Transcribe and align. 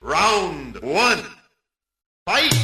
Round 0.00 0.78
one. 0.80 1.24
Fight! 2.24 2.54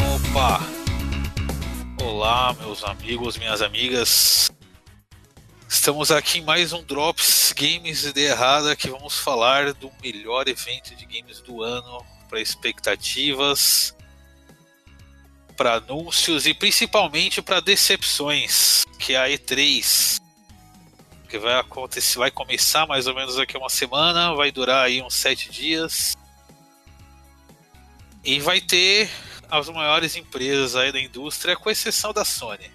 Opa! 0.00 0.60
Olá, 2.02 2.54
meus 2.54 2.82
amigos, 2.82 3.36
minhas 3.36 3.60
amigas. 3.60 4.50
Estamos 5.68 6.10
aqui 6.10 6.38
em 6.38 6.44
mais 6.44 6.72
um 6.72 6.82
Drops 6.82 7.52
Games 7.54 8.04
Ideia 8.04 8.30
Errada 8.30 8.74
que 8.74 8.88
vamos 8.88 9.18
falar 9.18 9.74
do 9.74 9.92
melhor 10.02 10.48
evento 10.48 10.96
de 10.96 11.04
games 11.04 11.42
do 11.42 11.62
ano 11.62 12.02
para 12.26 12.40
expectativas, 12.40 13.94
para 15.58 15.74
anúncios 15.74 16.46
e 16.46 16.54
principalmente 16.54 17.42
para 17.42 17.60
decepções, 17.60 18.86
que 18.98 19.12
é 19.12 19.18
a 19.18 19.28
E3, 19.28 20.24
que 21.26 21.38
vai 21.38 21.58
acontecer, 21.58 22.18
vai 22.18 22.30
começar 22.30 22.86
mais 22.86 23.06
ou 23.06 23.14
menos 23.14 23.36
daqui 23.36 23.56
a 23.56 23.60
uma 23.60 23.68
semana, 23.68 24.34
vai 24.34 24.50
durar 24.50 24.84
aí 24.84 25.02
uns 25.02 25.14
sete 25.14 25.50
dias 25.50 26.16
e 28.24 28.40
vai 28.40 28.60
ter 28.60 29.10
as 29.48 29.68
maiores 29.68 30.16
empresas 30.16 30.74
aí 30.74 30.90
da 30.90 31.00
indústria, 31.00 31.56
com 31.56 31.70
exceção 31.70 32.12
da 32.12 32.24
Sony, 32.24 32.70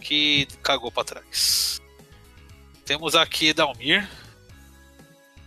que 0.00 0.46
cagou 0.62 0.90
para 0.90 1.04
trás. 1.04 1.80
Temos 2.84 3.14
aqui 3.14 3.52
Dalmir. 3.52 4.08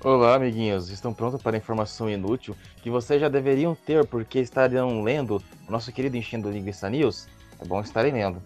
Olá, 0.01 0.35
amiguinhos. 0.35 0.89
Estão 0.89 1.13
prontos 1.13 1.41
para 1.41 1.55
a 1.55 1.59
informação 1.59 2.09
inútil 2.09 2.55
que 2.81 2.89
vocês 2.89 3.19
já 3.19 3.29
deveriam 3.29 3.75
ter 3.75 4.05
porque 4.07 4.39
estariam 4.39 5.03
lendo 5.03 5.43
o 5.67 5.71
nosso 5.71 5.91
querido 5.91 6.17
Enchendo 6.17 6.49
Linguiça 6.49 6.89
News? 6.89 7.27
É 7.59 7.65
bom 7.65 7.81
estarem 7.81 8.13
lendo. 8.13 8.41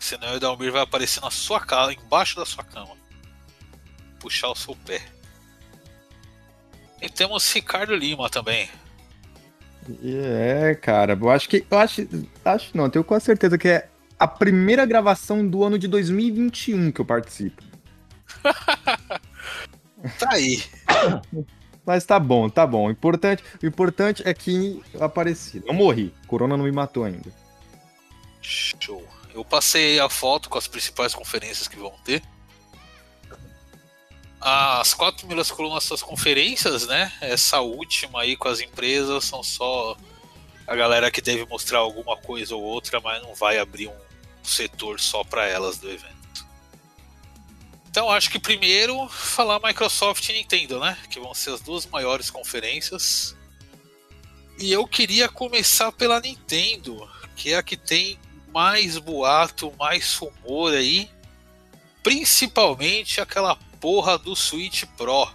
Senão 0.00 0.34
o 0.34 0.40
Dalmir 0.40 0.72
vai 0.72 0.80
aparecer 0.80 1.20
na 1.20 1.30
sua 1.30 1.60
casa, 1.60 1.92
embaixo 1.92 2.34
da 2.34 2.46
sua 2.46 2.64
cama. 2.64 2.96
Puxar 4.18 4.48
o 4.48 4.56
seu 4.56 4.74
pé. 4.74 5.02
E 7.02 7.08
temos 7.08 7.52
Ricardo 7.52 7.94
Lima 7.94 8.28
também. 8.30 8.68
É, 10.02 10.74
cara, 10.74 11.18
eu 11.20 11.30
acho 11.30 11.48
que. 11.48 11.66
Eu 11.70 11.78
acho. 11.78 12.08
Acho 12.44 12.76
não, 12.76 12.88
tenho 12.88 13.04
quase 13.04 13.26
certeza 13.26 13.58
que 13.58 13.68
é 13.68 13.88
a 14.18 14.26
primeira 14.26 14.86
gravação 14.86 15.46
do 15.46 15.62
ano 15.62 15.78
de 15.78 15.86
2021 15.86 16.90
que 16.90 17.00
eu 17.00 17.04
participo. 17.04 17.62
Tá 20.18 20.30
aí. 20.30 20.62
Mas 21.84 22.06
tá 22.06 22.18
bom, 22.18 22.48
tá 22.48 22.66
bom. 22.66 22.86
O 22.86 22.90
importante, 22.90 23.44
o 23.62 23.66
importante 23.66 24.22
é 24.26 24.32
que 24.32 24.80
eu 24.94 25.04
apareci. 25.04 25.62
Não 25.66 25.74
morri. 25.74 26.14
Corona 26.26 26.56
não 26.56 26.64
me 26.64 26.72
matou 26.72 27.04
ainda. 27.04 27.30
Show. 28.40 29.06
Eu 29.34 29.44
passei 29.44 30.00
a 30.00 30.08
foto 30.08 30.48
com 30.48 30.58
as 30.58 30.66
principais 30.66 31.14
conferências 31.14 31.68
que 31.68 31.76
vão 31.76 31.94
ter. 32.04 32.22
As 34.40 34.94
quatro 34.94 35.18
primeiras 35.18 35.50
colunas 35.50 35.88
das 35.88 36.02
conferências, 36.02 36.86
né? 36.86 37.12
Essa 37.20 37.60
última 37.60 38.22
aí 38.22 38.36
com 38.36 38.48
as 38.48 38.60
empresas 38.60 39.24
são 39.24 39.42
só 39.42 39.96
a 40.66 40.74
galera 40.74 41.10
que 41.10 41.20
deve 41.20 41.44
mostrar 41.46 41.80
alguma 41.80 42.16
coisa 42.16 42.54
ou 42.54 42.62
outra, 42.62 43.00
mas 43.00 43.22
não 43.22 43.34
vai 43.34 43.58
abrir 43.58 43.88
um 43.88 44.00
setor 44.42 44.98
só 44.98 45.22
para 45.22 45.46
elas 45.46 45.78
do 45.78 45.90
evento. 45.90 46.46
Então 47.90 48.08
acho 48.08 48.30
que 48.30 48.38
primeiro 48.38 49.08
falar 49.08 49.60
Microsoft 49.60 50.28
e 50.28 50.32
Nintendo, 50.32 50.78
né? 50.78 50.96
Que 51.10 51.20
vão 51.20 51.34
ser 51.34 51.50
as 51.50 51.60
duas 51.60 51.84
maiores 51.86 52.30
conferências. 52.30 53.36
E 54.58 54.70
eu 54.70 54.86
queria 54.86 55.28
começar 55.28 55.90
pela 55.90 56.20
Nintendo, 56.20 57.08
que 57.34 57.52
é 57.52 57.56
a 57.56 57.62
que 57.62 57.76
tem 57.76 58.18
mais 58.52 58.98
boato, 58.98 59.72
mais 59.78 60.14
rumor 60.16 60.72
aí. 60.72 61.08
Principalmente 62.02 63.20
aquela 63.20 63.56
porra 63.80 64.18
do 64.18 64.34
Switch 64.34 64.84
Pro. 64.96 65.30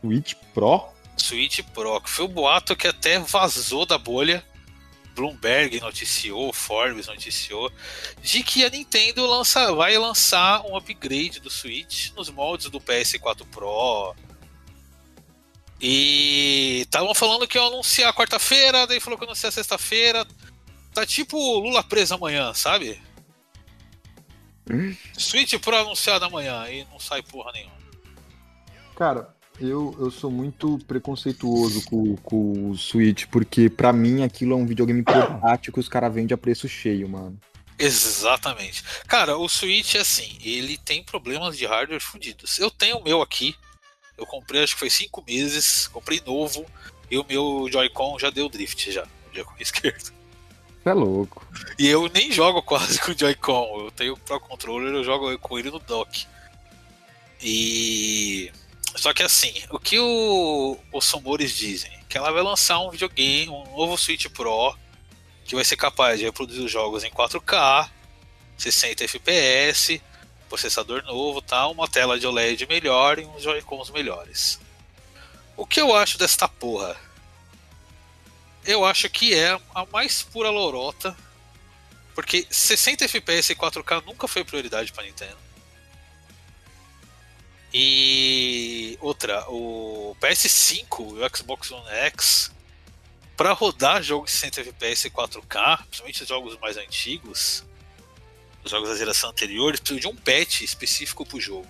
Switch 0.00 0.34
Pro? 0.52 0.88
Switch 1.16 1.60
Pro, 1.72 2.00
que 2.00 2.10
foi 2.10 2.24
o 2.24 2.28
boato 2.28 2.76
que 2.76 2.86
até 2.86 3.18
vazou 3.18 3.86
da 3.86 3.98
bolha. 3.98 4.44
Bloomberg 5.14 5.80
noticiou, 5.80 6.52
Forbes 6.52 7.06
noticiou, 7.06 7.70
de 8.20 8.42
que 8.42 8.64
a 8.64 8.68
Nintendo 8.68 9.24
lança, 9.24 9.72
vai 9.72 9.96
lançar 9.96 10.62
um 10.66 10.76
upgrade 10.76 11.38
do 11.38 11.48
Switch 11.48 12.10
nos 12.16 12.28
moldes 12.28 12.68
do 12.68 12.80
PS4 12.80 13.46
Pro. 13.46 14.14
E 15.80 16.80
estavam 16.82 17.14
falando 17.14 17.46
que 17.46 17.58
ia 17.58 17.64
anunciar 17.64 18.12
quarta-feira, 18.12 18.86
daí 18.86 18.98
falou 18.98 19.18
que 19.18 19.24
ia 19.24 19.28
anunciar 19.28 19.52
sexta-feira. 19.52 20.26
Tá 20.94 21.04
tipo 21.04 21.36
Lula 21.58 21.82
preso 21.82 22.14
amanhã, 22.14 22.54
sabe? 22.54 23.00
Switch 25.18 25.58
Pro 25.58 25.76
anunciado 25.76 26.24
amanhã 26.24 26.68
e 26.70 26.84
não 26.84 26.98
sai 26.98 27.20
porra 27.22 27.52
nenhuma. 27.52 27.74
Cara, 28.96 29.34
eu, 29.60 29.94
eu 29.98 30.10
sou 30.10 30.30
muito 30.30 30.78
preconceituoso 30.86 31.84
com, 31.84 32.16
com 32.16 32.70
o 32.70 32.78
Switch, 32.78 33.26
porque 33.26 33.68
pra 33.68 33.92
mim 33.92 34.22
aquilo 34.22 34.54
é 34.54 34.56
um 34.56 34.66
videogame 34.66 35.02
portátil 35.02 35.72
que 35.72 35.80
os 35.80 35.88
caras 35.88 36.14
vendem 36.14 36.34
a 36.34 36.38
preço 36.38 36.68
cheio, 36.68 37.08
mano. 37.08 37.38
Exatamente. 37.78 38.84
Cara, 39.06 39.36
o 39.36 39.48
Switch 39.48 39.96
é 39.96 40.00
assim, 40.00 40.38
ele 40.42 40.78
tem 40.78 41.02
problemas 41.02 41.58
de 41.58 41.66
hardware 41.66 42.00
fundidos. 42.00 42.58
Eu 42.58 42.70
tenho 42.70 42.98
o 42.98 43.04
meu 43.04 43.20
aqui, 43.20 43.54
eu 44.16 44.24
comprei 44.24 44.62
acho 44.62 44.74
que 44.74 44.78
foi 44.78 44.90
cinco 44.90 45.24
meses, 45.26 45.88
comprei 45.88 46.22
novo, 46.24 46.64
e 47.10 47.18
o 47.18 47.26
meu 47.28 47.68
Joy-Con 47.70 48.18
já 48.18 48.30
deu 48.30 48.48
drift 48.48 48.92
já, 48.92 49.02
o 49.02 49.34
Joy-Con 49.34 49.54
esquerdo. 49.58 50.12
É 50.84 50.92
louco. 50.92 51.46
E 51.78 51.88
eu 51.88 52.10
nem 52.12 52.30
jogo 52.30 52.62
quase 52.62 53.00
com 53.02 53.12
o 53.12 53.18
Joy-Con, 53.18 53.84
eu 53.84 53.90
tenho 53.90 54.12
o 54.12 54.18
Pro 54.18 54.38
Controller, 54.38 54.94
eu 54.94 55.04
jogo 55.04 55.36
com 55.38 55.58
ele 55.58 55.70
no 55.70 55.78
dock. 55.78 56.26
E... 57.42 58.52
Só 58.94 59.12
que 59.12 59.22
assim, 59.22 59.52
o 59.70 59.78
que 59.78 59.98
o, 59.98 60.78
os 60.92 61.10
rumores 61.10 61.56
dizem? 61.56 61.90
Que 62.08 62.16
ela 62.16 62.30
vai 62.30 62.42
lançar 62.42 62.78
um 62.80 62.90
videogame, 62.90 63.48
um 63.48 63.76
novo 63.76 63.98
Switch 63.98 64.26
Pro, 64.28 64.76
que 65.44 65.54
vai 65.54 65.64
ser 65.64 65.76
capaz 65.76 66.18
de 66.18 66.26
reproduzir 66.26 66.64
os 66.64 66.70
jogos 66.70 67.02
em 67.02 67.10
4K, 67.10 67.90
60 68.56 69.04
FPS, 69.04 70.00
processador 70.48 71.02
novo, 71.04 71.42
tá? 71.42 71.66
uma 71.66 71.88
tela 71.88 72.18
de 72.18 72.26
OLED 72.26 72.66
melhor 72.66 73.18
e 73.18 73.24
uns 73.24 73.42
Joy-Cons 73.42 73.90
melhores. 73.90 74.60
O 75.56 75.66
que 75.66 75.80
eu 75.80 75.94
acho 75.94 76.18
desta 76.18 76.46
porra? 76.46 76.96
Eu 78.66 78.84
acho 78.84 79.08
que 79.10 79.34
é 79.34 79.60
a 79.74 79.86
mais 79.86 80.22
pura 80.22 80.50
lorota, 80.50 81.16
porque 82.14 82.46
60 82.50 83.04
FPS 83.04 83.52
e 83.52 83.56
4K 83.56 84.04
nunca 84.04 84.26
foi 84.26 84.44
prioridade 84.44 84.92
para 84.92 85.04
Nintendo. 85.04 85.36
E 87.72 88.96
outra, 89.00 89.44
o 89.50 90.16
PS5 90.20 91.18
e 91.18 91.24
o 91.24 91.36
Xbox 91.36 91.70
One 91.72 91.88
X 91.88 92.52
para 93.36 93.52
rodar 93.52 94.02
jogos 94.02 94.30
de 94.30 94.36
60 94.36 94.60
FPS 94.60 95.08
e 95.08 95.10
4K, 95.10 95.78
principalmente 95.78 96.22
os 96.22 96.28
jogos 96.28 96.58
mais 96.58 96.76
antigos, 96.76 97.64
os 98.62 98.70
jogos 98.70 98.88
da 98.88 98.96
geração 98.96 99.30
anterior, 99.30 99.76
precisa 99.78 100.00
de 100.00 100.06
um 100.06 100.14
patch 100.14 100.60
específico 100.60 101.26
para 101.26 101.36
o 101.36 101.40
jogo. 101.40 101.66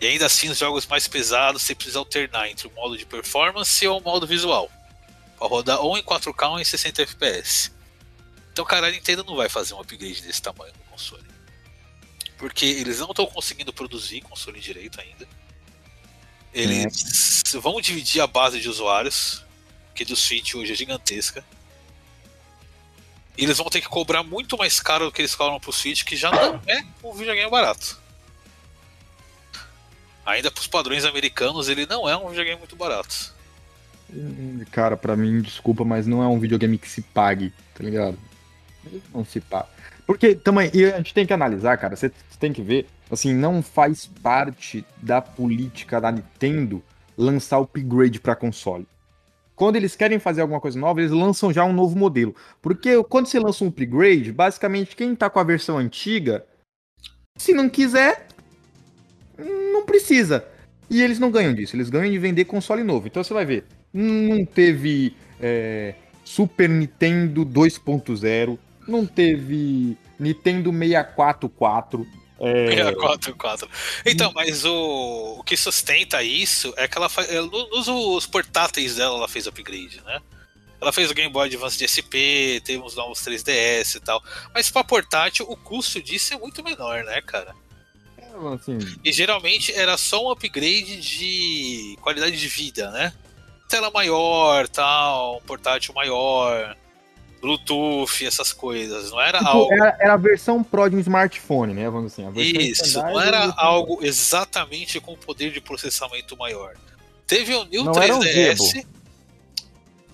E 0.00 0.06
ainda 0.06 0.26
assim, 0.26 0.48
os 0.48 0.58
jogos 0.58 0.86
mais 0.86 1.08
pesados 1.08 1.62
você 1.62 1.74
precisa 1.74 2.00
alternar 2.00 2.48
entre 2.48 2.66
o 2.66 2.72
modo 2.72 2.96
de 2.98 3.06
performance 3.06 3.86
ou 3.86 3.98
o 3.98 4.02
modo 4.02 4.26
visual. 4.26 4.70
Para 5.38 5.48
rodar 5.48 5.80
ou 5.80 5.96
em 5.96 6.02
4K 6.02 6.50
ou 6.50 6.60
em 6.60 6.64
60 6.64 7.02
FPS. 7.02 7.72
Então, 8.52 8.64
cara, 8.64 8.88
a 8.88 8.90
Nintendo 8.90 9.22
não 9.24 9.36
vai 9.36 9.48
fazer 9.48 9.74
um 9.74 9.80
upgrade 9.80 10.22
desse 10.22 10.42
tamanho 10.42 10.72
no 10.76 10.84
console. 10.90 11.24
Porque 12.36 12.66
eles 12.66 12.98
não 12.98 13.10
estão 13.10 13.26
conseguindo 13.26 13.72
produzir 13.72 14.20
console 14.20 14.60
direito 14.60 15.00
ainda. 15.00 15.28
Eles 16.52 17.54
é. 17.54 17.58
vão 17.58 17.80
dividir 17.80 18.20
a 18.20 18.26
base 18.26 18.60
de 18.60 18.68
usuários, 18.68 19.44
que 19.94 20.04
do 20.04 20.16
Switch 20.16 20.54
hoje 20.54 20.72
é 20.72 20.76
gigantesca. 20.76 21.44
E 23.36 23.44
eles 23.44 23.58
vão 23.58 23.70
ter 23.70 23.80
que 23.80 23.88
cobrar 23.88 24.24
muito 24.24 24.58
mais 24.58 24.80
caro 24.80 25.06
do 25.06 25.12
que 25.12 25.20
eles 25.20 25.36
cobram 25.36 25.60
pro 25.60 25.72
Switch, 25.72 26.02
que 26.02 26.16
já 26.16 26.30
não 26.30 26.60
é 26.66 26.84
um 27.04 27.12
videogame 27.12 27.48
barato. 27.48 28.00
Ainda 30.26 30.50
para 30.50 30.60
os 30.60 30.66
padrões 30.66 31.04
americanos, 31.04 31.68
ele 31.68 31.86
não 31.86 32.08
é 32.08 32.16
um 32.16 32.28
videogame 32.28 32.58
muito 32.58 32.74
barato. 32.74 33.37
Cara, 34.70 34.96
para 34.96 35.16
mim, 35.16 35.40
desculpa, 35.40 35.84
mas 35.84 36.06
não 36.06 36.22
é 36.22 36.26
um 36.26 36.38
videogame 36.38 36.78
que 36.78 36.88
se 36.88 37.02
pague, 37.02 37.52
tá 37.74 37.84
ligado? 37.84 38.18
Não 39.14 39.24
se 39.24 39.40
paga. 39.40 39.68
Porque 40.06 40.34
também, 40.34 40.70
a 40.94 40.96
gente 40.96 41.12
tem 41.12 41.26
que 41.26 41.32
analisar, 41.32 41.76
cara, 41.76 41.94
você 41.94 42.10
tem 42.40 42.52
que 42.52 42.62
ver, 42.62 42.86
assim, 43.10 43.34
não 43.34 43.62
faz 43.62 44.06
parte 44.06 44.84
da 45.02 45.20
política 45.20 46.00
da 46.00 46.10
Nintendo 46.10 46.82
lançar 47.16 47.58
upgrade 47.58 48.18
para 48.18 48.34
console. 48.34 48.86
Quando 49.54 49.76
eles 49.76 49.96
querem 49.96 50.18
fazer 50.18 50.40
alguma 50.40 50.60
coisa 50.60 50.78
nova, 50.78 51.00
eles 51.00 51.10
lançam 51.10 51.52
já 51.52 51.64
um 51.64 51.72
novo 51.72 51.98
modelo. 51.98 52.34
Porque 52.62 53.02
quando 53.04 53.26
você 53.26 53.40
lança 53.40 53.64
um 53.64 53.68
upgrade, 53.68 54.32
basicamente 54.32 54.94
quem 54.94 55.16
tá 55.16 55.28
com 55.28 55.40
a 55.40 55.44
versão 55.44 55.76
antiga, 55.76 56.46
se 57.36 57.52
não 57.52 57.68
quiser, 57.68 58.28
não 59.36 59.84
precisa. 59.84 60.46
E 60.88 61.02
eles 61.02 61.18
não 61.18 61.30
ganham 61.30 61.52
disso, 61.52 61.76
eles 61.76 61.90
ganham 61.90 62.10
de 62.10 62.18
vender 62.18 62.44
console 62.44 62.84
novo. 62.84 63.08
Então 63.08 63.22
você 63.22 63.34
vai 63.34 63.44
ver, 63.44 63.64
não 63.92 64.44
teve 64.44 65.14
é, 65.40 65.94
Super 66.24 66.68
Nintendo 66.68 67.44
2.0, 67.44 68.58
não 68.86 69.06
teve 69.06 69.96
Nintendo 70.18 70.70
644, 70.70 72.06
É, 72.40 72.66
644. 72.70 73.68
Então, 74.06 74.32
mas 74.34 74.64
o, 74.64 75.36
o 75.38 75.42
que 75.44 75.56
sustenta 75.56 76.22
isso 76.22 76.72
é 76.76 76.86
que 76.86 76.96
ela 76.96 77.08
faz. 77.08 77.30
ela- 77.32 77.46
Nos 77.48 77.88
os 77.88 78.26
portáteis 78.26 78.96
dela, 78.96 79.16
ela 79.16 79.28
fez 79.28 79.46
upgrade, 79.46 80.00
né? 80.04 80.20
Ela 80.80 80.92
fez 80.92 81.10
o 81.10 81.14
Game 81.14 81.32
Boy 81.32 81.46
Advance 81.48 81.76
de 81.76 81.84
SP, 81.90 82.62
teve 82.64 82.80
uns 82.80 82.94
novos 82.94 83.18
3DS 83.20 83.96
e 83.96 84.00
tal. 84.00 84.22
Mas 84.54 84.70
pra 84.70 84.84
portátil, 84.84 85.44
o 85.48 85.56
custo 85.56 86.00
disso 86.00 86.32
é 86.34 86.38
muito 86.38 86.62
menor, 86.62 87.02
né, 87.02 87.20
cara? 87.22 87.52
assim, 88.54 88.78
E 89.04 89.12
geralmente 89.12 89.72
era 89.72 89.96
só 89.96 90.24
um 90.24 90.30
upgrade 90.30 91.00
de 91.00 91.96
qualidade 92.00 92.38
de 92.38 92.46
vida, 92.46 92.90
né? 92.92 93.12
Tela 93.68 93.90
maior, 93.90 94.66
tal, 94.68 95.36
um 95.36 95.40
portátil 95.42 95.92
maior, 95.94 96.74
Bluetooth, 97.40 98.24
essas 98.26 98.52
coisas. 98.52 99.10
Não 99.10 99.20
era 99.20 99.38
tipo, 99.38 99.50
algo. 99.50 99.72
era, 99.74 99.96
era 100.00 100.14
a 100.14 100.16
versão 100.16 100.62
Pro 100.64 100.88
de 100.88 100.96
um 100.96 101.00
smartphone, 101.00 101.74
né? 101.74 101.88
Vamos 101.88 102.12
assim. 102.12 102.26
A 102.26 102.30
versão 102.30 102.60
Isso, 102.62 102.98
não 103.02 103.20
era 103.20 103.52
algo 103.56 103.98
exatamente 104.02 105.00
com 105.00 105.14
poder 105.16 105.52
de 105.52 105.60
processamento 105.60 106.36
maior. 106.36 106.74
Teve 107.26 107.54
o 107.54 107.64
New 107.64 107.84
Não 107.84 107.92
era 108.02 108.16
um 108.16 108.20
3DS. 108.20 108.84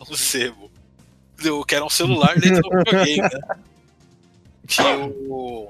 Um 0.06 0.14
Zebo. 0.14 0.70
Do- 1.38 1.64
Que 1.64 1.74
era 1.76 1.84
um 1.84 1.88
celular 1.88 2.38
dentro 2.38 2.60
do 2.60 2.78
videogame, 2.78 3.22
né? 3.22 3.56
Que 4.66 4.82
o. 5.28 5.68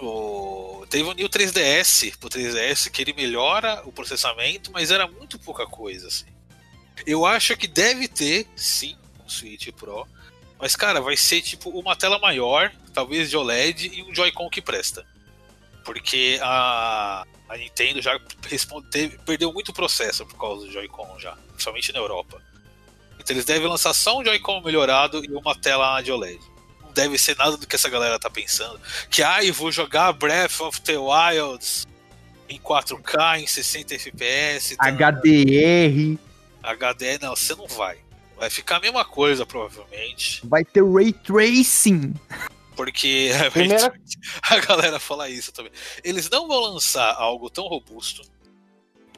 o 0.00 0.86
teve 0.90 1.04
o 1.08 1.12
New 1.12 1.28
3DS 1.28 2.16
pro 2.18 2.28
3DS 2.28 2.90
que 2.90 3.00
ele 3.00 3.12
melhora 3.14 3.82
o 3.86 3.92
processamento, 3.92 4.70
mas 4.72 4.90
era 4.90 5.06
muito 5.06 5.38
pouca 5.38 5.66
coisa, 5.66 6.08
assim. 6.08 6.26
Eu 7.06 7.24
acho 7.26 7.56
que 7.56 7.66
deve 7.66 8.08
ter, 8.08 8.46
sim, 8.56 8.96
um 9.24 9.28
Switch 9.28 9.68
Pro. 9.72 10.06
Mas, 10.58 10.74
cara, 10.74 11.00
vai 11.00 11.16
ser 11.16 11.40
tipo 11.40 11.70
uma 11.70 11.94
tela 11.94 12.18
maior, 12.18 12.72
talvez 12.92 13.30
de 13.30 13.36
OLED, 13.36 13.90
e 13.92 14.02
um 14.02 14.14
Joy-Con 14.14 14.50
que 14.50 14.60
presta. 14.60 15.06
Porque 15.84 16.38
a, 16.42 17.24
a 17.48 17.56
Nintendo 17.56 18.02
já 18.02 18.18
responde, 18.42 19.18
perdeu 19.24 19.52
muito 19.52 19.72
processo 19.72 20.26
por 20.26 20.38
causa 20.38 20.66
do 20.66 20.72
Joy-Con 20.72 21.18
já, 21.18 21.36
principalmente 21.52 21.92
na 21.92 22.00
Europa. 22.00 22.42
Então 23.18 23.34
eles 23.34 23.44
devem 23.44 23.68
lançar 23.68 23.94
só 23.94 24.18
um 24.18 24.24
Joy-Con 24.24 24.60
melhorado 24.62 25.24
e 25.24 25.28
uma 25.32 25.54
tela 25.54 26.00
de 26.02 26.10
OLED. 26.10 26.40
Não 26.82 26.92
deve 26.92 27.16
ser 27.18 27.36
nada 27.36 27.56
do 27.56 27.66
que 27.66 27.76
essa 27.76 27.88
galera 27.88 28.18
tá 28.18 28.28
pensando. 28.28 28.80
Que, 29.08 29.22
ah, 29.22 29.44
eu 29.44 29.54
vou 29.54 29.70
jogar 29.70 30.12
Breath 30.12 30.60
of 30.60 30.80
the 30.80 30.98
Wilds 30.98 31.86
em 32.48 32.58
4K, 32.58 33.40
em 33.40 33.46
60 33.46 33.94
FPS. 33.94 34.76
tá? 34.76 34.90
HDR, 34.90 36.18
HD, 36.70 37.18
não, 37.18 37.34
você 37.36 37.54
não 37.54 37.66
vai. 37.66 37.98
Vai 38.36 38.50
ficar 38.50 38.76
a 38.76 38.80
mesma 38.80 39.04
coisa, 39.04 39.44
provavelmente. 39.44 40.40
vai 40.46 40.64
ter 40.64 40.84
Ray 40.84 41.12
Tracing. 41.12 42.14
Porque 42.76 43.30
Primeira- 43.52 43.92
a 44.42 44.58
galera 44.60 44.98
fala 45.00 45.28
isso 45.28 45.50
também. 45.52 45.72
Eles 46.04 46.30
não 46.30 46.46
vão 46.46 46.60
lançar 46.60 47.14
algo 47.14 47.50
tão 47.50 47.66
robusto 47.66 48.22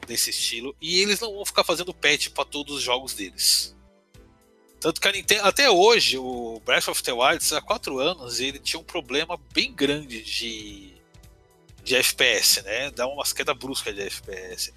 desse 0.07 0.31
estilo 0.31 0.75
e 0.81 0.99
eles 0.99 1.19
não 1.19 1.33
vão 1.35 1.45
ficar 1.45 1.63
fazendo 1.63 1.93
patch 1.93 2.29
para 2.29 2.43
todos 2.45 2.75
os 2.77 2.81
jogos 2.83 3.13
deles. 3.13 3.75
Tanto 4.79 4.99
que 4.99 5.07
a 5.07 5.11
Nintendo, 5.11 5.45
até 5.45 5.69
hoje, 5.69 6.17
o 6.17 6.59
Breath 6.65 6.87
of 6.87 7.03
the 7.03 7.13
Wild, 7.13 7.53
há 7.53 7.61
quatro 7.61 7.99
anos, 7.99 8.39
ele 8.39 8.57
tinha 8.57 8.79
um 8.79 8.83
problema 8.83 9.39
bem 9.53 9.71
grande 9.71 10.23
de, 10.23 10.93
de 11.83 11.95
FPS, 11.97 12.63
né? 12.63 12.89
Dá 12.89 13.05
uma 13.07 13.23
queda 13.23 13.53
brusca 13.53 13.93
de 13.93 14.01
FPS. 14.01 14.73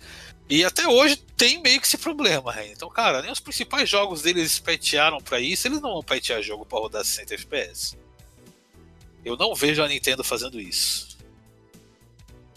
E 0.49 0.65
até 0.65 0.87
hoje 0.87 1.17
tem 1.17 1.63
meio 1.63 1.81
que 1.81 1.87
esse 1.87 1.97
problema, 1.97 2.53
né? 2.53 2.71
Então, 2.71 2.89
cara, 2.89 3.23
nem 3.23 3.33
os 3.33 3.41
principais 3.41 3.89
jogos 3.89 4.23
deles 4.23 4.59
patcharam 4.59 5.19
para 5.19 5.41
isso, 5.41 5.67
eles 5.67 5.81
não 5.81 5.95
vão 5.95 6.03
patchar 6.03 6.43
jogo 6.43 6.67
para 6.67 6.79
rodar 6.79 7.05
60 7.05 7.35
FPS. 7.35 7.97
Eu 9.25 9.37
não 9.37 9.55
vejo 9.55 9.83
a 9.83 9.89
Nintendo 9.89 10.23
fazendo 10.23 10.61
isso. 10.61 11.17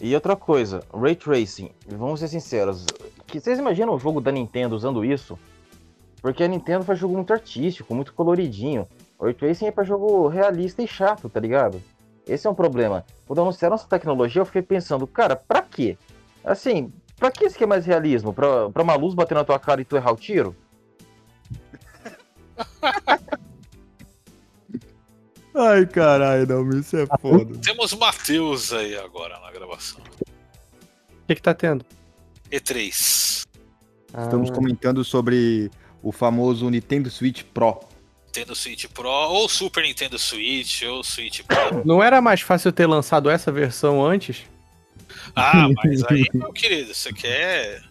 E 0.00 0.14
outra 0.14 0.36
coisa, 0.36 0.84
Ray 0.94 1.16
Tracing, 1.16 1.70
vamos 1.86 2.20
ser 2.20 2.28
sinceros, 2.28 2.84
que 3.26 3.40
vocês 3.40 3.58
imaginam 3.58 3.94
o 3.94 3.98
jogo 3.98 4.20
da 4.20 4.32
Nintendo 4.32 4.74
usando 4.74 5.04
isso? 5.04 5.38
Porque 6.20 6.42
a 6.42 6.48
Nintendo 6.48 6.84
faz 6.84 6.98
jogo 6.98 7.14
muito 7.14 7.32
artístico, 7.32 7.94
muito 7.94 8.12
coloridinho. 8.12 8.86
Ray 9.20 9.34
Tracing 9.34 9.66
é 9.66 9.70
pra 9.70 9.84
jogo 9.84 10.28
realista 10.28 10.82
e 10.82 10.86
chato, 10.86 11.28
tá 11.28 11.40
ligado? 11.40 11.82
Esse 12.26 12.46
é 12.46 12.50
um 12.50 12.54
problema. 12.54 13.04
Quando 13.26 13.40
anunciaram 13.40 13.74
essa 13.74 13.86
tecnologia, 13.86 14.40
eu 14.40 14.46
fiquei 14.46 14.62
pensando, 14.62 15.06
cara, 15.06 15.36
pra 15.36 15.62
quê? 15.62 15.96
Assim, 16.44 16.92
pra 17.18 17.30
que 17.30 17.44
isso 17.44 17.56
que 17.56 17.64
é 17.64 17.66
mais 17.66 17.84
realismo? 17.86 18.32
Pra, 18.32 18.70
pra 18.70 18.82
uma 18.82 18.94
luz 18.94 19.14
bater 19.14 19.34
na 19.34 19.44
tua 19.44 19.58
cara 19.58 19.80
e 19.80 19.84
tu 19.84 19.96
errar 19.96 20.12
o 20.12 20.16
tiro? 20.16 20.54
Ai, 25.54 25.86
caralho, 25.86 26.46
não, 26.46 26.78
isso 26.78 26.96
é 26.96 27.06
foda. 27.20 27.58
Temos 27.58 27.92
Matheus 27.94 28.72
aí 28.72 28.96
agora 28.96 29.38
na 29.40 29.50
gravação. 29.50 30.00
O 30.00 31.26
que, 31.26 31.34
que 31.34 31.42
tá 31.42 31.52
tendo? 31.52 31.84
E3. 32.50 33.44
Estamos 34.18 34.50
Ah, 34.50 34.54
comentando 34.54 35.04
sobre 35.04 35.70
o 36.02 36.12
famoso 36.12 36.70
Nintendo 36.70 37.10
Switch 37.10 37.42
Pro. 37.42 37.80
Nintendo 38.26 38.54
Switch 38.54 38.86
Pro, 38.86 39.08
ou 39.08 39.48
Super 39.48 39.82
Nintendo 39.82 40.18
Switch, 40.18 40.82
ou 40.82 41.02
Switch 41.02 41.42
Pro. 41.42 41.82
Não 41.84 42.02
era 42.02 42.20
mais 42.20 42.40
fácil 42.40 42.70
ter 42.72 42.86
lançado 42.86 43.28
essa 43.28 43.50
versão 43.50 44.04
antes? 44.04 44.44
Ah, 45.40 45.68
mas 45.84 46.02
aí, 46.04 46.24
meu 46.34 46.52
querido, 46.52 46.94
você 46.94 47.12
quer. 47.12 47.82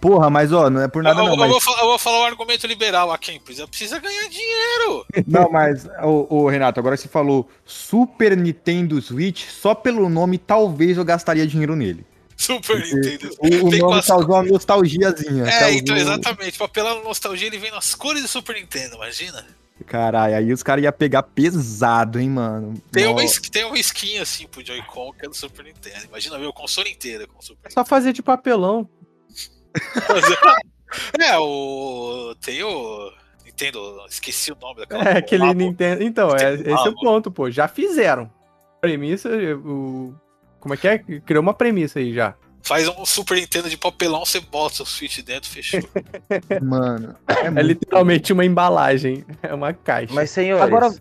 Porra, 0.00 0.28
mas 0.28 0.52
ó, 0.52 0.68
não 0.68 0.82
é 0.82 0.88
por 0.88 1.02
nada 1.02 1.18
eu, 1.20 1.24
não, 1.24 1.32
eu 1.32 1.36
mas... 1.38 1.50
vou 1.50 1.60
falar, 1.60 1.80
eu 1.80 1.86
vou 1.86 1.98
falar 1.98 2.20
o 2.20 2.24
argumento 2.24 2.66
liberal 2.66 3.10
a 3.10 3.18
quem 3.18 3.40
precisa, 3.40 3.66
precisa 3.66 3.98
ganhar 3.98 4.28
dinheiro. 4.28 5.06
Não, 5.26 5.50
mas, 5.50 5.86
ô, 6.02 6.26
ô, 6.28 6.48
Renato, 6.48 6.78
agora 6.78 6.96
você 6.96 7.08
falou 7.08 7.48
Super 7.64 8.36
Nintendo 8.36 9.00
Switch, 9.00 9.46
só 9.46 9.74
pelo 9.74 10.08
nome 10.08 10.38
talvez 10.38 10.96
eu 10.98 11.04
gastaria 11.04 11.46
dinheiro 11.46 11.74
nele. 11.74 12.04
Super 12.36 12.78
Nintendo. 12.78 13.30
O, 13.38 13.66
o 13.66 13.70
nome 13.78 13.98
as- 13.98 14.06
causou 14.06 14.34
uma 14.34 14.42
nostalgiazinha. 14.42 15.44
É, 15.44 15.60
causou- 15.60 15.78
então, 15.78 15.96
exatamente. 15.96 16.58
Na 16.76 16.94
nostalgia, 17.02 17.46
ele 17.46 17.58
vem 17.58 17.70
nas 17.70 17.94
cores 17.94 18.22
do 18.22 18.28
Super 18.28 18.56
Nintendo, 18.56 18.96
imagina. 18.96 19.44
Caralho, 19.84 20.36
aí 20.36 20.52
os 20.52 20.62
caras 20.62 20.82
iam 20.82 20.92
pegar 20.92 21.22
pesado, 21.22 22.18
hein, 22.18 22.30
mano. 22.30 22.74
Tem 22.90 23.06
uma, 23.06 23.22
tem 23.52 23.64
uma 23.64 23.78
skin 23.78 24.18
assim 24.18 24.46
pro 24.46 24.64
Joy-Con 24.64 25.12
que 25.12 25.26
é 25.26 25.28
do 25.28 25.34
Super 25.34 25.64
Nintendo. 25.64 26.06
Imagina 26.06 26.38
ver 26.38 26.46
o 26.46 26.52
console 26.52 26.90
inteiro 26.90 27.28
com 27.28 27.38
o 27.38 27.42
Super 27.42 27.68
É 27.68 27.70
só 27.70 27.84
fazer 27.84 28.12
de 28.12 28.22
papelão. 28.22 28.88
É, 31.20 31.36
o. 31.38 32.34
Tem 32.40 32.62
o. 32.62 33.12
Nintendo. 33.44 34.04
Esqueci 34.08 34.52
o 34.52 34.56
nome 34.60 34.80
daquela. 34.80 35.02
É, 35.02 35.18
aquele 35.18 35.44
Labo. 35.44 35.58
Nintendo. 35.58 36.02
Então, 36.02 36.30
é, 36.30 36.56
Nintendo 36.56 36.74
esse 36.76 36.86
é 36.86 36.90
o 36.90 36.94
ponto, 36.94 37.30
pô. 37.30 37.50
Já 37.50 37.68
fizeram. 37.68 38.30
Premissa, 38.80 39.28
o. 39.56 40.14
Como 40.60 40.74
é 40.74 40.76
que 40.76 40.88
é? 40.88 40.98
Criou 40.98 41.42
uma 41.42 41.54
premissa 41.54 41.98
aí 41.98 42.12
já. 42.12 42.34
Faz 42.66 42.88
um 42.88 43.06
Super 43.06 43.36
Nintendo 43.36 43.70
de 43.70 43.76
papelão, 43.76 44.26
você 44.26 44.40
bota 44.40 44.82
o 44.82 44.86
Switch 44.86 45.20
dentro, 45.20 45.48
fechou. 45.48 45.80
Mano, 46.60 47.14
é 47.28 47.46
É 47.46 47.62
literalmente 47.62 48.32
uma 48.32 48.44
embalagem. 48.44 49.24
É 49.40 49.54
uma 49.54 49.72
caixa. 49.72 50.12
Mas, 50.12 50.30
senhores, 50.30 50.64
Agora, 50.64 50.92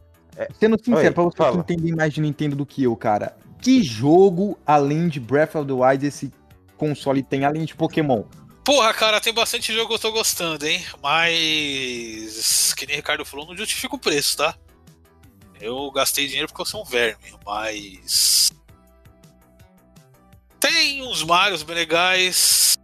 sendo 0.60 0.78
sincero, 0.78 1.08
Oi, 1.08 1.12
pra 1.12 1.24
vocês 1.24 1.36
fala. 1.36 1.64
que 1.64 1.74
entendem 1.74 1.96
mais 1.96 2.14
de 2.14 2.22
Nintendo 2.22 2.56
do 2.56 2.68
que 2.68 2.84
eu, 2.84 2.96
cara, 2.96 3.36
que 3.64 3.82
jogo, 3.82 4.60
além 4.64 5.08
de 5.08 5.20
Breath 5.20 5.56
of 5.56 5.66
the 5.66 5.74
Wild, 5.74 6.06
esse 6.06 6.32
console 6.78 7.24
tem, 7.24 7.46
além 7.46 7.66
de 7.66 7.74
Pokémon? 7.74 8.22
Porra, 8.64 8.94
cara, 8.94 9.20
tem 9.20 9.34
bastante 9.34 9.74
jogo 9.74 9.88
que 9.88 9.96
eu 9.96 10.00
tô 10.00 10.12
gostando, 10.12 10.68
hein? 10.68 10.86
Mas. 11.02 12.76
Que 12.78 12.86
nem 12.86 12.98
o 12.98 13.00
Ricardo 13.00 13.26
falou, 13.26 13.48
não 13.48 13.58
justifica 13.58 13.96
o 13.96 14.00
preço, 14.00 14.38
tá? 14.38 14.56
Eu 15.60 15.90
gastei 15.90 16.28
dinheiro 16.28 16.48
porque 16.48 16.62
eu 16.62 16.66
sou 16.66 16.84
um 16.84 16.86
verme, 16.86 17.34
mas. 17.44 18.45
Tem 20.68 21.04
uns 21.04 21.24
Marios 21.24 21.64
bem 21.64 21.76
legais. 21.76 22.78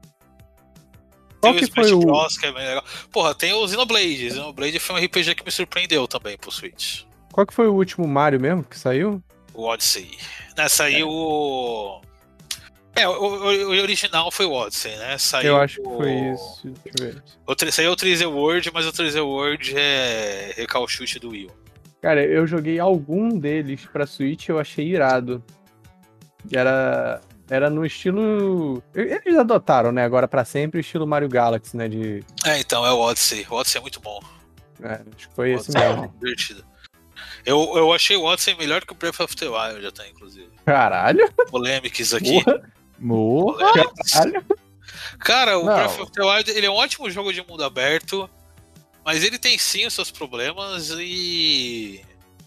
Qual 1.39 1.53
tem 1.53 1.63
que 1.65 1.73
foi 1.73 1.83
Smash 1.85 1.91
o- 2.03 2.05
Bros, 2.05 2.37
que 2.37 2.45
é 2.45 2.51
bem 2.51 2.63
legal. 2.67 2.83
Porra, 3.11 3.33
tem 3.33 3.53
o 3.53 3.67
Xenoblade. 3.67 4.29
Xenoblade 4.29 4.79
foi 4.79 4.95
um 4.95 5.03
RPG 5.05 5.35
que 5.35 5.43
me 5.43 5.51
surpreendeu 5.51 6.07
também 6.07 6.37
pro 6.37 6.51
Switch. 6.51 7.03
Qual 7.31 7.45
que 7.47 7.53
foi 7.53 7.67
o 7.67 7.73
último 7.73 8.07
Mario 8.07 8.39
mesmo 8.39 8.63
que 8.63 8.77
saiu? 8.77 9.23
O 9.53 9.63
Odyssey. 9.63 10.17
Nessa 10.55 10.83
aí 10.85 11.03
o. 11.03 11.99
É, 12.95 13.07
o, 13.07 13.11
o- 13.13 13.69
o 13.69 13.81
original 13.81 14.29
foi 14.31 14.45
o 14.45 14.51
Odyssey, 14.51 14.95
né? 14.97 15.17
Saiu 15.17 15.47
Eu 15.53 15.57
acho 15.61 15.77
que 15.81 15.89
foi 15.89 16.11
isso. 16.33 16.61
Deixa 16.83 17.03
eu 17.03 17.13
ver. 17.13 17.23
O, 17.47 17.71
saiu 17.71 17.91
o 17.91 17.95
3D 17.95 18.25
World, 18.29 18.69
mas 18.73 18.85
o 18.85 18.91
3D 18.91 19.21
World 19.25 19.73
é 19.77 20.53
recalchute 20.57 21.17
do 21.17 21.29
Wii. 21.29 21.45
U. 21.47 21.51
Cara, 22.01 22.23
eu 22.23 22.45
joguei 22.45 22.79
algum 22.79 23.29
deles 23.39 23.85
pra 23.91 24.05
Switch 24.05 24.49
eu 24.49 24.59
achei 24.59 24.87
irado. 24.87 25.43
E 26.51 26.57
Era, 26.57 27.21
era 27.51 27.69
no 27.69 27.85
estilo. 27.85 28.81
Eles 28.95 29.37
adotaram, 29.37 29.91
né? 29.91 30.05
Agora 30.05 30.25
pra 30.25 30.45
sempre 30.45 30.79
o 30.79 30.81
estilo 30.81 31.05
Mario 31.05 31.27
Galaxy, 31.27 31.75
né? 31.75 31.89
De. 31.89 32.23
É, 32.45 32.57
então, 32.59 32.85
é 32.85 32.93
o 32.93 32.99
Odyssey. 32.99 33.45
O 33.49 33.55
Odyssey 33.55 33.77
é 33.77 33.81
muito 33.81 33.99
bom. 33.99 34.21
é, 34.81 35.01
acho 35.15 35.27
que 35.27 35.35
foi 35.35 35.51
esse 35.51 35.75
é 35.75 35.89
mesmo. 35.89 36.15
divertido. 36.17 36.65
Eu, 37.45 37.73
eu 37.75 37.91
achei 37.91 38.15
o 38.15 38.23
Odyssey 38.23 38.55
melhor 38.55 38.85
que 38.85 38.93
o 38.93 38.95
Breath 38.95 39.19
of 39.19 39.35
the 39.35 39.49
Wild, 39.49 39.85
até, 39.85 40.07
inclusive. 40.07 40.49
Caralho! 40.65 41.29
Polêmicas 41.49 42.13
aqui. 42.13 42.41
Morra! 42.97 43.73
Caralho! 44.13 44.45
Cara, 45.19 45.59
o 45.59 45.65
Não. 45.65 45.73
Breath 45.73 45.99
of 45.99 46.11
the 46.13 46.23
Wild 46.23 46.51
ele 46.51 46.65
é 46.65 46.71
um 46.71 46.75
ótimo 46.75 47.11
jogo 47.11 47.33
de 47.33 47.45
mundo 47.45 47.65
aberto, 47.65 48.29
mas 49.03 49.25
ele 49.25 49.37
tem 49.37 49.57
sim 49.57 49.85
os 49.85 49.93
seus 49.93 50.09
problemas 50.09 50.89
e. 50.97 52.01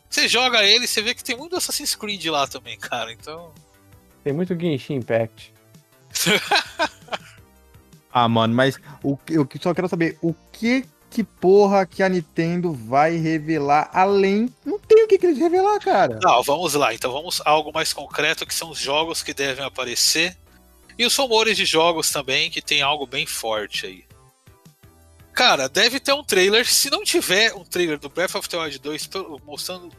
Você 0.08 0.28
joga 0.28 0.62
ele, 0.64 0.86
você 0.86 1.02
vê 1.02 1.14
que 1.14 1.22
tem 1.22 1.36
muito 1.36 1.56
Assassin's 1.56 1.94
Creed 1.94 2.24
lá 2.26 2.46
também, 2.46 2.78
cara. 2.78 3.12
Então. 3.12 3.52
Tem 4.24 4.32
muito 4.32 4.58
Genshin 4.58 4.94
Impact. 4.94 5.52
Ah, 8.16 8.28
mano, 8.28 8.54
mas 8.54 8.78
o, 9.02 9.18
eu 9.28 9.44
só 9.60 9.74
quero 9.74 9.88
saber 9.88 10.16
o 10.22 10.32
que 10.52 10.86
que 11.10 11.24
porra 11.24 11.84
que 11.84 12.00
a 12.00 12.08
Nintendo 12.08 12.72
vai 12.72 13.16
revelar 13.16 13.90
além. 13.92 14.48
Não 14.64 14.78
tem 14.78 15.04
o 15.04 15.08
que, 15.08 15.18
que 15.18 15.26
eles 15.26 15.38
revelar, 15.38 15.80
cara. 15.80 16.20
Não, 16.22 16.40
vamos 16.44 16.74
lá. 16.74 16.94
Então 16.94 17.12
vamos 17.12 17.40
a 17.40 17.50
algo 17.50 17.72
mais 17.72 17.92
concreto, 17.92 18.46
que 18.46 18.54
são 18.54 18.70
os 18.70 18.78
jogos 18.78 19.20
que 19.22 19.34
devem 19.34 19.64
aparecer. 19.64 20.36
E 20.96 21.04
os 21.04 21.16
rumores 21.16 21.56
de 21.56 21.64
jogos 21.64 22.08
também, 22.10 22.50
que 22.50 22.62
tem 22.62 22.82
algo 22.82 23.04
bem 23.04 23.26
forte 23.26 23.86
aí. 23.86 24.04
Cara, 25.32 25.68
deve 25.68 25.98
ter 25.98 26.12
um 26.12 26.22
trailer. 26.22 26.64
Se 26.68 26.90
não 26.90 27.02
tiver 27.02 27.52
um 27.54 27.64
trailer 27.64 27.98
do 27.98 28.08
Breath 28.08 28.36
of 28.36 28.48
the 28.48 28.56
Wild 28.56 28.78
2 28.78 29.06
pelo- 29.08 29.40
mostrando 29.44 29.92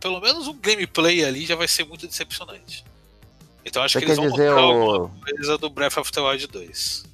pelo 0.00 0.18
menos 0.20 0.48
um 0.48 0.54
gameplay 0.54 1.22
ali, 1.24 1.44
já 1.44 1.56
vai 1.56 1.68
ser 1.68 1.84
muito 1.84 2.06
decepcionante. 2.06 2.84
Então 3.64 3.82
acho 3.82 3.94
Você 3.98 3.98
que 4.00 4.04
eles 4.12 4.18
quer 4.18 4.28
vão 4.28 4.30
dizer 4.36 4.52
o. 4.52 4.58
alguma 4.58 5.10
coisa 5.24 5.58
do 5.58 5.70
Breath 5.70 5.96
of 5.96 6.12
the 6.12 6.20
Wild 6.20 6.46
2. 6.48 7.04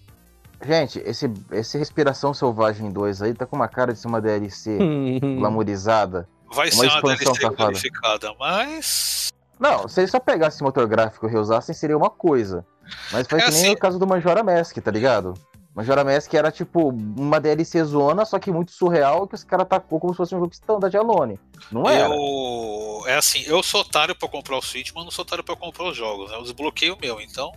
Gente, 0.66 0.98
esse, 1.06 1.30
esse 1.52 1.78
Respiração 1.78 2.34
Selvagem 2.34 2.90
2 2.90 3.22
aí 3.22 3.32
tá 3.34 3.46
com 3.46 3.56
uma 3.56 3.68
cara 3.68 3.92
de 3.94 3.98
ser 3.98 4.08
uma 4.08 4.20
DLC 4.20 4.76
Hum. 4.80 5.36
glamourizada. 5.38 6.28
Vai 6.52 6.68
Uma 6.70 6.76
ser 6.84 6.88
uma 6.90 7.00
DLC 7.02 7.24
safada. 7.24 7.54
glorificada, 7.56 8.34
mas. 8.38 9.28
Não, 9.58 9.86
se 9.88 10.00
eles 10.00 10.10
só 10.10 10.18
pegassem 10.18 10.64
motor 10.64 10.86
gráfico 10.86 11.26
e 11.26 11.30
reusassem, 11.30 11.74
seria 11.74 11.96
uma 11.96 12.10
coisa. 12.10 12.64
Mas 13.12 13.26
foi 13.26 13.38
É 13.40 13.44
que 13.44 13.50
nem 13.52 13.60
assim- 13.66 13.70
o 13.72 13.76
caso 13.78 13.98
do 13.98 14.06
Majora 14.06 14.42
Mask, 14.42 14.76
tá 14.78 14.90
ligado? 14.90 15.34
Majora 15.80 16.04
Mask 16.04 16.34
era 16.34 16.52
tipo 16.52 16.88
uma 16.90 17.40
DLC 17.40 17.82
zona, 17.84 18.26
só 18.26 18.38
que 18.38 18.50
muito 18.50 18.70
surreal, 18.70 19.26
que 19.26 19.34
os 19.34 19.42
caras 19.44 19.66
tacou 19.66 19.98
como 19.98 20.12
se 20.12 20.18
fosse 20.18 20.34
um 20.34 20.38
jogo 20.40 20.52
standard 20.52 20.94
alone. 20.94 21.38
Não 21.72 21.88
era. 21.88 22.14
Eu. 22.14 23.02
É 23.06 23.16
assim, 23.16 23.42
eu 23.46 23.62
sou 23.62 23.80
otário 23.80 24.14
pra 24.14 24.28
comprar 24.28 24.58
o 24.58 24.62
Switch, 24.62 24.90
mas 24.94 25.04
não 25.04 25.10
sou 25.10 25.22
otário 25.22 25.42
pra 25.42 25.56
comprar 25.56 25.88
os 25.88 25.96
jogos, 25.96 26.30
né? 26.30 26.36
Eu 26.36 26.42
desbloqueei 26.42 26.90
o 26.90 26.98
meu, 27.00 27.18
então. 27.20 27.50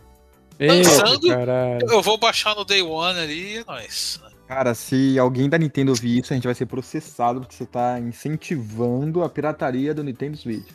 Lançando- 0.60 1.27
caralho. 1.27 1.86
Eu 1.89 2.01
vou 2.01 2.18
baixar 2.18 2.56
no 2.56 2.63
Day 2.63 2.82
One 2.82 3.20
ali 3.20 3.56
e 3.56 3.58
é 3.58 3.63
nóis. 3.65 4.22
Cara, 4.48 4.74
se 4.74 5.18
alguém 5.20 5.50
da 5.50 5.58
Nintendo 5.58 5.92
ouvir 5.92 6.20
isso, 6.20 6.32
a 6.32 6.36
gente 6.36 6.46
vai 6.46 6.53
ser 6.53 6.65
processado 6.65 7.42
porque 7.42 7.56
você 7.56 7.65
tá 7.65 8.00
incentivando 8.00 9.22
a 9.24 9.30
pirataria 9.30 9.94
do 9.94 10.03
Nintendo 10.03 10.38
Switch. 10.38 10.68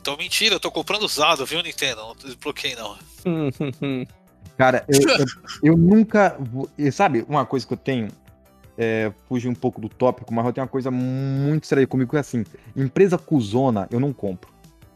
Então, 0.00 0.16
mentira, 0.16 0.54
eu 0.56 0.60
tô 0.60 0.70
comprando 0.70 1.02
usado, 1.02 1.44
viu, 1.46 1.62
Nintendo? 1.62 2.00
Não 2.00 2.16
desbloqueei, 2.16 2.74
não. 2.74 2.96
Cara, 4.60 4.84
eu, 4.86 5.00
eu, 5.18 5.26
eu 5.72 5.76
nunca. 5.76 6.36
vou- 6.38 6.68
Sabe, 6.92 7.24
uma 7.26 7.46
coisa 7.46 7.66
que 7.66 7.72
eu 7.72 7.78
tenho. 7.78 8.08
É, 8.82 9.12
fugir 9.28 9.48
um 9.48 9.54
pouco 9.54 9.78
do 9.80 9.88
tópico, 9.90 10.32
mas 10.32 10.44
eu 10.46 10.52
tenho 10.54 10.64
uma 10.64 10.70
coisa 10.70 10.90
muito 10.90 11.66
séria 11.66 11.86
comigo 11.86 12.10
que 12.10 12.16
é 12.16 12.20
assim: 12.20 12.44
empresa 12.76 13.16
cuzona, 13.18 13.88
eu 13.90 13.98
não 13.98 14.12
compro. 14.12 14.50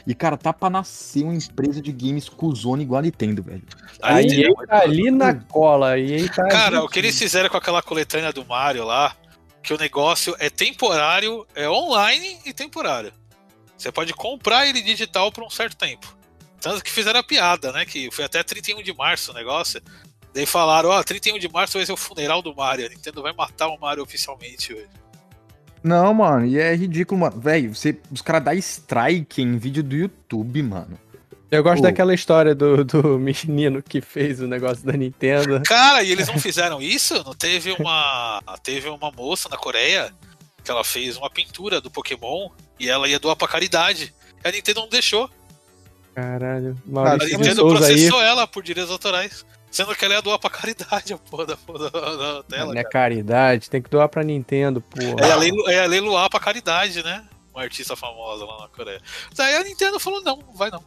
E, 0.07 0.15
cara, 0.15 0.37
tá 0.37 0.53
pra 0.53 0.69
nascer 0.69 1.23
uma 1.25 1.35
empresa 1.35 1.81
de 1.81 1.91
games 1.93 2.29
cuzona 2.29 2.83
igual 2.83 2.99
a 2.99 3.03
Nintendo, 3.03 3.43
velho. 3.43 3.63
A 4.03 4.17
Aí, 4.17 4.27
EA 4.43 4.51
tá 4.67 4.81
ali 4.83 5.11
na 5.11 5.35
cola. 5.35 5.99
EA 5.99 6.29
tá 6.29 6.47
Cara, 6.49 6.77
ali. 6.79 6.87
o 6.87 6.89
que 6.89 6.99
eles 6.99 7.19
fizeram 7.19 7.49
com 7.49 7.57
aquela 7.57 7.83
coletânea 7.83 8.33
do 8.33 8.45
Mario 8.45 8.85
lá, 8.85 9.15
que 9.63 9.73
o 9.73 9.79
negócio 9.79 10.35
é 10.39 10.51
temporário, 10.51 11.47
é 11.55 11.69
online 11.69 12.39
e 12.45 12.53
temporário. 12.53 13.13
Você 13.79 13.91
pode 13.91 14.13
comprar 14.15 14.67
ele 14.67 14.83
digital 14.83 15.33
por 15.33 15.43
um 15.45 15.49
certo 15.51 15.77
tempo. 15.77 16.15
Tanto 16.61 16.83
que 16.83 16.91
fizeram 16.91 17.21
a 17.21 17.23
piada, 17.23 17.73
né? 17.73 17.85
Que 17.85 18.11
foi 18.11 18.25
até 18.25 18.43
31 18.43 18.83
de 18.83 18.95
março 18.95 19.31
o 19.31 19.35
negócio. 19.35 19.81
Daí 20.35 20.47
falaram, 20.47 20.89
ó, 20.91 21.03
31 21.03 21.39
de 21.39 21.49
março 21.49 21.77
vai 21.79 21.87
ser 21.87 21.93
o 21.93 21.97
funeral 21.97 22.43
do 22.43 22.55
Mario. 22.55 22.87
A 22.87 22.89
Nintendo 22.89 23.23
vai 23.23 23.33
matar 23.33 23.69
o 23.69 23.79
Mario 23.79 24.03
oficialmente 24.03 24.73
hoje. 24.73 24.89
Não, 25.83 26.15
mano, 26.15 26.47
e 26.47 26.59
é 26.59 26.75
ridículo, 26.75 27.21
mano. 27.21 27.39
Velho, 27.41 27.75
você- 27.75 27.99
os 28.11 28.23
caras 28.23 28.43
dão 28.45 28.55
strike 28.55 29.43
em 29.43 29.59
vídeo 29.59 29.83
do 29.83 29.95
YouTube, 29.95 30.63
mano. 30.63 30.99
Eu 31.51 31.63
gosto 31.63 31.77
Pô. 31.77 31.83
daquela 31.83 32.15
história 32.15 32.55
do, 32.55 32.83
do 32.85 33.19
menino 33.21 33.83
que 33.83 34.01
fez 34.01 34.41
o 34.41 34.47
negócio 34.49 34.85
da 34.85 34.95
Nintendo. 34.95 35.63
Cara, 35.65 36.03
e 36.03 36.11
eles 36.11 36.27
não 36.27 36.39
fizeram 36.39 36.81
isso? 36.81 37.23
Não 37.23 37.35
teve 37.35 37.71
uma. 37.79 38.43
Teve 38.63 38.89
uma 38.89 39.11
moça 39.13 39.49
na 39.49 39.57
Coreia 39.57 40.13
que 40.65 40.71
ela 40.71 40.83
fez 40.83 41.17
uma 41.19 41.29
pintura 41.29 41.81
do 41.81 41.91
Pokémon 41.91 42.49
e 42.81 42.89
ela 42.89 43.07
ia 43.07 43.21
doar 43.21 43.37
pra 43.37 43.47
caridade. 43.47 44.13
E 44.43 44.49
a 44.49 44.51
Nintendo 44.51 44.81
não 44.81 44.89
deixou. 44.89 45.31
Caralho. 46.15 46.77
A 46.87 46.91
Maurício 46.91 47.39
Nintendo 47.39 47.57
Souza 47.63 47.87
aí. 47.87 47.93
processou 47.95 48.23
ela 48.23 48.47
por 48.47 48.63
direitos 48.63 48.91
autorais. 48.93 49.45
Sendo 49.71 49.93
que 49.97 50.05
ela 50.05 50.15
ia 50.15 50.23
doar 50.23 50.39
pra 50.39 50.49
caridade 50.51 51.13
a 51.13 51.19
porra 51.19 51.47
da, 51.47 51.55
da, 51.57 52.17
da 52.37 52.43
tela. 52.45 52.73
Não 52.73 52.81
é 52.81 52.85
caridade, 52.85 53.69
tem 53.69 53.83
que 53.83 53.91
doar 53.91 54.09
pra 54.09 54.23
Nintendo, 54.23 54.81
porra. 54.81 55.27
É 55.27 55.33
a, 55.33 55.37
leilu, 55.37 55.69
é 55.69 55.81
a 55.83 55.87
leiloar 55.87 56.31
pra 56.31 56.39
caridade, 56.39 57.03
né? 57.03 57.25
Uma 57.53 57.63
artista 57.63 57.97
famosa 57.97 58.45
lá 58.45 58.61
na 58.61 58.69
Coreia. 58.69 59.01
Daí 59.35 59.57
a 59.57 59.65
Nintendo 59.65 59.99
falou: 59.99 60.23
não, 60.23 60.39
vai 60.55 60.71
não. 60.71 60.83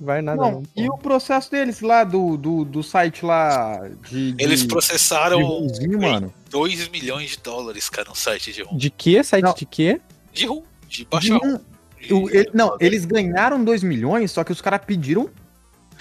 Vai 0.00 0.20
nada 0.20 0.40
Não, 0.42 0.50
não. 0.52 0.62
e 0.76 0.86
porra. 0.86 0.98
o 0.98 1.02
processo 1.02 1.50
deles 1.50 1.80
lá 1.80 2.04
do, 2.04 2.36
do, 2.36 2.64
do 2.66 2.82
site 2.82 3.24
lá 3.24 3.80
de. 4.08 4.32
de 4.32 4.42
Eles 4.44 4.60
de 4.60 4.68
processaram 4.68 5.42
rumzinho, 5.42 6.00
mano. 6.00 6.32
2 6.50 6.88
milhões 6.88 7.30
de 7.32 7.38
dólares, 7.38 7.88
cara, 7.90 8.08
no 8.08 8.14
site 8.14 8.52
de 8.52 8.62
RUM. 8.62 8.76
De 8.76 8.88
que? 8.90 9.22
Site 9.24 9.42
Não. 9.44 9.54
de 9.54 9.64
quê? 9.66 10.00
De 10.34 10.46
RUM, 10.46 10.62
de 10.88 11.04
baixar 11.06 11.36
RUM. 11.38 11.56
de- 11.56 11.64
o- 12.12 12.30
ele- 12.30 12.50
não, 12.54 12.76
eles 12.80 13.04
ganharam 13.04 13.62
2 13.62 13.82
milhões, 13.82 14.30
só 14.30 14.42
que 14.44 14.52
os 14.52 14.60
caras 14.60 14.80
pediram 14.86 15.28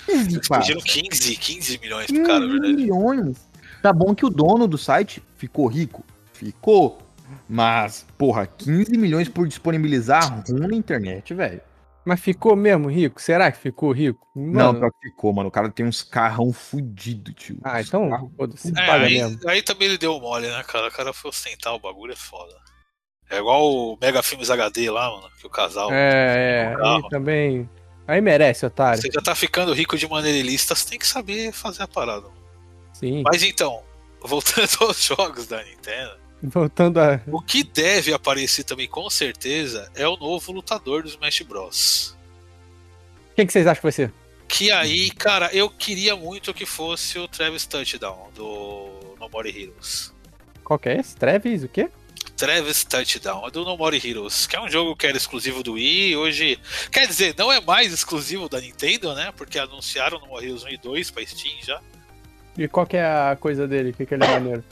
15, 0.05 0.35
Eles 0.37 0.47
pá. 0.47 0.59
pediram 0.59 0.81
15, 0.81 1.35
15 1.37 1.77
milhões 1.79 2.05
pro 2.07 2.15
15 2.15 2.27
cara, 2.27 2.39
na 2.39 2.51
verdade. 2.51 2.73
milhões. 2.73 3.37
Tá 3.81 3.93
bom 3.93 4.13
que 4.15 4.25
o 4.25 4.29
dono 4.29 4.67
do 4.67 4.77
site 4.77 5.21
ficou 5.37 5.67
rico. 5.67 6.03
Ficou. 6.33 6.99
Mas, 7.47 8.05
porra, 8.17 8.45
15 8.47 8.97
milhões 8.97 9.27
por 9.29 9.47
disponibilizar 9.47 10.43
RUM 10.49 10.67
na 10.67 10.75
internet, 10.75 11.33
velho. 11.33 11.61
Mas 12.03 12.19
ficou 12.19 12.55
mesmo 12.55 12.87
rico? 12.87 13.19
Será 13.19 13.51
que 13.51 13.57
ficou 13.57 13.91
rico? 13.91 14.27
Não, 14.35 14.73
Mano. 14.73 14.91
que 15.01 15.09
ficou, 15.09 15.33
mano. 15.33 15.49
O 15.49 15.51
cara 15.51 15.69
tem 15.71 15.85
uns 15.87 16.03
carrão 16.03 16.53
fudido, 16.53 17.33
tio. 17.33 17.57
Ah, 17.63 17.81
então, 17.81 18.31
foda-se, 18.37 18.71
É, 18.77 18.91
aí, 18.91 19.37
aí 19.47 19.61
também 19.63 19.87
ele 19.87 19.97
deu 19.97 20.19
mole, 20.19 20.47
né, 20.47 20.63
cara? 20.67 20.87
O 20.87 20.91
cara 20.91 21.11
foi 21.13 21.29
ostentar 21.29 21.73
o 21.73 21.79
bagulho, 21.79 22.13
é 22.13 22.15
foda. 22.15 22.53
É 23.29 23.37
igual 23.37 23.65
o 23.65 23.97
Mega 23.99 24.21
Filmes 24.21 24.49
HD 24.49 24.89
lá, 24.89 25.09
mano, 25.09 25.29
que 25.39 25.47
o 25.47 25.49
casal. 25.49 25.91
É, 25.91 26.71
é, 26.71 26.75
carro. 26.75 26.95
aí 26.95 27.09
também. 27.09 27.69
Aí 28.07 28.21
merece, 28.21 28.65
otário. 28.65 29.01
Você 29.01 29.09
já 29.11 29.21
tá 29.21 29.33
ficando 29.33 29.73
rico 29.73 29.97
de 29.97 30.07
maneira 30.07 30.37
ilícita, 30.37 30.75
você 30.75 30.89
tem 30.89 30.99
que 30.99 31.07
saber 31.07 31.51
fazer 31.51 31.83
a 31.83 31.87
parada. 31.87 32.27
Sim. 32.93 33.23
Mas 33.25 33.41
então, 33.41 33.81
voltando 34.21 34.69
aos 34.81 35.03
jogos 35.03 35.47
da 35.47 35.63
Nintendo, 35.63 36.25
Voltando 36.43 36.99
a. 36.99 37.19
o 37.27 37.41
que 37.41 37.63
deve 37.63 38.13
aparecer 38.13 38.63
também 38.63 38.87
com 38.87 39.09
certeza 39.09 39.89
é 39.95 40.07
o 40.07 40.17
novo 40.17 40.51
lutador 40.51 41.01
do 41.01 41.09
Smash 41.09 41.41
Bros. 41.41 42.15
Quem 43.35 43.45
que 43.45 43.51
vocês 43.51 43.65
acham 43.65 43.81
que 43.81 43.85
vai 43.85 43.91
ser? 43.91 44.13
Que 44.47 44.71
aí, 44.71 45.09
cara, 45.09 45.49
eu 45.53 45.69
queria 45.69 46.15
muito 46.15 46.53
que 46.53 46.65
fosse 46.65 47.17
o 47.17 47.27
Travis 47.27 47.65
Touchdown 47.65 48.29
do 48.35 49.15
No 49.19 49.27
More 49.29 49.49
Heroes. 49.49 50.13
Qual 50.63 50.77
que 50.77 50.89
é 50.89 50.99
esse? 50.99 51.15
Travis, 51.15 51.63
o 51.63 51.67
quê? 51.67 51.89
Travis 52.31 52.83
Touchdown, 52.83 53.47
é 53.47 53.51
do 53.51 53.63
No 53.63 53.77
More 53.77 53.95
Heroes, 54.03 54.45
que 54.47 54.55
é 54.55 54.61
um 54.61 54.69
jogo 54.69 54.95
que 54.95 55.05
era 55.07 55.15
exclusivo 55.17 55.61
do 55.63 55.73
Wii, 55.73 56.15
hoje, 56.17 56.59
quer 56.91 57.07
dizer, 57.07 57.33
não 57.37 57.51
é 57.51 57.59
mais 57.61 57.91
exclusivo 57.93 58.47
da 58.49 58.59
Nintendo, 58.59 59.13
né? 59.15 59.31
Porque 59.35 59.57
anunciaram 59.59 60.19
No 60.19 60.27
More 60.27 60.45
Heroes 60.45 60.63
1 60.63 60.69
e 60.69 60.77
2 60.77 61.11
pra 61.11 61.25
Steam 61.25 61.55
já. 61.63 61.79
E 62.57 62.67
qual 62.67 62.85
que 62.85 62.97
é 62.97 63.03
a 63.05 63.37
coisa 63.39 63.67
dele? 63.67 63.89
O 63.89 63.93
que, 63.93 64.05
que 64.05 64.13
ele 64.13 64.23
é 64.23 64.27
maneiro? 64.27 64.63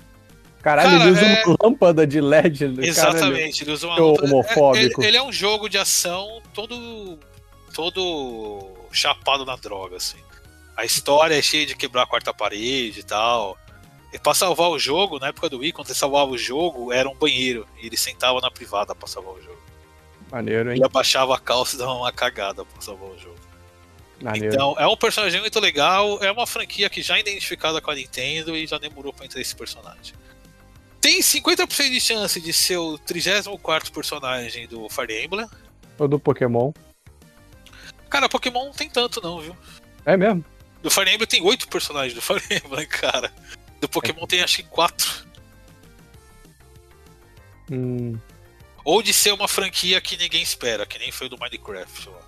Caralho, 0.61 0.89
Cara, 0.91 1.03
ele 1.03 1.11
usa 1.11 1.25
é- 1.25 1.43
uma 1.45 1.57
lâmpada 1.61 2.07
de 2.07 2.21
LED. 2.21 2.59
Caralho. 2.59 2.85
Exatamente, 2.85 3.63
ele 3.65 3.71
usa 3.71 3.85
uma 3.87 3.99
lâmpada- 3.99 4.25
homofóbico. 4.25 4.77
É, 4.77 5.05
ele, 5.05 5.07
ele 5.09 5.17
é 5.17 5.21
um 5.23 5.31
jogo 5.31 5.67
de 5.67 5.77
ação 5.77 6.41
todo 6.53 7.19
todo 7.73 8.71
chapado 8.91 9.45
na 9.45 9.55
droga, 9.55 9.97
assim. 9.97 10.17
A 10.77 10.85
história 10.85 11.37
é 11.37 11.41
cheia 11.41 11.65
de 11.65 11.75
quebrar 11.75 12.03
a 12.03 12.07
quarta 12.07 12.33
parede 12.33 13.01
e 13.01 13.03
tal. 13.03 13.57
E 14.13 14.19
pra 14.19 14.35
salvar 14.35 14.69
o 14.69 14.77
jogo, 14.77 15.17
na 15.17 15.29
época 15.29 15.49
do 15.49 15.57
Wii, 15.57 15.71
quando 15.71 15.87
você 15.87 15.95
salvava 15.95 16.29
o 16.29 16.37
jogo, 16.37 16.93
era 16.93 17.09
um 17.09 17.15
banheiro. 17.15 17.67
E 17.81 17.87
ele 17.87 17.97
sentava 17.97 18.39
na 18.39 18.51
privada 18.51 18.93
pra 18.93 19.07
salvar 19.07 19.33
o 19.33 19.41
jogo. 19.41 19.57
Maneiro, 20.31 20.69
hein? 20.69 20.77
Ele 20.77 20.85
abaixava 20.85 21.35
a 21.35 21.39
calça 21.39 21.75
e 21.75 21.79
dava 21.79 21.93
uma 21.93 22.11
cagada 22.11 22.63
pra 22.63 22.79
salvar 22.79 23.09
o 23.09 23.17
jogo. 23.17 23.39
Maneiro. 24.21 24.53
Então, 24.53 24.75
é 24.77 24.87
um 24.87 24.95
personagem 24.95 25.41
muito 25.41 25.59
legal, 25.59 26.23
é 26.23 26.31
uma 26.31 26.45
franquia 26.45 26.89
que 26.89 27.01
já 27.01 27.17
é 27.17 27.21
identificada 27.21 27.81
com 27.81 27.89
a 27.89 27.95
Nintendo 27.95 28.55
e 28.55 28.67
já 28.67 28.77
demorou 28.77 29.11
pra 29.11 29.25
entrar 29.25 29.41
esse 29.41 29.55
personagem. 29.55 30.13
Tem 31.01 31.19
50% 31.19 31.89
de 31.89 31.99
chance 31.99 32.39
de 32.39 32.53
ser 32.53 32.77
o 32.77 32.97
34 32.99 33.91
personagem 33.91 34.67
do 34.67 34.87
Fire 34.89 35.23
Emblem. 35.23 35.45
Ou 35.99 36.07
do 36.07 36.17
Pokémon. 36.17 36.71
Cara, 38.09 38.29
Pokémon 38.29 38.65
não 38.65 38.71
tem 38.71 38.89
tanto 38.89 39.19
não, 39.21 39.41
viu? 39.41 39.57
É 40.05 40.15
mesmo? 40.15 40.45
Do 40.81 40.89
Fire 40.89 41.11
Emblem 41.11 41.27
tem 41.27 41.41
8 41.41 41.67
personagens 41.67 42.13
do 42.13 42.21
Fire 42.21 42.43
Emblem, 42.63 42.85
cara. 42.87 43.33
Do 43.83 43.89
Pokémon 43.89 44.25
tem 44.25 44.41
acho 44.41 44.55
que 44.55 44.63
4. 44.63 45.25
Hum, 47.69 48.17
Ou 48.85 49.03
de 49.03 49.11
ser 49.13 49.33
uma 49.33 49.45
franquia 49.45 49.99
que 49.99 50.15
ninguém 50.15 50.41
espera, 50.41 50.85
que 50.85 50.97
nem 50.97 51.11
foi 51.11 51.27
do 51.27 51.37
Minecraft. 51.37 52.07
Lá. 52.07 52.21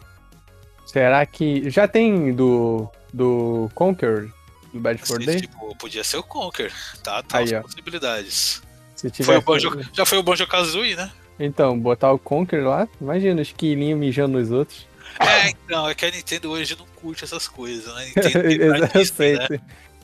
será 0.86 1.26
que. 1.26 1.70
Já 1.70 1.88
tem 1.88 2.34
do. 2.34 2.90
Do 3.14 3.72
Conquer? 3.74 4.28
Do 4.74 4.82
Bad 4.82 5.02
for 5.08 5.18
Day? 5.18 5.40
tipo, 5.40 5.74
podia 5.78 6.04
ser 6.04 6.18
o 6.18 6.24
Conker, 6.24 6.74
tá? 7.02 7.24
Tá 7.24 7.38
Aí, 7.38 7.46
as 7.46 7.54
ó. 7.54 7.62
possibilidades. 7.62 8.62
Se 8.94 9.10
tiver. 9.10 9.26
Foi 9.28 9.38
o 9.38 9.42
Banjo, 9.42 9.90
já 9.94 10.06
foi 10.06 10.18
o 10.18 10.24
Banjo 10.24 10.46
Kazooie, 10.46 10.98
né? 10.98 11.10
Então, 11.40 11.80
botar 11.80 12.12
o 12.12 12.20
Conquer 12.20 12.66
lá. 12.66 12.86
Imagina, 13.00 13.42
os 13.42 13.54
quilinhos 13.54 13.98
mijando 13.98 14.38
nos 14.38 14.52
outros. 14.52 14.86
É, 15.22 15.48
então, 15.52 15.88
é 15.88 15.96
que 15.96 16.06
a 16.06 16.12
Nintendo 16.12 16.52
hoje 16.52 16.76
não 16.78 16.86
curte 16.98 17.24
essas 17.24 17.48
coisas, 17.48 17.96
né? 17.96 18.12
Nintendo 18.14 19.06
sei, 19.06 19.38
né? 19.38 19.48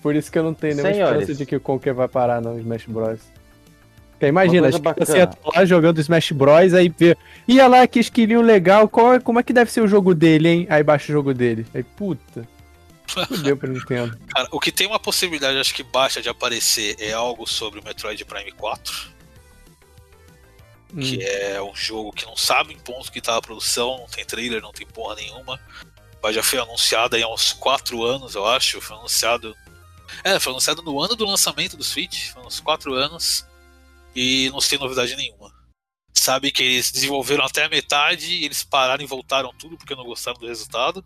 Por 0.02 0.16
isso 0.16 0.32
que 0.32 0.40
eu 0.40 0.44
não 0.44 0.54
tenho 0.54 0.76
nenhuma 0.76 0.94
Senhores. 0.94 1.16
esperança 1.22 1.38
de 1.38 1.46
que 1.46 1.56
o 1.56 1.60
Conker 1.60 1.94
vai 1.94 2.08
parar 2.08 2.42
no 2.42 2.58
Smash 2.60 2.86
Bros. 2.88 3.20
Porque 4.12 4.26
imagina, 4.28 4.68
acho 4.68 4.80
que 4.80 4.84
você 4.84 5.26
bacana. 5.26 5.28
tá 5.28 5.60
lá 5.60 5.66
jogando 5.66 6.00
Smash 6.00 6.32
Bros, 6.32 6.74
aí 6.74 6.90
vê. 6.90 7.16
Ia 7.48 7.68
lá, 7.68 7.86
que 7.88 8.00
esquilinho 8.00 8.42
legal, 8.42 8.88
qual, 8.90 9.14
é- 9.16 9.20
como 9.20 9.40
é 9.40 9.44
que 9.44 9.54
deve 9.54 9.72
ser 9.72 9.82
o 9.82 9.88
jogo 9.88 10.14
dele, 10.14 10.48
hein? 10.50 10.68
Aí 10.70 10.84
baixa 10.84 11.12
o 11.12 11.14
jogo 11.14 11.34
dele. 11.34 11.66
Aí, 11.74 11.84
puta. 11.84 12.48
Fudeu 13.28 13.58
pra 13.58 13.68
Nintendo. 13.70 14.18
Cara, 14.34 14.48
o 14.52 14.60
que 14.60 14.72
tem 14.72 14.88
uma 14.88 15.00
possibilidade, 15.00 15.58
acho 15.60 15.74
que 15.74 15.84
baixa 15.84 16.22
de 16.22 16.30
aparecer 16.30 16.96
é 17.00 17.12
algo 17.12 17.46
sobre 17.48 17.80
o 17.80 17.84
Metroid 17.84 18.24
Prime 18.26 18.52
4, 18.54 19.12
Hum. 20.94 21.00
que 21.00 21.24
é 21.24 21.62
um 21.62 21.74
jogo 21.76 22.12
que 22.12 22.26
não 22.26 22.36
sabe 22.36 22.74
em 22.74 22.78
ponto 22.78 23.12
que 23.12 23.22
tá 23.22 23.38
a 23.38 23.42
produção, 23.42 23.98
não 24.00 24.08
tem 24.08 24.26
trailer, 24.26 24.62
não 24.62 24.72
tem 24.74 24.86
porra 24.86 25.16
nenhuma. 25.16 25.60
Mas 26.22 26.36
já 26.36 26.44
foi 26.44 26.60
anunciado 26.60 27.16
aí 27.16 27.24
há 27.24 27.28
uns 27.30 27.54
4 27.54 28.04
anos, 28.04 28.36
eu 28.36 28.46
acho. 28.46 28.80
Foi 28.82 28.96
anunciado. 28.98 29.56
É, 30.24 30.40
foi 30.40 30.52
anunciado 30.52 30.82
no 30.82 31.00
ano 31.02 31.16
do 31.16 31.26
lançamento 31.26 31.78
do 31.78 31.84
Switch, 31.84 32.30
foi 32.32 32.44
uns 32.44 32.60
4 32.60 32.94
anos. 32.94 33.46
E 34.16 34.50
não 34.50 34.60
tem 34.60 34.78
novidade 34.78 35.16
nenhuma. 35.16 35.52
Sabe 36.14 36.52
que 36.52 36.62
eles 36.62 36.92
desenvolveram 36.92 37.46
até 37.46 37.64
a 37.64 37.70
metade 37.70 38.44
eles 38.44 38.64
pararam 38.64 39.04
e 39.04 39.08
voltaram 39.08 39.54
tudo 39.58 39.78
porque 39.78 39.96
não 39.96 40.04
gostaram 40.04 40.40
do 40.40 40.48
resultado. 40.48 41.04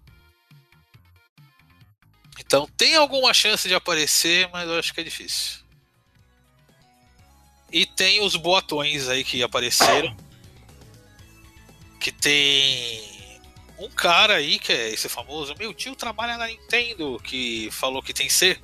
Então 2.40 2.68
tem 2.76 2.96
alguma 2.96 3.34
chance 3.34 3.68
de 3.68 3.76
aparecer, 3.76 4.50
mas 4.52 4.68
eu 4.68 4.78
acho 4.78 4.94
que 4.94 5.02
é 5.02 5.04
difícil. 5.04 5.64
E 7.72 7.86
tem 7.86 8.22
os 8.22 8.36
boatões 8.36 9.08
aí 9.08 9.24
que 9.24 9.42
apareceram. 9.44 10.16
Que 12.00 12.12
tem 12.12 13.16
um 13.78 13.90
cara 13.90 14.36
aí, 14.36 14.60
que 14.60 14.72
é 14.72 14.90
esse 14.90 15.10
famoso, 15.10 15.56
meu 15.58 15.74
tio 15.74 15.96
trabalha 15.96 16.38
na 16.38 16.48
Nintendo, 16.48 17.20
que 17.24 17.70
falou 17.72 18.02
que 18.02 18.14
tem 18.14 18.30
ser. 18.30 18.62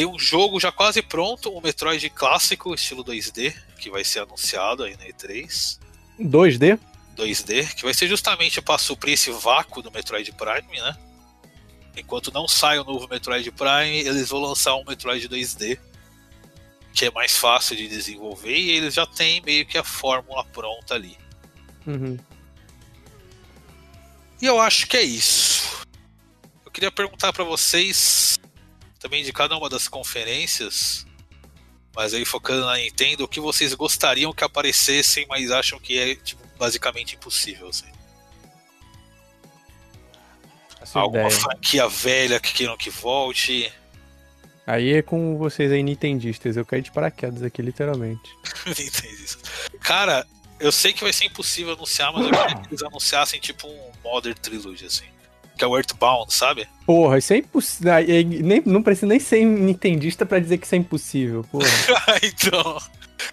Tem 0.00 0.06
um 0.06 0.18
jogo 0.18 0.58
já 0.58 0.72
quase 0.72 1.02
pronto, 1.02 1.54
um 1.54 1.60
Metroid 1.60 2.08
clássico, 2.08 2.74
estilo 2.74 3.04
2D, 3.04 3.54
que 3.78 3.90
vai 3.90 4.02
ser 4.02 4.20
anunciado 4.20 4.82
aí 4.82 4.96
na 4.96 5.04
E3. 5.04 5.78
2D? 6.18 6.80
2D, 7.14 7.74
que 7.74 7.82
vai 7.82 7.92
ser 7.92 8.08
justamente 8.08 8.62
para 8.62 8.78
suprir 8.78 9.12
esse 9.12 9.30
vácuo 9.30 9.82
do 9.82 9.90
Metroid 9.90 10.32
Prime, 10.32 10.80
né? 10.80 10.96
Enquanto 11.94 12.32
não 12.32 12.48
sai 12.48 12.78
o 12.78 12.84
novo 12.84 13.06
Metroid 13.10 13.50
Prime, 13.50 13.98
eles 13.98 14.30
vão 14.30 14.40
lançar 14.40 14.74
um 14.74 14.84
Metroid 14.84 15.28
2D, 15.28 15.78
que 16.94 17.04
é 17.04 17.10
mais 17.10 17.36
fácil 17.36 17.76
de 17.76 17.86
desenvolver 17.86 18.56
e 18.56 18.70
eles 18.70 18.94
já 18.94 19.04
têm 19.04 19.42
meio 19.42 19.66
que 19.66 19.76
a 19.76 19.84
fórmula 19.84 20.42
pronta 20.46 20.94
ali. 20.94 21.18
Uhum. 21.86 22.16
E 24.40 24.46
eu 24.46 24.58
acho 24.58 24.86
que 24.86 24.96
é 24.96 25.02
isso. 25.02 25.84
Eu 26.64 26.70
queria 26.70 26.90
perguntar 26.90 27.34
para 27.34 27.44
vocês, 27.44 28.39
também 29.00 29.24
de 29.24 29.32
cada 29.32 29.56
uma 29.56 29.68
das 29.68 29.88
conferências, 29.88 31.06
mas 31.96 32.14
aí 32.14 32.24
focando 32.24 32.66
na 32.66 32.76
Nintendo, 32.76 33.24
o 33.24 33.28
que 33.28 33.40
vocês 33.40 33.74
gostariam 33.74 34.32
que 34.32 34.44
aparecessem, 34.44 35.26
mas 35.28 35.50
acham 35.50 35.80
que 35.80 35.98
é 35.98 36.14
tipo, 36.14 36.42
basicamente 36.58 37.16
impossível. 37.16 37.68
Assim. 37.68 37.86
Alguma 40.94 41.26
ideia. 41.26 41.40
franquia 41.40 41.88
velha 41.88 42.38
que 42.38 42.52
queiram 42.52 42.76
que 42.76 42.90
volte. 42.90 43.72
Aí 44.66 44.92
é 44.92 45.02
com 45.02 45.36
vocês 45.36 45.72
aí, 45.72 45.82
nintendistas. 45.82 46.56
Eu 46.56 46.64
caí 46.64 46.82
de 46.82 46.92
paraquedas 46.92 47.42
aqui, 47.42 47.60
literalmente. 47.62 48.30
Isso. 48.78 49.38
Cara, 49.80 50.26
eu 50.60 50.70
sei 50.70 50.92
que 50.92 51.02
vai 51.02 51.12
ser 51.12 51.24
impossível 51.24 51.72
anunciar, 51.72 52.12
mas 52.12 52.26
eu 52.26 52.30
queria 52.30 52.56
que 52.56 52.68
eles 52.68 52.82
anunciassem 52.82 53.40
tipo 53.40 53.66
um 53.66 53.92
Modern 54.04 54.36
Trilogy, 54.36 54.84
assim. 54.84 55.06
Que 55.60 55.64
é 55.64 55.68
o 55.68 55.76
Earthbound, 55.76 56.32
sabe? 56.32 56.66
Porra, 56.86 57.18
isso 57.18 57.34
é 57.34 57.36
impossível. 57.36 57.92
Nem, 58.42 58.62
não 58.64 58.82
precisa 58.82 59.06
nem 59.06 59.20
ser 59.20 59.44
nintendista 59.44 60.24
pra 60.24 60.38
dizer 60.38 60.56
que 60.56 60.64
isso 60.64 60.74
é 60.74 60.78
impossível, 60.78 61.44
porra. 61.52 61.68
então. 62.24 62.80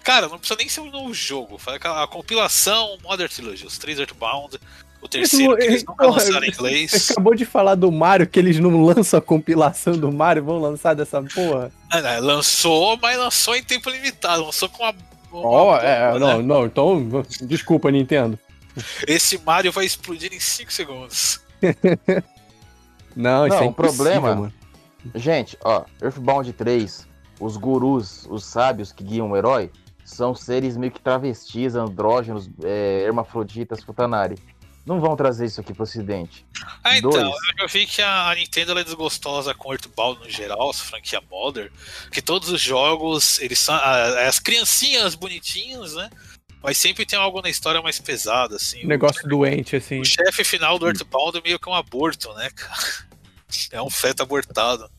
Cara, 0.04 0.28
não 0.28 0.38
precisa 0.38 0.58
nem 0.58 0.68
ser 0.68 0.80
um 0.82 0.90
novo 0.90 1.14
jogo. 1.14 1.56
Faz 1.56 1.78
aquela 1.78 2.04
a 2.04 2.06
compilação 2.06 2.98
Modern 3.02 3.30
Trilogy, 3.30 3.64
os 3.64 3.78
três 3.78 3.98
Earthbound, 3.98 4.58
o 5.00 5.08
terceiro 5.08 5.56
que 5.56 5.62
eles 5.62 5.82
nunca 5.86 6.04
Porra, 6.04 6.18
lançaram 6.18 6.46
em 6.46 6.50
Você 6.50 6.58
inglês. 6.58 7.10
acabou 7.12 7.34
de 7.34 7.46
falar 7.46 7.76
do 7.76 7.90
Mario, 7.90 8.26
que 8.26 8.38
eles 8.38 8.58
não 8.58 8.84
lançam 8.84 9.16
a 9.16 9.22
compilação 9.22 9.94
do 9.94 10.12
Mario, 10.12 10.44
vão 10.44 10.58
lançar 10.60 10.92
dessa 10.92 11.22
porra? 11.22 11.72
Ah, 11.88 12.02
não, 12.02 12.26
lançou, 12.26 12.98
mas 13.00 13.16
lançou 13.16 13.56
em 13.56 13.62
tempo 13.62 13.88
limitado. 13.88 14.44
Lançou 14.44 14.68
com 14.68 14.82
uma. 14.82 14.94
uma 15.32 15.42
bomba, 15.42 15.78
é, 15.78 16.12
né? 16.12 16.18
não, 16.18 16.42
não, 16.42 16.66
então, 16.66 17.24
desculpa, 17.40 17.90
Nintendo. 17.90 18.38
Esse 19.06 19.38
Mario 19.38 19.72
vai 19.72 19.86
explodir 19.86 20.30
em 20.34 20.40
5 20.40 20.70
segundos. 20.70 21.47
Não, 23.16 23.46
isso 23.46 23.56
Não, 23.56 23.64
é 23.64 23.68
o 23.68 23.72
problema- 23.72 24.34
mano. 24.34 24.52
Gente, 25.14 25.56
ó, 25.64 25.84
Earthbound 26.02 26.52
3, 26.52 27.06
os 27.40 27.56
gurus, 27.56 28.26
os 28.28 28.44
sábios 28.44 28.92
que 28.92 29.02
guiam 29.02 29.30
o 29.30 29.36
herói, 29.36 29.70
são 30.04 30.34
seres 30.34 30.76
meio 30.76 30.92
que 30.92 31.00
travestis, 31.00 31.74
andrógenos, 31.74 32.48
é, 32.62 33.02
hermafroditas, 33.04 33.82
futanari. 33.82 34.36
Não 34.84 35.00
vão 35.00 35.14
trazer 35.16 35.44
isso 35.44 35.60
aqui 35.60 35.74
pro 35.74 35.82
ocidente. 35.82 36.46
Ah, 36.82 36.96
então, 36.96 37.10
Dois. 37.10 37.24
eu 37.26 37.58
já 37.58 37.66
vi 37.66 37.86
que 37.86 38.00
a 38.00 38.34
Nintendo 38.34 38.70
ela 38.70 38.80
é 38.80 38.84
desgostosa 38.84 39.52
com 39.54 39.68
o 39.68 39.72
Earthbound 39.72 40.20
no 40.20 40.30
geral, 40.30 40.70
essa 40.70 40.82
franquia 40.84 41.20
Modern, 41.30 41.68
que 42.10 42.22
todos 42.22 42.48
os 42.48 42.60
jogos, 42.60 43.38
eles 43.40 43.58
são 43.58 43.74
ah, 43.74 44.26
as 44.26 44.38
criancinhas 44.38 45.14
bonitinhas, 45.14 45.94
né? 45.94 46.08
Mas 46.62 46.76
sempre 46.78 47.06
tem 47.06 47.18
algo 47.18 47.40
na 47.40 47.48
história 47.48 47.80
mais 47.80 48.00
pesado, 48.00 48.56
assim. 48.56 48.84
Um 48.84 48.88
negócio 48.88 49.26
doente, 49.28 49.76
assim. 49.76 50.00
O 50.00 50.04
chefe 50.04 50.42
final 50.44 50.78
do 50.78 50.86
Earthbound 50.86 51.38
é 51.38 51.40
meio 51.42 51.58
que 51.58 51.68
um 51.68 51.74
aborto, 51.74 52.32
né, 52.34 52.50
cara? 52.54 53.08
É 53.72 53.80
um 53.80 53.88
feto 53.88 54.22
abortado. 54.22 54.90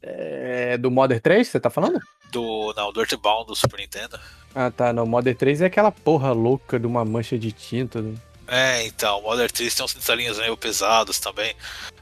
É 0.00 0.78
do 0.78 0.90
Modern 0.90 1.20
3, 1.20 1.46
você 1.46 1.60
tá 1.60 1.68
falando? 1.68 2.00
Do, 2.30 2.72
não, 2.74 2.90
do 2.90 3.00
Earthbound 3.00 3.46
do 3.46 3.54
Super 3.54 3.80
Nintendo. 3.80 4.18
Ah, 4.54 4.70
tá, 4.70 4.94
não. 4.94 5.04
Modern 5.04 5.36
3 5.36 5.60
é 5.60 5.66
aquela 5.66 5.92
porra 5.92 6.32
louca 6.32 6.80
de 6.80 6.86
uma 6.86 7.04
mancha 7.04 7.38
de 7.38 7.52
tinta. 7.52 8.00
né? 8.00 8.14
É, 8.48 8.86
então, 8.86 9.18
o 9.18 9.22
Modern 9.22 9.48
3 9.52 9.74
tem 9.74 9.84
uns 9.84 9.92
detalhinhos 9.92 10.38
meio 10.38 10.56
pesados 10.56 11.18
também. 11.20 11.54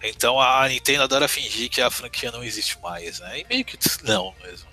Então 0.03 0.41
a 0.41 0.63
a 0.63 0.69
Nintendo 0.69 1.03
adora 1.03 1.27
fingir 1.27 1.69
que 1.69 1.81
a 1.81 1.91
franquia 1.91 2.31
não 2.31 2.43
existe 2.45 2.79
mais, 2.81 3.19
né? 3.21 3.41
E 3.41 3.47
meio 3.49 3.65
que 3.65 3.77
não 4.05 4.33
mesmo. 4.43 4.70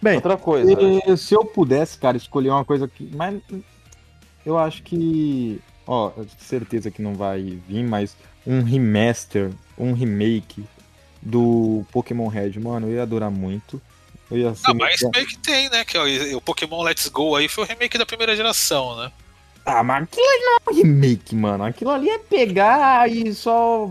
Bem, 0.00 0.16
Outra 0.16 0.36
coisa, 0.36 0.70
E 0.72 1.16
se 1.16 1.34
eu 1.34 1.44
pudesse, 1.44 1.98
cara, 1.98 2.16
escolher 2.16 2.50
uma 2.50 2.64
coisa 2.64 2.86
que. 2.86 3.10
Mas 3.14 3.40
eu 4.46 4.56
acho 4.58 4.82
que. 4.82 5.60
Ó, 5.86 6.08
eu 6.16 6.24
tenho 6.24 6.38
certeza 6.38 6.90
que 6.90 7.02
não 7.02 7.14
vai 7.14 7.58
vir, 7.66 7.82
mas 7.82 8.16
um 8.46 8.62
remaster, 8.62 9.50
um 9.76 9.92
remake 9.92 10.64
do 11.20 11.84
Pokémon 11.90 12.28
Red, 12.28 12.58
mano, 12.60 12.86
eu 12.88 12.94
ia 12.94 13.02
adorar 13.02 13.30
muito. 13.30 13.80
Eu 14.30 14.38
ia 14.38 14.54
ser 14.54 14.70
Ah, 14.70 14.74
mas 14.74 15.00
muito- 15.00 15.16
meio 15.16 15.26
que 15.26 15.38
tem, 15.38 15.68
né? 15.70 15.84
Que 15.84 15.96
ó, 15.98 16.04
o 16.36 16.40
Pokémon 16.40 16.82
Let's 16.82 17.08
Go 17.08 17.34
aí 17.34 17.48
foi 17.48 17.64
o 17.64 17.66
remake 17.66 17.96
da 17.98 18.04
primeira 18.06 18.36
geração, 18.36 18.96
né? 18.96 19.10
Ah, 19.64 19.82
mas 19.82 20.04
aquilo 20.04 20.26
ali 20.26 20.44
não 20.44 20.52
é 20.54 20.70
um 20.70 20.74
remake, 20.76 21.34
mano. 21.34 21.64
Aquilo 21.64 21.90
ali 21.90 22.08
é 22.08 22.18
pegar 22.18 23.10
e 23.10 23.34
só. 23.34 23.90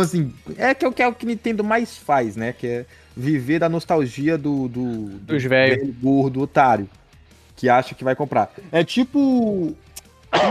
Assim, 0.00 0.32
é 0.58 0.74
que 0.74 0.84
é 0.84 0.88
o 0.88 0.92
que 0.92 1.02
é 1.02 1.08
o 1.08 1.14
que 1.14 1.26
Nintendo 1.26 1.64
mais 1.64 1.96
faz, 1.96 2.36
né? 2.36 2.52
Que 2.52 2.66
é 2.66 2.86
viver 3.16 3.58
da 3.58 3.68
nostalgia 3.68 4.36
do. 4.38 4.68
do, 4.68 5.04
do 5.04 5.18
Dos 5.34 5.42
velho. 5.44 5.76
velho 5.80 5.92
gordo 6.00 6.40
otário. 6.40 6.88
Que 7.56 7.68
acha 7.68 7.94
que 7.94 8.04
vai 8.04 8.14
comprar. 8.14 8.52
É 8.72 8.82
tipo. 8.82 9.76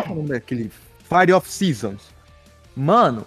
Como 0.08 0.26
é 0.26 0.28
daquele? 0.40 0.72
Fire 1.08 1.34
of 1.34 1.50
Seasons. 1.50 2.02
Mano, 2.76 3.26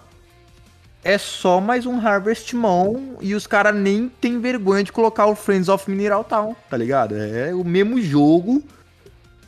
é 1.03 1.17
só 1.17 1.59
mais 1.59 1.85
um 1.85 1.99
Harvest 1.99 2.55
Moon 2.55 3.17
e 3.19 3.35
os 3.35 3.45
caras 3.45 3.75
nem 3.75 4.07
tem 4.07 4.39
vergonha 4.39 4.83
de 4.83 4.91
colocar 4.91 5.25
o 5.25 5.35
Friends 5.35 5.67
of 5.67 5.89
Mineral 5.91 6.23
Town, 6.23 6.55
tá 6.69 6.77
ligado? 6.77 7.15
É 7.15 7.53
o 7.53 7.63
mesmo 7.63 8.01
jogo. 8.01 8.63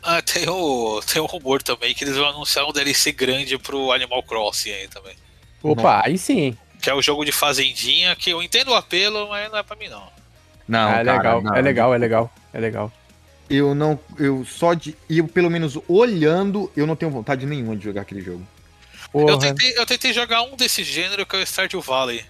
Ah, 0.03 0.21
tem 0.21 0.47
o, 0.49 1.01
tem 1.01 1.21
o 1.21 1.25
rumor 1.25 1.63
também 1.63 1.95
que 1.95 2.03
eles 2.03 2.17
vão 2.17 2.27
anunciar 2.27 2.67
um 2.67 2.73
DLC 2.73 3.11
grande 3.13 3.57
pro 3.57 3.91
Animal 3.91 4.21
Crossing 4.23 4.71
aí 4.71 4.87
também. 4.87 5.15
opa, 5.63 6.01
aí 6.05 6.17
sim. 6.17 6.55
Que 6.85 6.91
é 6.91 6.93
o 6.93 7.01
jogo 7.01 7.25
de 7.25 7.31
fazendinha, 7.31 8.15
que 8.15 8.29
eu 8.29 8.43
entendo 8.43 8.69
o 8.69 8.75
apelo, 8.75 9.27
mas 9.27 9.49
não 9.51 9.57
é 9.57 9.63
pra 9.63 9.75
mim 9.75 9.87
não. 9.87 10.07
Não, 10.67 10.87
Ah, 10.89 10.99
é 10.99 11.03
cara, 11.03 11.17
legal, 11.17 11.41
não. 11.41 11.55
é 11.55 11.61
legal, 11.63 11.95
é 11.95 11.97
legal, 11.97 12.33
é 12.53 12.59
legal. 12.59 12.91
Eu 13.49 13.73
não. 13.73 13.99
Eu 14.19 14.45
só 14.45 14.75
de. 14.75 14.95
Eu, 15.09 15.27
pelo 15.27 15.49
menos 15.49 15.79
olhando, 15.87 16.71
eu 16.77 16.85
não 16.85 16.95
tenho 16.95 17.11
vontade 17.11 17.43
nenhuma 17.47 17.75
de 17.75 17.83
jogar 17.85 18.01
aquele 18.01 18.21
jogo. 18.21 18.45
Eu 19.15 19.25
Porra, 19.25 19.39
tentei, 19.39 19.73
eu 19.75 19.83
tentei 19.87 20.13
jogar 20.13 20.43
um 20.43 20.55
desse 20.55 20.83
gênero 20.83 21.25
que 21.25 21.35
é 21.35 21.39
o 21.39 21.45
Stardew 21.47 21.81
Valley. 21.81 22.23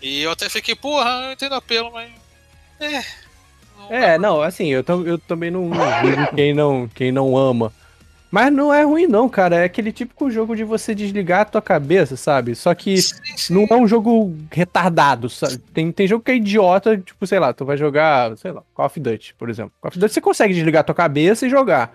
E 0.00 0.22
eu 0.22 0.30
até 0.30 0.48
fiquei, 0.48 0.76
porra, 0.76 1.10
eu 1.26 1.32
entendo 1.32 1.50
o 1.50 1.56
apelo, 1.56 1.90
mas. 1.92 2.08
É. 2.78 3.02
não 3.76 3.92
É, 3.92 4.16
não, 4.18 4.42
assim, 4.42 4.68
eu, 4.68 4.84
tam- 4.84 5.04
eu 5.04 5.18
também 5.18 5.50
não 5.50 5.70
quem 6.36 6.54
não, 6.54 6.86
quem 6.94 7.10
não 7.10 7.36
ama. 7.36 7.72
Mas 8.30 8.52
não 8.52 8.72
é 8.72 8.84
ruim 8.84 9.06
não, 9.06 9.28
cara. 9.28 9.56
É 9.56 9.64
aquele 9.64 9.92
típico 9.92 10.30
jogo 10.30 10.54
de 10.54 10.62
você 10.62 10.94
desligar 10.94 11.40
a 11.40 11.44
tua 11.44 11.60
cabeça, 11.62 12.16
sabe? 12.16 12.54
Só 12.54 12.74
que 12.74 12.96
Sim, 13.02 13.14
sim. 13.36 13.54
não 13.54 13.66
é 13.68 13.80
um 13.80 13.88
jogo 13.88 14.34
retardado, 14.52 15.28
sabe? 15.28 15.58
Tem, 15.58 15.90
tem 15.90 16.06
jogo 16.06 16.22
que 16.22 16.30
é 16.30 16.36
idiota, 16.36 16.96
tipo, 16.96 17.26
sei 17.26 17.40
lá, 17.40 17.52
tu 17.52 17.64
vai 17.64 17.76
jogar, 17.76 18.36
sei 18.36 18.52
lá, 18.52 18.62
Call 18.72 18.86
of 18.86 19.00
Duty, 19.00 19.34
por 19.34 19.50
exemplo. 19.50 19.72
Call 19.80 19.88
of 19.88 19.98
Duty 19.98 20.14
você 20.14 20.20
consegue 20.20 20.54
desligar 20.54 20.80
a 20.80 20.84
tua 20.84 20.94
cabeça 20.94 21.46
e 21.46 21.50
jogar. 21.50 21.94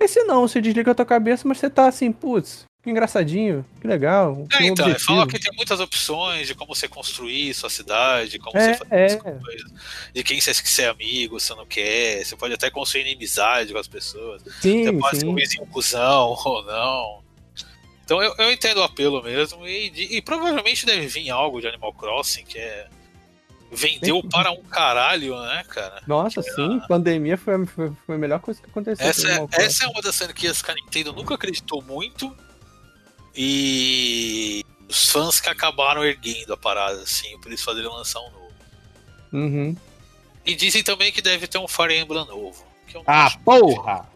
Esse 0.00 0.22
não, 0.24 0.46
você 0.46 0.60
desliga 0.60 0.92
a 0.92 0.94
tua 0.94 1.06
cabeça, 1.06 1.46
mas 1.46 1.58
você 1.58 1.68
tá 1.68 1.86
assim, 1.86 2.12
putz, 2.12 2.64
que 2.88 2.92
engraçadinho, 2.92 3.64
que 3.80 3.86
legal. 3.86 4.46
É, 4.52 4.64
então, 4.64 4.86
ele 4.86 4.94
objetivo. 4.94 4.98
fala 5.04 5.26
que 5.26 5.38
tem 5.38 5.52
muitas 5.54 5.78
opções 5.80 6.46
de 6.46 6.54
como 6.54 6.74
você 6.74 6.88
construir 6.88 7.52
sua 7.54 7.68
cidade, 7.70 8.38
como 8.38 8.56
É, 8.58 8.72
você 8.72 8.78
fazer 8.78 8.94
é. 8.94 9.04
as 9.06 9.14
coisas, 9.16 9.72
de 10.14 10.22
quem 10.24 10.40
você 10.40 10.52
quer 10.54 10.66
ser 10.66 10.84
amigo, 10.88 11.38
você 11.38 11.54
não 11.54 11.66
quer. 11.66 12.24
Você 12.24 12.34
pode 12.36 12.54
até 12.54 12.70
construir 12.70 13.02
inimizade 13.02 13.72
com 13.72 13.78
as 13.78 13.88
pessoas. 13.88 14.42
Você 14.42 14.60
Sim, 14.62 14.98
pode 14.98 15.18
ser 15.18 15.26
um 15.26 15.30
sim. 15.30 15.34
vizinho 15.34 15.66
cuzão 15.66 16.36
ou 16.44 16.64
não. 16.64 17.22
Então 18.04 18.22
eu, 18.22 18.34
eu 18.38 18.50
entendo 18.50 18.78
o 18.78 18.82
apelo 18.82 19.22
mesmo 19.22 19.68
e, 19.68 19.90
de- 19.90 20.16
e 20.16 20.22
provavelmente 20.22 20.86
deve 20.86 21.06
vir 21.08 21.28
algo 21.30 21.60
de 21.60 21.68
Animal 21.68 21.92
Crossing 21.92 22.44
que 22.44 22.58
é. 22.58 22.86
Vendeu 23.70 24.22
para 24.22 24.50
um 24.50 24.62
caralho, 24.62 25.38
né, 25.42 25.62
cara? 25.68 26.00
Nossa, 26.06 26.40
sim, 26.40 26.80
pandemia 26.88 27.36
foi, 27.36 27.54
a- 27.54 27.66
foi, 27.66 27.92
foi 28.06 28.14
a 28.14 28.18
melhor 28.18 28.40
coisa 28.40 28.58
que 28.62 28.66
aconteceu. 28.70 29.06
Essa, 29.06 29.28
é- 29.30 29.46
essa 29.62 29.84
é 29.84 29.88
uma 29.88 30.00
das 30.00 30.16
franquias 30.16 30.62
que 30.62 30.70
a 30.70 30.74
Nintendo 30.74 31.12
nunca 31.12 31.34
acreditou 31.34 31.82
muito. 31.82 32.34
E 33.40 34.64
os 34.88 35.10
fãs 35.10 35.40
que 35.40 35.48
acabaram 35.48 36.04
erguendo 36.04 36.52
a 36.52 36.56
parada, 36.56 37.00
assim, 37.02 37.38
por 37.40 37.52
isso 37.52 37.64
fazerem 37.64 37.88
lançar 37.88 38.18
um 38.18 38.30
novo. 38.30 38.52
Uhum. 39.32 39.76
E 40.44 40.56
dizem 40.56 40.82
também 40.82 41.12
que 41.12 41.22
deve 41.22 41.46
ter 41.46 41.58
um 41.58 41.68
Fire 41.68 41.96
Emblem 41.96 42.26
novo. 42.26 42.64
Ah, 43.06 43.30
porra! 43.44 44.08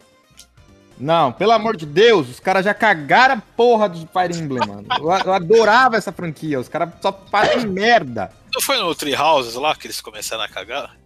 Não, 0.97 1.31
pelo 1.31 1.51
amor 1.53 1.77
de 1.77 1.85
Deus, 1.85 2.27
os 2.29 2.39
caras 2.39 2.65
já 2.65 2.73
cagaram 2.73 3.35
a 3.35 3.41
porra 3.55 3.87
do 3.87 3.99
Fire 4.07 4.37
Emblem, 4.37 4.67
mano. 4.67 4.85
Eu, 4.99 5.09
eu 5.25 5.33
adorava 5.33 5.95
essa 5.95 6.11
franquia, 6.11 6.59
os 6.59 6.67
caras 6.67 6.89
só 7.01 7.11
fazem 7.31 7.65
merda. 7.71 8.29
Não 8.53 8.61
foi 8.61 8.77
no 8.77 8.93
Tree 8.93 9.15
Houses 9.15 9.55
lá 9.55 9.73
que 9.75 9.87
eles 9.87 10.01
começaram 10.01 10.43
a 10.43 10.49
cagar? 10.49 10.97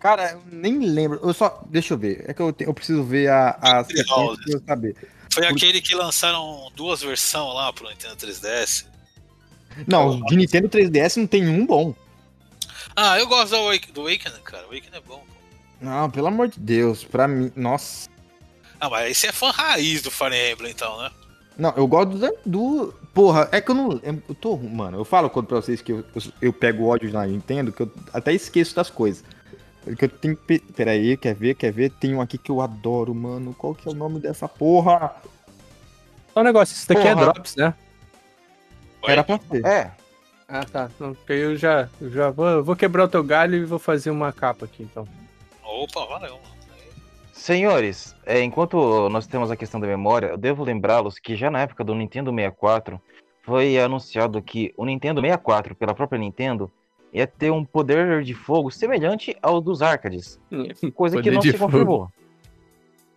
Cara, 0.00 0.32
eu 0.32 0.42
nem 0.50 0.78
lembro. 0.80 1.20
Eu 1.22 1.32
só. 1.32 1.62
Deixa 1.66 1.94
eu 1.94 1.98
ver. 1.98 2.24
É 2.26 2.34
que 2.34 2.42
eu, 2.42 2.52
te- 2.52 2.64
eu 2.64 2.74
preciso 2.74 3.04
ver 3.04 3.28
a, 3.28 3.50
a 3.50 3.84
Tree 3.84 3.98
sequência 3.98 4.22
Houses. 4.22 4.44
pra 4.44 4.54
eu 4.54 4.62
saber. 4.66 4.96
Foi 5.32 5.42
Por- 5.44 5.52
aquele 5.56 5.80
que 5.80 5.94
lançaram 5.94 6.70
duas 6.74 7.00
versões 7.02 7.54
lá 7.54 7.72
pro 7.72 7.88
Nintendo 7.88 8.16
3DS. 8.16 8.84
Não, 9.86 10.20
de 10.26 10.36
Nintendo 10.36 10.68
3DS 10.68 11.16
não 11.16 11.26
tem 11.26 11.48
um 11.48 11.64
bom. 11.64 11.94
Ah, 12.94 13.18
eu 13.18 13.26
gosto 13.26 13.50
do, 13.50 13.56
Awake, 13.56 13.90
do 13.92 14.02
Awakening, 14.02 14.42
cara. 14.44 14.64
O 14.64 14.70
Awakening 14.70 14.96
é 14.96 15.00
bom. 15.00 15.18
pô. 15.18 15.34
Não, 15.80 16.10
pelo 16.10 16.26
amor 16.26 16.48
de 16.48 16.60
Deus, 16.60 17.02
pra 17.04 17.26
mim. 17.26 17.50
Nossa. 17.56 18.08
Ah, 18.78 18.90
mas 18.90 19.04
aí 19.06 19.14
você 19.14 19.28
é 19.28 19.32
fã 19.32 19.50
raiz 19.50 20.02
do 20.02 20.10
Fire 20.10 20.34
Emblem, 20.52 20.72
então, 20.72 21.00
né? 21.00 21.10
Não, 21.56 21.72
eu 21.76 21.86
gosto 21.86 22.10
do. 22.18 22.34
do- 22.44 22.94
porra, 23.14 23.48
é 23.52 23.60
que 23.60 23.70
eu 23.70 23.74
não. 23.74 24.00
Eu 24.02 24.34
tô. 24.34 24.56
Mano, 24.56 24.98
eu 24.98 25.04
falo 25.04 25.30
quando 25.30 25.46
pra 25.46 25.56
vocês 25.60 25.80
que 25.80 25.92
eu, 25.92 26.04
eu, 26.14 26.22
eu 26.42 26.52
pego 26.52 26.86
ódio 26.86 27.10
na 27.12 27.26
Nintendo, 27.26 27.72
que 27.72 27.82
eu 27.82 27.92
até 28.12 28.32
esqueço 28.32 28.74
das 28.74 28.90
coisas. 28.90 29.24
Porque 29.84 30.04
eu 30.04 30.08
tenho 30.08 30.36
que. 30.36 30.42
pe- 30.58 30.72
Peraí, 30.72 31.16
quer 31.16 31.34
ver? 31.34 31.54
Quer 31.54 31.72
ver? 31.72 31.90
Tem 31.90 32.14
um 32.14 32.20
aqui 32.20 32.38
que 32.38 32.50
eu 32.50 32.60
adoro, 32.60 33.14
mano. 33.14 33.54
Qual 33.54 33.74
que 33.74 33.88
é 33.88 33.90
o 33.90 33.94
nome 33.94 34.20
dessa 34.20 34.48
porra? 34.48 35.14
Só 36.32 36.40
um 36.40 36.44
negócio, 36.44 36.74
isso 36.74 36.88
daqui 36.88 37.06
é 37.06 37.12
Porra. 37.14 37.24
Drops, 37.32 37.56
né? 37.56 37.74
Oi? 39.02 39.12
Era 39.12 39.24
pra 39.24 39.38
ser. 39.50 39.66
É, 39.66 39.90
Ah, 40.48 40.64
tá. 40.64 40.88
Porque 40.98 41.32
eu 41.32 41.56
já, 41.56 41.88
eu 42.00 42.10
já 42.10 42.30
vou, 42.30 42.62
vou 42.62 42.76
quebrar 42.76 43.04
o 43.04 43.08
teu 43.08 43.24
galho 43.24 43.56
e 43.56 43.64
vou 43.64 43.78
fazer 43.78 44.10
uma 44.10 44.32
capa 44.32 44.64
aqui, 44.66 44.82
então. 44.84 45.06
Opa, 45.64 46.04
valeu. 46.06 46.38
Senhores, 47.32 48.14
é, 48.24 48.40
enquanto 48.42 49.08
nós 49.08 49.26
temos 49.26 49.50
a 49.50 49.56
questão 49.56 49.80
da 49.80 49.86
memória, 49.86 50.28
eu 50.28 50.36
devo 50.36 50.62
lembrá-los 50.62 51.18
que 51.18 51.34
já 51.34 51.50
na 51.50 51.60
época 51.62 51.82
do 51.82 51.94
Nintendo 51.94 52.30
64 52.30 53.00
foi 53.42 53.78
anunciado 53.80 54.40
que 54.40 54.72
o 54.76 54.84
Nintendo 54.84 55.20
64, 55.20 55.74
pela 55.74 55.94
própria 55.94 56.18
Nintendo, 56.20 56.70
ia 57.12 57.26
ter 57.26 57.50
um 57.50 57.64
poder 57.64 58.22
de 58.22 58.34
fogo 58.34 58.70
semelhante 58.70 59.36
ao 59.42 59.60
dos 59.60 59.82
arcades, 59.82 60.38
coisa 60.94 61.20
que 61.20 61.30
não 61.30 61.42
se 61.42 61.52
confirmou. 61.54 62.08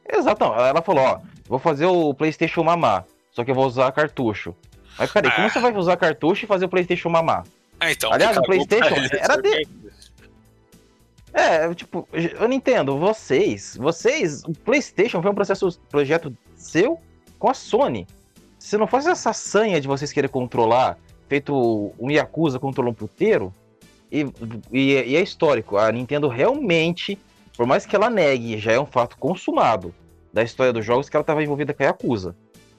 Exato, 0.08 0.44
ela 0.44 0.82
falou, 0.82 1.04
ó, 1.04 1.20
vou 1.48 1.58
fazer 1.60 1.86
o 1.86 2.14
PlayStation 2.14 2.64
mamar, 2.64 3.06
só 3.32 3.44
que 3.44 3.52
eu 3.52 3.56
vou 3.56 3.66
usar 3.66 3.92
cartucho. 3.92 4.54
Mas 4.98 5.12
peraí, 5.12 5.32
como 5.32 5.48
Ah. 5.48 5.50
você 5.50 5.60
vai 5.60 5.76
usar 5.76 5.98
cartucho 5.98 6.46
e 6.46 6.48
fazer 6.48 6.66
o 6.66 6.70
PlayStation 6.70 7.10
mamar? 7.10 7.44
Ah, 7.80 7.92
então. 7.92 8.12
Aliás, 8.14 8.38
o 8.38 8.42
PlayStation 8.44 8.96
era 9.14 9.34
porque- 9.42 9.68
É, 11.34 11.74
tipo, 11.74 12.08
eu 12.14 12.48
não 12.48 12.54
entendo, 12.56 12.98
vocês, 12.98 13.76
vocês, 13.78 14.42
o 14.46 14.54
PlayStation 14.54 15.22
foi 15.22 15.32
um 15.32 15.36
processo, 15.36 15.68
projeto 15.90 16.36
seu 16.56 16.98
com 17.38 17.50
a 17.50 17.54
Sony. 17.54 18.08
Se 18.58 18.78
não 18.78 18.88
fosse 18.88 19.10
essa 19.10 19.34
sanha 19.34 19.82
de 19.82 19.88
vocês 19.88 20.14
querer 20.14 20.30
controlar, 20.30 20.98
feito 21.28 21.94
um 22.00 22.10
Yakuza 22.10 22.58
controlou 22.58 22.92
um 22.92 22.96
puteiro, 22.96 23.54
e, 24.22 24.34
e, 24.72 25.12
e 25.12 25.16
é 25.16 25.22
histórico, 25.22 25.78
a 25.78 25.92
Nintendo 25.92 26.28
realmente, 26.28 27.18
por 27.58 27.66
mais 27.66 27.86
que 27.86 27.96
ela 27.96 28.10
negue, 28.10 28.58
já 28.58 28.72
é 28.72 28.80
um 28.80 28.86
fato 28.86 29.18
consumado 29.18 29.94
da 30.32 30.44
história 30.44 30.72
dos 30.72 30.86
jogos 30.86 31.10
que 31.10 31.16
ela 31.16 31.22
estava 31.22 31.44
envolvida 31.44 31.74
com 31.74 31.84
a 31.84 31.88
Yakuza. 31.88 32.36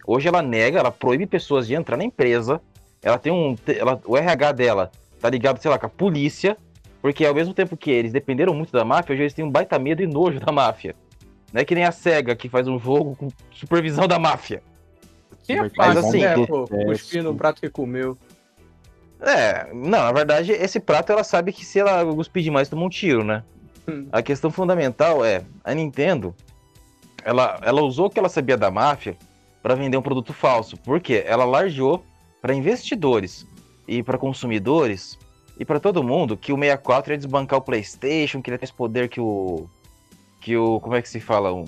Hoje 0.06 0.28
ela 0.28 0.42
nega, 0.42 0.78
ela 0.78 0.90
proíbe 0.90 1.26
pessoas 1.26 1.66
de 1.66 1.74
entrar 1.74 1.96
na 1.96 2.04
empresa, 2.04 2.60
ela 3.02 3.18
tem 3.18 3.32
um, 3.32 3.56
ela, 3.66 4.00
o 4.04 4.16
RH 4.16 4.52
dela 4.52 4.90
tá 5.20 5.28
ligado, 5.28 5.60
sei 5.60 5.70
lá, 5.70 5.78
com 5.78 5.86
a 5.86 5.90
polícia, 5.90 6.56
porque 7.00 7.24
ao 7.24 7.34
mesmo 7.34 7.54
tempo 7.54 7.76
que 7.76 7.90
eles 7.90 8.12
dependeram 8.12 8.54
muito 8.54 8.72
da 8.72 8.84
máfia, 8.84 9.12
hoje 9.12 9.22
eles 9.22 9.34
têm 9.34 9.44
um 9.44 9.50
baita 9.50 9.78
medo 9.78 10.02
e 10.02 10.06
nojo 10.06 10.40
da 10.40 10.52
máfia. 10.52 10.94
Não 11.52 11.60
é 11.60 11.64
que 11.64 11.74
nem 11.74 11.84
a 11.84 11.92
SEGA 11.92 12.34
que 12.34 12.48
faz 12.48 12.66
um 12.68 12.78
jogo 12.78 13.16
com 13.16 13.28
supervisão 13.50 14.06
da 14.06 14.18
máfia. 14.18 14.62
Quem 15.44 15.58
é 15.58 15.68
fácil, 15.70 16.00
assim, 16.00 16.20
né, 16.20 16.34
pô? 16.46 16.68
é, 16.72 16.84
Cuspir 16.86 17.22
no 17.22 17.34
prato 17.34 17.60
que 17.60 17.70
comeu. 17.70 18.18
É, 19.20 19.72
não, 19.72 20.02
na 20.02 20.12
verdade, 20.12 20.52
esse 20.52 20.78
prato 20.78 21.12
ela 21.12 21.24
sabe 21.24 21.52
que 21.52 21.64
se 21.64 21.78
ela 21.78 22.04
cuspir 22.14 22.42
demais, 22.42 22.68
toma 22.68 22.84
um 22.84 22.88
tiro, 22.88 23.24
né? 23.24 23.42
Hum. 23.88 24.06
A 24.12 24.22
questão 24.22 24.50
fundamental 24.50 25.24
é, 25.24 25.44
a 25.64 25.72
Nintendo, 25.72 26.34
ela, 27.24 27.58
ela 27.62 27.82
usou 27.82 28.06
o 28.06 28.10
que 28.10 28.18
ela 28.18 28.28
sabia 28.28 28.56
da 28.56 28.70
máfia 28.70 29.16
para 29.62 29.74
vender 29.74 29.96
um 29.96 30.02
produto 30.02 30.32
falso. 30.32 30.76
Por 30.76 31.00
quê? 31.00 31.24
Ela 31.26 31.44
largou 31.44 32.04
para 32.40 32.54
investidores 32.54 33.46
e 33.88 34.02
para 34.02 34.18
consumidores 34.18 35.18
e 35.58 35.64
para 35.64 35.80
todo 35.80 36.02
mundo 36.02 36.36
que 36.36 36.52
o 36.52 36.56
64 36.56 37.12
ia 37.12 37.18
desbancar 37.18 37.58
o 37.58 37.62
PlayStation, 37.62 38.42
que 38.42 38.50
ele 38.50 38.54
ia 38.54 38.58
ter 38.58 38.64
esse 38.64 38.72
poder 38.72 39.08
que 39.08 39.20
o 39.20 39.68
que 40.40 40.56
o 40.56 40.78
como 40.80 40.94
é 40.94 41.02
que 41.02 41.08
se 41.08 41.18
fala, 41.18 41.52
o, 41.52 41.64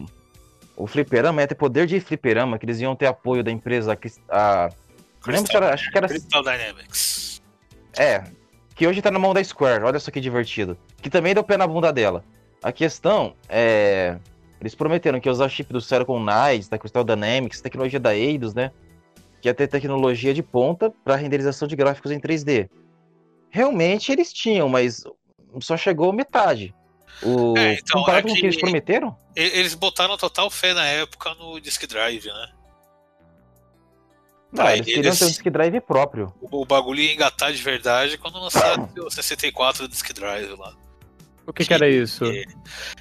o 0.77 0.87
fliperama 0.87 1.41
ia 1.41 1.49
ter 1.49 1.55
poder 1.55 1.87
de 1.87 1.99
fliperama, 1.99 2.59
que 2.59 2.67
eles 2.67 2.81
iam 2.81 2.95
ter 2.95 3.07
apoio 3.07 3.43
da 3.43 3.51
empresa 3.51 3.97
que 3.97 4.09
a 4.29 4.69
não 5.27 5.35
lembro 5.35 5.51
se 5.51 5.57
era, 5.57 5.75
acho 5.75 5.91
que 5.91 5.99
era 5.99 6.09
Crystal 6.09 6.43
Dynamics. 6.43 7.38
É, 7.99 8.25
que 8.75 8.87
hoje 8.87 9.03
tá 9.03 9.11
na 9.11 9.19
mão 9.19 9.35
da 9.35 9.43
Square, 9.43 9.85
olha 9.85 9.99
só 9.99 10.11
que 10.11 10.21
divertido. 10.21 10.79
Que 11.03 11.11
também 11.11 11.35
deu 11.35 11.43
pé 11.45 11.57
na 11.57 11.67
bunda 11.67 11.93
dela. 11.93 12.25
A 12.63 12.73
questão 12.73 13.35
é. 13.49 14.17
Eles 14.61 14.75
prometeram 14.75 15.21
que 15.21 15.29
ia 15.29 15.33
usar 15.33 15.49
chip 15.49 15.73
do 15.73 15.81
Silicon 15.81 16.19
Knights, 16.19 16.69
da 16.69 16.79
Crystal 16.79 17.05
Dynamics, 17.05 17.61
tecnologia 17.61 18.01
da 18.01 18.15
Eidos, 18.17 18.55
né? 18.55 18.73
Que 19.41 19.49
ia 19.49 19.55
ter 19.55 19.69
tecnologia 19.69 20.35
de 20.35 20.43
ponta 20.43 20.91
para 21.05 21.15
renderização 21.15 21.69
de 21.69 21.77
gráficos 21.77 22.11
em 22.11 22.19
3D. 22.19 22.69
Realmente 23.51 24.11
eles 24.11 24.33
tinham, 24.33 24.69
mas 24.69 25.05
só 25.61 25.77
chegou 25.77 26.13
metade. 26.13 26.75
O... 27.23 27.57
É, 27.57 27.75
então, 27.75 28.01
comparado 28.01 28.27
é 28.27 28.31
com 28.31 28.37
o 28.37 28.41
que- 28.41 28.47
eles 28.47 28.61
prometeram? 28.61 29.17
Eles 29.35 29.75
botaram 29.75 30.17
total 30.17 30.51
fé 30.51 30.75
na 30.75 30.85
época 30.87 31.35
no 31.35 31.61
Disk 31.61 31.87
Drive, 31.87 32.27
né? 32.27 32.49
Não, 34.53 34.65
Pra 34.65 34.75
eles 34.77 34.87
queriam 34.87 35.05
eles- 35.05 35.19
ter 35.19 35.25
um 35.25 35.29
disk 35.29 35.45
drive 35.51 35.81
próprio. 35.81 36.33
O, 36.41 36.63
o 36.63 36.65
bagulho 36.65 37.01
ia 37.01 37.13
engatar 37.13 37.53
de 37.53 37.63
verdade 37.63 38.17
quando 38.19 38.39
lançaram 38.41 38.89
o 38.99 39.11
64 39.11 39.83
do 39.87 39.89
Disk 39.91 40.11
Drive 40.13 40.51
lá. 40.59 40.75
O 41.47 41.53
que, 41.53 41.65
que 41.65 41.73
era 41.73 41.89
isso? 41.89 42.25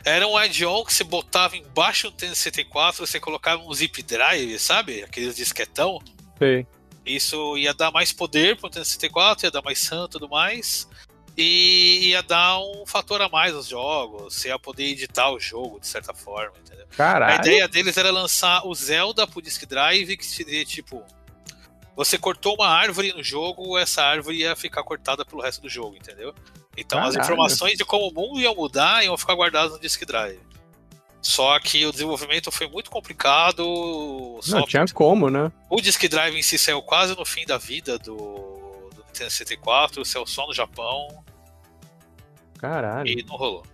Era 0.06 0.26
um 0.28 0.38
add-on 0.38 0.84
que 0.86 0.94
você 0.94 1.04
botava 1.04 1.58
embaixo 1.58 2.10
do 2.10 2.18
N64, 2.18 2.96
você 3.00 3.20
colocava 3.20 3.62
um 3.62 3.74
zip 3.74 4.02
drive, 4.04 4.58
sabe? 4.58 5.04
Aqueles 5.04 5.36
disquetão. 5.36 6.00
Sei. 6.38 6.66
Isso 7.06 7.58
ia 7.58 7.74
dar 7.74 7.92
mais 7.92 8.12
poder 8.14 8.58
pro 8.58 8.70
N64, 8.70 9.44
ia 9.44 9.52
dar 9.52 9.62
mais 9.62 9.86
RAM 9.88 10.06
e 10.06 10.10
tudo 10.10 10.30
mais. 10.30 10.88
E 11.38 12.10
ia 12.10 12.24
dar 12.24 12.60
um 12.60 12.84
fator 12.86 13.22
a 13.22 13.30
mais 13.30 13.54
aos 13.54 13.68
jogos. 13.68 14.34
Você 14.34 14.48
ia 14.48 14.58
poder 14.58 14.86
editar 14.86 15.30
o 15.30 15.40
jogo 15.40 15.80
de 15.80 15.88
certa 15.88 16.14
forma, 16.14 16.54
entendeu? 16.66 16.86
A 16.92 16.96
Caralho. 16.96 17.40
ideia 17.42 17.68
deles 17.68 17.96
era 17.98 18.12
lançar 18.12 18.66
o 18.66 18.74
Zelda 18.74 19.28
pro 19.28 19.42
Disk 19.42 19.66
Drive, 19.66 20.16
que 20.18 20.26
seria 20.26 20.64
tipo. 20.66 21.04
Você 21.98 22.16
cortou 22.16 22.54
uma 22.54 22.68
árvore 22.68 23.12
no 23.12 23.24
jogo, 23.24 23.76
essa 23.76 24.04
árvore 24.04 24.38
ia 24.38 24.56
ficar 24.56 24.84
cortada 24.84 25.26
pelo 25.26 25.42
resto 25.42 25.64
do 25.64 25.68
jogo, 25.68 25.96
entendeu? 25.96 26.32
Então 26.78 27.00
as 27.00 27.16
Caralho. 27.16 27.34
informações 27.34 27.76
de 27.76 27.84
como 27.84 28.08
o 28.10 28.14
mundo 28.14 28.40
ia 28.40 28.54
mudar 28.54 29.04
iam 29.04 29.18
ficar 29.18 29.34
guardadas 29.34 29.72
no 29.72 29.80
Disk 29.80 30.06
Drive. 30.06 30.40
Só 31.20 31.60
que 31.60 31.84
o 31.88 31.92
desenvolvimento 31.92 32.52
foi 32.52 32.68
muito 32.68 32.92
complicado. 32.92 33.62
o 33.68 34.40
Não, 34.48 34.64
tinha 34.68 34.86
como, 34.94 35.32
né? 35.32 35.52
O 35.72 35.82
Disk 35.82 36.08
Drive 36.08 36.38
em 36.38 36.44
si 36.44 36.60
saiu 36.60 36.84
quase 36.84 37.18
no 37.18 37.26
fim 37.26 37.48
da 37.48 37.58
vida 37.58 37.98
do, 37.98 38.16
do 38.94 39.04
Nintendo 39.08 39.32
64, 39.32 40.06
saiu 40.06 40.28
só 40.28 40.46
no 40.46 40.54
Japão 40.54 41.26
Caralho. 42.60 43.10
e 43.10 43.24
não 43.24 43.36
rolou. 43.36 43.66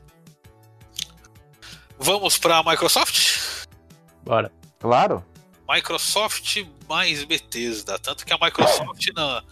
Vamos 2.00 2.38
pra 2.38 2.64
Microsoft? 2.64 3.66
Bora. 4.24 4.50
Claro. 4.80 5.26
Microsoft 5.69 6.63
mais 6.89 7.23
Bethesda. 7.23 7.97
Tanto 7.99 8.26
que 8.26 8.34
a 8.34 8.38
Microsoft 8.39 9.08
na, 9.15 9.43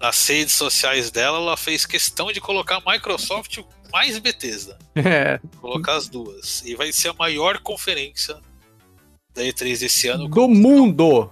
nas 0.00 0.26
redes 0.28 0.54
sociais 0.54 1.10
dela, 1.10 1.38
ela 1.38 1.56
fez 1.56 1.86
questão 1.86 2.32
de 2.32 2.40
colocar 2.40 2.80
Microsoft 2.86 3.58
mais 3.92 4.18
Bethesda. 4.18 4.78
É. 4.94 5.40
Colocar 5.58 5.94
as 5.96 6.06
duas. 6.06 6.62
E 6.66 6.74
vai 6.74 6.92
ser 6.92 7.08
a 7.08 7.14
maior 7.14 7.58
conferência 7.60 8.38
da 9.34 9.42
E3 9.42 9.80
desse 9.80 10.08
ano. 10.08 10.28
Do 10.28 10.46
mundo! 10.46 11.30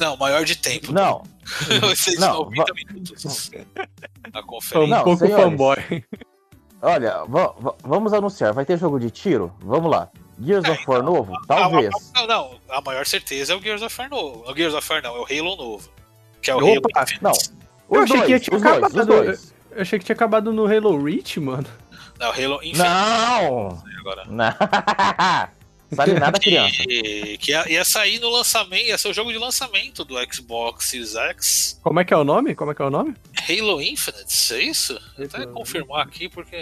Não, 0.00 0.16
maior 0.16 0.44
de 0.44 0.56
tempo. 0.56 0.90
Não, 0.90 1.22
Vai 1.80 1.94
ser 1.94 2.12
de 2.12 2.20
não, 2.20 2.44
90 2.50 2.64
va- 2.64 2.74
minutos. 2.74 3.50
A 4.32 4.40
um 4.40 4.42
conferência. 4.46 4.96
Não, 4.96 5.04
pouco 5.04 5.18
senhores. 5.26 5.44
fanboy. 5.44 6.04
olha, 6.80 7.24
va- 7.24 7.54
va- 7.60 7.74
vamos 7.84 8.12
anunciar. 8.14 8.54
Vai 8.54 8.64
ter 8.64 8.78
jogo 8.78 8.98
de 8.98 9.10
tiro? 9.10 9.54
Vamos 9.60 9.90
lá. 9.90 10.10
Gears 10.40 10.64
É, 10.64 10.70
of 10.72 10.84
War 10.86 11.02
novo? 11.02 11.32
Talvez. 11.46 11.90
Não, 12.14 12.26
não, 12.26 12.60
a 12.68 12.80
maior 12.80 13.06
certeza 13.06 13.52
é 13.52 13.56
o 13.56 13.60
Gears 13.62 13.82
of 13.82 13.98
War 13.98 14.08
novo. 14.10 14.44
O 14.50 14.54
Gears 14.56 14.74
of 14.74 14.92
War 14.92 15.02
não, 15.02 15.16
é 15.16 15.20
o 15.20 15.24
Halo 15.24 15.56
novo. 15.56 15.90
Que 16.42 16.50
é 16.50 16.54
o 16.54 16.58
Halo 16.58 16.78
Opa, 16.78 17.02
Infinite. 17.02 17.22
Não. 17.22 17.32
Eu 17.90 18.02
achei 18.02 18.20
que 18.22 18.26
dois, 18.28 18.42
tinha 18.42 18.56
os 18.56 18.62
dois, 18.62 18.76
acabado. 18.76 19.00
os 19.00 19.06
dois. 19.06 19.54
Eu 19.70 19.82
achei 19.82 19.98
que 19.98 20.04
tinha 20.04 20.14
acabado 20.14 20.52
no 20.52 20.66
Halo 20.66 21.02
Reach, 21.02 21.40
mano. 21.40 21.66
Não, 22.18 22.28
Halo 22.30 22.56
Infinite 22.62 22.78
Não! 22.78 23.82
agora. 24.00 24.24
Não! 24.28 24.54
Sabe 25.94 26.12
nada, 26.14 26.40
criança. 26.40 26.82
Que, 26.82 27.38
que 27.38 27.52
ia, 27.52 27.70
ia 27.70 27.84
sair 27.84 28.18
no 28.18 28.28
lançamento, 28.28 28.86
ia 28.86 28.98
ser 28.98 29.08
o 29.08 29.12
jogo 29.12 29.30
de 29.30 29.38
lançamento 29.38 30.04
do 30.04 30.16
Xbox 30.32 30.86
Series 30.86 31.14
X. 31.14 31.78
Como 31.82 32.00
é 32.00 32.04
que 32.04 32.12
é 32.12 32.16
o 32.16 32.24
nome? 32.24 32.54
Como 32.54 32.72
é 32.72 32.74
que 32.74 32.82
é 32.82 32.84
o 32.84 32.90
nome? 32.90 33.14
Halo 33.48 33.80
Infinite, 33.80 34.54
é 34.54 34.62
isso? 34.62 34.98
Vou 35.16 35.26
até 35.26 35.42
Halo 35.42 35.52
confirmar 35.52 36.04
aqui 36.04 36.28
porque. 36.28 36.56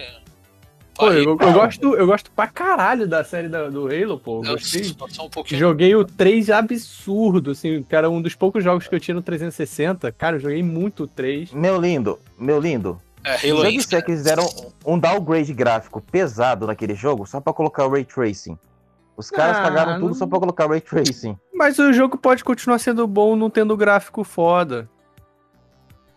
Pô, 0.94 1.11
eu, 1.11 1.24
eu 1.40 1.52
gosto, 1.52 1.94
eu 1.96 2.07
gosto 2.07 2.31
pra 2.31 2.46
caralho 2.46 3.09
da 3.09 3.24
série 3.24 3.48
da- 3.48 3.68
do 3.68 3.87
Halo, 3.87 4.18
pô. 4.18 4.42
Eu 4.44 4.52
gostei. 4.52 4.85
só- 4.85 5.24
um 5.24 5.31
pouquinho. 5.31 5.59
Joguei 5.59 5.94
o 5.96 6.05
3 6.05 6.50
absurdo, 6.50 7.52
assim, 7.52 7.83
que 7.83 7.96
era 7.96 8.09
um 8.11 8.20
dos 8.20 8.35
poucos 8.35 8.62
jogos 8.62 8.87
que 8.87 8.94
eu 8.94 9.00
tinha 9.00 9.14
no 9.14 9.22
360. 9.22 10.12
Cara, 10.12 10.37
eu 10.37 10.40
joguei 10.40 10.62
muito 10.62 11.05
o 11.05 11.07
3. 11.07 11.52
Meu 11.52 11.81
lindo, 11.81 12.18
meu 12.38 12.61
lindo. 12.61 13.00
É, 13.24 13.35
Halo 13.37 13.40
eu 13.44 13.57
Infinite. 13.61 13.78
disser 13.85 14.05
que 14.05 14.11
eles 14.11 14.20
fizeram 14.20 14.46
um 14.85 14.98
downgrade 14.98 15.52
gráfico 15.55 16.00
pesado 16.00 16.66
naquele 16.66 16.94
jogo 16.94 17.24
só 17.26 17.40
pra 17.40 17.52
colocar 17.52 17.87
o 17.87 17.90
Ray 17.90 18.05
Tracing. 18.05 18.59
Os 19.16 19.31
caras 19.31 19.59
Ah, 19.59 19.62
pagaram 19.62 19.92
não- 19.92 20.00
tudo 20.00 20.14
só 20.14 20.26
pra 20.26 20.40
colocar 20.40 20.66
o 20.66 20.70
Ray 20.70 20.81
Tracing. 20.81 21.37
Mas 21.55 21.78
o 21.78 21.92
jogo 21.92 22.18
pode 22.18 22.42
continuar 22.42 22.78
sendo 22.78 23.07
bom 23.07 23.37
não 23.37 23.48
tendo 23.48 23.76
gráfico 23.76 24.24
foda. 24.24 24.88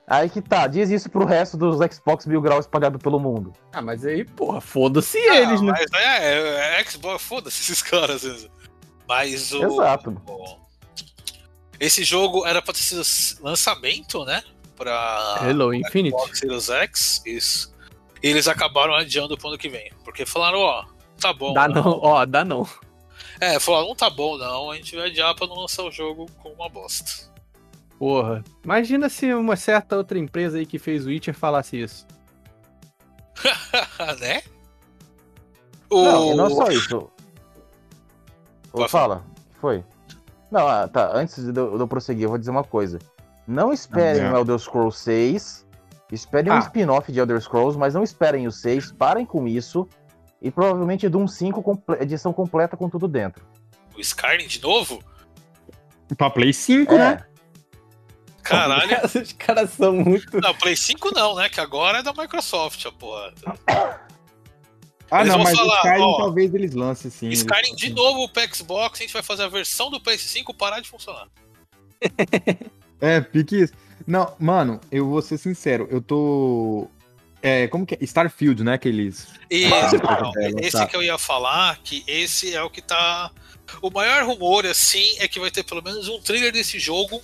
Aí 0.07 0.29
que 0.29 0.39
tá, 0.41 0.67
diz 0.67 0.89
isso 0.91 1.09
pro 1.09 1.25
resto 1.25 1.57
dos 1.57 1.77
Xbox 1.91 2.25
mil 2.27 2.39
graus 2.41 2.65
espalhados 2.65 3.01
pelo 3.01 3.19
mundo. 3.19 3.51
Ah, 3.73 3.81
mas 3.81 4.05
aí, 4.05 4.23
porra, 4.23 4.61
foda-se 4.61 5.17
Ah, 5.17 5.35
eles, 5.41 5.61
né? 5.61 5.71
Mas 5.71 5.91
é, 5.99 6.33
é, 6.77 6.79
é 6.81 6.83
Xbox, 6.85 7.23
foda-se 7.23 7.61
esses 7.61 7.81
caras. 7.83 8.23
assim. 8.23 8.47
Mas 9.07 9.51
o. 9.51 9.63
Exato. 9.63 10.21
o- 10.27 10.65
esse 11.79 12.03
jogo 12.03 12.45
era 12.45 12.61
pra 12.61 12.73
ter 12.73 12.79
sido 12.81 13.01
lançamento, 13.43 14.23
né? 14.25 14.43
Pra 14.77 15.37
Halo 15.41 15.73
Infinite. 15.73 16.15
Xbox 16.15 16.39
Series 16.39 16.69
X, 16.69 17.21
isso. 17.25 17.75
E 18.23 18.27
eles 18.29 18.47
acabaram 18.47 18.93
adiando 18.93 19.37
pro 19.37 19.49
ano 19.49 19.57
que 19.57 19.69
vem. 19.69 19.91
Porque 20.03 20.25
falaram, 20.25 20.59
ó, 20.59 20.85
tá 21.19 21.33
bom. 21.33 21.53
Dá 21.53 21.67
não, 21.67 21.99
ó, 22.01 22.25
dá 22.25 22.45
não. 22.45 22.67
É, 23.41 23.59
falaram, 23.59 23.87
não 23.89 23.95
tá 23.95 24.09
bom 24.09 24.37
não, 24.37 24.71
a 24.71 24.75
gente 24.75 24.95
vai 24.95 25.07
adiar 25.07 25.35
pra 25.35 25.47
não 25.47 25.55
lançar 25.57 25.83
o 25.83 25.91
jogo 25.91 26.25
com 26.41 26.49
uma 26.53 26.69
bosta. 26.69 27.33
Porra. 27.99 28.43
Imagina 28.63 29.07
se 29.09 29.33
uma 29.33 29.55
certa 29.55 29.95
outra 29.97 30.17
empresa 30.19 30.57
aí 30.57 30.65
que 30.65 30.77
fez 30.77 31.05
o 31.05 31.09
Witcher 31.09 31.33
falasse 31.33 31.79
isso. 31.81 32.05
né? 34.19 34.41
Não, 35.91 36.27
O- 36.29 36.33
e 36.33 36.35
não 36.35 36.49
só 36.49 36.67
isso. 36.69 37.09
Pode 38.71 38.91
fala, 38.91 39.23
foi. 39.61 39.83
Não, 40.51 40.67
ah, 40.67 40.87
tá, 40.87 41.11
antes 41.15 41.41
de 41.51 41.57
eu, 41.59 41.75
de 41.75 41.79
eu 41.83 41.87
prosseguir, 41.87 42.23
eu 42.23 42.29
vou 42.29 42.37
dizer 42.37 42.51
uma 42.51 42.63
coisa. 42.63 42.99
Não 43.47 43.71
esperem 43.71 44.23
Ah, 44.25 44.33
o 44.33 44.37
Elder 44.37 44.57
Scrolls 44.59 44.97
6, 44.99 45.65
esperem 46.11 46.51
um 46.51 46.55
Ah. 46.55 46.59
spin-off 46.59 47.11
de 47.11 47.19
Elder 47.19 47.39
Scrolls, 47.41 47.77
mas 47.77 47.93
não 47.93 48.03
esperem 48.03 48.47
o 48.47 48.51
6, 48.51 48.91
parem 48.91 49.25
com 49.25 49.47
isso, 49.47 49.87
e 50.41 50.51
provavelmente 50.51 51.07
Doom 51.07 51.27
5 51.27 51.61
comple- 51.63 51.97
edição 52.01 52.33
completa 52.33 52.75
com 52.75 52.89
tudo 52.89 53.07
dentro. 53.07 53.45
o 53.95 54.01
Skyrim 54.01 54.47
de 54.47 54.61
novo? 54.61 54.99
Pra 56.17 56.29
Play 56.29 56.51
5, 56.51 56.93
É, 56.95 56.97
né? 56.97 57.25
Caralho. 58.45 58.97
Os 59.21 59.33
caras 59.33 59.71
são 59.71 59.91
muito. 59.93 60.39
Não, 60.39 60.53
Play 60.55 60.75
5 60.77 61.11
não, 61.13 61.35
né? 61.35 61.49
Que 61.49 61.59
agora 61.59 61.97
é 61.99 62.03
da 62.03 62.13
Microsoft, 62.13 62.85
a 62.85 62.91
porra. 62.91 63.33
Ah, 65.11 65.21
Eles 65.21 65.33
não, 65.33 65.43
mas 65.43 65.55
falar, 65.57 65.75
Skyrim 65.77 66.01
ó, 66.01 66.17
talvez 66.17 66.53
eles 66.53 66.73
lancem 66.73 67.11
sim. 67.11 67.29
Skyrim 67.29 67.75
de 67.75 67.89
novo 67.91 68.27
pro 68.29 68.55
Xbox, 68.55 68.99
a 68.99 69.03
gente 69.03 69.13
vai 69.13 69.21
fazer 69.23 69.43
a 69.43 69.47
versão 69.47 69.89
do 69.91 69.99
PS5 69.99 70.55
parar 70.55 70.79
de 70.79 70.89
funcionar. 70.89 71.27
É, 73.01 73.21
pique 73.21 73.61
isso. 73.63 73.73
Não, 74.07 74.33
mano, 74.39 74.79
eu 74.91 75.07
vou 75.07 75.21
ser 75.21 75.37
sincero, 75.37 75.87
eu 75.91 76.01
tô. 76.01 76.87
É, 77.41 77.67
como 77.67 77.85
que 77.85 77.93
é? 77.95 77.97
Starfield, 78.01 78.63
né? 78.63 78.77
Que 78.77 78.87
eles. 78.89 79.27
E 79.49 79.65
Ah, 79.65 79.91
não, 80.23 80.31
esse 80.59 80.71
tá. 80.71 80.87
que 80.87 80.95
eu 80.95 81.03
ia 81.03 81.17
falar, 81.17 81.77
que 81.83 82.03
esse 82.07 82.55
é 82.55 82.61
o 82.63 82.69
que 82.69 82.81
tá. 82.81 83.31
O 83.81 83.89
maior 83.91 84.23
rumor, 84.23 84.65
assim, 84.65 85.15
é 85.19 85.27
que 85.27 85.39
vai 85.39 85.51
ter 85.51 85.63
pelo 85.63 85.81
menos 85.83 86.07
um 86.07 86.19
trailer 86.19 86.51
desse 86.51 86.79
jogo. 86.79 87.21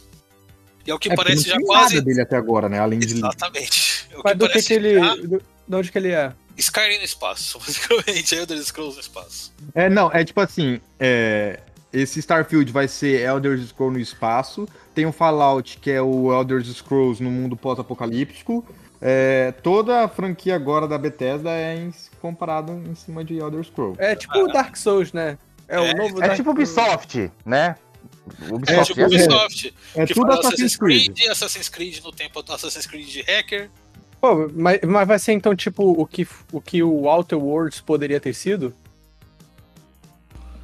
E 0.86 0.92
é 0.92 0.94
o 0.94 1.00
que 1.00 1.12
é, 1.12 1.16
parece 1.16 1.44
não 1.44 1.44
já 1.50 1.58
tem 1.58 1.66
quase. 1.66 1.96
nada 1.96 2.06
dele 2.06 2.22
até 2.22 2.36
agora, 2.36 2.68
né? 2.70 2.80
Além 2.80 3.00
de. 3.00 3.14
Exatamente. 3.16 4.08
É 4.12 4.18
O 4.18 4.22
Mas 4.24 4.34
que 4.34 4.38
do 4.40 4.46
que, 4.48 4.52
parece 4.54 4.68
que 4.68 4.74
ele. 4.74 5.00
já 5.00 5.16
do- 5.16 5.44
De 5.68 5.76
onde 5.76 5.92
que 5.92 5.98
ele 5.98 6.12
é? 6.12 6.34
Skyrim 6.58 6.98
no 6.98 7.04
espaço, 7.06 7.58
basicamente. 7.66 8.36
Elder 8.36 8.62
Scrolls 8.64 8.96
no 8.96 9.02
espaço. 9.02 9.54
É, 9.74 9.90
não, 9.90 10.12
é 10.12 10.24
tipo 10.24 10.40
assim, 10.42 10.80
é, 11.00 11.60
esse 11.94 12.20
Starfield 12.20 12.72
vai 12.72 12.88
ser 12.88 13.22
Elder 13.22 13.58
Scrolls 13.66 13.98
no 13.98 14.02
espaço, 14.04 14.68
tem 14.94 15.06
o 15.06 15.12
Fallout, 15.12 15.78
que 15.80 15.90
é 15.90 16.02
o 16.02 16.32
Elder 16.34 16.64
Scrolls 16.66 17.24
no 17.24 17.32
mundo 17.32 17.56
pós-apocalíptico, 17.56 18.66
é, 19.02 19.52
toda 19.64 20.04
a 20.04 20.08
franquia 20.08 20.56
agora 20.56 20.88
da 20.88 20.98
Bethesda 20.98 21.50
é 21.52 21.76
em, 21.76 21.92
comparado 22.22 22.74
em 22.74 22.94
cima 22.96 23.24
de 23.24 23.38
Elder 23.38 23.64
Scrolls. 23.64 23.96
É 24.00 24.16
tipo 24.16 24.38
o 24.38 24.48
Dark 24.48 24.76
Souls, 24.76 25.12
né? 25.14 25.38
É, 25.68 25.80
o 25.80 25.84
É, 25.86 25.94
novo 25.96 26.18
é 26.18 26.28
Dark 26.28 26.36
tipo. 26.36 26.52
Ubisoft, 26.52 27.32
né? 27.46 27.76
É, 28.42 28.54
Ubisoft 28.54 28.86
tipo 28.88 29.02
é, 29.02 29.06
assim. 29.06 29.16
Ubisoft. 29.16 29.74
É 29.96 30.06
que 30.06 30.14
tudo 30.14 30.32
Assassin's 30.32 30.78
Creed. 30.78 31.20
Assassin's 31.30 31.70
Creed 31.70 32.00
no 32.04 32.12
tempo 32.12 32.42
do 32.42 32.54
Assassin's 32.54 32.86
Creed 32.86 33.08
de 33.08 33.22
hacker. 33.22 33.70
Pô, 34.20 34.48
mas, 34.54 34.80
mas 34.88 35.08
vai 35.08 35.18
ser 35.18 35.34
então 35.34 35.56
tipo 35.56 35.84
o 35.84 36.06
que, 36.06 36.28
o 36.52 36.62
que 36.62 36.84
o 36.84 37.08
Outer 37.08 37.40
Worlds 37.40 37.82
poderia 37.82 38.20
ter 38.20 38.34
sido? 38.34 38.74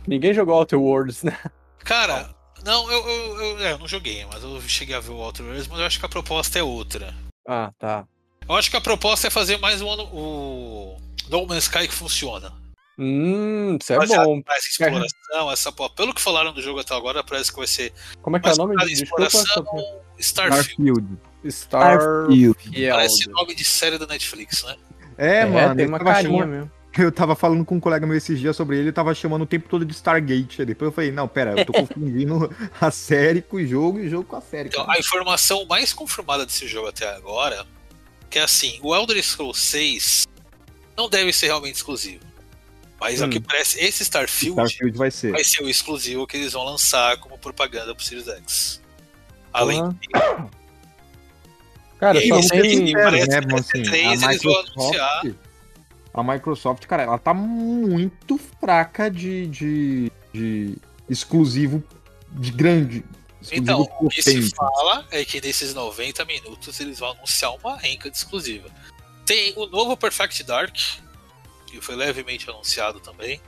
Ninguém 0.07 0.33
jogou 0.33 0.55
Outer 0.55 0.79
Worlds, 0.79 1.23
né? 1.23 1.37
Cara, 1.79 2.33
não, 2.63 2.89
eu, 2.91 3.09
eu, 3.09 3.41
eu, 3.41 3.59
é, 3.59 3.71
eu 3.73 3.79
não 3.79 3.87
joguei, 3.87 4.25
mas 4.25 4.43
eu 4.43 4.61
cheguei 4.61 4.95
a 4.95 4.99
ver 4.99 5.11
o 5.11 5.17
Outer 5.17 5.45
Worlds, 5.45 5.67
mas 5.67 5.79
eu 5.79 5.85
acho 5.85 5.99
que 5.99 6.05
a 6.05 6.09
proposta 6.09 6.59
é 6.59 6.63
outra. 6.63 7.13
Ah, 7.47 7.71
tá. 7.79 8.05
Eu 8.47 8.55
acho 8.55 8.69
que 8.69 8.77
a 8.77 8.81
proposta 8.81 9.27
é 9.27 9.29
fazer 9.29 9.57
mais 9.57 9.81
um 9.81 9.89
ano, 9.89 10.03
o 10.03 10.97
No 11.29 11.45
Man's 11.47 11.63
Sky 11.63 11.87
que 11.87 11.93
funciona. 11.93 12.53
Hum, 12.99 13.77
isso 13.79 13.93
é 13.93 13.97
Baseado 13.97 14.25
bom. 14.25 14.41
Essa 14.49 14.67
exploração, 14.69 15.51
essa 15.51 15.71
porra. 15.71 15.89
Pelo 15.91 16.13
que 16.13 16.21
falaram 16.21 16.51
do 16.51 16.61
jogo 16.61 16.79
até 16.79 16.95
agora, 16.95 17.23
parece 17.23 17.51
que 17.51 17.57
vai 17.57 17.67
ser 17.67 17.93
Como 18.21 18.37
é 18.37 18.39
que 18.39 18.47
é 18.47 18.53
o 18.53 18.55
mais 18.55 18.57
nome? 18.57 18.73
focado 18.73 18.89
em 18.89 18.93
Desculpa. 18.93 19.23
exploração 19.23 20.01
Starfield. 20.17 21.07
Starfield. 21.45 21.87
Starfield. 21.93 22.89
Parece 22.89 23.29
nome 23.29 23.55
de 23.55 23.63
série 23.63 23.97
da 23.97 24.07
Netflix, 24.07 24.63
né? 24.63 24.75
É, 25.17 25.39
É, 25.41 25.45
mano, 25.45 25.75
tem 25.75 25.87
uma 25.87 25.99
carinha 25.99 26.31
chamando- 26.31 26.49
mesmo. 26.49 26.71
Eu 26.97 27.11
tava 27.11 27.35
falando 27.35 27.63
com 27.63 27.75
um 27.75 27.79
colega 27.79 28.07
meu 28.07 28.17
esses 28.17 28.39
dias 28.39 28.55
sobre 28.55 28.77
ele, 28.77 28.85
ele 28.85 28.91
tava 28.91 29.13
chamando 29.13 29.43
o 29.43 29.45
tempo 29.45 29.69
todo 29.69 29.85
de 29.85 29.93
Stargate. 29.93 30.65
Depois 30.65 30.87
eu 30.87 30.91
falei, 30.91 31.11
não, 31.11 31.27
pera, 31.27 31.53
eu 31.55 31.63
tô 31.63 31.71
confundindo 31.85 32.51
a 32.81 32.89
série 32.89 33.43
com 33.43 33.57
o 33.57 33.67
jogo 33.67 33.99
e 33.99 34.07
o 34.07 34.09
jogo 34.09 34.23
com 34.23 34.35
a 34.35 34.41
série. 34.41 34.69
Então, 34.69 34.83
cara. 34.83 34.97
a 34.97 34.99
informação 34.99 35.63
mais 35.67 35.93
confirmada 35.93 36.43
desse 36.47 36.65
jogo 36.67 36.87
até 36.87 37.07
agora 37.15 37.67
que 38.31 38.39
é 38.39 38.41
assim, 38.41 38.79
o 38.81 38.95
Elder 38.95 39.23
Scrolls 39.23 39.61
6 39.61 40.27
não 40.97 41.07
deve 41.07 41.31
ser 41.31 41.45
realmente 41.45 41.75
exclusivo. 41.75 42.23
Mas 42.99 43.21
ao 43.21 43.27
Hum. 43.27 43.31
que 43.31 43.39
parece, 43.39 43.79
esse 43.79 44.01
Starfield 44.03 44.59
Starfield 44.59 44.97
vai 44.97 45.11
ser. 45.11 45.31
vai 45.31 45.43
ser 45.43 45.63
o 45.63 45.69
exclusivo 45.69 46.25
que 46.25 46.35
eles 46.37 46.53
vão 46.53 46.63
lançar 46.63 47.17
como 47.17 47.37
propaganda 47.37 47.93
pro 47.93 48.03
Series 48.03 48.27
X. 48.27 48.81
Além 49.53 49.79
Porra. 49.79 49.93
de 50.01 50.57
Cara, 51.99 52.23
E 52.23 52.27
só 52.27 52.39
tem. 52.49 52.83
aqui- 52.83 52.91
parece 52.93 53.27
né, 53.27 53.39
assim, 53.55 53.83
três 53.83 54.23
a 54.23 54.31
eles 54.31 54.43
vão 54.43 54.53
Microsoft, 54.53 54.77
anunciar. 54.77 55.23
a 56.13 56.23
Microsoft, 56.23 56.85
cara, 56.85 57.03
ela 57.03 57.17
tá 57.17 57.33
muito 57.33 58.39
fraca 58.59 59.09
de, 59.09 59.47
de, 59.47 60.11
de 60.33 60.75
exclusivo 61.09 61.83
de 62.31 62.51
grande. 62.51 63.03
Exclusivo 63.41 63.63
Então, 63.63 63.81
o 64.01 64.09
que 64.09 64.21
se 64.21 64.49
fala 64.55 65.07
é 65.11 65.23
que 65.25 65.41
nesses 65.41 65.73
90 65.73 66.23
minutos 66.25 66.79
eles 66.79 66.99
vão 66.99 67.11
anunciar 67.11 67.55
uma 67.55 67.77
renca 67.77 68.11
de 68.11 68.17
exclusiva. 68.17 68.69
Tem 69.25 69.53
o 69.55 69.65
novo 69.65 69.97
Perfect 69.97 70.43
Dark, 70.43 70.75
que 71.67 71.79
foi 71.81 71.95
levemente 71.95 72.49
anunciado 72.49 72.99
também. 72.99 73.39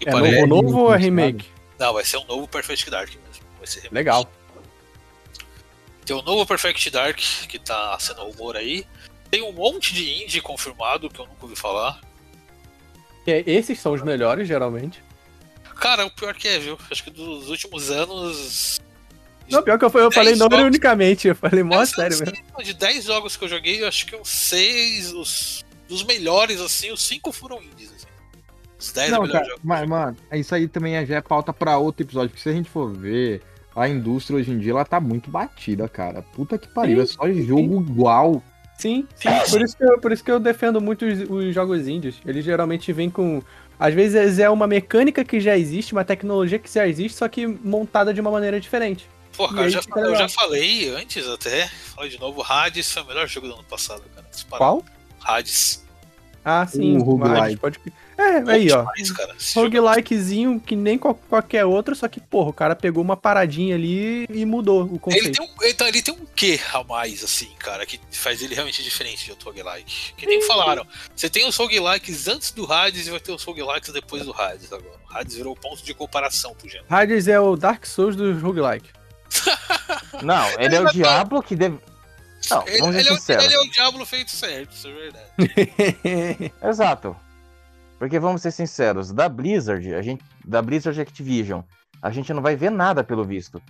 E 0.00 0.08
É 0.08 0.12
parece- 0.12 0.46
novo, 0.46 0.62
novo 0.62 0.78
ou 0.84 0.94
é 0.94 0.98
remake? 0.98 1.46
Não, 1.78 1.92
vai 1.94 2.04
ser 2.04 2.18
um 2.18 2.24
novo 2.26 2.46
Perfect 2.46 2.88
Dark 2.90 3.08
mesmo. 3.08 3.44
Vai 3.58 3.66
ser 3.66 3.78
remake. 3.80 3.94
Legal. 3.94 4.30
Tem 6.04 6.16
o 6.16 6.22
novo 6.22 6.46
Perfect 6.46 6.90
Dark, 6.90 7.18
que 7.48 7.58
tá 7.58 7.96
sendo 7.98 8.22
rumor 8.22 8.56
aí. 8.56 8.86
Tem 9.30 9.42
um 9.42 9.52
monte 9.52 9.92
de 9.92 10.22
indie 10.24 10.40
confirmado 10.40 11.10
que 11.10 11.20
eu 11.20 11.26
nunca 11.26 11.42
ouvi 11.44 11.56
falar. 11.56 12.00
É, 13.26 13.42
Esses 13.46 13.78
são 13.78 13.92
os 13.92 14.02
melhores, 14.02 14.48
geralmente. 14.48 15.02
Cara, 15.76 16.06
o 16.06 16.10
pior 16.10 16.34
que 16.34 16.48
é, 16.48 16.58
viu? 16.58 16.78
Acho 16.90 17.04
que 17.04 17.10
dos 17.10 17.48
últimos 17.50 17.90
anos. 17.90 18.80
Não, 19.50 19.62
pior 19.62 19.78
que 19.78 19.84
eu, 19.84 19.90
eu 19.94 20.10
falei 20.12 20.32
não 20.32 20.40
jogos. 20.46 20.58
ironicamente, 20.58 21.28
eu 21.28 21.34
falei 21.34 21.62
mó 21.62 21.84
sério 21.84 22.18
mesmo. 22.18 22.34
De 22.64 22.74
10 22.74 23.04
jogos 23.04 23.36
que 23.36 23.44
eu 23.44 23.48
joguei, 23.48 23.82
eu 23.82 23.88
acho 23.88 24.04
que 24.06 24.16
uns 24.16 24.28
6, 24.28 25.12
os 25.12 25.64
dos 25.88 26.04
melhores, 26.04 26.60
assim, 26.60 26.90
os 26.92 27.02
5 27.02 27.32
foram 27.32 27.62
indies. 27.62 27.92
Assim. 27.92 28.06
Os 28.78 28.92
10 28.92 29.10
Não, 29.10 29.22
melhores 29.22 29.32
cara, 29.40 29.44
jogos. 29.46 29.62
mas, 29.64 29.88
mano, 29.88 30.16
isso 30.32 30.54
aí 30.54 30.68
também 30.68 30.96
é- 30.96 31.06
já 31.06 31.16
é 31.16 31.20
pauta 31.20 31.52
pra 31.52 31.78
outro 31.78 32.04
episódio, 32.04 32.30
porque 32.30 32.42
se 32.42 32.48
a 32.48 32.52
gente 32.52 32.68
for 32.70 32.92
ver, 32.92 33.42
a 33.74 33.88
indústria 33.88 34.36
hoje 34.38 34.50
em 34.50 34.58
dia, 34.58 34.72
ela 34.72 34.84
tá 34.84 35.00
muito 35.00 35.30
batida, 35.30 35.88
cara. 35.88 36.22
Puta 36.22 36.56
que 36.58 36.68
pariu, 36.68 36.96
Sim, 36.98 37.02
é 37.02 37.06
só 37.16 37.32
jogo 37.32 37.80
igual. 37.80 38.42
Sim, 38.78 39.06
sim. 39.16 39.28
Sim, 39.28 39.40
sim. 39.44 39.50
Por 39.50 39.62
isso, 39.62 39.76
que 39.76 39.84
eu, 39.84 40.00
por 40.00 40.12
isso 40.12 40.24
que 40.24 40.30
eu 40.30 40.38
defendo 40.38 40.80
muito 40.80 41.04
os, 41.04 41.28
os 41.28 41.52
jogos 41.54 41.88
indies. 41.88 42.16
Eles 42.24 42.44
geralmente 42.44 42.92
vêm 42.92 43.10
com. 43.10 43.42
Às 43.80 43.94
vezes 43.94 44.38
é 44.38 44.48
uma 44.50 44.66
mecânica 44.66 45.24
que 45.24 45.40
já 45.40 45.56
existe, 45.56 45.92
uma 45.92 46.04
tecnologia 46.04 46.58
que 46.58 46.72
já 46.72 46.86
existe, 46.86 47.16
só 47.16 47.28
que 47.28 47.46
montada 47.46 48.12
de 48.14 48.20
uma 48.20 48.30
maneira 48.30 48.60
diferente. 48.60 49.08
Pô, 49.36 49.48
cara, 49.48 49.62
eu 49.62 49.70
já, 49.70 49.80
eu 49.96 50.16
já 50.16 50.28
falei 50.28 50.88
antes 50.90 51.26
até, 51.28 51.68
falei 51.68 52.10
de 52.10 52.18
novo, 52.18 52.42
Hades 52.42 52.90
foi 52.92 53.02
o 53.02 53.06
melhor 53.06 53.28
jogo 53.28 53.46
do 53.46 53.54
ano 53.54 53.62
passado, 53.64 54.02
cara. 54.14 54.26
Disparado. 54.30 54.82
Qual? 54.82 54.84
Hades. 55.28 55.86
Ah, 56.44 56.66
sim. 56.66 56.96
O 56.96 57.02
roguelike. 57.02 57.56
Pode... 57.58 57.78
É, 58.16 58.50
aí, 58.50 58.72
ó. 58.72 58.78
Demais, 58.80 59.12
cara. 59.12 59.34
Esse 59.38 59.54
jogo- 59.54 59.66
Roguelikezinho 59.66 60.58
que 60.58 60.74
nem 60.74 60.96
qual- 60.96 61.14
qualquer 61.14 61.64
outro, 61.66 61.94
só 61.94 62.08
que, 62.08 62.20
porra, 62.20 62.48
o 62.50 62.52
cara 62.52 62.74
pegou 62.74 63.02
uma 63.04 63.16
paradinha 63.16 63.74
ali 63.74 64.26
e 64.30 64.44
mudou 64.46 64.84
o 64.84 64.88
Ele 64.92 64.98
conceito. 64.98 65.32
tem, 65.38 65.46
um, 65.46 65.68
então, 65.68 65.86
ele 65.86 66.00
tem 66.02 66.14
um 66.14 66.26
quê 66.34 66.58
a 66.72 66.82
mais, 66.82 67.22
assim, 67.22 67.50
cara, 67.58 67.84
que 67.84 68.00
faz 68.10 68.40
ele 68.42 68.54
realmente 68.54 68.82
diferente 68.82 69.24
de 69.26 69.30
outro 69.30 69.50
roguelike. 69.50 70.14
Que 70.16 70.26
nem 70.26 70.40
falaram. 70.42 70.86
Você 71.14 71.28
tem 71.28 71.46
os 71.46 71.54
roguelikes 71.56 72.26
antes 72.26 72.50
do 72.50 72.70
Hades 72.72 73.06
e 73.06 73.10
vai 73.10 73.20
ter 73.20 73.30
os 73.32 73.44
roguelikes 73.44 73.92
depois 73.92 74.24
do 74.24 74.32
Hades 74.32 74.72
agora. 74.72 74.96
O 75.12 75.16
Hades 75.16 75.36
virou 75.36 75.54
ponto 75.54 75.84
de 75.84 75.92
comparação 75.94 76.54
pro 76.54 76.66
gênero. 76.68 76.86
Hades 76.88 77.28
é 77.28 77.38
o 77.38 77.54
Dark 77.56 77.84
Souls 77.84 78.16
dos 78.16 78.40
roguelike. 78.42 78.88
Não, 80.22 80.48
ele 80.58 80.74
é 80.74 80.80
o 80.80 80.86
Diablo 80.90 81.42
que 81.42 81.54
deve. 81.54 81.78
Não, 82.50 82.66
Ele, 82.66 82.78
vamos 82.78 83.22
ser 83.22 83.32
ele 83.34 83.42
é 83.42 83.44
ele 83.46 83.54
é 83.54 83.60
o 83.60 83.70
Diablo 83.70 84.06
feito 84.06 84.30
certo, 84.30 84.72
isso 84.72 84.88
é 84.88 84.92
verdade. 84.92 86.52
Exato. 86.62 87.16
Porque 87.98 88.18
vamos 88.18 88.42
ser 88.42 88.52
sinceros, 88.52 89.12
da 89.12 89.28
Blizzard, 89.28 89.94
a 89.94 90.00
gente, 90.00 90.24
da 90.44 90.62
Blizzard 90.62 91.00
Activision, 91.00 91.62
a 92.00 92.10
gente 92.10 92.32
não 92.32 92.40
vai 92.40 92.54
ver 92.54 92.70
nada 92.70 93.02
pelo 93.02 93.24
visto. 93.24 93.60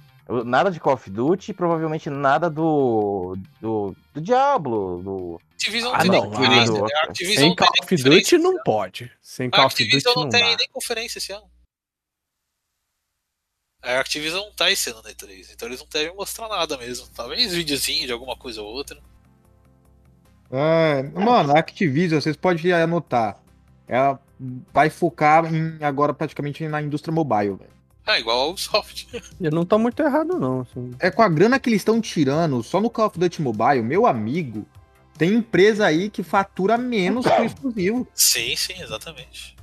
Nada 0.44 0.70
de 0.70 0.78
Call 0.78 0.92
of 0.92 1.08
Duty, 1.08 1.54
provavelmente 1.54 2.10
nada 2.10 2.50
do 2.50 3.34
do, 3.58 3.96
do 4.12 4.20
Diablo, 4.20 5.02
do 5.02 5.40
Activision 5.52 5.92
Ah, 5.94 6.04
não 6.04 6.30
tem 6.30 6.30
não, 6.66 6.84
né? 6.84 6.90
A 6.94 7.04
Activision 7.04 7.38
Sem 7.38 7.56
Call 7.56 7.68
of 7.82 7.96
Duty 7.96 8.36
não 8.38 8.62
pode. 8.62 9.10
Sem 9.22 9.48
Call 9.48 9.64
of 9.64 9.74
Duty 9.74 9.84
Activision 9.84 10.14
não 10.14 10.22
não 10.24 10.30
tem 10.30 10.42
dá. 10.50 10.56
nem 10.58 10.68
conferência 10.70 11.18
esse 11.18 11.32
ano. 11.32 11.44
A 13.82 14.00
Activision 14.00 14.44
não 14.44 14.52
tá 14.52 14.70
esse 14.70 14.90
ano 14.90 15.02
na 15.02 15.10
E3, 15.10 15.50
então 15.52 15.68
eles 15.68 15.80
não 15.80 15.86
devem 15.88 16.14
mostrar 16.14 16.48
nada 16.48 16.76
mesmo. 16.76 17.06
Talvez 17.14 17.52
videozinho 17.52 18.06
de 18.06 18.12
alguma 18.12 18.36
coisa 18.36 18.60
ou 18.60 18.68
outra. 18.68 18.98
É, 20.50 21.02
mano, 21.14 21.54
a 21.54 21.58
Activision, 21.58 22.20
vocês 22.20 22.36
podem 22.36 22.72
anotar. 22.72 23.40
Ela 23.86 24.20
vai 24.72 24.90
focar 24.90 25.52
em, 25.52 25.82
agora 25.82 26.12
praticamente 26.12 26.66
na 26.66 26.82
indústria 26.82 27.12
mobile, 27.12 27.56
velho. 27.56 27.78
É 28.06 28.20
igual 28.20 28.40
ao 28.40 28.50
Ubisoft. 28.50 29.06
Eu 29.38 29.50
não 29.50 29.66
tô 29.66 29.78
muito 29.78 30.02
errado, 30.02 30.38
não. 30.38 30.62
assim. 30.62 30.92
É 30.98 31.10
com 31.10 31.22
a 31.22 31.28
grana 31.28 31.58
que 31.58 31.68
eles 31.68 31.82
estão 31.82 32.00
tirando 32.00 32.62
só 32.62 32.80
no 32.80 32.88
Call 32.88 33.06
of 33.06 33.18
Duty 33.18 33.42
Mobile, 33.42 33.82
meu 33.82 34.06
amigo, 34.06 34.66
tem 35.18 35.34
empresa 35.34 35.84
aí 35.84 36.08
que 36.08 36.22
fatura 36.22 36.78
menos 36.78 37.26
que 37.26 37.32
o 37.32 37.44
exclusivo. 37.44 38.08
Sim, 38.14 38.56
sim, 38.56 38.80
exatamente. 38.80 39.57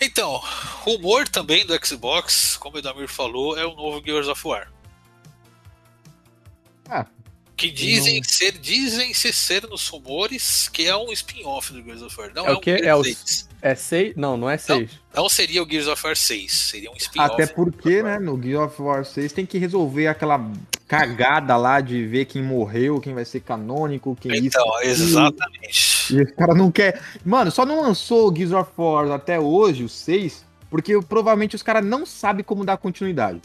Então, 0.00 0.40
rumor 0.82 1.28
também 1.28 1.66
do 1.66 1.78
Xbox, 1.86 2.56
como 2.56 2.76
o 2.76 2.78
Edamir 2.78 3.08
falou, 3.08 3.58
é 3.58 3.66
o 3.66 3.74
novo 3.76 4.02
Gears 4.04 4.28
of 4.28 4.46
War. 4.46 4.72
Ah, 6.88 7.06
Que 7.56 7.70
dizem 7.70 8.22
ser, 8.24 8.52
dizem 8.58 9.12
se 9.12 9.32
ser 9.32 9.68
nos 9.68 9.86
rumores 9.88 10.68
que 10.68 10.86
é 10.86 10.96
um 10.96 11.12
spin-off 11.12 11.72
do 11.72 11.82
Gears 11.82 12.00
of 12.02 12.18
War. 12.18 12.32
Não 12.34 12.46
É 12.46 12.50
é, 12.50 12.54
o 12.54 12.56
um 12.56 12.60
quê? 12.60 12.78
Gears 12.78 12.86
É 12.88 12.94
o- 12.94 13.04
6. 13.04 13.48
É 13.62 13.74
seis? 13.74 14.16
Não, 14.16 14.38
não 14.38 14.48
é 14.48 14.56
seis. 14.56 14.90
Não 15.14 15.28
seria 15.28 15.62
o 15.62 15.68
Gears 15.68 15.86
of 15.86 16.02
War 16.02 16.16
6, 16.16 16.50
seria 16.50 16.90
um 16.90 16.96
spin-off. 16.96 17.34
Até 17.34 17.46
porque, 17.46 18.02
né, 18.02 18.18
no 18.18 18.42
Gear 18.42 18.64
of 18.64 18.80
War 18.80 19.04
6 19.04 19.32
tem 19.34 19.44
que 19.44 19.58
resolver 19.58 20.06
aquela 20.06 20.40
cagada 20.88 21.54
lá 21.58 21.82
de 21.82 22.06
ver 22.06 22.24
quem 22.24 22.42
morreu, 22.42 22.98
quem 23.02 23.12
vai 23.12 23.26
ser 23.26 23.40
canônico, 23.40 24.16
quem 24.18 24.32
isso. 24.32 24.46
Então, 24.46 24.80
exatamente. 24.82 25.99
E 26.10 26.22
os 26.22 26.30
caras 26.32 26.56
não 26.56 26.70
quer. 26.70 27.00
Mano, 27.24 27.50
só 27.50 27.64
não 27.64 27.82
lançou 27.82 28.30
o 28.30 28.34
Gears 28.34 28.52
of 28.52 28.70
War 28.76 29.10
até 29.10 29.38
hoje, 29.38 29.84
o 29.84 29.88
6, 29.88 30.44
porque 30.68 31.00
provavelmente 31.02 31.56
os 31.56 31.62
caras 31.62 31.84
não 31.84 32.04
sabem 32.06 32.44
como 32.44 32.64
dar 32.64 32.76
continuidade. 32.76 33.40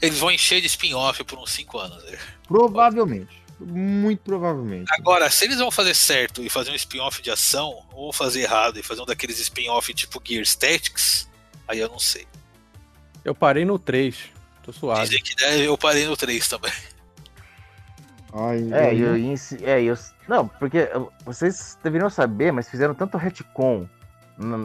Eles 0.00 0.18
vão 0.18 0.30
encher 0.30 0.60
de 0.60 0.66
spin-off 0.66 1.22
por 1.24 1.38
uns 1.38 1.50
5 1.52 1.78
anos. 1.78 2.04
né? 2.04 2.18
Provavelmente. 2.46 3.42
Muito 3.60 4.20
provavelmente. 4.20 4.92
Agora, 4.92 5.30
se 5.30 5.44
eles 5.44 5.58
vão 5.58 5.70
fazer 5.70 5.94
certo 5.94 6.42
e 6.42 6.50
fazer 6.50 6.72
um 6.72 6.74
spin-off 6.74 7.22
de 7.22 7.30
ação, 7.30 7.84
ou 7.92 8.12
fazer 8.12 8.40
errado 8.42 8.78
e 8.78 8.82
fazer 8.82 9.02
um 9.02 9.06
daqueles 9.06 9.38
spin-off 9.38 9.94
tipo 9.94 10.20
Gears 10.24 10.56
Tactics, 10.56 11.28
aí 11.68 11.78
eu 11.78 11.88
não 11.88 11.98
sei. 11.98 12.26
Eu 13.24 13.34
parei 13.34 13.64
no 13.64 13.78
3. 13.78 14.16
Tô 14.64 14.72
suave. 14.72 15.02
Dizem 15.02 15.22
que 15.22 15.34
deve, 15.36 15.64
eu 15.64 15.78
parei 15.78 16.06
no 16.06 16.16
3 16.16 16.48
também. 16.48 16.72
Ai, 18.32 18.68
É, 18.72 18.88
ai, 18.88 19.02
eu, 19.02 19.14
é, 19.62 19.82
eu. 19.82 19.94
Não, 20.26 20.48
porque 20.48 20.88
vocês 21.24 21.78
deveriam 21.82 22.08
saber, 22.08 22.52
mas 22.52 22.68
fizeram 22.68 22.94
tanto 22.94 23.18
retcon 23.18 23.86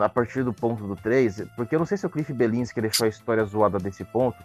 a 0.03 0.09
partir 0.09 0.43
do 0.43 0.53
ponto 0.53 0.87
do 0.87 0.95
3, 0.95 1.43
porque 1.55 1.75
eu 1.75 1.79
não 1.79 1.85
sei 1.85 1.97
se 1.97 2.05
o 2.05 2.09
Cliff 2.09 2.31
Belinsky 2.31 2.81
deixou 2.81 3.05
a 3.05 3.09
história 3.09 3.43
zoada 3.43 3.77
desse 3.77 4.03
ponto, 4.03 4.37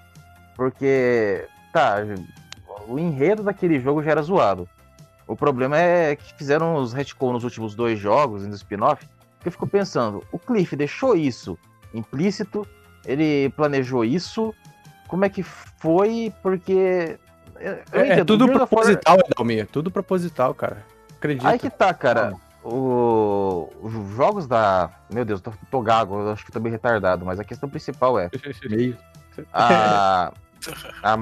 porque, 0.56 1.46
tá, 1.72 1.98
o 2.88 2.98
enredo 2.98 3.42
daquele 3.42 3.80
jogo 3.80 4.02
já 4.02 4.11
era 4.11 4.22
zoado. 4.22 4.68
O 5.26 5.37
problema 5.37 5.78
é 5.78 6.16
que 6.16 6.35
fizeram 6.35 6.74
os 6.74 6.92
retcon 6.92 7.32
nos 7.32 7.44
últimos 7.44 7.74
dois 7.74 7.98
jogos, 7.98 8.44
no 8.44 8.54
spin-off, 8.54 9.06
que 9.40 9.48
eu 9.48 9.52
fico 9.52 9.66
pensando, 9.66 10.22
o 10.32 10.38
Cliff 10.38 10.74
deixou 10.76 11.16
isso 11.16 11.56
implícito, 11.94 12.66
ele 13.06 13.50
planejou 13.50 14.04
isso, 14.04 14.54
como 15.08 15.24
é 15.24 15.28
que 15.28 15.42
foi, 15.42 16.32
porque... 16.42 17.18
É, 17.62 18.20
é 18.20 18.25
tudo 18.25 18.44
of 18.44 18.55
War- 18.55 18.66
proposital, 18.66 19.18
Edalmir. 19.27 19.66
Tudo 19.66 19.90
proposital, 19.90 20.55
cara. 20.55 20.85
Acredito. 21.16 21.46
Aí 21.46 21.59
que 21.59 21.70
tá, 21.70 21.94
cara. 21.94 22.35
O... 22.64 23.68
Os 23.81 23.92
jogos 24.16 24.46
da. 24.46 24.90
Meu 25.12 25.25
Deus, 25.25 25.40
eu 25.44 25.53
tô, 25.53 25.59
tô 25.70 25.81
gago, 25.81 26.20
eu 26.20 26.31
acho 26.33 26.44
que 26.44 26.53
tô 26.53 26.61
bem 26.61 26.70
retardado, 26.70 27.25
mas 27.25 27.40
a 27.40 27.44
questão 27.44 27.68
principal 27.68 28.18
é. 28.18 28.31
meio. 28.68 28.96
A. 29.53 30.33
a 31.03 31.18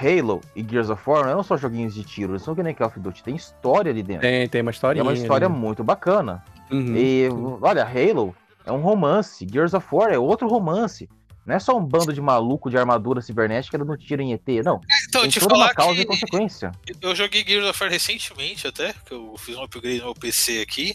Halo 0.00 0.40
e 0.54 0.64
Gears 0.68 0.90
of 0.90 1.02
War 1.10 1.24
não 1.26 1.42
são 1.42 1.56
só 1.56 1.56
joguinhos 1.56 1.92
de 1.92 2.04
tiro, 2.04 2.32
eles 2.32 2.42
são 2.42 2.54
que 2.54 2.62
nem 2.62 2.72
Call 2.72 2.86
of 2.86 3.00
Duty, 3.00 3.22
tem 3.24 3.34
história 3.34 3.90
ali 3.90 4.02
dentro. 4.02 4.22
Tem, 4.22 4.48
tem 4.48 4.62
uma 4.62 4.70
historinha. 4.70 5.00
é 5.00 5.02
uma 5.02 5.12
história 5.12 5.48
ali. 5.48 5.56
muito 5.56 5.82
bacana. 5.82 6.44
Uhum. 6.70 6.94
E 6.96 7.28
olha, 7.60 7.84
Halo 7.84 8.34
é 8.64 8.70
um 8.70 8.80
romance, 8.80 9.46
Gears 9.50 9.74
of 9.74 9.86
War 9.90 10.12
é 10.12 10.18
outro 10.18 10.46
romance. 10.46 11.08
Não 11.48 11.54
é 11.54 11.58
só 11.58 11.74
um 11.78 11.82
bando 11.82 12.12
de 12.12 12.20
maluco 12.20 12.68
de 12.68 12.76
armadura 12.76 13.22
cibernética 13.22 13.78
dando 13.78 13.96
tiro 13.96 14.20
em 14.20 14.34
ET, 14.34 14.46
não. 14.62 14.82
Então, 15.08 15.22
Tem 15.22 15.30
te 15.30 15.40
toda 15.40 15.54
uma 15.54 15.62
falar 15.62 15.74
causa 15.74 15.94
que 15.94 16.02
e 16.02 16.04
consequência. 16.04 16.72
eu 17.00 17.14
joguei 17.16 17.42
Gears 17.42 17.66
of 17.70 17.82
War 17.82 17.90
recentemente 17.90 18.66
até, 18.66 18.92
que 19.06 19.14
eu 19.14 19.34
fiz 19.38 19.56
um 19.56 19.62
upgrade 19.62 19.98
no 20.00 20.04
meu 20.04 20.14
PC 20.14 20.60
aqui. 20.60 20.94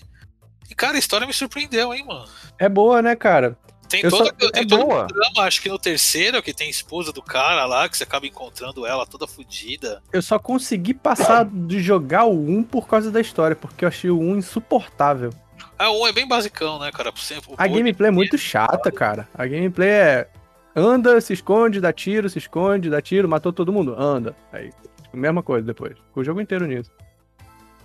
E, 0.69 0.75
cara, 0.75 0.95
a 0.95 0.99
história 0.99 1.25
me 1.25 1.33
surpreendeu, 1.33 1.91
hein, 1.91 2.05
mano. 2.05 2.25
É 2.59 2.69
boa, 2.69 3.01
né, 3.01 3.15
cara? 3.15 3.57
Tem 3.89 4.01
Eu 4.03 4.11
todo, 4.11 4.25
só- 4.27 4.31
tem 4.51 4.63
é 4.63 4.67
todo 4.67 4.85
boa. 4.85 5.07
drama, 5.07 5.41
acho 5.47 5.59
que 5.59 5.69
no 5.69 5.79
terceiro, 5.79 6.41
que 6.43 6.53
tem 6.53 6.67
a 6.67 6.69
esposa 6.69 7.11
do 7.11 7.21
cara 7.23 7.65
lá, 7.65 7.89
que 7.89 7.97
você 7.97 8.03
acaba 8.03 8.27
encontrando 8.27 8.85
ela 8.85 9.07
toda 9.07 9.25
fodida. 9.25 10.03
Eu 10.13 10.21
só 10.21 10.37
consegui 10.37 10.93
passar 10.93 11.45
de 11.45 11.79
jogar 11.81 12.25
o 12.25 12.31
1 12.47 12.63
por 12.63 12.87
causa 12.87 13.09
da 13.11 13.19
história, 13.19 13.55
porque 13.55 13.85
eu 13.85 13.89
achei 13.89 14.11
o 14.11 14.19
1 14.19 14.37
insuportável. 14.37 15.31
Ah, 15.79 15.89
o 15.89 16.03
um 16.03 16.07
é 16.07 16.11
bem 16.11 16.27
basicão, 16.27 16.77
né, 16.77 16.91
cara? 16.91 17.11
Por 17.11 17.21
sempre, 17.21 17.53
A 17.57 17.67
gameplay 17.67 18.07
é 18.09 18.11
muito 18.11 18.37
chata, 18.37 18.91
cara. 18.91 19.27
A 19.33 19.45
gameplay 19.45 19.89
é 19.89 20.27
anda, 20.75 21.19
se 21.21 21.33
esconde, 21.33 21.79
dá 21.79 21.93
tiro, 21.93 22.29
se 22.29 22.37
esconde, 22.37 22.89
dá 22.89 23.01
tiro, 23.01 23.27
matou 23.27 23.53
todo 23.53 23.71
mundo, 23.73 23.95
anda. 23.97 24.35
Aí, 24.51 24.71
mesma 25.13 25.43
coisa 25.43 25.65
depois. 25.65 25.95
O 26.15 26.23
jogo 26.23 26.41
inteiro 26.41 26.65
nisso. 26.65 26.91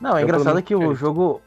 Não, 0.01 0.16
é 0.16 0.22
Eu, 0.22 0.24
engraçado 0.24 0.55
menos, 0.55 0.62
que 0.62 0.74
o 0.74 0.94
jogo. 0.94 1.42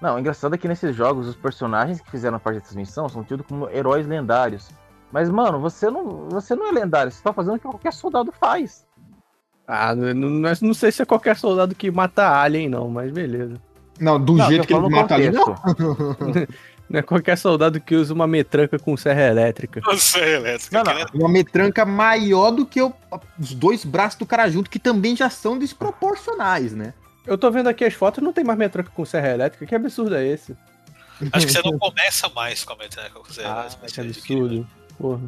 Não, 0.00 0.16
é 0.16 0.20
engraçado 0.20 0.56
que 0.56 0.68
nesses 0.68 0.94
jogos 0.94 1.26
os 1.26 1.36
personagens 1.36 2.00
que 2.00 2.10
fizeram 2.10 2.38
parte 2.38 2.60
dessas 2.60 2.76
missões 2.76 3.12
são 3.12 3.24
tidos 3.24 3.46
como 3.46 3.68
heróis 3.70 4.06
lendários. 4.06 4.68
Mas, 5.10 5.30
mano, 5.30 5.58
você 5.58 5.90
não, 5.90 6.28
você 6.28 6.54
não 6.54 6.68
é 6.68 6.72
lendário, 6.72 7.10
você 7.10 7.22
tá 7.22 7.32
fazendo 7.32 7.54
o 7.54 7.58
que 7.58 7.66
qualquer 7.66 7.92
soldado 7.92 8.30
faz. 8.30 8.86
Ah, 9.66 9.94
não, 9.94 10.14
não, 10.14 10.52
não 10.62 10.74
sei 10.74 10.92
se 10.92 11.02
é 11.02 11.04
qualquer 11.04 11.36
soldado 11.36 11.74
que 11.74 11.90
mata 11.90 12.40
alien, 12.40 12.68
não, 12.68 12.88
mas 12.88 13.10
beleza. 13.10 13.60
Não, 14.00 14.22
do 14.22 14.34
Não, 14.34 14.46
jeito 14.46 14.66
que 14.66 14.72
ele 14.74 14.88
mata 14.88 15.14
ali, 15.14 15.30
não. 15.30 15.44
Não 16.88 16.98
é 17.00 17.02
qualquer 17.02 17.36
soldado 17.36 17.78
que 17.80 17.94
usa 17.94 18.14
uma 18.14 18.26
metranca 18.26 18.78
com 18.78 18.96
serra 18.96 19.22
elétrica. 19.26 19.80
É 20.16 20.34
elétrica. 20.34 20.76
Não, 20.78 20.84
não. 20.84 20.98
né? 20.98 21.06
Uma 21.14 21.28
metranca 21.28 21.84
maior 21.84 22.50
do 22.50 22.64
que 22.64 22.80
o- 22.80 22.92
os 23.38 23.52
dois 23.52 23.84
braços 23.84 24.18
do 24.18 24.24
cara 24.26 24.48
junto, 24.48 24.70
que 24.70 24.78
também 24.78 25.14
já 25.14 25.28
são 25.28 25.58
desproporcionais, 25.58 26.72
né? 26.72 26.94
Eu 27.26 27.36
tô 27.36 27.50
vendo 27.50 27.68
aqui 27.68 27.84
as 27.84 27.92
fotos, 27.92 28.24
não 28.24 28.32
tem 28.32 28.42
mais 28.42 28.58
metranca 28.58 28.90
com 28.94 29.04
serra 29.04 29.28
elétrica. 29.28 29.66
Que 29.66 29.74
absurdo 29.74 30.14
é 30.16 30.26
esse? 30.26 30.56
Acho 31.32 31.46
que 31.46 31.52
você 31.52 31.60
não 31.62 31.78
começa 31.78 32.28
mais 32.30 32.64
com 32.64 32.72
a 32.72 32.76
metrônica 32.76 33.14
com 33.20 33.26
Ah, 33.44 33.66
elétrica. 33.68 33.86
que 33.92 34.00
absurdo. 34.00 34.66
Porra. 34.98 35.20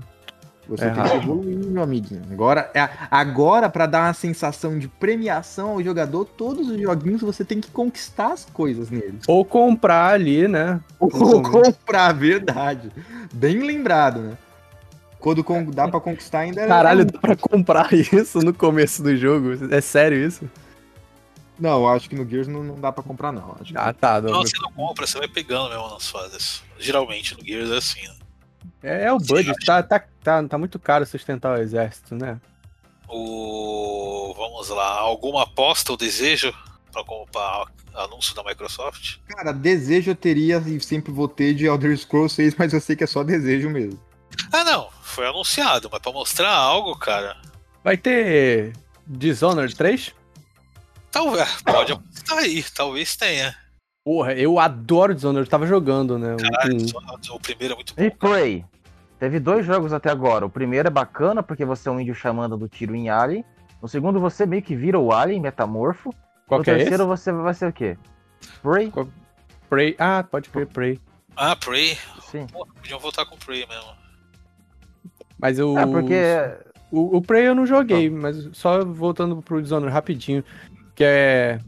Você 0.68 0.84
É 0.84 0.90
tem 0.90 1.02
que 1.02 1.16
evoluir, 1.16 1.56
meu 1.58 1.82
amiguinho. 1.82 2.22
Agora, 2.30 2.70
é- 2.74 2.88
agora 3.10 3.68
para 3.68 3.86
dar 3.86 4.06
uma 4.06 4.14
sensação 4.14 4.78
de 4.78 4.86
premiação 4.86 5.70
ao 5.70 5.82
jogador, 5.82 6.24
todos 6.24 6.68
os 6.68 6.80
joguinhos 6.80 7.20
você 7.22 7.44
tem 7.44 7.60
que 7.60 7.70
conquistar 7.70 8.32
as 8.32 8.44
coisas 8.44 8.88
neles. 8.88 9.24
Ou 9.26 9.44
comprar 9.44 10.12
ali, 10.14 10.46
né? 10.46 10.80
Ou 10.98 11.08
comprar, 11.42 12.12
verdade. 12.12 12.92
Bem 13.32 13.58
lembrado, 13.60 14.20
né? 14.20 14.38
Quando 15.18 15.42
con- 15.42 15.64
dá 15.70 15.88
pra 15.88 16.00
conquistar 16.00 16.40
ainda 16.40 16.62
é- 16.62 16.68
Caralho, 16.68 17.04
dá 17.04 17.18
pra 17.18 17.36
comprar 17.36 17.88
isso 17.92 18.38
no 18.38 18.54
começo 18.54 19.02
do 19.02 19.16
jogo? 19.16 19.72
É 19.74 19.80
sério 19.80 20.24
isso? 20.24 20.48
Não, 21.58 21.80
eu 21.82 21.88
acho 21.88 22.08
que 22.08 22.14
no 22.16 22.26
Gears 22.28 22.48
não, 22.48 22.62
não 22.62 22.80
dá 22.80 22.90
pra 22.90 23.02
comprar, 23.02 23.30
não. 23.32 23.54
Acho 23.60 23.72
Ah, 23.76 23.92
tá. 23.92 24.18
Não, 24.20 24.30
Não, 24.32 24.40
você 24.42 24.56
não 24.62 24.72
compra, 24.72 25.06
você 25.06 25.18
vai 25.18 25.28
pegando 25.28 25.68
mesmo 25.68 25.90
nas 25.90 26.08
fases. 26.08 26.62
Geralmente 26.78 27.36
no 27.36 27.44
Gears 27.44 27.70
é 27.70 27.76
assim, 27.76 28.00
né? 28.06 28.14
É, 28.82 29.04
é 29.04 29.12
o 29.12 29.18
budget, 29.18 29.64
tá, 29.64 29.82
tá, 29.82 30.04
tá, 30.22 30.48
tá 30.48 30.58
muito 30.58 30.78
caro 30.78 31.06
sustentar 31.06 31.58
o 31.58 31.62
exército, 31.62 32.14
né? 32.14 32.40
O... 33.08 34.34
Vamos 34.36 34.68
lá, 34.68 34.98
alguma 35.00 35.42
aposta 35.42 35.92
ou 35.92 35.98
desejo 35.98 36.54
para 36.92 37.04
comprar 37.04 37.64
anúncio 37.94 38.34
da 38.34 38.42
Microsoft? 38.42 39.18
Cara, 39.28 39.52
desejo 39.52 40.12
eu 40.12 40.16
teria 40.16 40.58
e 40.66 40.80
sempre 40.80 41.12
vou 41.12 41.28
ter 41.28 41.54
de 41.54 41.66
Elder 41.66 41.96
Scrolls 41.96 42.34
6, 42.34 42.54
mas 42.56 42.72
eu 42.72 42.80
sei 42.80 42.96
que 42.96 43.04
é 43.04 43.06
só 43.06 43.22
desejo 43.22 43.68
mesmo. 43.68 44.00
Ah, 44.52 44.64
não, 44.64 44.88
foi 45.02 45.26
anunciado, 45.26 45.88
mas 45.90 46.00
pra 46.00 46.12
mostrar 46.12 46.52
algo, 46.52 46.96
cara, 46.96 47.36
Vai 47.82 47.96
ter 47.96 48.72
Dishonored 49.06 49.74
3? 49.74 50.14
talvez 51.10 51.62
pode 51.62 51.92
apostar 51.92 52.38
aí, 52.38 52.62
talvez 52.62 53.16
tenha. 53.16 53.56
Porra, 54.10 54.32
eu 54.34 54.58
adoro 54.58 55.14
Dishonored, 55.14 55.46
eu 55.46 55.50
tava 55.50 55.66
jogando, 55.68 56.18
né? 56.18 56.34
o 56.34 56.36
Caralho, 56.36 56.74
um. 56.74 56.88
só- 56.88 56.98
o 57.36 57.38
primeiro 57.38 57.74
é 57.74 57.76
muito 57.76 57.94
bom. 57.94 58.02
E 58.02 58.10
Prey. 58.10 58.64
Teve 59.20 59.38
dois 59.38 59.64
jogos 59.64 59.92
até 59.92 60.10
agora. 60.10 60.44
O 60.44 60.50
primeiro 60.50 60.88
é 60.88 60.90
bacana, 60.90 61.44
porque 61.44 61.64
você 61.64 61.88
é 61.88 61.92
um 61.92 62.00
índio 62.00 62.12
chamando 62.12 62.56
do 62.56 62.66
tiro 62.66 62.96
em 62.96 63.08
Alien. 63.08 63.44
No 63.80 63.86
segundo, 63.86 64.18
você 64.18 64.44
meio 64.46 64.62
que 64.62 64.74
vira 64.74 64.98
o 64.98 65.12
Alien, 65.12 65.40
metamorfo. 65.40 66.12
Qual 66.48 66.58
no 66.58 66.64
que 66.64 66.72
é 66.72 66.78
terceiro, 66.78 67.04
esse? 67.04 67.06
você 67.22 67.30
vai 67.30 67.54
ser 67.54 67.68
o 67.68 67.72
quê? 67.72 67.96
Prey? 68.60 68.92
Prey. 69.68 69.94
Ah, 69.96 70.24
pode 70.28 70.48
crer, 70.48 70.66
Prey. 70.66 71.00
Ah, 71.36 71.54
Prey. 71.54 71.96
Sim. 72.22 72.48
Pô, 72.48 72.66
podiam 72.66 72.98
voltar 72.98 73.24
com 73.26 73.36
Prey 73.36 73.64
mesmo. 73.68 73.92
Mas 75.38 75.60
o. 75.60 75.78
É, 75.78 75.86
porque 75.86 76.24
O, 76.90 77.18
o 77.18 77.22
Prey 77.22 77.46
eu 77.46 77.54
não 77.54 77.64
joguei, 77.64 78.10
mas 78.10 78.48
só 78.54 78.84
voltando 78.84 79.40
pro 79.40 79.62
Dishonored 79.62 79.94
rapidinho. 79.94 80.42
Que 80.96 81.04
é. 81.04 81.60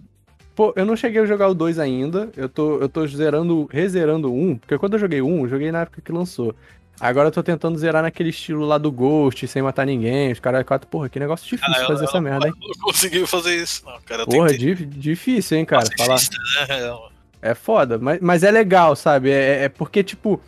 Pô, 0.55 0.73
eu 0.77 0.85
não 0.85 0.97
cheguei 0.97 1.23
a 1.23 1.27
jogar 1.27 1.49
o 1.49 1.55
2 1.55 1.79
ainda. 1.79 2.31
Eu 2.37 2.49
tô, 2.49 2.79
eu 2.79 2.89
tô 2.89 3.07
zerando, 3.07 3.67
rezerando 3.71 4.31
o 4.33 4.37
1. 4.37 4.59
Porque 4.59 4.77
quando 4.79 4.95
eu 4.95 4.99
joguei 4.99 5.21
o 5.23 5.27
1, 5.27 5.43
eu 5.45 5.49
joguei 5.49 5.73
na 5.73 5.83
época 5.83 6.03
que 6.03 6.13
lançou. 6.13 6.55
Agora 7.01 7.29
eu 7.29 7.33
tô 7.33 7.43
tentando 7.43 7.79
zerar 7.79 8.03
naquele 8.03 8.29
estilo 8.29 8.65
lá 8.67 8.77
do 8.79 8.93
Ghost, 8.93 9.47
sem 9.49 9.63
matar 9.63 9.87
ninguém. 9.87 10.31
Os 10.31 10.39
caras 10.41 10.63
quatro, 10.65 10.87
porra, 10.87 11.09
que 11.09 11.19
negócio 11.19 11.49
difícil 11.49 11.81
eu- 11.81 11.87
fazer 11.87 12.05
eu 12.05 12.09
essa 12.09 12.19
não- 12.19 12.23
merda, 12.23 12.47
hein? 12.49 12.55
Não 12.61 12.75
consegui 12.85 13.27
fazer 13.27 13.57
isso, 13.57 13.83
não, 13.87 13.99
cara. 14.05 14.23
Eu 14.23 14.27
Porra, 14.27 14.49
tentei. 14.51 14.75
di- 14.75 14.87
difícil, 14.87 15.57
hein, 15.59 15.65
cara, 15.65 15.87
falar. 15.97 16.11
Pacifista, 16.11 16.37
né? 16.69 16.99
É 17.45 17.55
foda, 17.57 17.99
mas, 17.99 18.21
mas 18.21 18.45
é 18.45 18.53
legal, 18.53 18.95
sabe? 18.95 19.29
É, 19.31 19.65
é 19.65 19.69
porque, 19.69 20.05
tipo, 20.05 20.41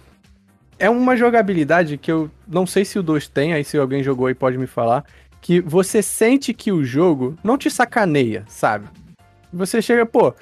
é 0.78 0.88
uma 0.88 1.16
jogabilidade 1.16 1.98
que 1.98 2.12
eu 2.12 2.30
não 2.46 2.66
sei 2.66 2.84
se 2.84 2.96
o 3.00 3.02
2 3.02 3.26
tem, 3.26 3.52
aí 3.52 3.64
se 3.64 3.76
alguém 3.76 4.00
jogou 4.00 4.28
aí 4.28 4.34
pode 4.34 4.56
me 4.56 4.66
falar, 4.68 5.04
que 5.40 5.60
você 5.60 6.00
sente 6.02 6.54
que 6.54 6.70
o 6.70 6.84
jogo 6.84 7.36
não 7.42 7.58
te 7.58 7.68
sacaneia, 7.68 8.44
sabe? 8.46 8.86
Você 9.54 9.80
chega, 9.80 10.04
pô, 10.04 10.34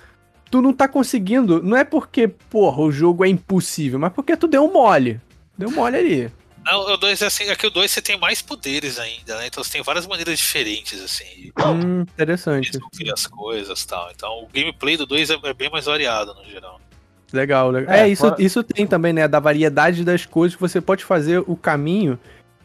tu 0.50 0.60
não 0.62 0.72
tá 0.72 0.88
conseguindo, 0.88 1.62
não 1.62 1.76
é 1.76 1.84
porque, 1.84 2.26
porra, 2.28 2.80
o 2.82 2.90
jogo 2.92 3.24
é 3.24 3.28
impossível, 3.28 3.98
mas 3.98 4.12
porque 4.12 4.36
tu 4.36 4.46
deu 4.48 4.64
um 4.64 4.72
mole. 4.72 5.20
Deu 5.56 5.68
um 5.68 5.72
mole 5.72 5.96
ali. 5.96 6.32
Não, 6.64 6.80
o 6.92 6.96
2 6.96 7.20
é 7.22 7.26
assim, 7.26 7.48
aqui 7.50 7.66
o 7.66 7.70
2 7.70 7.90
você 7.90 8.00
tem 8.00 8.16
mais 8.18 8.40
poderes 8.40 8.98
ainda, 8.98 9.36
né? 9.38 9.48
Então 9.48 9.64
você 9.64 9.72
tem 9.72 9.82
várias 9.82 10.06
maneiras 10.06 10.38
diferentes, 10.38 11.02
assim, 11.02 11.50
Hum, 11.58 12.04
de 12.04 12.12
interessante. 12.12 12.70
descobrir 12.70 13.12
as 13.12 13.26
coisas 13.26 13.80
e 13.82 13.86
tal. 13.86 14.10
Então 14.14 14.30
o 14.44 14.48
gameplay 14.52 14.96
do 14.96 15.04
2 15.04 15.30
é, 15.30 15.38
é 15.42 15.52
bem 15.54 15.68
mais 15.70 15.86
variado 15.86 16.32
no 16.34 16.44
geral. 16.44 16.80
Legal, 17.32 17.70
legal. 17.70 17.92
É, 17.94 18.02
É, 18.02 18.08
isso, 18.08 18.22
fora- 18.22 18.36
isso 18.38 18.62
tem 18.62 18.86
também, 18.86 19.12
né? 19.12 19.26
Da 19.26 19.40
variedade 19.40 20.04
das 20.04 20.24
coisas 20.24 20.54
que 20.54 20.60
você 20.60 20.80
pode 20.80 21.04
fazer 21.04 21.42
o 21.48 21.56
caminho 21.56 22.16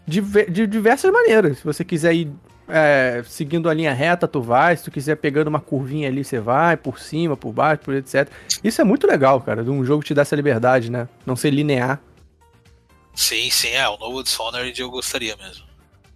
de, 0.06 0.22
de 0.22 0.68
diversas 0.68 1.12
maneiras. 1.12 1.58
Se 1.58 1.64
você 1.64 1.84
quiser 1.84 2.14
ir 2.14 2.30
é, 2.68 3.24
seguindo 3.26 3.70
a 3.70 3.74
linha 3.74 3.93
reta, 3.93 4.28
tu 4.28 4.41
vai. 4.41 4.76
Se 4.76 4.84
tu 4.84 4.91
quiser 4.91 5.15
pegando 5.15 5.47
uma 5.47 5.59
curvinha 5.59 6.07
ali, 6.07 6.24
você 6.24 6.39
vai, 6.39 6.76
por 6.78 6.99
cima, 6.99 7.36
por 7.38 7.51
baixo, 7.53 7.82
por 7.84 7.93
etc. 7.93 8.28
Isso 8.63 8.82
é 8.82 8.84
muito 8.84 9.07
legal, 9.07 9.39
cara, 9.41 9.63
de 9.63 9.70
um 9.70 9.84
jogo 9.86 10.01
que 10.01 10.07
te 10.07 10.13
dá 10.13 10.22
essa 10.24 10.36
liberdade, 10.36 10.91
né? 10.91 11.07
Não 11.26 11.36
ser 11.36 11.49
linear. 11.51 11.99
Sim, 13.15 13.49
sim, 13.49 13.70
é. 13.70 13.88
O 13.89 13.97
novo 13.97 14.22
Dishonored 14.24 14.80
eu 14.80 14.89
gostaria 14.91 15.36
mesmo. 15.38 15.65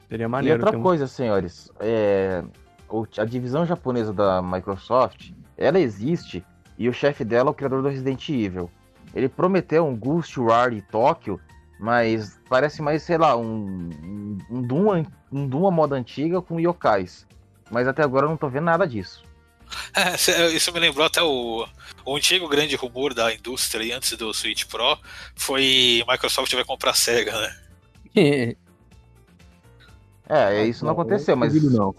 Seria 0.07 0.25
E 0.25 0.27
maneiro. 0.27 0.57
outra 0.59 0.71
ter 0.71 0.77
um- 0.77 0.83
coisa, 0.83 1.07
senhores, 1.07 1.71
é, 1.79 2.43
o- 2.89 3.05
a 3.17 3.25
divisão 3.25 3.65
japonesa 3.65 4.13
da 4.13 4.41
Microsoft, 4.41 5.31
ela 5.57 5.79
existe 5.79 6.43
e 6.77 6.89
o 6.89 6.93
chefe 6.93 7.23
dela 7.23 7.49
é 7.49 7.51
o 7.51 7.53
criador 7.53 7.81
do 7.81 7.87
Resident 7.89 8.27
Evil. 8.29 8.69
Ele 9.15 9.27
prometeu 9.29 9.85
um 9.87 9.95
Ghostwire 9.95 10.81
Tóquio, 10.91 11.39
mas 11.81 12.39
parece 12.47 12.81
mais, 12.81 13.03
sei 13.03 13.17
lá, 13.17 13.35
um, 13.35 13.89
um, 14.03 14.37
um 14.49 14.61
Doom, 14.61 15.03
um 15.31 15.47
Doom 15.47 15.67
à 15.67 15.71
moda 15.71 15.95
antiga 15.95 16.41
com 16.41 16.59
yokais. 16.59 17.25
Mas 17.69 17.87
até 17.87 18.03
agora 18.03 18.25
eu 18.25 18.29
não 18.29 18.37
tô 18.37 18.47
vendo 18.49 18.65
nada 18.65 18.87
disso. 18.87 19.23
É, 19.95 20.47
isso 20.49 20.71
me 20.73 20.79
lembrou 20.79 21.05
até 21.05 21.21
o, 21.23 21.65
o 22.05 22.15
antigo 22.15 22.47
grande 22.49 22.75
rumor 22.75 23.13
da 23.13 23.33
indústria 23.33 23.95
antes 23.97 24.17
do 24.17 24.33
Switch 24.33 24.65
Pro 24.65 24.97
foi 25.35 26.03
Microsoft 26.09 26.53
vai 26.53 26.63
comprar 26.65 26.91
a 26.91 26.93
SEGA, 26.93 27.31
né? 27.39 27.55
É, 30.29 30.63
isso 30.65 30.85
não 30.85 30.91
aconteceu, 30.93 31.35
mas 31.35 31.53
não. 31.71 31.93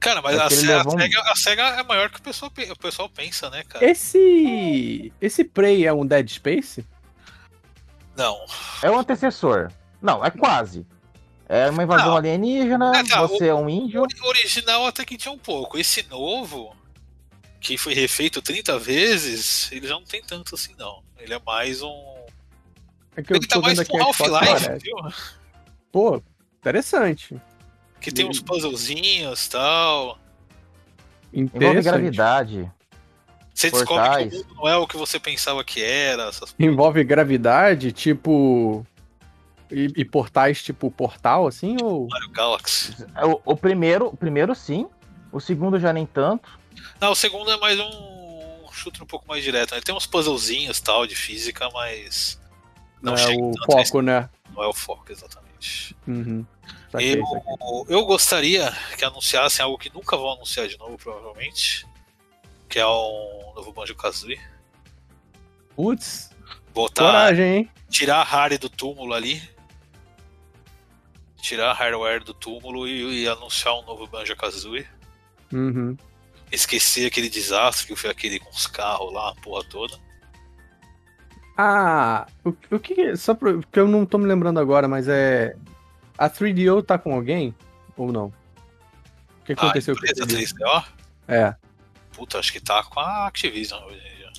Cara, 0.00 0.20
mas 0.22 0.36
É 0.36 0.42
a, 0.42 0.50
SEGA, 0.50 0.76
um- 0.88 0.96
a 0.96 1.00
SEGA- 1.02 1.22
a 1.22 1.36
SEGA 1.36 1.62
é 1.62 1.82
maior 1.84 2.10
que 2.10 2.18
o 2.18 2.22
pessoal, 2.22 2.50
pe- 2.50 2.70
o 2.70 2.76
pessoal 2.76 3.08
pensa, 3.08 3.48
né, 3.50 3.62
cara? 3.64 3.84
esse. 3.84 5.12
Esse 5.20 5.44
Prey 5.44 5.86
é 5.86 5.92
um 5.92 6.04
Dead 6.06 6.28
Space? 6.28 6.84
Não. 8.16 8.44
é 8.82 8.90
o 8.90 8.98
antecessor. 8.98 9.70
Não, 10.00 10.24
é 10.24 10.30
quase. 10.30 10.86
É 11.48 11.70
uma 11.70 11.82
invasão 11.82 12.08
Não. 12.08 12.16
alienígena, 12.16 12.92
É, 12.96 13.04
tá, 13.04 13.22
você 13.22 13.46
é 13.48 13.54
um 13.54 13.68
índio. 13.68 14.02
O 14.02 14.26
original 14.28 14.86
até 14.86 15.04
que 15.04 15.16
tinha 15.16 15.32
um 15.32 15.38
pouco. 15.38 15.78
Esse 15.78 16.02
novo, 16.08 16.74
que 17.60 17.78
foi 17.78 17.94
refeito 17.94 18.42
30 18.42 18.78
vezes, 18.78 19.70
ele 19.70 19.86
já 19.86 19.94
não 19.94 20.04
tem 20.04 20.22
tanto 20.22 20.54
assim, 20.54 20.74
não. 20.78 21.02
Ele 21.18 21.34
é 21.34 21.40
mais 21.44 21.82
um. 21.82 22.16
É 23.16 23.22
que 23.22 23.32
eu 23.32 23.36
Ele 23.36 23.46
tá 23.46 23.56
tô 23.56 23.62
mais 23.62 23.78
fotos, 23.78 24.20
Half-Life, 24.20 24.78
viu? 24.82 24.96
Pô, 25.92 26.22
interessante. 26.58 27.40
Que 28.00 28.10
tem 28.12 28.28
uns 28.28 28.40
puzzlezinhos 28.40 29.46
e 29.46 29.50
tal. 29.50 30.18
Envolve 31.32 31.82
gravidade. 31.82 32.70
Você 33.56 33.70
descobre 33.70 34.02
Portais. 34.04 34.28
que 34.28 34.36
o 34.36 34.38
mundo 34.40 34.54
não 34.56 34.68
é 34.68 34.76
o 34.76 34.86
que 34.86 34.96
você 34.98 35.18
pensava 35.18 35.64
que 35.64 35.82
era. 35.82 36.24
Essas... 36.24 36.54
Envolve 36.58 37.02
gravidade, 37.02 37.90
tipo. 37.90 38.86
E, 39.70 39.90
e 39.96 40.04
portais 40.04 40.62
tipo 40.62 40.90
portal, 40.90 41.46
assim? 41.46 41.78
Ou. 41.82 42.06
Mario 42.06 42.28
Galaxy. 42.28 42.94
O, 43.24 43.52
o 43.52 43.56
primeiro, 43.56 44.08
o 44.08 44.16
primeiro 44.16 44.54
sim. 44.54 44.86
O 45.32 45.40
segundo 45.40 45.80
já 45.80 45.90
nem 45.90 46.04
tanto. 46.04 46.50
Não, 47.00 47.12
o 47.12 47.16
segundo 47.16 47.50
é 47.50 47.56
mais 47.56 47.80
um 47.80 48.66
shooter 48.70 49.02
um 49.02 49.06
pouco 49.06 49.26
mais 49.26 49.42
direto. 49.42 49.74
Né? 49.74 49.80
Tem 49.80 49.94
uns 49.94 50.06
puzzlezinhos 50.06 50.78
tal 50.78 51.06
de 51.06 51.16
física, 51.16 51.70
mas. 51.72 52.38
Não, 53.00 53.14
é 53.14 53.16
chega 53.16 53.42
o 53.42 53.54
foco, 53.64 54.02
né? 54.02 54.28
Não 54.54 54.62
é 54.62 54.68
o 54.68 54.74
foco, 54.74 55.10
exatamente. 55.10 55.96
Uhum. 56.06 56.44
Saquei, 56.92 57.18
Eu, 57.18 57.24
saquei. 57.26 57.96
eu 57.96 58.04
gostaria 58.04 58.70
que 58.98 59.04
anunciassem 59.04 59.64
algo 59.64 59.78
que 59.78 59.90
nunca 59.94 60.14
vão 60.14 60.32
anunciar 60.32 60.68
de 60.68 60.78
novo, 60.78 60.98
provavelmente. 60.98 61.86
Que 62.68 62.78
é 62.78 62.86
um 62.86 63.52
novo 63.54 63.72
Banjo 63.72 63.94
Kazooie. 63.94 64.40
Putz, 65.74 66.30
Botar. 66.74 67.04
coragem, 67.04 67.44
hein? 67.56 67.70
Tirar 67.88 68.20
a 68.20 68.24
Harry 68.24 68.58
do 68.58 68.68
túmulo 68.68 69.14
ali. 69.14 69.42
Tirar 71.36 71.70
a 71.70 71.74
hardware 71.74 72.24
do 72.24 72.34
túmulo 72.34 72.88
e, 72.88 73.22
e 73.22 73.28
anunciar 73.28 73.74
um 73.74 73.82
novo 73.84 74.06
Banjo 74.08 74.34
Kazooie. 74.36 74.86
Uhum. 75.52 75.96
Esquecer 76.50 77.06
aquele 77.06 77.28
desastre 77.28 77.86
que 77.86 77.94
foi 77.96 78.10
aquele 78.10 78.40
com 78.40 78.50
os 78.50 78.66
carros 78.66 79.12
lá, 79.12 79.30
a 79.30 79.34
porra 79.36 79.62
toda. 79.64 79.96
Ah, 81.56 82.26
o, 82.44 82.50
o 82.70 82.78
que. 82.80 83.16
Só 83.16 83.34
pro- 83.34 83.60
porque 83.60 83.78
eu 83.78 83.86
não 83.88 84.04
tô 84.04 84.18
me 84.18 84.26
lembrando 84.26 84.58
agora, 84.60 84.88
mas 84.88 85.06
é. 85.08 85.56
A 86.18 86.28
3DO 86.28 86.82
tá 86.84 86.98
com 86.98 87.14
alguém? 87.14 87.54
Ou 87.96 88.10
não? 88.12 88.26
O 88.26 89.44
que 89.44 89.52
A 89.52 89.54
aconteceu 89.56 89.94
com 89.94 90.00
a 90.04 90.10
empresa 90.10 90.26
3DO? 90.26 90.58
3DO? 90.58 90.84
É. 91.28 91.54
Puta, 92.16 92.38
acho 92.38 92.50
que 92.52 92.60
tá 92.60 92.82
com 92.82 92.98
a 92.98 93.26
Activision 93.26 93.78
hoje 93.84 93.98
em 93.98 94.16
dia. 94.16 94.32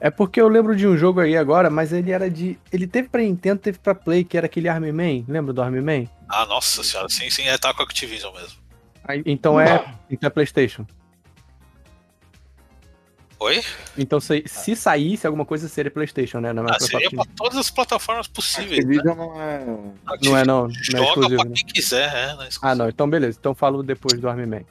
É 0.00 0.10
porque 0.10 0.40
eu 0.40 0.48
lembro 0.48 0.74
de 0.76 0.86
um 0.86 0.96
jogo 0.96 1.20
aí 1.20 1.36
agora, 1.36 1.70
mas 1.70 1.92
ele 1.92 2.10
era 2.10 2.28
de. 2.28 2.58
Ele 2.72 2.86
teve 2.86 3.08
pra 3.08 3.22
Nintendo, 3.22 3.60
teve 3.60 3.78
pra 3.78 3.94
Play, 3.94 4.24
que 4.24 4.36
era 4.36 4.46
aquele 4.46 4.68
Army 4.68 4.90
Man. 4.92 5.24
Lembra 5.28 5.52
do 5.52 5.62
Army 5.62 5.80
Man? 5.80 6.10
Ah, 6.28 6.44
nossa 6.44 6.82
senhora, 6.82 7.08
sim, 7.08 7.30
sim, 7.30 7.44
é, 7.44 7.56
tá 7.56 7.72
com 7.72 7.80
a 7.82 7.84
Activision 7.84 8.34
mesmo. 8.34 8.58
Aí- 9.04 9.22
então 9.24 9.58
é. 9.60 9.94
Então 10.10 10.26
é 10.26 10.30
PlayStation. 10.30 10.84
Oi? 13.38 13.62
Então 13.98 14.18
se, 14.18 14.42
se 14.46 14.74
saísse 14.74 15.26
alguma 15.26 15.44
coisa 15.44 15.68
seria 15.68 15.90
PlayStation, 15.90 16.40
né? 16.40 16.52
Na 16.54 16.62
Ah, 16.70 16.80
seria 16.80 17.10
pra 17.10 17.24
todas 17.36 17.58
as 17.58 17.70
plataformas 17.70 18.26
possíveis. 18.26 18.78
Activision 18.80 19.14
não 19.16 19.40
é. 19.40 19.64
Não 20.24 20.36
é 20.36 20.44
não, 20.44 20.62
não 20.62 20.70
é 20.70 20.72
Joga 20.72 21.04
exclusivo. 21.04 21.36
pra 21.42 21.48
né? 21.50 21.54
quem 21.54 21.66
quiser, 21.66 22.14
é. 22.14 22.34
Não 22.34 22.42
é 22.42 22.48
Ah, 22.62 22.74
não, 22.74 22.88
então 22.88 23.08
beleza. 23.08 23.36
Então 23.38 23.54
falo 23.54 23.82
depois 23.82 24.18
do 24.18 24.28
Army 24.28 24.46
Man. 24.46 24.62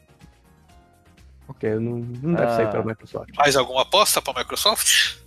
Ok, 1.48 1.70
não, 1.76 1.98
não 2.22 2.34
deve 2.34 2.52
Ah. 2.52 2.56
sair 2.56 2.72
pela 2.72 2.84
Microsoft. 2.84 3.30
Mais 3.38 3.56
alguma 3.56 3.82
aposta 3.84 4.22
pra 4.22 4.34
Microsoft? 4.34 5.18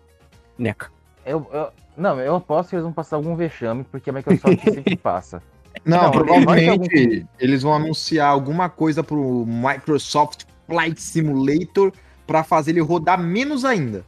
Neca. 0.58 0.90
Eu, 1.24 1.48
eu- 1.52 1.70
não, 1.96 2.18
eu 2.20 2.36
aposto 2.36 2.70
que 2.70 2.76
eles 2.76 2.84
vão 2.84 2.92
passar 2.92 3.16
algum 3.16 3.34
vexame, 3.36 3.84
porque 3.84 4.10
a 4.10 4.12
Microsoft 4.12 4.62
sempre 4.64 4.96
passa. 4.96 5.42
Não, 5.84 6.04
Não, 6.04 6.10
provavelmente 6.10 7.26
eles 7.38 7.62
vão 7.62 7.74
anunciar 7.74 8.28
alguma 8.30 8.68
coisa 8.70 9.02
pro 9.02 9.44
Microsoft 9.46 10.44
Flight 10.66 11.00
Simulator 11.00 11.92
pra 12.26 12.42
fazer 12.42 12.70
ele 12.72 12.80
rodar 12.80 13.20
menos 13.20 13.64
ainda. 13.64 14.04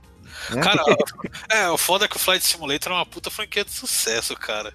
né? 0.50 0.62
Cara, 0.62 0.82
é, 1.50 1.68
o 1.68 1.76
foda 1.76 2.06
é 2.06 2.08
que 2.08 2.16
o 2.16 2.18
Flight 2.18 2.44
Simulator 2.44 2.92
é 2.92 2.96
uma 2.96 3.06
puta 3.06 3.30
franquia 3.30 3.64
de 3.64 3.70
sucesso, 3.72 4.34
cara. 4.34 4.72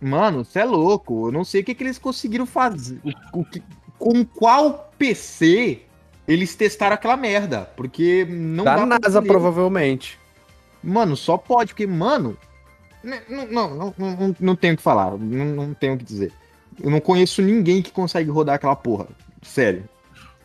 Mano, 0.00 0.44
você 0.44 0.60
é 0.60 0.64
louco. 0.64 1.28
Eu 1.28 1.32
não 1.32 1.44
sei 1.44 1.60
o 1.60 1.64
que, 1.64 1.74
que 1.74 1.84
eles 1.84 1.98
conseguiram 1.98 2.46
fazer. 2.46 2.98
o- 3.32 3.40
o 3.40 3.44
que- 3.44 3.62
com 4.02 4.24
qual 4.24 4.92
PC 4.98 5.82
eles 6.26 6.56
testaram 6.56 6.94
aquela 6.94 7.16
merda. 7.16 7.70
Porque 7.76 8.26
não 8.28 8.64
da 8.64 8.74
dá 8.74 8.86
pra 8.86 8.98
NASA, 8.98 9.22
provavelmente. 9.22 10.18
Mano, 10.82 11.16
só 11.16 11.38
pode, 11.38 11.68
porque, 11.68 11.86
mano. 11.86 12.36
né, 13.04 13.22
Não, 13.28 13.46
não, 13.46 13.94
não, 13.96 14.36
não, 14.40 14.56
tenho 14.56 14.74
o 14.74 14.76
que 14.76 14.82
falar. 14.82 15.12
Não, 15.12 15.44
não 15.44 15.72
tenho 15.74 15.94
o 15.94 15.98
que 15.98 16.04
dizer. 16.04 16.32
Eu 16.82 16.90
não 16.90 16.98
conheço 16.98 17.40
ninguém 17.40 17.80
que 17.80 17.92
consegue 17.92 18.28
rodar 18.28 18.56
aquela 18.56 18.74
porra. 18.74 19.06
Sério. 19.40 19.88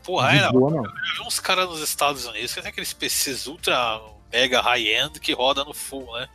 Porra, 0.04 0.34
De 0.34 0.38
é, 0.38 0.52
boa, 0.52 0.70
não. 0.70 0.86
Eu 0.86 0.92
vi 0.92 1.28
uns 1.28 1.40
caras 1.40 1.68
nos 1.68 1.82
Estados 1.82 2.28
Unidos 2.28 2.54
que 2.54 2.62
tem 2.62 2.70
aqueles 2.70 2.94
PCs 2.94 3.48
ultra 3.48 4.00
mega 4.32 4.62
high-end 4.62 5.20
que 5.20 5.34
roda 5.34 5.64
no 5.64 5.74
full, 5.74 6.06
né? 6.14 6.28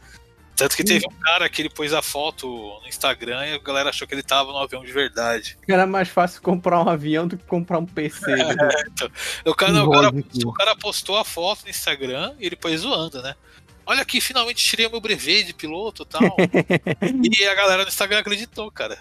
Tanto 0.63 0.77
que 0.77 0.85
teve 0.85 1.05
um 1.09 1.21
cara 1.21 1.49
que 1.49 1.61
ele 1.61 1.69
pôs 1.69 1.93
a 1.93 2.01
foto 2.01 2.47
no 2.47 2.89
Instagram 2.89 3.45
e 3.47 3.55
a 3.55 3.59
galera 3.59 3.91
achou 3.91 4.07
que 4.07 4.15
ele 4.15 4.23
tava 4.23 4.53
no 4.53 4.59
avião 4.59 4.85
de 4.85 4.93
verdade. 4.93 5.59
Era 5.69 5.87
mais 5.87 6.09
fácil 6.09 6.41
comprar 6.41 6.81
um 6.81 6.89
avião 6.89 7.27
do 7.27 7.37
que 7.37 7.45
comprar 7.45 7.79
um 7.79 7.87
PC. 7.87 8.37
né? 8.37 8.55
O 9.45 9.55
cara, 9.55 9.85
o 9.85 9.91
cara, 9.91 10.13
o 10.47 10.53
cara 10.53 10.77
postou 10.77 11.17
a 11.17 11.25
foto 11.25 11.65
no 11.65 11.71
Instagram 11.71 12.35
e 12.39 12.47
ele 12.47 12.55
pôs 12.55 12.81
zoando, 12.81 13.21
né? 13.21 13.35
Olha 13.85 14.03
aqui, 14.03 14.21
finalmente 14.21 14.65
tirei 14.65 14.87
o 14.87 14.91
meu 14.91 15.01
brevet 15.01 15.43
de 15.43 15.53
piloto 15.53 16.05
e 16.05 16.07
tal. 16.07 16.23
e 17.41 17.45
a 17.45 17.55
galera 17.55 17.83
no 17.83 17.89
Instagram 17.89 18.21
acreditou, 18.21 18.71
cara. 18.71 18.97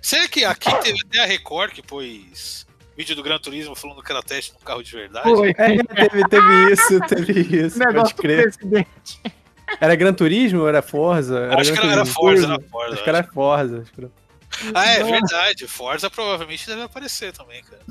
Será 0.00 0.28
que 0.28 0.44
aqui 0.44 0.72
teve 0.82 1.00
até 1.04 1.18
a 1.20 1.26
Record 1.26 1.72
que 1.72 1.82
pôs 1.82 2.64
vídeo 2.96 3.16
do 3.16 3.22
Gran 3.22 3.38
Turismo 3.38 3.74
falando 3.74 4.02
que 4.02 4.12
era 4.12 4.22
teste 4.22 4.52
num 4.52 4.60
carro 4.60 4.82
de 4.82 4.92
verdade? 4.92 5.28
Foi. 5.28 5.50
É, 5.50 5.54
teve, 5.54 6.28
teve 6.28 6.72
isso, 6.72 7.00
teve 7.08 7.40
isso. 7.56 7.78
Pode 7.78 7.92
Negócio 7.92 8.16
do 8.16 8.22
crer. 8.22 8.42
presidente. 8.42 9.20
Era 9.80 9.94
Gran 9.96 10.12
Turismo 10.14 10.60
ou 10.60 10.68
era 10.68 10.82
Forza? 10.82 11.48
Acho 11.54 11.72
que 11.72 11.78
era, 11.78 11.92
era. 11.92 12.04
Forza, 12.06 12.46
era 12.46 12.60
Forza. 12.70 12.94
Acho 12.94 13.02
que 13.04 13.08
era 13.10 13.22
Forza. 13.24 13.78
acho 13.82 13.92
que 13.92 14.00
era- 14.00 14.10
Ah, 14.74 14.86
é 14.86 15.02
verdade. 15.04 15.66
Forza 15.66 16.08
provavelmente 16.08 16.66
deve 16.66 16.82
aparecer 16.82 17.32
também, 17.32 17.62
cara. 17.62 17.82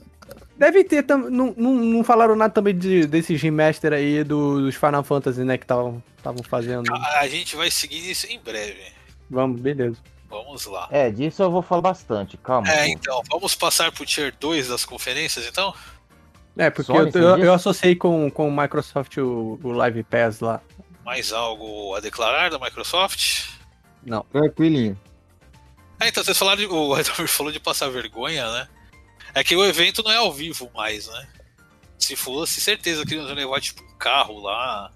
Deve 0.58 0.84
ter 0.86 1.04
também. 1.04 1.30
Não, 1.30 1.54
não, 1.58 1.74
não 1.76 2.04
falaram 2.04 2.36
nada 2.36 2.54
também 2.54 2.76
de, 2.78 3.06
desses 3.06 3.42
remaster 3.42 3.92
aí 3.94 4.24
do- 4.24 4.62
dos 4.62 4.76
Final 4.76 5.04
Fantasy, 5.04 5.44
né? 5.44 5.58
Que 5.58 5.66
estavam 5.66 6.02
fazendo. 6.50 6.92
A 7.20 7.28
gente 7.28 7.56
vai 7.56 7.70
seguir 7.70 8.10
isso 8.10 8.26
em 8.28 8.40
breve. 8.40 8.82
Vamos, 9.30 9.60
beleza. 9.60 9.98
Vamos 10.30 10.66
lá. 10.66 10.88
É, 10.92 11.12
disso 11.12 11.44
eu 11.44 11.52
vou 11.52 11.62
falar 11.62 11.82
bastante, 11.82 12.36
calma. 12.38 12.68
É, 12.70 12.88
então, 12.88 13.22
vamos 13.30 13.54
passar 13.56 13.92
pro 13.92 14.06
tier 14.06 14.34
2 14.40 14.68
das 14.70 14.84
conferências, 14.86 15.46
então? 15.48 15.74
É, 16.58 16.70
porque 16.70 16.92
Sony, 16.92 17.12
eu, 17.14 17.22
eu, 17.22 17.38
eu 17.38 17.54
associei 17.54 17.96
com, 17.96 18.30
com 18.32 18.48
o 18.48 18.52
Microsoft 18.62 19.18
o, 19.18 19.60
o 19.62 19.72
Live 19.72 20.04
Pass 20.04 20.40
lá. 20.40 20.62
Mais 21.06 21.32
algo 21.32 21.94
a 21.96 22.00
declarar 22.00 22.50
da 22.50 22.58
Microsoft? 22.60 23.50
Não. 24.04 24.24
Tranquilinho. 24.32 25.00
É, 26.00 26.08
então, 26.10 26.24
vocês 26.24 26.38
falaram 26.38 26.58
de, 26.58 26.66
o 26.68 26.98
Edward 26.98 27.28
falou 27.28 27.52
de 27.52 27.60
passar 27.60 27.90
vergonha, 27.90 28.52
né? 28.52 28.68
É 29.34 29.44
que 29.44 29.56
o 29.56 29.64
evento 29.64 30.04
não 30.04 30.12
é 30.12 30.18
ao 30.18 30.34
vivo 30.34 30.70
mais, 30.74 31.08
né? 31.08 31.28
Se 31.98 32.16
fosse, 32.16 32.60
certeza 32.60 33.06
que 33.06 33.14
eles 33.14 33.26
iam 33.28 33.36
levar, 33.36 33.62
tipo, 33.62 33.82
um 33.84 33.98
carro 33.98 34.40
lá. 34.42 34.92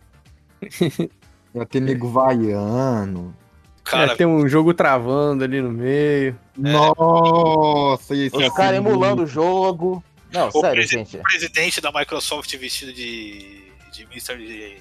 Vai 1.53 1.66
ter 1.66 1.80
nego 1.80 2.10
vaiano. 2.10 3.36
Cara, 3.84 4.14
é, 4.14 4.16
tem 4.16 4.28
um 4.28 4.47
jogo 4.47 4.74
travando 4.74 5.43
ali 5.43 5.62
no 5.62 5.72
meio. 5.72 6.38
Nossa, 6.55 8.16
esse 8.16 8.36
Os 8.36 8.43
é 8.43 8.49
caras 8.49 8.80
assim, 8.80 8.88
emulando 8.88 9.24
o 9.24 9.28
jogo. 9.28 10.03
Não, 10.32 10.47
O 10.49 10.51
sério, 10.51 10.76
presi- 10.76 10.91
gente. 10.91 11.18
o 11.18 11.24
presidente 11.24 11.82
da 11.82 11.91
Microsoft 11.91 12.55
vestido 12.57 12.93
de. 12.93 13.72
de 13.91 14.03
Mr. 14.03 14.38
de 14.38 14.78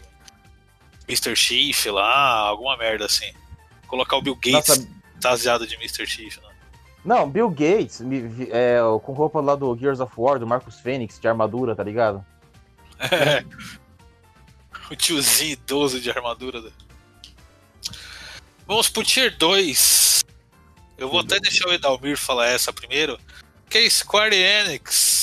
Mr. 1.08 1.34
Chief 1.34 1.86
lá, 1.86 2.34
alguma 2.40 2.76
merda 2.76 3.06
assim. 3.06 3.32
Colocar 3.86 4.16
o 4.16 4.22
Bill 4.22 4.34
Gates 4.34 4.68
Nossa, 4.68 4.88
fantasiado 5.14 5.66
de 5.66 5.74
Mr. 5.76 6.06
Chief, 6.06 6.36
né? 6.38 6.48
não, 7.04 7.28
Bill 7.28 7.48
Gates, 7.48 8.02
é, 8.50 8.78
com 9.02 9.12
roupa 9.12 9.40
lá 9.40 9.54
do 9.54 9.74
Gears 9.76 10.00
of 10.00 10.12
War, 10.16 10.38
do 10.38 10.46
Marcus 10.46 10.78
Fênix, 10.80 11.18
de 11.18 11.26
armadura, 11.26 11.74
tá 11.74 11.82
ligado? 11.82 12.24
o 14.90 14.96
tiozinho 14.96 15.52
idoso 15.52 16.00
de 16.00 16.10
armadura. 16.10 16.60
né? 16.60 16.70
Vamos 18.66 18.90
pro 18.90 19.02
Tier 19.02 19.34
2. 19.38 20.24
Eu 20.98 21.08
vou 21.08 21.20
até 21.20 21.40
deixar 21.40 21.68
o 21.68 21.72
Edalmir 21.72 22.18
falar 22.18 22.48
essa 22.48 22.72
primeiro. 22.72 23.18
Que 23.70 23.78
é 23.78 23.88
Square 23.88 24.36
Enix. 24.36 25.17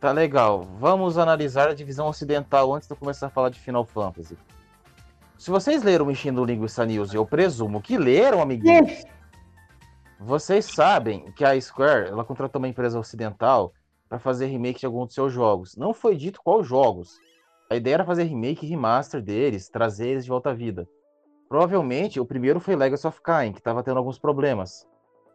Tá 0.00 0.12
legal. 0.12 0.62
Vamos 0.78 1.16
analisar 1.16 1.68
a 1.68 1.74
divisão 1.74 2.06
ocidental 2.06 2.74
antes 2.74 2.86
de 2.86 2.92
eu 2.92 2.98
começar 2.98 3.28
a 3.28 3.30
falar 3.30 3.48
de 3.48 3.58
Final 3.58 3.84
Fantasy. 3.84 4.36
Se 5.38 5.50
vocês 5.50 5.82
leram 5.82 6.06
Mexendo 6.06 6.44
Linguiça 6.44 6.84
News, 6.84 7.12
eu 7.12 7.24
presumo 7.24 7.80
que 7.80 7.96
leram, 7.96 8.40
amiguinhos, 8.40 9.04
vocês 10.18 10.64
sabem 10.64 11.30
que 11.32 11.44
a 11.44 11.60
Square 11.60 12.08
ela 12.08 12.24
contratou 12.24 12.58
uma 12.58 12.68
empresa 12.68 12.98
ocidental 12.98 13.72
para 14.08 14.18
fazer 14.18 14.46
remake 14.46 14.80
de 14.80 14.86
alguns 14.86 15.06
dos 15.06 15.14
seus 15.14 15.32
jogos. 15.32 15.76
Não 15.76 15.92
foi 15.92 16.16
dito 16.16 16.40
qual 16.42 16.62
jogos. 16.62 17.18
A 17.70 17.76
ideia 17.76 17.94
era 17.94 18.04
fazer 18.04 18.24
remake 18.24 18.64
e 18.64 18.68
remaster 18.68 19.20
deles, 19.20 19.68
trazer 19.68 20.08
eles 20.08 20.24
de 20.24 20.30
volta 20.30 20.50
à 20.50 20.54
vida. 20.54 20.88
Provavelmente 21.48 22.18
o 22.20 22.24
primeiro 22.24 22.60
foi 22.60 22.76
Legacy 22.76 23.06
of 23.06 23.20
Kain, 23.22 23.52
que 23.52 23.58
estava 23.58 23.82
tendo 23.82 23.98
alguns 23.98 24.18
problemas. 24.18 24.86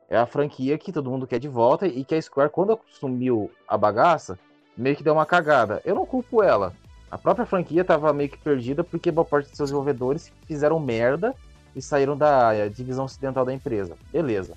É 0.10 0.18
a 0.18 0.26
franquia 0.26 0.78
que 0.78 0.92
todo 0.92 1.10
mundo 1.10 1.28
quer 1.28 1.40
de 1.40 1.48
volta 1.48 1.88
e 1.88 2.04
que 2.04 2.16
a 2.16 2.22
Square, 2.22 2.52
quando 2.52 2.80
assumiu 2.90 3.52
a 3.68 3.78
bagaça, 3.78 4.38
meio 4.82 4.96
que 4.96 5.04
deu 5.04 5.14
uma 5.14 5.26
cagada. 5.26 5.82
Eu 5.86 5.96
não 5.96 6.06
culpo 6.06 6.42
ela. 6.44 6.74
A 7.10 7.18
própria 7.18 7.46
franquia 7.46 7.84
tava 7.84 8.12
meio 8.14 8.30
que 8.30 8.38
perdida 8.38 8.84
porque 8.84 9.12
boa 9.12 9.26
parte 9.26 9.48
dos 9.50 9.58
seus 9.58 9.70
desenvolvedores 9.70 10.32
fizeram 10.48 10.80
merda 10.80 11.36
e 11.76 11.82
saíram 11.82 12.18
da 12.18 12.54
eh, 12.56 12.70
divisão 12.70 13.06
ocidental 13.06 13.46
da 13.46 13.54
empresa. 13.54 13.96
Beleza. 14.12 14.54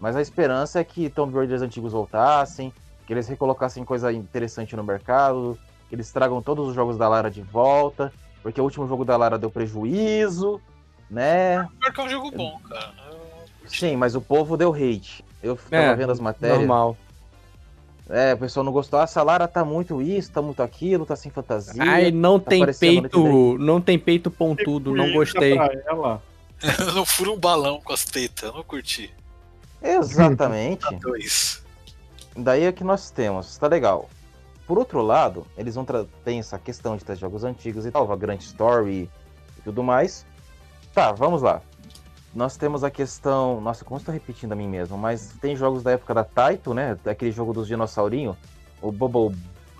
Mas 0.00 0.16
a 0.16 0.20
esperança 0.22 0.80
é 0.80 0.84
que 0.84 1.08
Tomb 1.08 1.34
Raiders 1.36 1.62
antigos 1.62 1.92
voltassem, 1.92 2.72
que 3.06 3.12
eles 3.12 3.28
recolocassem 3.28 3.84
coisa 3.84 4.12
interessante 4.12 4.74
no 4.76 4.82
mercado, 4.82 5.58
que 5.88 5.94
eles 5.94 6.10
tragam 6.10 6.42
todos 6.42 6.68
os 6.68 6.74
jogos 6.74 6.96
da 6.98 7.08
Lara 7.08 7.30
de 7.30 7.42
volta, 7.42 8.12
porque 8.42 8.60
o 8.60 8.64
último 8.64 8.88
jogo 8.88 9.04
da 9.04 9.16
Lara 9.16 9.38
deu 9.38 9.50
prejuízo, 9.50 10.60
né? 11.08 11.66
Pior 11.80 11.92
que 11.92 12.00
é 12.00 12.04
um 12.04 12.08
jogo 12.08 12.30
bom, 12.32 12.58
cara. 12.68 12.92
Eu- 13.10 13.24
Sim, 13.66 13.96
mas 13.96 14.14
o 14.14 14.20
povo 14.20 14.56
deu 14.56 14.74
hate. 14.74 15.24
Eu 15.42 15.56
tava 15.56 15.82
É, 15.92 15.94
vendo 15.94 16.12
as 16.12 16.20
matérias. 16.20 16.58
Normal. 16.58 16.96
É, 18.08 18.34
o 18.34 18.38
pessoal 18.38 18.64
não 18.64 18.72
gostou. 18.72 19.00
Ah, 19.00 19.04
essa 19.04 19.22
Lara 19.22 19.48
tá 19.48 19.64
muito 19.64 20.02
isso, 20.02 20.30
tá 20.30 20.42
muito 20.42 20.62
aquilo, 20.62 21.06
tá 21.06 21.16
sem 21.16 21.30
fantasia. 21.30 21.82
Ai, 21.82 22.10
não 22.10 22.38
tá 22.38 22.50
tem 22.50 22.72
peito. 22.72 23.58
Não 23.58 23.80
tem 23.80 23.98
peito 23.98 24.30
pontudo, 24.30 24.94
não 24.94 25.12
gostei. 25.12 25.56
Não 26.94 27.04
furo 27.06 27.34
um 27.34 27.38
balão 27.38 27.80
com 27.80 27.92
as 27.92 28.04
tetas, 28.04 28.44
eu 28.44 28.54
não 28.54 28.62
curti. 28.62 29.12
Exatamente. 29.82 30.86
Daí 32.36 32.64
é 32.64 32.72
que 32.72 32.82
nós 32.82 33.10
temos, 33.10 33.56
tá 33.56 33.68
legal. 33.68 34.08
Por 34.66 34.78
outro 34.78 35.02
lado, 35.02 35.46
eles 35.56 35.74
vão 35.74 35.86
tem 36.24 36.38
essa 36.38 36.58
questão 36.58 36.96
de 36.96 37.04
ter 37.04 37.16
jogos 37.16 37.44
antigos 37.44 37.84
e 37.86 37.90
tal, 37.90 38.10
a 38.10 38.16
Grand 38.16 38.38
Story 38.38 39.10
e 39.58 39.62
tudo 39.62 39.82
mais. 39.82 40.26
Tá, 40.94 41.12
vamos 41.12 41.42
lá. 41.42 41.60
Nós 42.34 42.56
temos 42.56 42.82
a 42.82 42.90
questão. 42.90 43.60
Nossa, 43.60 43.84
como 43.84 43.98
estou 43.98 44.12
repetindo 44.12 44.52
a 44.52 44.56
mim 44.56 44.66
mesmo, 44.68 44.98
mas 44.98 45.34
tem 45.40 45.54
jogos 45.56 45.82
da 45.82 45.92
época 45.92 46.12
da 46.14 46.24
Taito, 46.24 46.74
né? 46.74 46.98
Daquele 47.04 47.30
jogo 47.30 47.52
dos 47.52 47.66
dinossaurinhos. 47.68 48.36
O 48.82 48.90
Bubble 48.90 49.36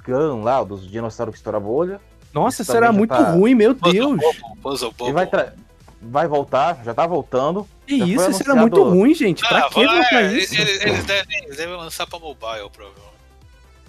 Gun 0.07 0.42
lá, 0.42 0.62
dos 0.62 0.88
dinossauros 0.88 1.32
que 1.32 1.38
estouravam 1.38 1.68
o 1.70 1.74
olho. 1.74 2.00
Nossa, 2.32 2.62
Isso 2.62 2.70
isso 2.70 2.76
era 2.76 2.92
muito 2.92 3.11
tá- 3.11 3.30
ruim, 3.32 3.55
meu 3.55 3.74
Puzzle 3.74 4.16
Deus. 4.16 4.36
Puzzle 4.62 4.94
E 5.09 5.12
vai, 5.12 5.26
tra- 5.26 5.52
vai 6.00 6.26
voltar, 6.26 6.80
já 6.84 6.92
tá 6.94 7.07
voltando. 7.07 7.68
Que 7.86 7.94
isso, 7.96 8.30
isso 8.30 8.42
era 8.42 8.52
anunciado- 8.52 8.61
muito 8.61 8.82
ruim, 8.82 9.14
gente. 9.14 9.46
Pra 9.46 9.59
Ah, 9.66 9.68
que 9.70 9.84
vai, 9.84 9.98
botar 10.02 10.22
eles, 10.22 10.44
isso? 10.50 10.61
eles- 10.61 10.80
eles 10.84 11.05
devem, 11.05 11.38
eles 11.44 11.57
devem 11.57 11.76
lançar 11.76 12.07
pra 12.07 12.18
mobile, 12.18 12.70
provavelmente. 12.72 13.14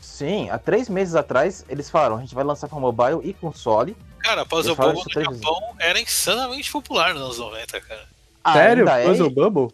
Sim, 0.02 0.50
há 0.50 0.58
três 0.58 0.88
meses 0.90 1.16
atrás 1.16 1.66
eles 1.70 1.90
falaram: 1.90 2.18
a 2.18 2.22
gente 2.22 2.34
vai 2.36 2.44
lançar 2.44 2.68
para 2.68 2.80
mobile 2.80 3.20
e 3.24 3.34
console. 3.34 3.96
Cara, 4.20 4.46
Puzzle 4.46 4.74
isso 4.74 5.08
no 5.20 5.24
Japão 5.36 5.62
era 5.80 6.00
insanamente 6.00 6.72
popular 6.72 7.14
nos 7.14 7.24
anos 7.24 7.38
90, 7.40 7.80
cara. 7.82 8.15
Sério? 8.54 8.88
Ainda 8.90 9.00
é? 9.00 9.06
Puzzle 9.06 9.30
Bubble? 9.30 9.68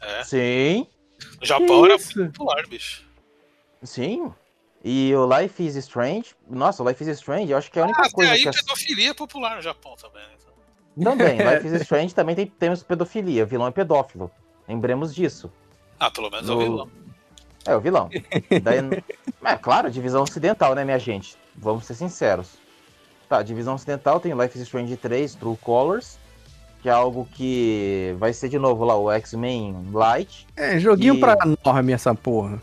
É. 0.00 0.24
Sim, 0.24 0.86
No 1.40 1.46
Japão 1.46 1.84
era 1.84 1.94
isso? 1.96 2.18
muito 2.18 2.32
popular, 2.38 2.66
bicho. 2.66 3.04
sim. 3.82 4.32
E 4.84 5.14
o 5.14 5.24
Life 5.38 5.64
is 5.64 5.76
Strange, 5.76 6.34
nossa, 6.50 6.82
o 6.82 6.88
Life 6.88 7.00
is 7.04 7.08
Strange, 7.20 7.52
eu 7.52 7.56
acho 7.56 7.70
que 7.70 7.78
é 7.78 7.82
a 7.82 7.84
única 7.84 8.02
Ah, 8.02 8.06
até 8.06 8.12
coisa 8.14 8.32
aí 8.32 8.42
que 8.42 8.50
pedofilia 8.50 9.10
é 9.10 9.14
popular 9.14 9.54
no 9.54 9.62
Japão 9.62 9.94
também. 9.94 10.20
né? 10.22 10.34
Então. 10.96 11.12
Também, 11.16 11.38
Life 11.38 11.66
is 11.68 11.72
Strange 11.82 12.12
também 12.12 12.34
tem, 12.34 12.46
temos 12.46 12.82
pedofilia, 12.82 13.44
o 13.44 13.46
vilão 13.46 13.68
é 13.68 13.70
pedófilo. 13.70 14.28
Lembremos 14.68 15.14
disso. 15.14 15.52
Ah, 16.00 16.10
pelo 16.10 16.28
menos 16.30 16.48
No- 16.48 16.58
vi 16.58 16.68
lá. 16.68 16.86
É, 17.64 17.76
o 17.76 17.80
vilão. 17.80 18.10
Daí, 18.60 18.78
é 19.44 19.56
claro, 19.56 19.88
divisão 19.88 20.24
ocidental, 20.24 20.74
né, 20.74 20.84
minha 20.84 20.98
gente? 20.98 21.36
Vamos 21.54 21.84
ser 21.86 21.94
sinceros. 21.94 22.58
Tá, 23.28 23.40
divisão 23.40 23.76
ocidental 23.76 24.18
tem 24.18 24.32
Life 24.36 24.58
is 24.58 24.64
Strange 24.64 24.96
3, 24.96 25.36
True 25.36 25.56
Colors, 25.58 26.18
que 26.82 26.88
é 26.88 26.92
algo 26.92 27.26
que 27.32 28.14
vai 28.18 28.32
ser 28.32 28.48
de 28.48 28.58
novo 28.58 28.84
lá 28.84 28.96
o 28.96 29.10
X-Men 29.12 29.86
Light. 29.92 30.46
É, 30.56 30.78
joguinho 30.80 31.14
E- 31.14 31.20
pra 31.20 31.36
norme 31.64 31.92
essa 31.92 32.14
porra. 32.14 32.60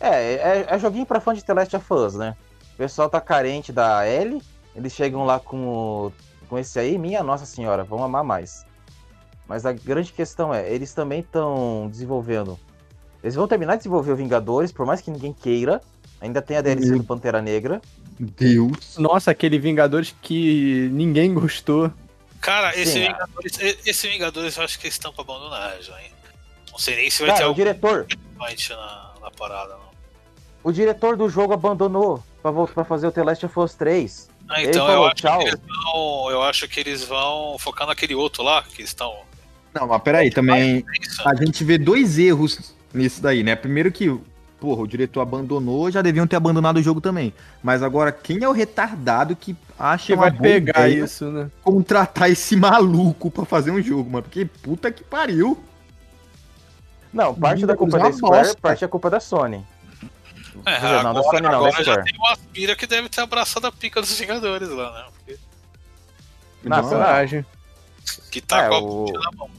É, 0.00 0.34
é, 0.34 0.66
é 0.68 0.78
joguinho 0.78 1.06
pra 1.06 1.20
fã 1.20 1.34
de 1.34 1.44
The 1.44 1.54
Last 1.54 1.76
of 1.76 1.86
Us, 1.94 2.14
né? 2.14 2.34
O 2.74 2.76
pessoal 2.78 3.08
tá 3.08 3.20
carente 3.20 3.70
da 3.72 4.08
Ellie, 4.08 4.42
eles 4.74 4.92
chegam 4.92 5.24
lá 5.24 5.38
com, 5.38 5.56
o- 6.08 6.12
com 6.48 6.58
esse 6.58 6.78
aí, 6.78 6.98
minha 6.98 7.22
nossa 7.22 7.46
senhora, 7.46 7.84
vão 7.84 8.02
amar 8.02 8.24
mais. 8.24 8.64
Mas 9.46 9.66
a 9.66 9.72
grande 9.72 10.12
questão 10.12 10.52
é, 10.52 10.72
eles 10.72 10.94
também 10.94 11.20
estão 11.20 11.86
desenvolvendo. 11.90 12.58
Eles 13.22 13.34
vão 13.34 13.46
terminar 13.46 13.72
de 13.72 13.78
desenvolver 13.80 14.12
o 14.12 14.16
Vingadores, 14.16 14.72
por 14.72 14.86
mais 14.86 15.00
que 15.00 15.10
ninguém 15.10 15.32
queira. 15.32 15.80
Ainda 16.20 16.40
tem 16.40 16.56
a 16.56 16.60
DLC 16.62 16.88
Meu 16.90 16.98
do 17.00 17.04
Pantera 17.04 17.42
Negra. 17.42 17.80
Deus. 18.18 18.96
Nossa, 18.96 19.30
aquele 19.32 19.58
Vingadores 19.58 20.14
que 20.22 20.88
ninguém 20.92 21.34
gostou. 21.34 21.90
Cara, 22.42 22.76
esse 22.78 22.92
Sim, 22.92 23.02
é. 23.04 23.12
Vingadores, 23.12 23.58
esse 23.86 24.08
Vingadores 24.08 24.56
eu 24.56 24.64
acho 24.64 24.78
que 24.78 24.86
eles 24.86 24.94
estão 24.94 25.12
pra 25.12 25.22
abandonar 25.22 25.80
já, 25.80 25.98
hein? 26.02 26.10
Não 26.70 26.78
sei 26.78 26.96
nem 26.96 27.08
se 27.10 27.20
vai 27.22 27.28
ter 27.30 27.34
Cara, 27.34 27.44
o 27.46 27.48
algum 27.48 27.56
diretor, 27.62 28.06
na, 28.70 29.12
na 29.22 29.30
parada, 29.30 29.74
não. 29.74 29.90
o 30.64 30.72
diretor 30.72 31.16
do 31.16 31.28
jogo 31.28 31.52
abandonou 31.52 32.22
pra, 32.42 32.50
voltar, 32.50 32.74
pra 32.74 32.84
fazer 32.84 33.06
o 33.06 33.12
The 33.12 33.22
Last 33.22 33.46
of 33.46 33.58
Us 33.60 33.74
3. 33.74 34.28
Ah, 34.48 34.62
então 34.62 34.86
falou, 34.86 35.04
eu, 35.04 35.06
acho 35.06 35.14
"Tchau." 35.22 35.38
que 35.38 35.44
eles 35.46 35.60
vão, 35.66 36.30
eu 36.30 36.42
acho 36.42 36.68
que 36.68 36.80
eles 36.80 37.04
vão 37.04 37.56
focar 37.58 37.86
naquele 37.86 38.14
outro 38.14 38.42
lá, 38.42 38.62
que 38.62 38.82
estão. 38.82 39.14
Não, 39.72 39.86
mas 39.86 40.02
peraí, 40.02 40.28
também 40.30 40.84
É 41.24 41.28
a 41.28 41.34
gente 41.34 41.62
vê 41.64 41.78
dois 41.78 42.18
erros 42.18 42.74
nisso 42.92 43.22
daí, 43.22 43.42
né? 43.42 43.54
Primeiro 43.54 43.90
que, 43.92 44.08
porra, 44.62 44.82
o 44.82 44.86
diretor 44.86 45.20
abandonou, 45.22 45.90
já 45.90 46.00
deviam 46.00 46.24
ter 46.24 46.36
abandonado 46.36 46.76
o 46.76 46.82
jogo 46.82 47.00
também. 47.00 47.34
Mas 47.60 47.82
agora, 47.82 48.12
quem 48.12 48.44
é 48.44 48.48
o 48.48 48.52
retardado 48.52 49.34
que 49.34 49.56
acha 49.76 50.06
Que 50.06 50.12
uma 50.14 50.22
vai 50.22 50.30
boa 50.30 50.42
pegar 50.42 50.88
isso, 50.88 51.24
né? 51.32 51.50
contratar 51.64 52.30
esse 52.30 52.54
maluco 52.54 53.28
pra 53.28 53.44
fazer 53.44 53.72
um 53.72 53.82
jogo, 53.82 54.08
mano? 54.08 54.22
Porque 54.22 54.44
puta 54.44 54.92
que 54.92 55.02
pariu. 55.02 55.58
Não, 57.12 57.34
parte 57.34 57.66
da 57.66 57.76
culpa 57.76 57.98
da 57.98 58.12
Square, 58.12 58.44
bosta. 58.44 58.58
parte 58.62 58.84
é 58.84 58.88
culpa 58.88 59.10
da 59.10 59.18
Sony. 59.18 59.66
É, 60.64 60.76
dizer, 60.76 61.02
não, 61.02 61.12
da 61.14 61.20
agora, 61.20 61.22
Sony 61.24 61.40
não, 61.42 61.50
da 61.50 61.56
agora 61.56 61.72
já 61.72 61.82
Square. 61.94 62.04
tem 62.04 62.18
uma 62.20 62.32
aspira 62.32 62.76
que 62.76 62.86
deve 62.86 63.08
ter 63.08 63.20
abraçado 63.20 63.66
a 63.66 63.72
pica 63.72 64.00
dos 64.00 64.16
Vingadores 64.16 64.68
lá, 64.68 64.92
né? 64.92 65.04
Porque- 65.12 65.38
Coragem. 66.88 67.44
que 68.30 68.40
tá 68.40 68.64
É, 68.64 68.68
com 68.68 68.74
a 68.76 68.80
o- 68.80 69.12
na 69.12 69.30
mão. 69.36 69.50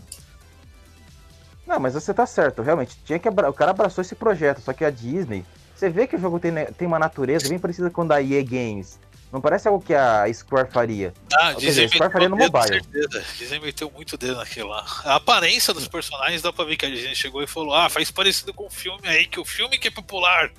Não, 1.66 1.80
mas 1.80 1.94
você 1.94 2.14
tá 2.14 2.26
certo, 2.26 2.62
realmente. 2.62 2.98
Tinha 3.06 3.18
que 3.18 3.28
abra... 3.28 3.50
O 3.50 3.54
cara 3.54 3.72
abraçou 3.72 4.02
esse 4.02 4.16
projeto, 4.16 4.62
só 4.62 4.74
que 4.74 4.84
a 4.84 4.90
Disney. 4.90 5.46
Você 5.76 5.90
vê 5.90 6.08
que 6.08 6.16
o 6.16 6.20
jogo 6.20 6.40
tem, 6.40 6.54
tem 6.78 6.88
uma 6.88 7.00
natureza 7.00 7.50
bem 7.50 7.60
parecida 7.60 7.90
com 7.90 8.04
a 8.04 8.06
da 8.06 8.22
EA 8.22 8.44
Games. 8.44 9.00
Não 9.34 9.42
parece 9.42 9.68
algo 9.68 9.84
que 9.84 9.96
a 9.96 10.32
Square 10.32 10.70
faria. 10.72 11.12
Ah, 11.34 11.54
dizer, 11.54 11.90
Square 11.90 12.14
faria 12.14 12.30
no 12.30 12.38
mobile. 12.38 12.68
certeza. 12.68 13.26
Dizem 13.36 13.60
meteu 13.60 13.90
muito 13.90 14.16
dedo 14.16 14.36
naquilo 14.36 14.70
lá. 14.70 14.86
A 15.04 15.16
aparência 15.16 15.74
dos 15.74 15.88
personagens 15.88 16.44
dá 16.44 16.54
pra 16.54 16.64
ver 16.66 16.78
que 16.78 16.86
a 16.86 16.90
gente 16.90 17.16
chegou 17.16 17.42
e 17.42 17.48
falou: 17.48 17.74
Ah, 17.74 17.90
faz 17.90 18.12
parecido 18.12 18.54
com 18.54 18.68
o 18.68 18.70
filme 18.70 19.08
aí, 19.08 19.26
que 19.26 19.40
o 19.40 19.46
filme 19.46 19.80
que 19.80 19.88
é 19.88 19.92
popular. 19.92 20.52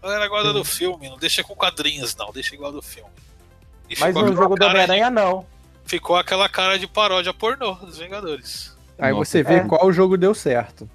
A 0.00 0.06
galera 0.06 0.28
gosta 0.28 0.52
do 0.52 0.64
filme, 0.64 1.08
não 1.08 1.16
deixa 1.16 1.42
com 1.42 1.56
quadrinhos, 1.56 2.14
não, 2.14 2.30
deixa 2.30 2.54
igual 2.54 2.70
do 2.70 2.80
filme. 2.80 3.10
E 3.90 3.98
Mas 3.98 4.14
no 4.14 4.36
jogo 4.36 4.54
do 4.54 4.64
Homem-Aranha, 4.64 5.10
não. 5.10 5.44
Ficou 5.84 6.14
aquela 6.14 6.48
cara 6.48 6.78
de 6.78 6.86
paródia 6.86 7.34
pornô 7.34 7.74
dos 7.74 7.98
Vingadores. 7.98 8.73
Aí 8.98 9.12
Nossa, 9.12 9.24
você 9.30 9.42
vê 9.42 9.54
é. 9.56 9.64
qual 9.64 9.92
jogo 9.92 10.16
deu 10.16 10.34
certo. 10.34 10.88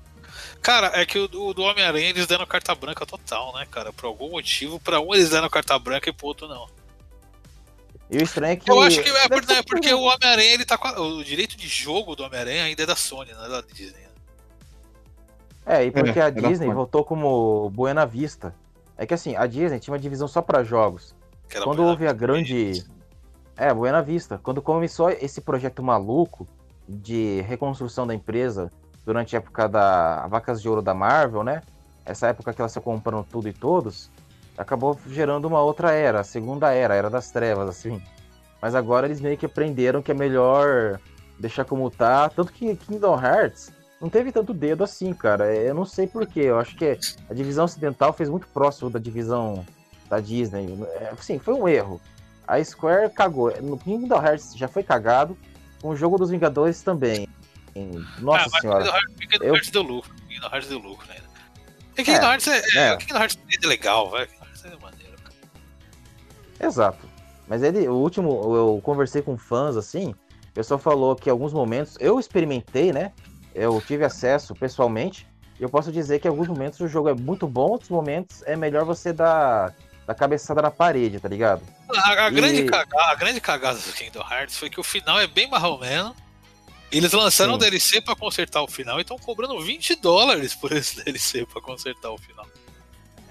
Cara, 0.62 0.91
é 1.00 1.06
que 1.06 1.18
o 1.18 1.28
do, 1.28 1.54
do 1.54 1.62
Homem-Aranha 1.64 2.10
eles 2.10 2.28
deram 2.28 2.45
carta 2.45 2.74
branca 2.76 3.06
total, 3.06 3.54
né, 3.56 3.66
cara? 3.70 3.93
Por 3.93 4.06
algum 4.06 4.32
motivo, 4.32 4.80
pra 4.80 5.00
um 5.00 5.14
eles 5.14 5.30
deram 5.30 5.50
carta 5.50 5.78
branca 5.80 6.10
e 6.10 6.14
pro 6.14 6.28
outro 6.28 6.47
não. 6.47 6.68
E 8.12 8.18
o 8.18 8.24
estranho 8.24 8.54
é 8.54 8.56
que. 8.56 8.70
Eu 8.70 8.82
acho 8.82 9.02
que 9.04 9.10
é, 9.10 9.28
por- 9.30 9.43
é 9.52 9.64
porque 9.64 9.93
o 9.93 10.02
Homem-Aranha, 10.02 10.54
ele 10.54 10.66
tá 10.66 10.78
com 10.78 10.88
a- 10.88 11.00
o 11.00 11.24
direito 11.24 11.56
de 11.56 11.68
jogo 11.68 12.16
do 12.16 12.24
Homem-Aranha 12.24 12.64
ainda 12.64 12.84
é 12.84 12.86
da 12.86 12.95
Sony, 12.95 13.32
não 13.34 13.45
é 13.45 13.50
da 13.50 13.62
Disney. 13.62 14.08
É, 15.66 15.86
e 15.86 15.91
porque 15.91 16.20
É, 16.20 16.24
a 16.24 16.28
é 16.28 16.32
Disney 16.32 16.74
voltou 16.74 17.04
como 17.06 17.70
Buena 17.70 18.06
Vista. 18.06 18.56
É 18.97 19.06
que 19.06 19.14
assim, 19.14 19.36
a 19.36 19.45
Disney 19.45 19.80
tinha 19.80 19.93
uma 19.93 20.00
divisão 20.00 20.28
só 20.28 20.41
pra 20.41 20.64
jogos. 20.64 21.16
Quando 21.64 21.78
Buena 21.78 21.91
houve 21.91 22.08
a 22.08 22.14
grande. 22.14 22.84
É, 23.56 23.72
Buena 23.74 24.02
Vista. 24.02 24.39
Quando 24.41 24.62
começou 24.62 25.10
esse 25.12 25.41
projeto 25.41 25.84
maluco 25.84 26.47
de 26.90 27.42
reconstrução 27.42 28.08
da 28.08 28.16
empresa 28.16 28.72
durante 29.06 29.36
a 29.36 29.40
época 29.40 29.70
da 29.70 30.28
Vacas 30.28 30.62
de 30.62 30.68
Ouro 30.68 30.82
da 30.82 30.94
Marvel, 30.94 31.44
né? 31.44 31.62
Essa 32.04 32.28
época 32.28 32.54
que 32.54 32.62
ela 32.62 32.70
se 32.70 32.82
comprando 32.82 33.24
tudo 33.24 33.48
e 33.48 33.54
todos, 33.54 34.10
acabou 34.58 35.00
gerando 35.08 35.46
uma 35.46 35.62
outra 35.62 35.92
era, 35.92 36.22
a 36.22 36.24
segunda 36.24 36.74
era, 36.74 36.96
a 36.96 36.98
era 36.98 37.10
das 37.10 37.30
trevas, 37.30 37.70
assim. 37.70 38.02
Mas 38.62 38.76
agora 38.76 39.06
eles 39.06 39.22
meio 39.22 39.38
que 39.38 39.46
aprenderam 39.46 40.02
que 40.02 40.12
é 40.12 40.14
melhor 40.14 41.00
deixar 41.40 41.64
como 41.64 41.90
tá. 41.90 42.30
Tanto 42.30 42.52
que 42.52 42.76
Kingdom 42.76 43.18
Hearts 43.20 43.72
não 44.02 44.10
teve 44.10 44.32
tanto 44.32 44.54
dedo 44.54 44.84
assim, 44.84 45.14
cara. 45.14 45.54
Eu 45.54 45.74
não 45.74 45.86
sei 45.86 46.08
porquê. 46.08 46.42
Eu 46.42 46.60
acho 46.60 46.76
que 46.76 46.98
a 47.30 47.34
divisão 47.34 47.66
ocidental 47.66 48.12
fez 48.12 48.30
muito 48.30 48.48
próximo 48.48 48.90
da 48.90 49.00
divisão 49.00 49.66
da 50.10 50.20
Disney. 50.20 50.78
É, 50.96 51.14
Sim, 51.20 51.40
foi 51.40 51.54
um 51.54 51.68
erro. 51.68 52.02
A 52.48 52.62
Square 52.64 53.12
cagou. 53.12 53.54
No 53.62 53.78
Kingdom 53.78 54.22
Hearts 54.22 54.56
já 54.58 54.68
foi 54.68 54.84
cagado. 54.84 55.38
Com 55.82 55.90
o 55.90 55.96
jogo 55.96 56.18
dos 56.18 56.30
Vingadores 56.30 56.82
também. 56.82 57.28
Nossa 58.20 58.46
ah, 58.46 58.48
mas 58.52 58.62
senhora. 58.62 59.02
Kingdom 59.20 59.46
Eu- 59.46 59.54
Hearts 59.56 59.72
deu 59.72 59.82
lucro. 59.82 60.12
Kingdom 60.28 60.48
Hearts 60.48 60.70
deu 60.70 60.80
lucro, 60.80 61.08
né? 61.08 61.16
E 61.98 62.04
Kingdom 62.04 62.28
É, 62.28 62.32
Hearts 62.32 62.48
é, 62.48 62.62
é, 62.76 62.94
é. 62.94 62.98
Kingdom 62.98 63.20
Hearts 63.20 63.40
é 63.64 63.68
legal, 63.68 64.12
velho. 64.12 64.28
Kingdom 64.28 64.46
Hearts 64.46 64.66
é 64.66 64.78
maneiro. 64.78 65.16
Exato. 66.60 67.08
Mas 67.48 67.64
ele, 67.64 67.88
o 67.88 67.96
último, 67.96 68.30
eu 68.56 68.82
conversei 68.84 69.22
com 69.22 69.38
fãs 69.38 69.76
assim. 69.78 70.12
O 70.50 70.54
pessoal 70.54 70.80
falou 70.80 71.16
que 71.16 71.30
alguns 71.30 71.54
momentos. 71.54 71.96
Eu 72.00 72.20
experimentei, 72.20 72.92
né? 72.92 73.12
Eu 73.56 73.82
tive 73.82 74.04
acesso 74.04 74.54
pessoalmente. 74.54 75.28
E 75.60 75.64
eu 75.64 75.70
posso 75.70 75.92
dizer 75.92 76.20
que 76.20 76.28
em 76.28 76.32
alguns 76.32 76.48
momentos 76.48 76.80
o 76.80 76.88
jogo 76.88 77.10
é 77.10 77.14
muito 77.14 77.48
bom, 77.48 77.70
outros 77.72 77.90
momentos 77.90 78.44
é 78.46 78.56
melhor 78.56 78.86
você 78.86 79.12
dar, 79.12 79.76
dar 80.10 80.16
cabeçada 80.16 80.62
na 80.62 80.72
parede, 80.72 81.20
tá 81.20 81.30
ligado? 81.30 81.62
A, 81.95 82.26
a 82.26 82.28
E- 82.28 82.32
grande 82.32 82.64
cagada, 82.66 83.12
a 83.12 83.16
grande 83.16 83.39
cagada 83.39 83.78
do 83.80 83.93
Kingdom 83.93 84.26
Hearts 84.30 84.57
foi 84.57 84.70
que 84.70 84.80
o 84.80 84.84
final 84.84 85.20
é 85.20 85.28
bem 85.28 85.47
marromeno. 85.49 86.16
Eles 86.91 87.12
lançaram 87.14 87.51
Sim. 87.51 87.55
um 87.55 87.60
DLC 87.60 88.01
pra 88.01 88.16
consertar 88.16 88.62
o 88.64 88.68
final 88.68 88.97
e 88.97 89.01
estão 89.01 89.18
cobrando 89.20 89.60
20 89.62 89.95
dólares 89.95 90.55
por 90.55 90.72
esse 90.72 91.03
DLC 91.03 91.45
pra 91.45 91.62
consertar 91.62 92.10
o 92.10 92.18
final. 92.18 92.47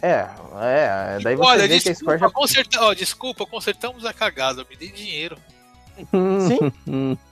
É, 0.00 0.28
é. 0.60 1.18
Daí 1.22 1.34
você 1.34 1.44
Olha, 1.50 1.62
vê 1.66 1.80
que 1.80 1.88
a 1.88 1.92
desculpa, 1.92 1.94
Square 2.16 2.20
já. 2.20 2.30
conserta... 2.30 2.80
ó, 2.82 2.94
desculpa, 2.94 3.46
consertamos 3.46 4.04
a 4.04 4.12
cagada, 4.12 4.64
me 4.70 4.76
dê 4.76 4.86
dinheiro. 4.88 5.36
Sim. 6.06 7.18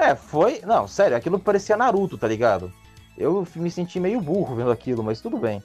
É, 0.00 0.14
foi. 0.14 0.60
Não, 0.64 0.86
sério, 0.86 1.16
aquilo 1.16 1.40
parecia 1.40 1.76
Naruto, 1.76 2.16
tá 2.16 2.28
ligado? 2.28 2.72
Eu 3.16 3.44
me 3.56 3.68
senti 3.68 3.98
meio 3.98 4.20
burro 4.20 4.54
vendo 4.54 4.70
aquilo, 4.70 5.02
mas 5.02 5.20
tudo 5.20 5.36
bem. 5.38 5.60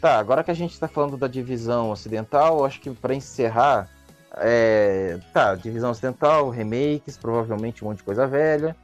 Tá, 0.00 0.18
agora 0.18 0.42
que 0.42 0.50
a 0.50 0.54
gente 0.54 0.78
tá 0.78 0.88
falando 0.88 1.16
da 1.16 1.26
divisão 1.26 1.90
ocidental, 1.90 2.64
acho 2.64 2.80
que 2.80 2.90
pra 2.90 3.14
encerrar. 3.14 3.88
É... 4.36 5.18
Tá, 5.32 5.54
divisão 5.54 5.90
ocidental, 5.90 6.48
remakes, 6.48 7.18
provavelmente 7.18 7.84
um 7.84 7.88
monte 7.88 7.98
de 7.98 8.04
coisa 8.04 8.26
velha. 8.26 8.74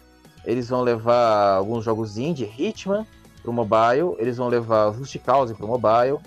Eles 0.44 0.68
vão 0.68 0.82
levar 0.82 1.54
alguns 1.54 1.84
jogos 1.84 2.18
indie, 2.18 2.44
Hitman 2.58 3.06
pro 3.42 3.52
mobile. 3.52 4.14
Eles 4.18 4.36
vão 4.36 4.48
levar 4.48 4.92
Just 4.92 5.18
Cause 5.20 5.54
pro 5.54 5.66
mobile. 5.66 6.18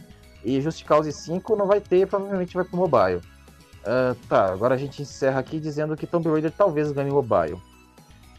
E 0.43 0.59
Just 0.61 0.83
Cause 0.85 1.11
5 1.11 1.55
não 1.55 1.67
vai 1.67 1.79
ter, 1.79 2.07
provavelmente 2.07 2.55
vai 2.55 2.63
pro 2.63 2.77
mobile. 2.77 3.21
Ah, 3.85 4.15
tá, 4.27 4.51
agora 4.51 4.75
a 4.75 4.77
gente 4.77 5.01
encerra 5.01 5.39
aqui 5.39 5.59
dizendo 5.59 5.95
que 5.95 6.07
Tomb 6.07 6.29
Raider 6.29 6.51
talvez 6.51 6.91
ganhe 6.91 7.11
mobile. 7.11 7.61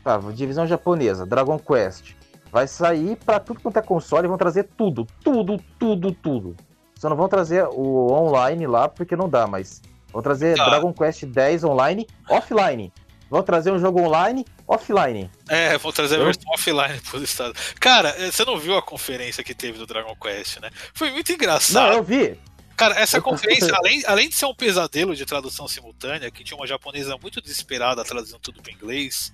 Tá, 0.02 0.18
divisão 0.34 0.66
japonesa, 0.66 1.26
Dragon 1.26 1.58
Quest. 1.58 2.14
Vai 2.50 2.66
sair 2.66 3.16
pra 3.16 3.38
tudo 3.38 3.60
quanto 3.60 3.78
é 3.78 3.82
console, 3.82 4.26
vão 4.28 4.36
trazer 4.38 4.64
tudo, 4.76 5.06
tudo, 5.22 5.56
tudo, 5.78 6.12
tudo. 6.12 6.56
Só 6.98 7.08
não 7.08 7.16
vão 7.16 7.28
trazer 7.28 7.64
o 7.66 8.12
online 8.12 8.66
lá 8.66 8.88
porque 8.88 9.14
não 9.16 9.28
dá, 9.28 9.46
mas 9.46 9.80
vão 10.12 10.20
trazer 10.20 10.56
Tá. 10.56 10.68
Dragon 10.68 10.92
Quest 10.92 11.24
10 11.24 11.64
online, 11.64 12.06
offline. 12.28 12.92
Vão 13.30 13.44
trazer 13.44 13.70
um 13.70 13.78
jogo 13.78 14.00
online, 14.02 14.44
offline. 14.66 15.30
É, 15.48 15.78
vou 15.78 15.92
trazer 15.92 16.20
a 16.20 16.24
versão 16.24 16.42
offline 16.52 17.00
pros 17.08 17.22
Estados 17.22 17.74
Cara, 17.78 18.08
eh, 18.18 18.32
você 18.32 18.44
não 18.44 18.58
viu 18.58 18.76
a 18.76 18.82
conferência 18.82 19.44
que 19.44 19.54
teve 19.54 19.78
do 19.78 19.86
Dragon 19.86 20.16
Quest, 20.16 20.58
né? 20.60 20.68
Foi 20.92 21.12
muito 21.12 21.28
Não, 21.28 21.36
engraçado. 21.36 21.92
eu 21.92 22.02
vi. 22.02 22.36
Cara, 22.76 22.98
essa 22.98 23.20
conferência, 23.20 23.72
além, 23.76 24.02
além 24.06 24.28
de 24.28 24.34
ser 24.34 24.46
um 24.46 24.54
pesadelo 24.54 25.14
de 25.14 25.24
tradução 25.24 25.68
simultânea, 25.68 26.28
que 26.30 26.42
tinha 26.42 26.56
uma 26.56 26.66
japonesa 26.66 27.16
muito 27.22 27.40
desesperada 27.40 28.02
traduzindo 28.02 28.38
tudo 28.40 28.60
para 28.60 28.72
inglês, 28.72 29.30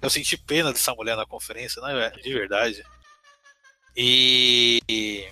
eu 0.00 0.10
senti 0.10 0.36
pena 0.36 0.72
dessa 0.72 0.94
mulher 0.94 1.16
na 1.16 1.26
conferência, 1.26 1.80
né? 1.82 2.10
De 2.22 2.32
verdade. 2.32 2.84
E. 3.96 5.28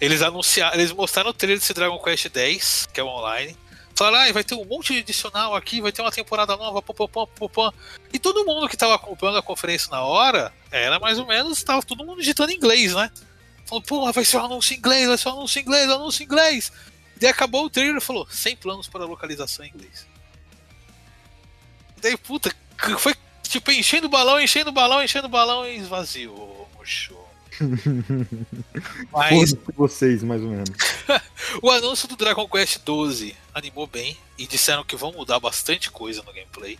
Eles 0.00 0.22
anunciaram, 0.22 0.74
eles 0.74 0.92
mostraram 0.92 1.30
o 1.30 1.34
trailer 1.34 1.58
desse 1.58 1.74
Dragon 1.74 1.98
Quest 1.98 2.34
X, 2.34 2.88
que 2.92 3.00
é 3.00 3.04
online. 3.04 3.56
Falaram, 3.94 4.30
ah, 4.30 4.32
vai 4.32 4.42
ter 4.42 4.54
um 4.54 4.64
monte 4.64 4.94
de 4.94 5.00
adicional 5.00 5.54
aqui, 5.54 5.78
vai 5.82 5.92
ter 5.92 6.00
uma 6.00 6.10
temporada 6.10 6.56
nova, 6.56 6.80
pô, 6.80 6.94
pô, 6.94 7.26
pô, 7.26 7.48
pô. 7.50 7.74
E 8.10 8.18
todo 8.18 8.46
mundo 8.46 8.66
que 8.66 8.76
tava 8.76 8.94
acompanhando 8.94 9.36
a 9.36 9.42
conferência 9.42 9.90
na 9.90 10.02
hora, 10.02 10.54
era 10.70 10.98
mais 10.98 11.18
ou 11.18 11.26
menos, 11.26 11.62
tava 11.62 11.82
todo 11.82 12.02
mundo 12.02 12.20
digitando 12.20 12.50
inglês, 12.50 12.94
né? 12.94 13.10
Falou, 13.66 13.82
pô, 13.82 14.10
vai 14.10 14.24
ser 14.24 14.38
um 14.38 14.46
anúncio 14.46 14.72
em 14.72 14.78
inglês, 14.78 15.06
vai 15.06 15.18
ser 15.18 15.28
um 15.28 15.32
anúncio 15.32 15.58
em 15.58 15.62
inglês, 15.62 15.88
um 15.90 15.94
anúncio 15.94 16.22
em 16.22 16.24
inglês. 16.24 16.72
E 17.14 17.20
daí 17.20 17.28
acabou 17.28 17.66
o 17.66 17.70
trailer 17.70 17.98
e 17.98 18.00
falou, 18.00 18.26
sem 18.30 18.56
planos 18.56 18.88
para 18.88 19.04
localização 19.04 19.66
em 19.66 19.68
inglês. 19.68 20.06
E 21.98 22.00
daí, 22.00 22.16
puta, 22.16 22.50
foi 22.98 23.14
tipo 23.50 23.70
enchendo 23.72 24.06
o 24.06 24.10
balão, 24.10 24.40
enchendo 24.40 24.70
o 24.70 24.72
balão, 24.72 25.02
enchendo 25.02 25.26
o 25.26 25.30
balão 25.30 25.66
e 25.66 25.76
esvaziou, 25.76 26.68
murchou. 26.76 27.28
Mas 29.12 29.54
vocês, 29.74 30.22
mais 30.22 30.40
ou 30.40 30.48
menos. 30.48 30.70
o 31.60 31.70
anúncio 31.70 32.08
do 32.08 32.16
Dragon 32.16 32.48
Quest 32.48 32.78
12 32.84 33.36
animou 33.52 33.86
bem 33.86 34.16
e 34.38 34.46
disseram 34.46 34.84
que 34.84 34.96
vão 34.96 35.12
mudar 35.12 35.40
bastante 35.40 35.90
coisa 35.90 36.22
no 36.22 36.32
gameplay. 36.32 36.78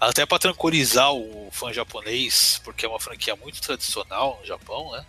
Até 0.00 0.24
para 0.24 0.38
tranquilizar 0.38 1.12
o 1.12 1.48
fã 1.52 1.72
japonês, 1.72 2.60
porque 2.64 2.86
é 2.86 2.88
uma 2.88 3.00
franquia 3.00 3.36
muito 3.36 3.60
tradicional 3.60 4.38
no 4.40 4.46
Japão, 4.46 4.92
né? 4.92 5.04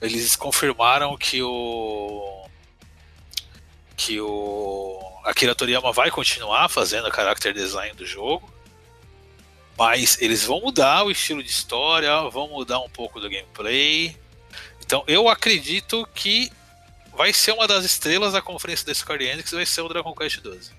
Eles 0.00 0.36
confirmaram 0.36 1.16
que 1.16 1.42
o 1.42 2.46
que 3.96 4.18
o 4.18 4.98
Akira 5.24 5.54
Toriyama 5.54 5.92
vai 5.92 6.10
continuar 6.10 6.68
fazendo 6.70 7.08
o 7.08 7.14
character 7.14 7.52
design 7.52 7.94
do 7.94 8.06
jogo, 8.06 8.50
mas 9.80 10.20
eles 10.20 10.44
vão 10.44 10.60
mudar 10.60 11.04
o 11.04 11.10
estilo 11.10 11.42
de 11.42 11.48
história, 11.48 12.14
vão 12.28 12.48
mudar 12.48 12.80
um 12.80 12.90
pouco 12.90 13.18
do 13.18 13.30
gameplay. 13.30 14.14
Então 14.84 15.02
eu 15.06 15.26
acredito 15.26 16.06
que 16.14 16.52
vai 17.16 17.32
ser 17.32 17.52
uma 17.52 17.66
das 17.66 17.82
estrelas 17.82 18.34
da 18.34 18.42
conferência 18.42 18.84
da 18.84 18.94
Square 18.94 19.24
Enix, 19.24 19.52
vai 19.52 19.64
ser 19.64 19.80
o 19.80 19.88
Dragon 19.88 20.14
Quest 20.14 20.40
12. 20.42 20.70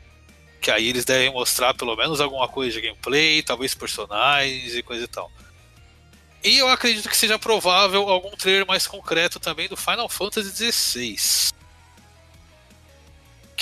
Que 0.61 0.69
aí 0.69 0.87
eles 0.87 1.03
devem 1.03 1.33
mostrar 1.33 1.73
pelo 1.73 1.95
menos 1.95 2.21
alguma 2.21 2.47
coisa 2.47 2.79
de 2.79 2.87
gameplay, 2.89 3.41
talvez 3.41 3.73
personagens 3.73 4.75
e 4.75 4.83
coisa 4.83 5.05
e 5.05 5.07
tal. 5.07 5.31
E 6.43 6.59
eu 6.59 6.69
acredito 6.69 7.09
que 7.09 7.17
seja 7.17 7.39
provável 7.39 8.07
algum 8.07 8.37
trailer 8.37 8.67
mais 8.67 8.85
concreto 8.85 9.39
também 9.39 9.67
do 9.67 9.75
Final 9.75 10.07
Fantasy 10.09 10.71
XVI. 10.71 11.51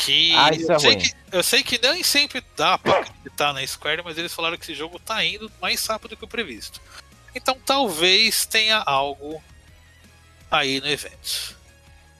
Que, 0.06 0.34
Ah, 0.36 0.50
isso 0.54 0.72
eu, 0.72 0.76
é 0.76 0.80
sei 0.80 0.94
ruim. 0.94 1.00
que 1.04 1.14
eu 1.32 1.44
sei 1.44 1.64
que 1.64 1.80
nem 1.82 2.04
sempre 2.04 2.44
dá 2.58 2.78
pra 2.78 3.00
acreditar 3.00 3.54
na 3.54 3.66
Square, 3.66 4.02
mas 4.04 4.18
eles 4.18 4.34
falaram 4.34 4.58
que 4.58 4.64
esse 4.64 4.74
jogo 4.76 4.98
tá 5.00 5.24
indo 5.24 5.52
mais 5.62 5.86
rápido 5.86 6.16
que 6.16 6.24
o 6.24 6.28
previsto. 6.28 6.82
Então 7.36 7.58
talvez 7.66 8.46
tenha 8.46 8.78
algo 8.86 9.42
aí 10.50 10.80
no 10.82 10.88
evento. 10.88 11.58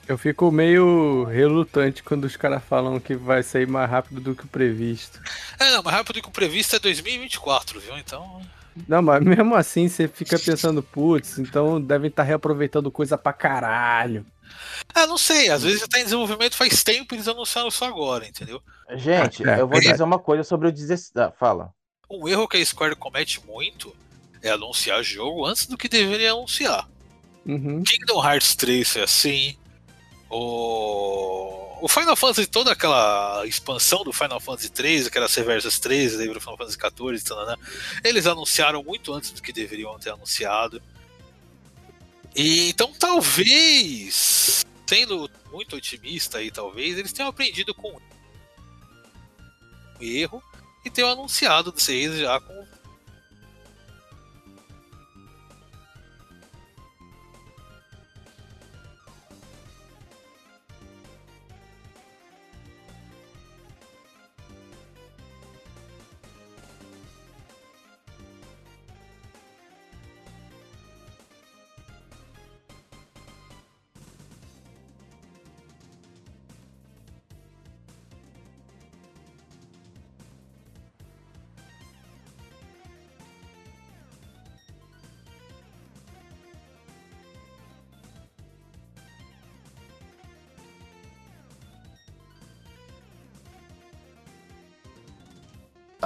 Eu 0.08 0.18
fico 0.18 0.52
meio 0.52 1.24
relutante 1.26 2.02
quando 2.02 2.26
os 2.26 2.36
caras 2.36 2.64
falam 2.68 3.00
que 3.00 3.16
vai 3.16 3.44
sair 3.44 3.68
mais 3.68 3.90
rápido 3.90 4.20
do 4.20 4.36
que 4.36 4.44
o 4.44 4.48
previsto. 4.48 5.20
É, 5.60 5.70
não, 5.72 5.84
mais 5.84 5.96
rápido 5.98 6.22
que 6.22 6.28
o 6.28 6.32
previsto 6.32 6.76
é 6.76 6.80
2024, 6.80 7.80
viu? 7.80 7.96
Então. 7.98 8.42
Não, 8.88 9.02
mas 9.02 9.24
mesmo 9.24 9.56
assim 9.56 9.88
você 9.88 10.08
fica 10.08 10.38
pensando, 10.40 10.82
putz, 10.82 11.38
então 11.38 11.80
devem 11.80 12.10
estar 12.10 12.24
reaproveitando 12.24 12.90
coisa 12.92 13.18
pra 13.18 13.34
caralho. 13.34 14.26
Ah, 14.94 15.06
não 15.08 15.18
sei, 15.18 15.50
às 15.50 15.64
vezes 15.64 15.82
já 15.82 15.88
tá 15.88 16.00
em 16.00 16.04
desenvolvimento 16.04 16.56
faz 16.56 16.84
tempo 16.84 17.14
e 17.14 17.18
eles 17.18 17.28
anunciaram 17.28 17.70
só 17.72 17.86
agora, 17.86 18.28
entendeu? 18.28 18.62
Gente, 18.96 19.48
É, 19.48 19.54
eu 19.56 19.60
vou 19.60 19.70
verdade. 19.70 19.92
dizer 19.94 20.04
uma 20.04 20.20
coisa 20.20 20.44
sobre 20.44 20.68
o 20.68 20.72
16. 20.72 21.12
Ah, 21.16 21.32
fala. 21.38 21.74
Um 22.10 22.28
erro 22.28 22.48
que 22.48 22.58
a 22.58 22.66
Square 22.66 22.96
comete 22.96 23.46
muito 23.46 23.96
é 24.42 24.50
anunciar 24.50 25.04
jogo 25.04 25.46
antes 25.46 25.68
do 25.68 25.78
que 25.78 25.88
deveria 25.88 26.32
anunciar. 26.32 26.88
Uhum. 27.46 27.84
Kingdom 27.84 28.24
Hearts 28.26 28.56
3 28.56 28.88
foi 28.90 29.02
assim. 29.04 29.58
O, 30.30 31.84
o 31.84 31.88
Final 31.88 32.16
Fantasy, 32.16 32.48
toda 32.48 32.72
aquela 32.72 33.46
expansão 33.46 34.04
do 34.04 34.14
Final 34.14 34.40
Fantasy 34.40 34.70
3, 34.70 35.08
aquela 35.08 35.28
Versus 35.28 35.80
3, 35.80 36.18
daí 36.18 36.28
virou 36.28 36.42
Final 36.42 36.58
Fantasy 36.58 36.78
14, 36.78 37.24
tanana, 37.24 37.58
eles 38.04 38.28
anunciaram 38.28 38.84
muito 38.84 39.14
antes 39.14 39.32
do 39.32 39.42
que 39.42 39.52
deveriam 39.52 39.98
ter 40.00 40.12
anunciado. 40.12 40.82
E, 42.36 42.70
então, 42.70 42.94
talvez, 42.98 44.66
sendo 44.86 45.30
muito 45.52 45.76
otimista 45.76 46.38
aí, 46.38 46.52
talvez, 46.52 46.98
eles 46.98 47.14
tenham 47.14 47.30
aprendido 47.30 47.74
com 47.74 47.90
o 47.96 48.02
erro 50.00 50.42
e 50.86 50.90
tenham 50.90 51.12
anunciado 51.12 51.72
vocês 51.72 52.20
já 52.20 52.40
com 52.40 52.68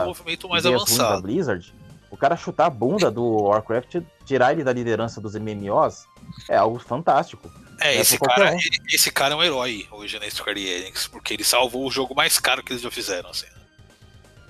um 0.01 0.05
movimento 0.05 0.49
mais 0.49 0.65
ruins 0.65 0.75
da 0.75 0.83
avançado. 0.83 1.21
Blizzard, 1.21 1.73
o 2.09 2.17
cara 2.17 2.35
chutar 2.35 2.65
a 2.65 2.69
bunda 2.69 3.11
do 3.11 3.23
Warcraft, 3.43 3.97
tirar 4.25 4.51
ele 4.53 4.63
da 4.63 4.73
liderança 4.73 5.21
dos 5.21 5.35
MMOs, 5.35 6.05
é 6.49 6.55
algo 6.55 6.79
fantástico. 6.79 7.51
É, 7.79 7.95
É 7.95 8.01
esse 8.01 8.17
cara, 8.17 8.51
um. 8.51 8.57
ele- 8.59 8.81
esse 8.91 9.11
cara 9.11 9.33
é 9.33 9.37
um 9.37 9.43
herói 9.43 9.87
hoje 9.91 10.19
na 10.19 10.29
Square 10.29 10.63
Enix, 10.65 11.07
porque 11.07 11.33
ele 11.33 11.43
salvou 11.43 11.85
o 11.85 11.91
jogo 11.91 12.15
mais 12.15 12.39
caro 12.39 12.63
que 12.63 12.71
eles 12.73 12.81
já 12.81 12.91
fizeram, 12.91 13.29
assim. 13.29 13.47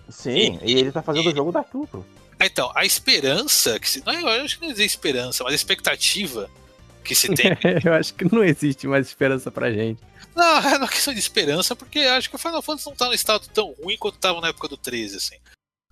Sim, 0.10 0.60
e, 0.62 0.74
ele 0.74 0.92
tá 0.92 1.02
fazendo 1.02 1.30
o 1.32 1.36
jogo 1.36 1.52
dar 1.52 1.66
lucro. 1.74 2.06
Ah, 2.40 2.46
Então, 2.46 2.72
a 2.76 2.86
esperança, 2.86 3.80
que 3.80 3.90
se, 3.90 4.04
não, 4.06 4.14
eu 4.14 4.44
acho 4.44 4.60
que 4.60 4.66
não 4.66 4.72
existe 4.72 4.96
esperança, 4.96 5.44
mas 5.44 5.54
a 5.54 5.56
expectativa 5.56 6.50
que 7.04 7.16
se 7.16 7.30
tem. 7.34 7.58
Eu 7.84 7.94
acho 7.94 8.14
que 8.14 8.26
não 8.34 8.44
existe 8.44 8.86
mais 8.88 9.08
esperança 9.08 9.50
pra 9.50 9.72
gente. 9.72 10.02
Não, 10.36 10.58
é 10.58 10.78
uma 10.78 10.88
questão 10.88 11.14
de 11.14 11.20
esperança, 11.20 11.76
porque 11.76 12.00
acho 12.00 12.30
que 12.30 12.36
o 12.36 12.40
Final 12.40 12.62
Fantasy 12.62 12.90
não 12.90 12.96
tá 12.96 13.06
num 13.08 13.14
estado 13.14 13.48
tão 13.50 13.72
ruim 13.74 13.98
quanto 13.98 14.18
tava 14.18 14.42
na 14.42 14.50
época 14.50 14.68
do 14.68 14.78
13, 14.78 15.18
assim. 15.18 15.38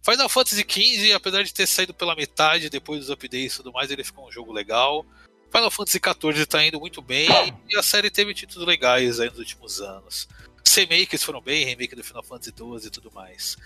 Final 0.03 0.29
Fantasy 0.29 0.65
XV, 0.67 1.13
apesar 1.13 1.43
de 1.43 1.53
ter 1.53 1.67
saído 1.67 1.93
pela 1.93 2.15
metade 2.15 2.69
depois 2.69 3.01
dos 3.01 3.09
updates 3.09 3.53
e 3.53 3.57
tudo 3.57 3.71
mais, 3.71 3.91
ele 3.91 4.03
ficou 4.03 4.27
um 4.27 4.31
jogo 4.31 4.51
legal. 4.51 5.05
Final 5.51 5.69
Fantasy 5.69 5.99
XIV 5.99 6.45
tá 6.45 6.65
indo 6.65 6.79
muito 6.79 7.01
bem 7.01 7.27
e 7.69 7.77
a 7.77 7.83
série 7.83 8.09
teve 8.09 8.33
títulos 8.33 8.67
legais 8.67 9.19
aí 9.19 9.29
nos 9.29 9.37
últimos 9.37 9.81
anos. 9.81 10.27
Os 10.65 10.75
remakes 10.75 11.23
foram 11.23 11.41
bem, 11.41 11.65
remake 11.65 11.95
do 11.95 12.03
Final 12.03 12.23
Fantasy 12.23 12.53
XII 12.55 12.87
e 12.87 12.89
tudo 12.89 13.11
mais. 13.11 13.57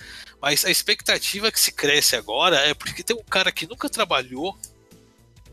Mas 0.42 0.66
a 0.66 0.72
expectativa 0.72 1.52
que 1.52 1.60
se 1.60 1.72
cresce 1.72 2.16
agora 2.16 2.58
é 2.58 2.74
porque 2.74 3.04
tem 3.04 3.16
um 3.16 3.24
cara 3.24 3.52
que 3.52 3.68
nunca 3.68 3.90
trabalhou 3.90 4.58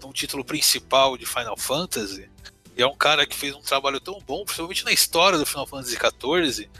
no 0.02 0.12
título 0.12 0.44
principal 0.44 1.16
de 1.16 1.26
Final 1.26 1.56
Fantasy, 1.56 2.28
e 2.76 2.82
é 2.82 2.86
um 2.86 2.96
cara 2.96 3.26
que 3.26 3.36
fez 3.36 3.54
um 3.54 3.60
trabalho 3.60 4.00
tão 4.00 4.18
bom, 4.20 4.44
principalmente 4.44 4.84
na 4.84 4.92
história 4.92 5.38
do 5.38 5.46
Final 5.46 5.66
Fantasy 5.66 5.96
XIV, 5.96 6.70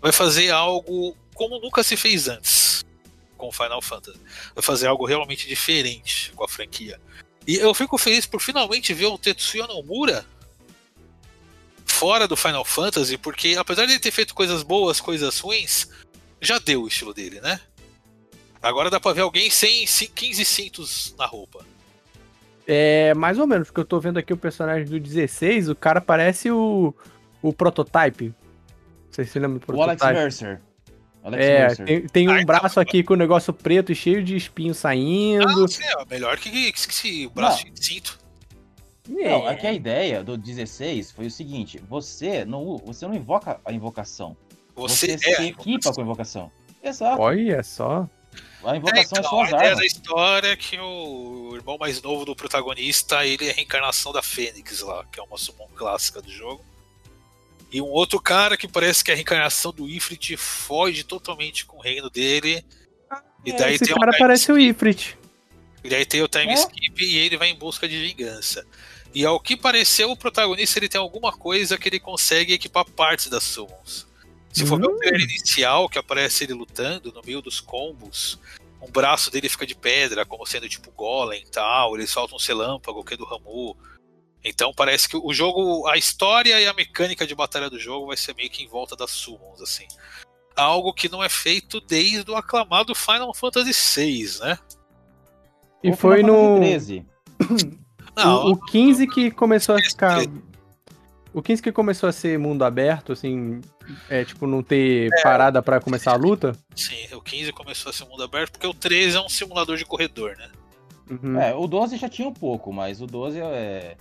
vai 0.00 0.12
fazer 0.12 0.50
algo 0.50 1.16
como 1.34 1.58
nunca 1.58 1.82
se 1.82 1.96
fez 1.96 2.28
antes 2.28 2.84
com 3.36 3.52
Final 3.52 3.80
Fantasy. 3.80 4.20
Vai 4.54 4.62
fazer 4.62 4.88
algo 4.88 5.06
realmente 5.06 5.48
diferente 5.48 6.32
com 6.34 6.44
a 6.44 6.48
franquia. 6.48 7.00
E 7.46 7.54
eu 7.54 7.72
fico 7.72 7.96
feliz 7.96 8.26
por 8.26 8.40
finalmente 8.40 8.92
ver 8.92 9.06
o 9.06 9.16
Tetsuya 9.16 9.66
Nomura 9.66 10.26
fora 11.86 12.28
do 12.28 12.36
Final 12.36 12.64
Fantasy, 12.64 13.16
porque 13.16 13.56
apesar 13.58 13.86
de 13.86 13.92
ele 13.92 14.00
ter 14.00 14.10
feito 14.10 14.34
coisas 14.34 14.62
boas, 14.62 15.00
coisas 15.00 15.38
ruins, 15.38 15.88
já 16.40 16.58
deu 16.58 16.82
o 16.82 16.88
estilo 16.88 17.14
dele, 17.14 17.40
né? 17.40 17.60
Agora 18.60 18.90
dá 18.90 19.00
pra 19.00 19.12
ver 19.12 19.22
alguém 19.22 19.48
sem 19.50 19.86
15 19.86 20.44
cintos 20.44 21.14
na 21.16 21.26
roupa. 21.26 21.64
É, 22.70 23.14
mais 23.14 23.38
ou 23.38 23.46
menos, 23.46 23.68
porque 23.68 23.80
eu 23.80 23.84
tô 23.84 23.98
vendo 23.98 24.18
aqui 24.18 24.30
o 24.30 24.36
personagem 24.36 24.84
do 24.86 25.00
16, 25.00 25.70
o 25.70 25.74
cara 25.74 26.02
parece 26.02 26.50
o, 26.50 26.94
o 27.40 27.50
prototype. 27.50 28.26
Não 28.26 29.12
sei 29.12 29.24
se 29.24 29.30
você 29.32 29.38
lembra 29.40 29.58
do 29.58 29.74
O 29.76 29.82
Alex 29.82 29.98
prototype. 29.98 30.20
Mercer. 30.22 30.60
Alex 31.24 31.44
É, 31.44 31.58
Mercer. 31.60 31.86
tem, 31.86 32.00
tem 32.06 32.28
um 32.28 32.32
então- 32.34 32.44
braço 32.44 32.78
aqui 32.78 33.02
com 33.02 33.14
o 33.14 33.16
negócio 33.16 33.54
preto 33.54 33.90
e 33.90 33.94
cheio 33.94 34.22
de 34.22 34.36
espinho 34.36 34.74
saindo. 34.74 35.64
Ah, 35.64 35.68
sim, 35.68 35.82
é 35.82 36.04
melhor 36.10 36.36
que, 36.36 36.50
que, 36.50 36.70
que 36.72 36.78
esse 36.78 37.26
braço 37.28 37.64
de 37.70 37.84
cinto. 37.84 38.18
Não, 39.08 39.18
É. 39.18 39.48
aqui 39.48 39.66
a 39.66 39.72
ideia 39.72 40.22
do 40.22 40.36
16 40.36 41.10
foi 41.12 41.26
o 41.26 41.30
seguinte: 41.30 41.82
você 41.88 42.44
não, 42.44 42.76
você 42.84 43.06
não 43.06 43.14
invoca 43.14 43.58
a 43.64 43.72
invocação. 43.72 44.36
Você, 44.76 45.16
Você, 45.18 45.30
é. 45.30 45.36
se 45.36 45.42
equipa 45.48 45.90
com 45.92 46.00
a 46.02 46.04
invocação. 46.04 46.52
Exato. 46.82 47.20
Olha 47.22 47.62
só. 47.62 48.06
A 48.64 48.74
É, 48.74 48.76
invocação 48.76 49.00
é, 49.00 49.20
então, 49.20 49.22
só 49.30 49.42
a 49.42 49.48
ideia 49.48 49.76
da 49.76 49.84
história 49.86 50.48
é 50.48 50.56
que 50.56 50.78
o 50.78 51.52
irmão 51.54 51.78
mais 51.78 52.02
novo 52.02 52.24
do 52.24 52.34
protagonista, 52.34 53.24
ele 53.24 53.46
é 53.46 53.50
a 53.50 53.54
reencarnação 53.54 54.12
da 54.12 54.22
Fênix 54.22 54.80
lá, 54.80 55.04
que 55.12 55.20
é 55.20 55.22
uma 55.22 55.38
summon 55.38 55.68
clássica 55.74 56.20
do 56.20 56.30
jogo. 56.30 56.64
E 57.70 57.80
um 57.82 57.86
outro 57.86 58.20
cara 58.20 58.56
que 58.56 58.66
parece 58.66 59.04
que 59.04 59.10
é 59.10 59.14
a 59.14 59.16
reencarnação 59.16 59.72
do 59.72 59.88
Ifrit 59.88 60.36
foge 60.36 61.04
totalmente 61.04 61.66
com 61.66 61.76
o 61.76 61.80
reino 61.82 62.08
dele. 62.10 62.64
E 63.44 63.52
daí 63.52 63.74
Esse 63.74 63.84
tem 63.84 63.94
cara 63.94 64.12
parece 64.18 64.50
o 64.50 64.58
skip. 64.58 64.70
Ifrit. 64.70 65.18
E 65.84 65.88
daí 65.88 66.04
tem 66.04 66.22
o 66.22 66.28
time 66.28 66.50
É. 66.50 66.54
skip 66.54 67.04
e 67.04 67.16
ele 67.18 67.36
vai 67.36 67.48
em 67.50 67.54
busca 67.54 67.86
de 67.88 67.96
vingança. 68.00 68.66
E 69.14 69.24
ao 69.24 69.38
que 69.38 69.56
pareceu, 69.56 70.10
o 70.10 70.16
protagonista 70.16 70.78
ele 70.78 70.88
tem 70.88 71.00
alguma 71.00 71.32
coisa 71.32 71.78
que 71.78 71.88
ele 71.88 72.00
consegue 72.00 72.52
equipar 72.52 72.84
partes 72.84 73.28
das 73.28 73.42
summons. 73.44 74.06
Se 74.52 74.64
for 74.66 74.78
ver 74.80 74.86
o 74.88 74.94
Hum. 74.94 74.98
trailer 74.98 75.22
inicial, 75.22 75.88
que 75.88 75.98
aparece 75.98 76.44
ele 76.44 76.54
lutando 76.54 77.12
no 77.12 77.22
meio 77.24 77.40
dos 77.42 77.60
combos, 77.60 78.38
um 78.80 78.90
braço 78.90 79.30
dele 79.30 79.48
fica 79.48 79.66
de 79.66 79.74
pedra, 79.74 80.24
como 80.24 80.46
sendo 80.46 80.68
tipo 80.68 80.90
golem 80.92 81.42
e 81.42 81.50
tal, 81.50 81.94
ele 81.94 82.06
solta 82.06 82.34
um 82.34 82.38
relâmpago, 82.38 83.04
que 83.04 83.14
é 83.14 83.16
do 83.16 83.24
Ramu. 83.24 83.76
Então 84.44 84.72
parece 84.74 85.08
que 85.08 85.16
o 85.16 85.32
jogo, 85.34 85.86
a 85.88 85.96
história 85.96 86.60
e 86.60 86.66
a 86.66 86.72
mecânica 86.72 87.26
de 87.26 87.34
batalha 87.34 87.68
do 87.68 87.78
jogo 87.78 88.06
vai 88.06 88.16
ser 88.16 88.34
meio 88.34 88.48
que 88.48 88.62
em 88.62 88.68
volta 88.68 88.96
das 88.96 89.10
summons, 89.10 89.60
assim. 89.60 89.86
Algo 90.56 90.92
que 90.92 91.08
não 91.08 91.22
é 91.22 91.28
feito 91.28 91.80
desde 91.80 92.30
o 92.30 92.36
aclamado 92.36 92.94
Final 92.94 93.32
Fantasy 93.34 93.72
VI, 94.00 94.38
né? 94.40 94.58
E 95.82 95.90
O 95.90 95.96
foi 95.96 96.22
no. 96.22 96.56
Fantasy 96.56 97.04
13. 97.38 97.68
Não, 98.16 98.46
O, 98.46 98.52
o 98.52 98.66
15 98.66 99.06
que 99.08 99.30
começou 99.30 99.76
a 99.76 99.78
ficar. 99.80 100.22
O 101.38 101.42
15 101.42 101.62
que 101.62 101.70
começou 101.70 102.08
a 102.08 102.12
ser 102.12 102.36
mundo 102.36 102.64
aberto, 102.64 103.12
assim. 103.12 103.60
É, 104.10 104.24
tipo, 104.24 104.44
não 104.44 104.60
ter 104.60 105.08
É. 105.18 105.22
parada 105.22 105.62
pra 105.62 105.80
começar 105.80 106.10
a 106.12 106.16
luta. 106.16 106.50
Sim, 106.74 107.14
o 107.14 107.20
15 107.20 107.52
começou 107.52 107.90
a 107.90 107.92
ser 107.92 108.04
mundo 108.06 108.24
aberto 108.24 108.50
porque 108.52 108.66
o 108.66 108.74
13 108.74 109.16
é 109.16 109.20
um 109.20 109.28
simulador 109.28 109.76
de 109.76 109.84
corredor, 109.84 110.36
né? 110.36 110.48
Uhum. 111.08 111.40
É, 111.40 111.54
o 111.54 111.68
12 111.68 111.96
já 111.96 112.08
tinha 112.08 112.26
um 112.26 112.32
pouco, 112.34 112.72
mas 112.72 113.00
o 113.00 113.06
12 113.06 113.38
é, 113.40 113.96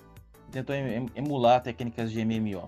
tentou 0.52 0.76
em- 0.76 1.06
emular 1.16 1.62
técnicas 1.62 2.12
de 2.12 2.20
MMO. 2.26 2.68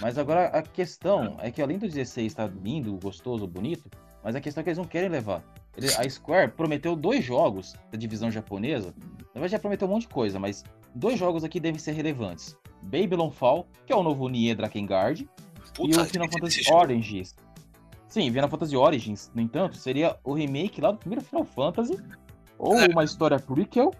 Mas 0.00 0.18
agora 0.18 0.48
a 0.48 0.60
questão 0.60 1.38
é 1.40 1.50
que 1.50 1.62
além 1.62 1.78
do 1.78 1.88
16 1.88 2.26
estar 2.26 2.50
lindo, 2.62 2.98
gostoso, 3.02 3.46
bonito, 3.46 3.88
mas 4.22 4.36
a 4.36 4.40
questão 4.40 4.60
é 4.60 4.64
que 4.64 4.68
eles 4.68 4.78
não 4.78 4.84
querem 4.84 5.08
levar. 5.08 5.42
Ele- 5.78 5.88
a 5.94 6.08
Square 6.08 6.50
prometeu 6.52 6.94
dois 6.94 7.24
jogos 7.24 7.74
da 7.90 7.96
divisão 7.96 8.30
japonesa. 8.30 8.94
Na 9.34 9.40
verdade 9.40 9.52
já 9.52 9.58
prometeu 9.58 9.88
um 9.88 9.92
monte 9.92 10.02
de 10.02 10.08
coisa, 10.08 10.38
mas 10.38 10.62
dois 10.94 11.18
jogos 11.18 11.44
aqui 11.44 11.58
devem 11.60 11.78
ser 11.78 11.92
relevantes. 11.92 12.56
Babylon 12.82 13.30
Fall, 13.30 13.66
que 13.86 13.92
é 13.92 13.96
o 13.96 14.02
novo 14.02 14.28
Nier 14.28 14.56
Drakengard, 14.56 15.28
e 15.80 15.96
o 15.96 16.04
Final 16.04 16.28
Fantasy 16.30 16.62
Origins. 16.72 17.34
Sim, 18.08 18.30
Final 18.30 18.48
Fantasy 18.48 18.76
Origins, 18.76 19.30
no 19.34 19.40
entanto, 19.42 19.76
seria 19.76 20.16
o 20.22 20.34
remake 20.34 20.80
lá 20.80 20.92
do 20.92 20.98
primeiro 20.98 21.24
Final 21.24 21.44
Fantasy, 21.44 21.96
ou 22.58 22.78
É. 22.78 22.86
uma 22.86 23.02
história 23.04 23.38
prequel, 23.38 23.92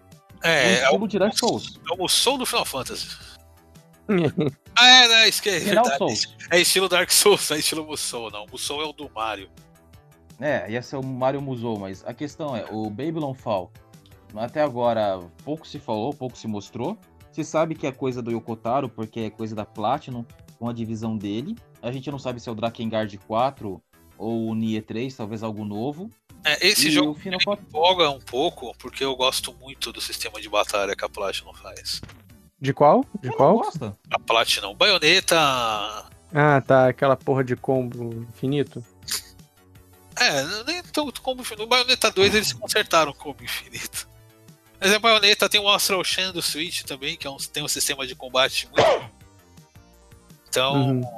É, 0.43 0.81
é 0.81 0.89
o, 0.91 1.07
de 1.07 1.17
Dark 1.19 1.37
Souls. 1.37 1.79
é 1.91 2.01
o 2.01 2.07
Soul 2.07 2.37
do 2.37 2.45
Final 2.45 2.65
Fantasy. 2.65 3.07
Ah, 4.77 4.87
é, 4.87 5.07
né? 5.07 5.29
Isso 5.29 5.41
que 5.41 5.49
é 5.49 5.59
Final 5.59 5.83
verdade. 5.85 5.97
Souls. 5.97 6.35
É 6.51 6.59
estilo 6.59 6.89
Dark 6.89 7.09
Souls, 7.09 7.49
não 7.49 7.55
é 7.57 7.59
estilo 7.59 7.85
Musou, 7.87 8.29
não. 8.29 8.45
Musou 8.51 8.81
é 8.81 8.85
o 8.85 8.91
do 8.93 9.09
Mario. 9.09 9.49
É, 10.39 10.69
ia 10.69 10.81
ser 10.81 10.97
o 10.97 11.03
Mario 11.03 11.41
Musou, 11.41 11.79
mas 11.79 12.03
a 12.05 12.13
questão 12.13 12.55
é, 12.55 12.65
o 12.69 12.89
Babylon 12.89 13.33
Fall, 13.33 13.71
até 14.37 14.61
agora 14.61 15.19
pouco 15.43 15.67
se 15.67 15.79
falou, 15.79 16.13
pouco 16.13 16.37
se 16.37 16.47
mostrou. 16.47 16.97
Se 17.31 17.43
sabe 17.43 17.75
que 17.75 17.85
é 17.85 17.91
coisa 17.91 18.21
do 18.21 18.31
Yokotaro, 18.31 18.87
porque 18.87 19.19
é 19.21 19.29
coisa 19.29 19.55
da 19.55 19.65
Platinum, 19.65 20.25
com 20.57 20.69
a 20.69 20.73
divisão 20.73 21.17
dele. 21.17 21.55
A 21.81 21.91
gente 21.91 22.09
não 22.09 22.17
sabe 22.17 22.39
se 22.39 22.47
é 22.47 22.51
o 22.51 22.55
Drakengard 22.55 23.17
4 23.27 23.81
ou 24.17 24.47
o 24.47 24.55
Nier 24.55 24.83
3, 24.83 25.13
talvez 25.13 25.43
algo 25.43 25.65
novo. 25.65 26.09
É, 26.45 26.67
esse 26.67 26.87
e 26.87 26.91
jogo 26.91 27.11
o 27.11 27.15
Final 27.15 27.39
me 27.45 27.53
empolga 27.53 28.09
um 28.09 28.19
pouco, 28.19 28.73
porque 28.77 29.03
eu 29.03 29.15
gosto 29.15 29.53
muito 29.59 29.91
do 29.91 29.99
sistema 29.99 30.39
de 30.39 30.47
batalha 30.47 30.95
que 30.95 31.03
a 31.03 31.09
Platinum 31.09 31.53
faz. 31.53 32.01
De 32.59 32.73
qual? 32.73 33.05
De 33.21 33.29
qual? 33.31 33.57
gosta? 33.57 33.97
A 34.09 34.19
Platinum, 34.19 34.73
Bayonetta. 34.73 35.35
Ah, 36.33 36.61
tá. 36.65 36.87
Aquela 36.87 37.17
porra 37.17 37.43
de 37.43 37.55
combo 37.55 38.13
infinito. 38.29 38.83
É, 40.17 40.63
nem 40.63 40.81
tanto 40.81 41.21
como 41.21 41.43
no 41.57 41.67
Bayonetta 41.67 42.09
2 42.09 42.35
eles 42.35 42.53
consertaram 42.53 43.11
o 43.11 43.15
combo 43.15 43.43
infinito. 43.43 44.07
Mas 44.85 44.93
a 44.93 44.99
Bayonetta 44.99 45.49
tem 45.49 45.59
o 45.59 45.67
Astral 45.67 46.03
Chain 46.03 46.31
do 46.31 46.43
Switch 46.43 46.83
também, 46.83 47.17
que 47.17 47.25
é 47.25 47.29
um, 47.29 47.37
tem 47.37 47.63
um 47.63 47.67
sistema 47.67 48.05
de 48.05 48.13
combate 48.13 48.67
muito. 48.67 49.09
Então, 50.47 50.75
Uhum. 50.75 51.17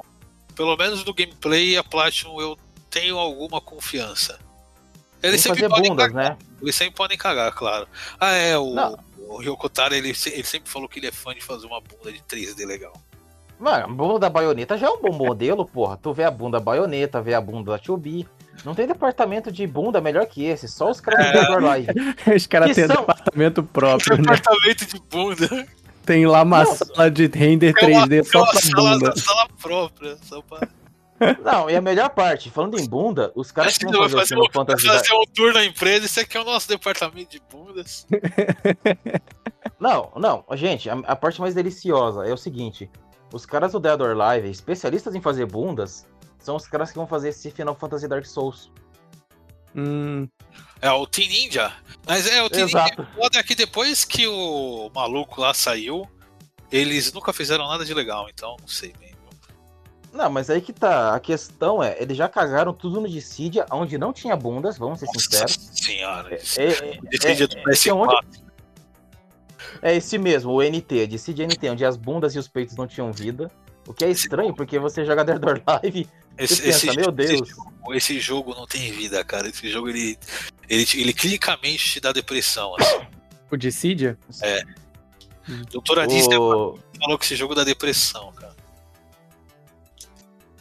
pelo 0.54 0.74
menos 0.74 1.04
no 1.04 1.12
gameplay, 1.12 1.76
a 1.76 1.84
Platinum 1.84 2.40
eu 2.40 2.58
tenho 2.88 3.18
alguma 3.18 3.60
confiança. 3.60 4.38
Eles 5.22 5.42
sempre, 5.42 5.68
podem 5.68 5.90
bundas, 5.90 6.06
cagar, 6.06 6.30
né? 6.30 6.38
eles 6.62 6.74
sempre 6.74 6.94
podem 6.94 7.18
cagar, 7.18 7.52
claro. 7.52 7.86
Ah, 8.18 8.32
é, 8.32 8.56
o, 8.56 8.72
Não. 8.72 8.98
o 9.18 9.36
Ryokotaro, 9.36 9.94
ele, 9.94 10.08
ele 10.08 10.44
sempre 10.44 10.70
falou 10.70 10.88
que 10.88 10.98
ele 10.98 11.08
é 11.08 11.12
fã 11.12 11.34
de 11.34 11.42
fazer 11.42 11.66
uma 11.66 11.82
bunda 11.82 12.10
de 12.10 12.20
3D 12.20 12.64
legal. 12.64 12.94
Mano, 13.60 13.84
a 13.84 13.88
bunda 13.88 14.18
da 14.18 14.30
baioneta 14.30 14.78
já 14.78 14.86
é 14.86 14.90
um 14.90 15.02
bom 15.02 15.12
modelo, 15.12 15.66
porra. 15.66 15.98
Tu 15.98 16.10
vê 16.14 16.24
a 16.24 16.30
bunda 16.30 16.58
da 16.58 16.64
baioneta, 16.64 17.20
vê 17.20 17.34
a 17.34 17.40
bunda 17.40 17.72
da 17.72 17.78
2B. 17.78 18.26
Não 18.64 18.74
tem 18.74 18.86
departamento 18.86 19.50
de 19.52 19.66
bunda 19.66 20.00
melhor 20.00 20.26
que 20.26 20.44
esse, 20.44 20.66
só 20.68 20.90
os 20.90 21.00
caras 21.00 21.26
do 21.26 21.32
Dead 21.32 21.50
or 21.50 21.64
Alive. 21.64 21.88
Os 22.36 22.46
caras 22.46 22.74
têm 22.74 22.86
são- 22.86 22.96
departamento 22.96 23.62
próprio, 23.62 24.16
né? 24.16 24.22
Departamento 24.22 24.86
de 24.86 25.00
bunda. 25.10 25.66
Tem 26.04 26.26
lá 26.26 26.42
uma 26.42 26.64
Não. 26.64 26.74
sala 26.74 27.10
de 27.10 27.26
render 27.26 27.74
É 27.76 27.86
uma, 27.86 28.06
3D 28.06 28.20
é 28.20 28.24
só 28.24 28.44
pra 28.50 28.60
sala, 28.60 28.90
bunda. 28.98 29.16
sala 29.16 29.48
própria. 29.60 30.16
Só 30.22 30.40
pra... 30.42 30.66
Não, 31.44 31.68
e 31.68 31.74
a 31.76 31.80
melhor 31.80 32.08
parte, 32.10 32.48
falando 32.50 32.78
em 32.78 32.86
bunda, 32.86 33.32
os 33.34 33.50
caras 33.50 33.72
Acho 33.72 33.80
que 33.80 33.86
vão 33.86 34.00
vai 34.00 34.08
fazer 34.08 34.20
fazer, 34.20 34.34
um, 34.36 34.38
vai 34.40 34.50
Fantasy... 34.52 34.86
da- 34.86 34.92
fazer 34.98 35.12
um 35.14 35.24
tour 35.34 35.52
na 35.52 35.64
empresa. 35.64 36.06
Esse 36.06 36.20
aqui 36.20 36.36
é 36.36 36.40
o 36.40 36.44
nosso 36.44 36.68
departamento 36.68 37.30
de 37.30 37.42
bundas. 37.50 38.06
Não, 39.80 40.10
não, 40.16 40.44
gente, 40.56 40.88
a, 40.90 40.94
a 41.06 41.14
parte 41.14 41.40
mais 41.40 41.54
deliciosa 41.54 42.26
é 42.26 42.32
o 42.32 42.36
seguinte: 42.36 42.90
os 43.32 43.46
caras 43.46 43.72
do 43.72 43.80
Dead 43.80 44.00
or 44.00 44.20
Alive, 44.20 44.50
especialistas 44.50 45.14
em 45.14 45.20
fazer 45.20 45.46
bundas, 45.46 46.06
são 46.48 46.56
os 46.56 46.66
caras 46.66 46.90
que 46.90 46.96
vão 46.96 47.06
fazer 47.06 47.28
esse 47.28 47.50
Final 47.50 47.74
Fantasy 47.74 48.08
Dark 48.08 48.24
Souls. 48.24 48.72
Hum, 49.76 50.26
É 50.80 50.90
o 50.90 51.06
Team 51.06 51.28
Ninja. 51.28 51.70
Mas 52.06 52.26
é, 52.26 52.42
o 52.42 52.48
Team 52.48 52.66
Exato. 52.66 53.02
Ninja 53.02 53.14
foda 53.14 53.38
é 53.38 53.42
que 53.42 53.54
depois 53.54 54.02
que 54.02 54.26
o 54.26 54.90
maluco 54.94 55.42
lá 55.42 55.52
saiu, 55.52 56.08
eles 56.72 57.12
nunca 57.12 57.34
fizeram 57.34 57.68
nada 57.68 57.84
de 57.84 57.92
legal, 57.92 58.28
então 58.30 58.56
não 58.58 58.66
sei 58.66 58.94
mesmo. 58.98 59.18
Não, 60.10 60.30
mas 60.30 60.48
aí 60.48 60.62
que 60.62 60.72
tá. 60.72 61.14
A 61.14 61.20
questão 61.20 61.82
é, 61.82 62.00
eles 62.00 62.16
já 62.16 62.30
cagaram 62.30 62.72
tudo 62.72 62.98
no 62.98 63.06
Dissidia, 63.06 63.66
onde 63.70 63.98
não 63.98 64.10
tinha 64.10 64.34
bundas, 64.34 64.78
vamos 64.78 65.00
ser 65.00 65.06
Nossa 65.06 65.20
sinceros. 65.20 65.70
senhora. 65.74 66.34
É, 66.34 66.62
é, 66.62 66.66
é, 66.66 66.96
do 66.96 67.08
é, 67.68 67.72
esse 67.72 67.90
é 67.90 67.92
PS4. 67.92 68.24
É 69.82 69.94
esse 69.94 70.16
mesmo, 70.16 70.52
o 70.52 70.62
NT, 70.62 71.08
Dissidia 71.08 71.46
NT, 71.46 71.68
onde 71.68 71.84
as 71.84 71.98
bundas 71.98 72.34
e 72.34 72.38
os 72.38 72.48
peitos 72.48 72.74
não 72.74 72.86
tinham 72.86 73.12
vida. 73.12 73.50
O 73.86 73.92
que 73.92 74.06
é 74.06 74.10
estranho, 74.10 74.54
porque 74.54 74.78
você 74.78 75.04
joga 75.04 75.24
Dead 75.24 75.44
or 75.44 75.62
Alive 75.66 76.08
Esse, 76.38 76.62
pensa, 76.62 76.92
meu 76.94 77.10
Deus. 77.10 77.30
Esse 77.30 77.50
jogo, 77.50 77.94
esse 77.94 78.20
jogo 78.20 78.54
não 78.54 78.66
tem 78.66 78.92
vida, 78.92 79.22
cara. 79.24 79.48
Esse 79.48 79.68
jogo 79.68 79.88
ele, 79.88 80.16
ele, 80.68 80.86
te- 80.86 81.00
ele 81.00 81.12
clinicamente 81.12 81.90
te 81.90 82.00
dá 82.00 82.12
depressão. 82.12 82.74
Assim. 82.78 83.06
o 83.50 83.56
Dissidia? 83.56 84.16
Doutora 85.70 86.06
Disney 86.06 86.36
o... 86.36 86.78
falou 87.00 87.18
que 87.18 87.24
esse 87.24 87.34
jogo 87.34 87.54
dá 87.54 87.64
depressão, 87.64 88.32
cara. 88.32 88.56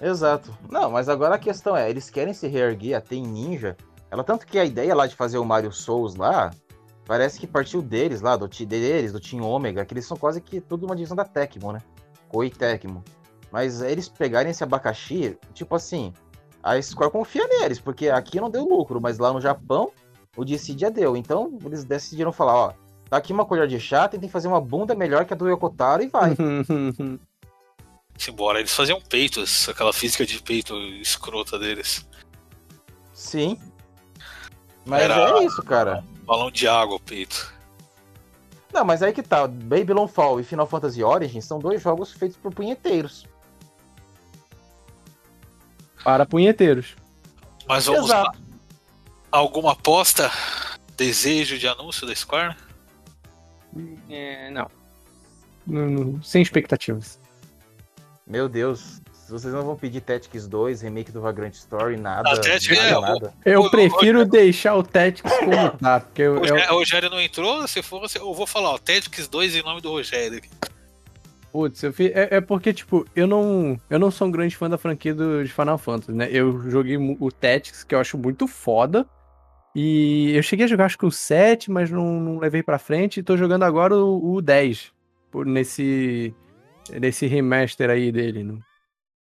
Exato. 0.02 0.56
Não, 0.70 0.92
mas 0.92 1.10
agora 1.10 1.36
a 1.36 1.40
questão 1.40 1.76
é, 1.76 1.90
eles 1.90 2.10
querem 2.10 2.34
se 2.34 2.48
reerguer 2.48 2.96
até 2.96 3.16
em 3.16 3.24
Ninja. 3.24 3.76
Ela 4.10 4.24
tanto 4.24 4.46
que 4.46 4.58
a 4.58 4.66
ideia 4.66 4.96
lá 4.96 5.06
de 5.08 5.16
fazer 5.16 5.38
o 5.38 5.46
Mario 5.46 5.72
Souls 5.72 6.16
lá, 6.16 6.52
parece 7.06 7.40
que 7.40 7.48
partiu 7.48 7.82
deles 7.82 8.22
lá, 8.22 8.38
do 8.38 8.48
deles, 8.48 9.12
do 9.12 9.20
Team 9.20 9.44
Omega, 9.44 9.86
que 9.86 9.94
eles 9.94 10.06
são 10.06 10.16
quase 10.16 10.40
que 10.40 10.62
tudo 10.62 10.86
uma 10.86 10.96
divisão 10.96 11.18
da 11.18 11.26
Tecmo, 11.26 11.74
né? 11.74 11.82
Koei 12.30 12.50
Tecmo. 12.50 13.04
Mas 13.58 13.82
eles 13.82 14.08
pegarem 14.08 14.52
esse 14.52 14.64
abacaxi, 14.64 15.36
tipo 15.52 15.74
assim, 15.74 16.14
a 16.62 16.80
Square 16.80 17.12
confia 17.12 17.48
neles, 17.48 17.80
porque 17.80 18.08
aqui 18.08 18.40
não 18.40 18.52
deu 18.52 18.64
lucro, 18.64 19.02
mas 19.02 19.18
lá 19.18 19.34
no 19.34 19.42
Japão 19.42 19.92
o 20.36 20.46
Dissidia 20.46 20.92
deu. 20.92 21.18
Então 21.18 21.58
eles 21.66 21.84
decidiram 21.84 22.32
falar, 22.32 22.54
ó, 22.56 22.74
tá 23.10 23.18
aqui 23.18 23.34
uma 23.34 23.46
colher 23.46 23.68
de 23.68 23.80
chá, 23.80 24.08
tentem 24.08 24.30
fazer 24.30 24.48
uma 24.48 24.62
bunda 24.62 24.94
melhor 24.94 25.26
que 25.26 25.34
a 25.34 25.36
do 25.36 25.50
Yokotaro 25.50 26.04
e 26.04 26.08
vai. 26.08 26.38
Embora 28.30 28.60
eles 28.60 28.76
faziam 28.76 29.02
peitos, 29.02 29.68
aquela 29.68 29.92
física 29.92 30.24
de 30.24 30.40
peito 30.40 30.78
escrota 31.02 31.58
deles. 31.58 32.08
Sim. 33.12 33.60
Mas 34.86 35.02
Era- 35.02 35.32
é 35.40 35.46
isso, 35.46 35.64
cara. 35.64 36.04
Balão 36.28 36.52
de 36.52 36.68
água, 36.68 36.98
o 36.98 37.00
peito. 37.00 37.52
Não, 38.72 38.86
mas 38.86 39.02
aí 39.02 39.12
que 39.12 39.24
tá. 39.24 39.48
Babylon 39.48 40.08
Fall 40.08 40.40
e 40.40 40.44
Final 40.44 40.68
Fantasy 40.68 41.04
Origins 41.04 41.46
são 41.46 41.58
dois 41.58 41.82
jogos 41.82 42.12
feitos 42.12 42.38
por 42.38 42.54
punheteiros. 42.54 43.26
Para 46.08 46.26
punheteiros. 46.26 46.96
Mas 47.68 47.86
vamos 47.86 48.06
Exato. 48.06 48.32
lá. 48.40 48.46
Alguma 49.30 49.74
aposta? 49.74 50.32
Desejo 50.96 51.58
de 51.58 51.68
anúncio 51.68 52.08
da 52.08 52.16
Square? 52.16 52.56
É, 54.10 54.50
não. 54.52 54.72
Não- 55.68 55.90
não- 55.90 56.24
Sem 56.24 56.42
expectativas. 56.42 57.20
Meu 58.26 58.48
Deus. 58.48 59.02
vocês 59.28 59.54
não 59.54 59.66
vão 59.66 59.76
pedir 59.76 60.00
Tactics 60.00 60.48
2, 60.48 60.82
remake 60.82 61.12
do 61.12 61.20
Vagrant 61.20 61.54
Story, 61.56 61.98
nada. 61.98 62.30
Ah, 62.32 62.38
Tactics 62.40 62.78
nada, 62.78 62.88
é, 62.90 63.02
nada. 63.02 63.34
Eu 63.44 63.70
prefiro 63.70 64.24
deixar 64.26 64.76
o 64.78 64.84
Tactics 64.84 65.30
como 65.40 65.72
tá, 65.78 66.00
porque 66.00 66.26
o 66.26 66.40
Rogério 66.70 67.10
não 67.10 67.20
entrou, 67.20 67.68
se 67.68 67.84
for, 67.84 68.02
eu 68.16 68.34
vou 68.34 68.48
falar, 68.48 68.70
ó, 68.70 68.78
Tactics 68.78 69.28
2 69.28 69.58
em 69.58 69.62
nome 69.62 69.82
do 69.82 69.90
Rogério. 69.90 70.42
Putz, 71.58 71.82
eu 71.82 71.92
fiz, 71.92 72.12
é, 72.14 72.36
é 72.36 72.40
porque, 72.40 72.72
tipo, 72.72 73.04
eu 73.16 73.26
não, 73.26 73.82
eu 73.90 73.98
não 73.98 74.12
sou 74.12 74.28
um 74.28 74.32
grande 74.32 74.56
fã 74.56 74.70
da 74.70 74.78
franquia 74.78 75.12
do, 75.12 75.44
de 75.44 75.52
Final 75.52 75.80
Fantasy, 75.80 76.12
né? 76.12 76.30
Eu 76.32 76.70
joguei 76.70 76.98
o 76.98 77.32
Tactics, 77.32 77.84
que 77.84 77.96
eu 77.96 78.00
acho 78.00 78.16
muito 78.16 78.46
foda. 78.46 79.10
E 79.74 80.34
eu 80.36 80.44
cheguei 80.44 80.66
a 80.66 80.68
jogar, 80.68 80.86
acho 80.86 81.00
que 81.00 81.06
o 81.08 81.10
7, 81.10 81.72
mas 81.72 81.90
não, 81.90 82.20
não 82.20 82.38
levei 82.38 82.62
pra 82.62 82.78
frente. 82.78 83.20
E 83.20 83.24
tô 83.24 83.36
jogando 83.36 83.64
agora 83.64 83.96
o, 83.96 84.36
o 84.36 84.40
10, 84.40 84.94
por, 85.32 85.48
nesse, 85.48 86.32
nesse 86.92 87.26
remaster 87.26 87.90
aí 87.90 88.12
dele. 88.12 88.44
né? 88.44 88.60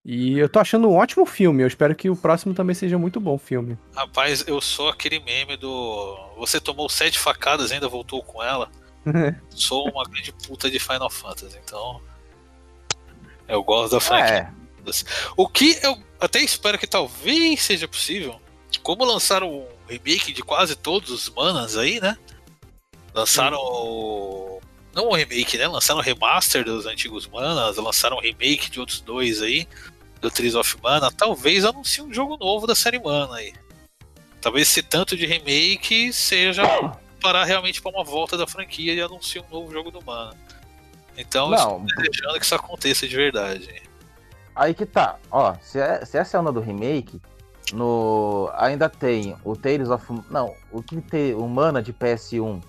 E 0.04 0.38
eu 0.38 0.46
tô 0.46 0.58
achando 0.58 0.90
um 0.90 0.94
ótimo 0.94 1.24
filme. 1.24 1.62
Eu 1.62 1.68
espero 1.68 1.94
que 1.94 2.10
o 2.10 2.16
próximo 2.16 2.52
também 2.52 2.74
seja 2.74 2.98
muito 2.98 3.18
bom 3.18 3.38
filme. 3.38 3.78
Rapaz, 3.94 4.44
eu 4.46 4.60
sou 4.60 4.90
aquele 4.90 5.20
meme 5.20 5.56
do. 5.56 6.18
Você 6.36 6.60
tomou 6.60 6.86
sete 6.90 7.18
facadas 7.18 7.70
e 7.70 7.74
ainda 7.74 7.88
voltou 7.88 8.22
com 8.22 8.42
ela. 8.42 8.70
Sou 9.48 9.88
uma 9.88 10.04
grande 10.04 10.32
puta 10.46 10.68
de 10.68 10.78
Final 10.78 11.08
Fantasy, 11.08 11.58
então. 11.64 12.02
Eu 13.48 13.62
gosto 13.62 13.92
da 13.92 14.00
franquia. 14.00 14.52
É, 14.86 14.90
O 15.36 15.48
que 15.48 15.78
eu 15.82 16.00
até 16.20 16.40
espero 16.40 16.78
que 16.78 16.86
talvez 16.86 17.62
seja 17.62 17.86
possível. 17.88 18.40
Como 18.82 19.04
lançaram 19.04 19.50
um 19.50 19.66
remake 19.88 20.32
de 20.32 20.42
quase 20.42 20.74
todos 20.76 21.10
os 21.10 21.28
manas 21.30 21.76
aí, 21.76 22.00
né? 22.00 22.16
Lançaram. 23.14 23.58
o- 23.58 24.60
Não 24.94 25.10
um 25.10 25.14
remake, 25.14 25.58
né? 25.58 25.66
Lançaram 25.68 26.00
um 26.00 26.02
remaster 26.02 26.64
dos 26.64 26.86
antigos 26.86 27.26
manas, 27.26 27.76
lançaram 27.76 28.16
um 28.16 28.20
remake 28.20 28.70
de 28.70 28.80
outros 28.80 29.00
dois 29.00 29.42
aí, 29.42 29.68
do 30.20 30.30
Trees 30.30 30.54
of 30.54 30.76
Mana. 30.82 31.10
Talvez 31.10 31.64
anuncie 31.64 32.02
um 32.02 32.12
jogo 32.12 32.36
novo 32.38 32.66
da 32.66 32.74
série 32.74 32.98
Mana 32.98 33.36
aí. 33.36 33.52
Talvez 34.40 34.68
esse 34.68 34.82
tanto 34.82 35.16
de 35.16 35.26
remake 35.26 36.12
seja 36.12 36.62
parar 37.20 37.44
realmente 37.44 37.82
para 37.82 37.90
uma 37.90 38.04
volta 38.04 38.36
da 38.38 38.46
franquia 38.46 38.94
e 38.94 39.00
anunciar 39.00 39.44
um 39.44 39.50
novo 39.50 39.72
jogo 39.72 39.90
do 39.90 40.02
Mana. 40.02 40.34
Então, 41.16 41.48
não, 41.50 41.84
estou 41.86 42.02
desejando 42.04 42.38
que 42.38 42.44
isso 42.44 42.54
aconteça 42.54 43.08
de 43.08 43.16
verdade. 43.16 43.82
aí 44.54 44.74
que 44.74 44.84
tá. 44.86 45.16
Ó, 45.30 45.54
se, 45.60 45.78
é- 45.78 46.04
se 46.04 46.18
essa 46.18 46.36
é 46.36 46.38
a 46.38 46.40
onda 46.40 46.52
do 46.52 46.60
remake, 46.60 47.20
no 47.72 48.50
ainda 48.54 48.88
tem 48.88 49.36
o 49.44 49.56
Tales 49.56 49.88
of. 49.90 50.04
Não, 50.30 50.54
o 50.70 50.82
que 50.82 51.00
tem. 51.00 51.34
O 51.34 51.48
Mana 51.48 51.82
de 51.82 51.92
PS1, 51.92 52.62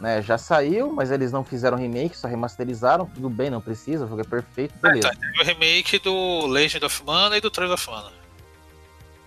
né? 0.00 0.22
Já 0.22 0.36
saiu, 0.38 0.92
mas 0.92 1.10
eles 1.10 1.30
não 1.30 1.44
fizeram 1.44 1.76
remake, 1.76 2.16
só 2.16 2.26
remasterizaram. 2.26 3.06
Tudo 3.06 3.28
bem, 3.30 3.50
não 3.50 3.60
precisa, 3.60 4.04
o 4.04 4.08
jogo 4.08 4.22
é 4.22 4.24
perfeito, 4.24 4.74
beleza. 4.80 5.10
Teve 5.10 5.40
o 5.40 5.44
remake 5.44 5.98
do 5.98 6.46
Legend 6.46 6.84
of 6.84 7.04
Mana 7.04 7.36
e 7.36 7.40
do 7.40 7.50
Trails 7.50 7.72
of 7.74 7.90
Mana. 7.90 8.12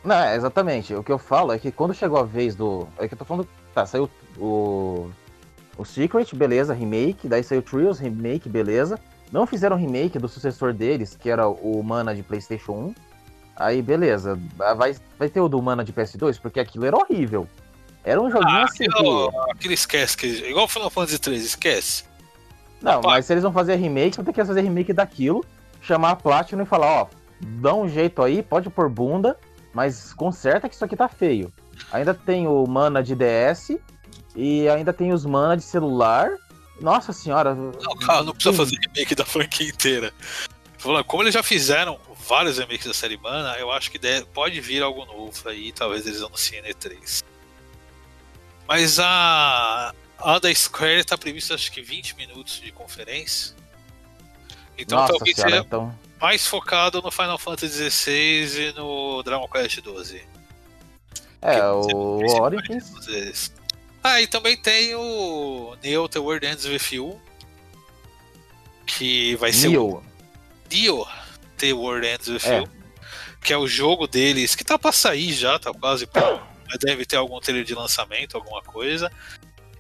Não, 0.04 0.16
é, 0.16 0.36
exatamente. 0.36 0.94
O 0.94 1.02
que 1.02 1.12
eu 1.12 1.18
falo 1.18 1.54
é 1.54 1.60
que 1.60 1.72
quando 1.72 1.94
chegou 1.94 2.18
a 2.20 2.24
vez 2.24 2.56
do. 2.56 2.88
É 2.98 3.08
que 3.08 3.14
eu 3.14 3.18
tô 3.18 3.24
falando. 3.24 3.48
Tá, 3.74 3.86
saiu 3.86 4.10
o. 4.38 5.10
O 5.78 5.84
Secret, 5.86 6.34
beleza, 6.36 6.74
remake. 6.74 7.28
Daí 7.28 7.44
saiu 7.44 7.60
o 7.60 7.64
Trials, 7.64 8.00
remake, 8.00 8.48
beleza. 8.50 9.00
Não 9.32 9.48
fizeram 9.48 9.76
remake 9.76 10.20
do 10.20 10.28
sucessor 10.28 10.74
deles, 10.74 11.18
que 11.20 11.30
era 11.30 11.48
o 11.48 11.82
Mana 11.84 12.14
de 12.14 12.22
PlayStation 12.22 12.72
1. 12.74 12.96
Aí, 13.56 13.82
beleza. 13.82 14.40
Vai, 14.56 14.96
vai 15.18 15.30
ter 15.30 15.42
o 15.42 15.48
do 15.50 15.62
Mana 15.62 15.84
de 15.84 15.92
PS2, 15.94 16.40
porque 16.40 16.60
aquilo 16.60 16.86
era 16.86 16.96
horrível. 16.96 17.48
Era 18.04 18.22
um 18.22 18.30
joguinho 18.30 18.64
assim. 18.64 18.86
que- 18.86 18.92
Aquilo, 18.92 19.32
aquilo 19.52 19.74
esquece, 19.74 20.18
que, 20.18 20.28
igual 20.28 20.66
o 20.66 20.68
Final 20.68 20.90
Fantasy 20.90 21.20
3, 21.20 21.44
esquece. 21.46 22.04
Não, 22.82 22.96
Rapaz. 22.96 23.14
mas 23.14 23.26
se 23.26 23.34
eles 23.34 23.44
vão 23.44 23.54
fazer 23.54 23.76
remake, 23.76 24.18
vão 24.18 24.26
ter 24.26 24.34
que 24.34 24.44
fazer 24.44 24.62
remake 24.62 24.92
daquilo, 24.92 25.44
chamar 25.82 26.12
a 26.12 26.16
Platinum 26.16 26.64
e 26.64 26.66
falar, 26.66 27.04
ó, 27.04 27.08
dá 27.40 27.74
um 27.74 27.88
jeito 27.88 28.22
aí, 28.22 28.44
pode 28.44 28.70
pôr 28.70 28.90
bunda, 28.90 29.38
mas 29.74 30.14
conserta 30.14 30.68
que 30.68 30.76
isso 30.76 30.84
aqui 30.84 30.96
tá 30.98 31.08
feio. 31.08 31.52
Ainda 31.92 32.14
tem 32.14 32.46
o 32.48 32.66
mana 32.68 33.02
de 33.02 33.16
DS 33.16 33.78
e 34.36 34.68
ainda 34.70 34.92
tem 34.94 35.12
os 35.14 35.26
mana 35.26 35.56
de 35.58 35.64
celular. 35.64 36.32
Nossa 36.82 37.14
senhora. 37.14 37.54
Não, 37.56 37.96
cara, 37.98 38.24
não 38.24 38.34
precisa 38.34 38.56
fazer 38.56 38.76
remake 38.78 39.16
da 39.16 39.26
franquia 39.26 39.68
inteira. 39.70 40.14
Como 41.08 41.24
eles 41.24 41.34
já 41.34 41.42
fizeram 41.44 41.98
vários 42.28 42.58
remakes 42.58 42.86
da 42.88 42.94
série 42.94 43.16
Mana, 43.18 43.56
eu 43.58 43.72
acho 43.72 43.90
que 43.90 43.98
de- 43.98 44.26
pode 44.34 44.60
vir 44.60 44.84
algo 44.84 45.06
novo 45.06 45.32
aí, 45.48 45.72
talvez 45.72 46.06
eles 46.06 46.22
anunciem 46.22 46.62
no 46.62 46.68
E3. 46.68 47.24
Mas 48.68 49.00
a, 49.00 49.94
a 50.18 50.40
da 50.40 50.54
Square 50.54 51.06
tá 51.06 51.18
prevista 51.18 51.54
acho 51.54 51.72
que 51.72 51.82
20 51.82 52.16
minutos 52.18 52.60
de 52.60 52.72
conferência. 52.72 53.56
Então 54.78 54.98
Nossa 54.98 55.14
talvez 55.14 55.36
senhora, 55.36 55.52
seja 55.52 55.64
então. 55.66 55.96
mais 56.20 56.48
focado 56.48 57.02
no 57.02 57.12
Final 57.12 57.38
Fantasy 57.38 57.90
XVI 57.90 58.70
e 58.70 58.74
no 58.74 59.22
Dragon 59.24 59.48
Quest 59.48 59.80
XII. 59.82 60.24
É, 61.42 61.64
o 61.66 62.20
Origins. 62.42 63.53
Ah, 64.04 64.22
e 64.22 64.28
também 64.28 64.58
tem 64.58 64.94
o 64.96 65.76
Neo 65.82 66.10
The 66.10 66.20
World 66.20 66.46
Ends 66.46 66.66
With 66.66 66.96
You, 66.96 67.22
que 68.86 69.36
vai 69.38 69.52
ser 69.54 69.68
o 69.70 69.72
Neo. 69.72 70.04
Neo 70.72 71.08
The 71.58 71.74
World 71.74 72.06
Ends 72.08 72.28
With 72.28 72.42
É. 72.46 72.60
You, 72.60 72.70
que 73.42 73.54
é 73.54 73.58
o 73.58 73.68
jogo 73.68 74.08
deles, 74.08 74.56
que 74.56 74.64
tá 74.64 74.78
pra 74.78 74.92
sair 74.92 75.32
já, 75.34 75.58
tá 75.58 75.72
quase 75.74 76.06
pronto, 76.06 76.44
mas 76.68 76.78
deve 76.80 77.06
ter 77.06 77.16
algum 77.16 77.40
trailer 77.40 77.64
de 77.64 77.74
lançamento, 77.74 78.36
alguma 78.36 78.62
coisa. 78.62 79.12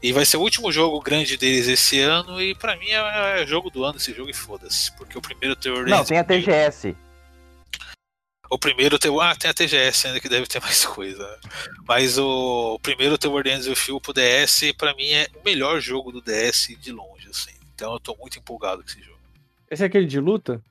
E 0.01 0.11
vai 0.11 0.25
ser 0.25 0.35
o 0.37 0.41
último 0.41 0.69
jogo 0.71 0.99
grande 1.01 1.37
deles 1.37 1.67
esse 1.67 1.99
ano, 1.99 2.41
e 2.41 2.53
pra 2.55 2.75
mim 2.75 2.89
é, 2.89 3.41
é 3.41 3.47
jogo 3.47 3.69
do 3.69 3.83
ano 3.85 3.97
esse 3.97 4.13
jogo 4.13 4.29
e 4.29 4.33
foda-se, 4.33 4.91
porque 4.97 5.17
o 5.17 5.21
primeiro 5.21 5.55
The 5.55 5.69
World 5.69 5.89
Não, 5.91 5.99
Ends 5.99 6.09
tem 6.09 6.17
a 6.17 6.21
With 6.21 6.35
You- 6.35 6.43
TGS. 6.45 6.95
O 8.49 8.57
primeiro 8.57 8.99
tem, 8.99 9.11
ah, 9.19 9.35
tem 9.35 9.49
a 9.49 9.53
TGS 9.53 10.07
ainda 10.07 10.19
que 10.19 10.29
deve 10.29 10.47
ter 10.47 10.59
mais 10.61 10.85
coisa. 10.85 11.39
Mas 11.87 12.17
o, 12.17 12.75
o 12.75 12.79
primeiro 12.79 13.17
The 13.17 13.27
World 13.27 13.49
Ends 13.49 13.67
With 13.67 13.89
You 13.89 14.01
pro 14.01 14.13
DS, 14.13 14.71
pra 14.77 14.93
mim 14.95 15.09
é 15.11 15.27
o 15.35 15.43
melhor 15.43 15.79
jogo 15.79 16.11
do 16.11 16.21
DS 16.21 16.75
de 16.79 16.91
longe, 16.91 17.27
assim. 17.29 17.53
Então 17.73 17.93
eu 17.93 17.99
tô 17.99 18.15
muito 18.15 18.37
empolgado 18.37 18.83
com 18.83 18.89
esse 18.89 19.01
jogo. 19.01 19.19
Esse 19.69 19.83
é 19.83 19.87
aquele 19.87 20.05
de 20.05 20.19
luta? 20.19 20.61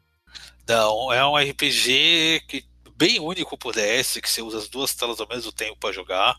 Não, 0.69 1.13
é 1.13 1.27
um 1.27 1.37
RPG 1.37 2.43
que 2.47 2.65
bem 2.97 3.19
único 3.19 3.59
pro 3.59 3.73
DS, 3.73 4.19
que 4.23 4.31
você 4.31 4.43
usa 4.43 4.59
as 4.59 4.69
duas 4.69 4.95
telas 4.95 5.21
ao 5.21 5.29
mesmo 5.29 5.51
tempo 5.51 5.77
pra 5.77 5.91
jogar. 5.91 6.37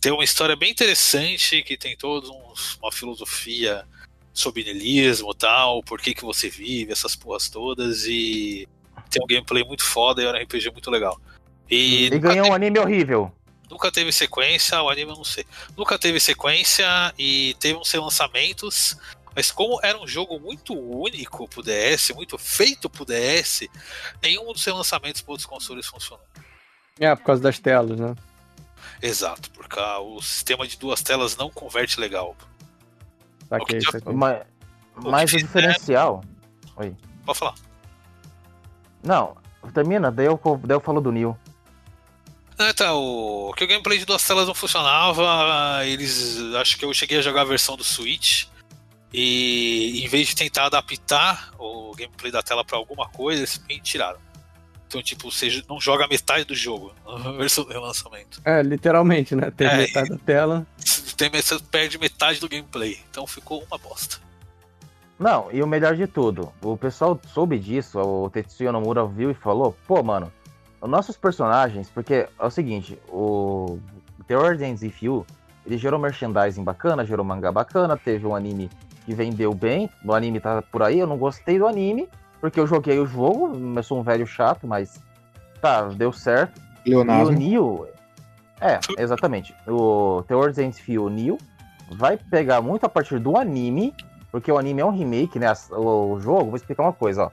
Tem 0.00 0.12
uma 0.12 0.24
história 0.24 0.54
bem 0.54 0.70
interessante 0.70 1.62
que 1.62 1.76
tem 1.76 1.96
toda 1.96 2.28
uma 2.28 2.92
filosofia 2.92 3.86
sobre 4.32 4.64
niilismo 4.64 5.30
e 5.32 5.36
tal, 5.36 5.82
por 5.82 6.00
que, 6.00 6.14
que 6.14 6.24
você 6.24 6.48
vive, 6.48 6.92
essas 6.92 7.16
porras 7.16 7.48
todas, 7.48 8.04
e 8.04 8.68
tem 9.10 9.22
um 9.22 9.26
gameplay 9.26 9.64
muito 9.64 9.84
foda 9.84 10.22
e 10.22 10.26
é 10.26 10.30
um 10.30 10.42
RPG 10.42 10.70
muito 10.70 10.90
legal. 10.90 11.20
E, 11.70 12.06
E 12.06 12.18
ganhou 12.18 12.48
um 12.48 12.54
anime 12.54 12.78
horrível. 12.78 13.32
Nunca 13.70 13.92
teve 13.92 14.10
sequência, 14.10 14.82
o 14.82 14.88
anime 14.88 15.10
eu 15.12 15.16
não 15.16 15.24
sei. 15.24 15.44
Nunca 15.76 15.98
teve 15.98 16.18
sequência 16.18 16.84
e 17.18 17.54
teve 17.60 17.78
uns 17.78 17.92
lançamentos, 17.94 18.96
mas 19.34 19.50
como 19.52 19.78
era 19.82 19.96
um 20.00 20.06
jogo 20.08 20.40
muito 20.40 20.74
único 20.74 21.46
pro 21.48 21.62
DS, 21.62 22.10
muito 22.10 22.36
feito 22.36 22.90
pro 22.90 23.04
DS, 23.04 23.68
nenhum 24.20 24.52
dos 24.52 24.62
seus 24.62 24.76
lançamentos 24.76 25.20
para 25.22 25.30
outros 25.32 25.46
consoles 25.46 25.86
funcionou. 25.86 26.24
É, 26.98 27.14
por 27.14 27.24
causa 27.24 27.40
das 27.42 27.58
telas, 27.60 27.98
né? 28.00 28.14
Exato, 29.00 29.50
porque 29.52 29.78
o 29.80 30.20
sistema 30.20 30.66
de 30.66 30.76
duas 30.76 31.00
telas 31.02 31.36
não 31.36 31.48
converte 31.48 32.00
legal. 32.00 32.36
Aqui. 33.50 33.78
Mas, 34.12 34.42
mas 34.96 35.30
o 35.32 35.38
fizeram- 35.38 35.46
diferencial. 35.46 36.24
Pode 37.24 37.38
falar. 37.38 37.54
Não, 39.02 39.36
termina, 39.72 40.10
daí 40.10 40.26
eu, 40.26 40.40
daí 40.64 40.76
eu 40.76 40.80
falo 40.80 41.00
do 41.00 41.12
Neo. 41.12 41.36
Ah, 42.58 42.74
tá, 42.74 42.94
o... 42.94 43.54
que 43.56 43.64
o 43.64 43.66
gameplay 43.66 43.98
de 43.98 44.04
duas 44.04 44.22
telas 44.22 44.46
não 44.46 44.54
funcionava, 44.54 45.86
eles. 45.86 46.38
Acho 46.56 46.76
que 46.76 46.84
eu 46.84 46.92
cheguei 46.92 47.18
a 47.18 47.22
jogar 47.22 47.42
a 47.42 47.44
versão 47.46 47.76
do 47.76 47.82
Switch. 47.84 48.44
E 49.12 50.04
em 50.04 50.08
vez 50.08 50.28
de 50.28 50.36
tentar 50.36 50.66
adaptar 50.66 51.50
o 51.58 51.92
gameplay 51.96 52.30
da 52.30 52.42
tela 52.42 52.64
pra 52.64 52.76
alguma 52.76 53.08
coisa, 53.08 53.40
eles 53.40 53.50
simplesmente 53.50 53.82
tiraram. 53.82 54.18
Então, 54.86 55.02
tipo, 55.02 55.30
você 55.30 55.62
não 55.68 55.80
joga 55.80 56.06
metade 56.06 56.44
do 56.44 56.54
jogo 56.54 56.92
na 57.06 57.32
versão 57.38 57.64
do 57.64 57.72
relançamento. 57.72 58.40
É, 58.44 58.62
literalmente, 58.62 59.34
né? 59.34 59.50
Tem 59.50 59.66
É, 59.66 59.76
metade 59.78 60.10
da 60.10 60.18
tela. 60.18 60.66
Tem, 61.16 61.30
você 61.30 61.58
perde 61.70 61.98
metade 61.98 62.40
do 62.40 62.48
gameplay. 62.48 62.98
Então 63.10 63.26
ficou 63.26 63.64
uma 63.64 63.78
bosta. 63.78 64.18
Não, 65.20 65.52
e 65.52 65.62
o 65.62 65.66
melhor 65.66 65.94
de 65.94 66.06
tudo, 66.06 66.50
o 66.64 66.78
pessoal 66.78 67.20
soube 67.26 67.58
disso, 67.58 68.00
o 68.00 68.30
Tetsuya 68.30 68.72
Nomura 68.72 69.04
viu 69.04 69.30
e 69.30 69.34
falou, 69.34 69.76
pô, 69.86 70.02
mano, 70.02 70.32
os 70.80 70.88
nossos 70.88 71.14
personagens, 71.14 71.90
porque 71.90 72.26
é 72.38 72.46
o 72.46 72.48
seguinte, 72.48 72.98
o 73.06 73.78
The 74.26 74.38
Ordens 74.38 74.82
If 74.82 75.02
You, 75.02 75.26
ele 75.66 75.76
gerou 75.76 76.00
merchandising 76.00 76.64
bacana, 76.64 77.04
gerou 77.04 77.22
mangá 77.22 77.52
bacana, 77.52 77.98
teve 77.98 78.26
um 78.26 78.34
anime 78.34 78.70
que 79.04 79.12
vendeu 79.12 79.52
bem, 79.52 79.90
o 80.02 80.14
anime 80.14 80.40
tá 80.40 80.62
por 80.62 80.82
aí, 80.82 80.98
eu 80.98 81.06
não 81.06 81.18
gostei 81.18 81.58
do 81.58 81.66
anime, 81.66 82.08
porque 82.40 82.58
eu 82.58 82.66
joguei 82.66 82.98
o 82.98 83.04
jogo, 83.04 83.52
eu 83.76 83.82
sou 83.82 84.00
um 84.00 84.02
velho 84.02 84.26
chato, 84.26 84.66
mas 84.66 85.02
tá, 85.60 85.82
deu 85.82 86.12
certo. 86.12 86.58
E 86.86 86.94
o 86.94 86.98
Leonardo. 87.02 87.32
Neo. 87.32 87.86
É, 88.58 88.80
exatamente. 88.96 89.54
O 89.66 90.24
The 90.26 90.34
World's 90.34 90.58
Ends 90.58 90.80
Feel 90.80 91.10
Neo 91.10 91.36
vai 91.90 92.16
pegar 92.16 92.62
muito 92.62 92.86
a 92.86 92.88
partir 92.88 93.18
do 93.18 93.36
anime, 93.36 93.94
porque 94.30 94.50
o 94.50 94.58
anime 94.58 94.80
é 94.80 94.84
um 94.84 94.90
remake, 94.90 95.38
né? 95.38 95.52
O, 95.70 96.12
o 96.12 96.20
jogo, 96.20 96.46
vou 96.46 96.56
explicar 96.56 96.84
uma 96.84 96.92
coisa, 96.92 97.24
ó. 97.24 97.30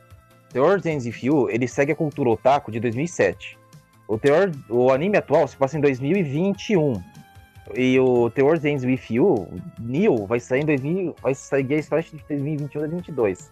The 0.51 0.59
World 0.59 0.89
Ends 0.89 1.05
With 1.05 1.25
You, 1.25 1.49
ele 1.49 1.67
segue 1.67 1.91
a 1.91 1.95
cultura 1.95 2.29
otaku 2.29 2.71
de 2.71 2.79
2007. 2.79 3.57
O, 4.07 4.17
teor, 4.17 4.51
o 4.69 4.91
anime 4.91 5.17
atual 5.17 5.47
se 5.47 5.57
passa 5.57 5.77
em 5.77 5.81
2021. 5.81 7.01
E 7.75 7.99
o 7.99 8.29
The 8.29 8.41
World 8.41 8.67
Ends 8.67 8.85
With 8.85 9.01
You, 9.09 9.47
Neo, 9.77 10.25
vai 10.25 10.39
sair 10.39 10.61
em 10.61 10.65
2000, 10.65 11.15
vai 11.21 11.35
seguir 11.35 11.75
a 11.75 11.77
história 11.79 12.03
de 12.03 12.23
2021 12.29 12.79
a 12.79 12.87
2022. 12.87 13.51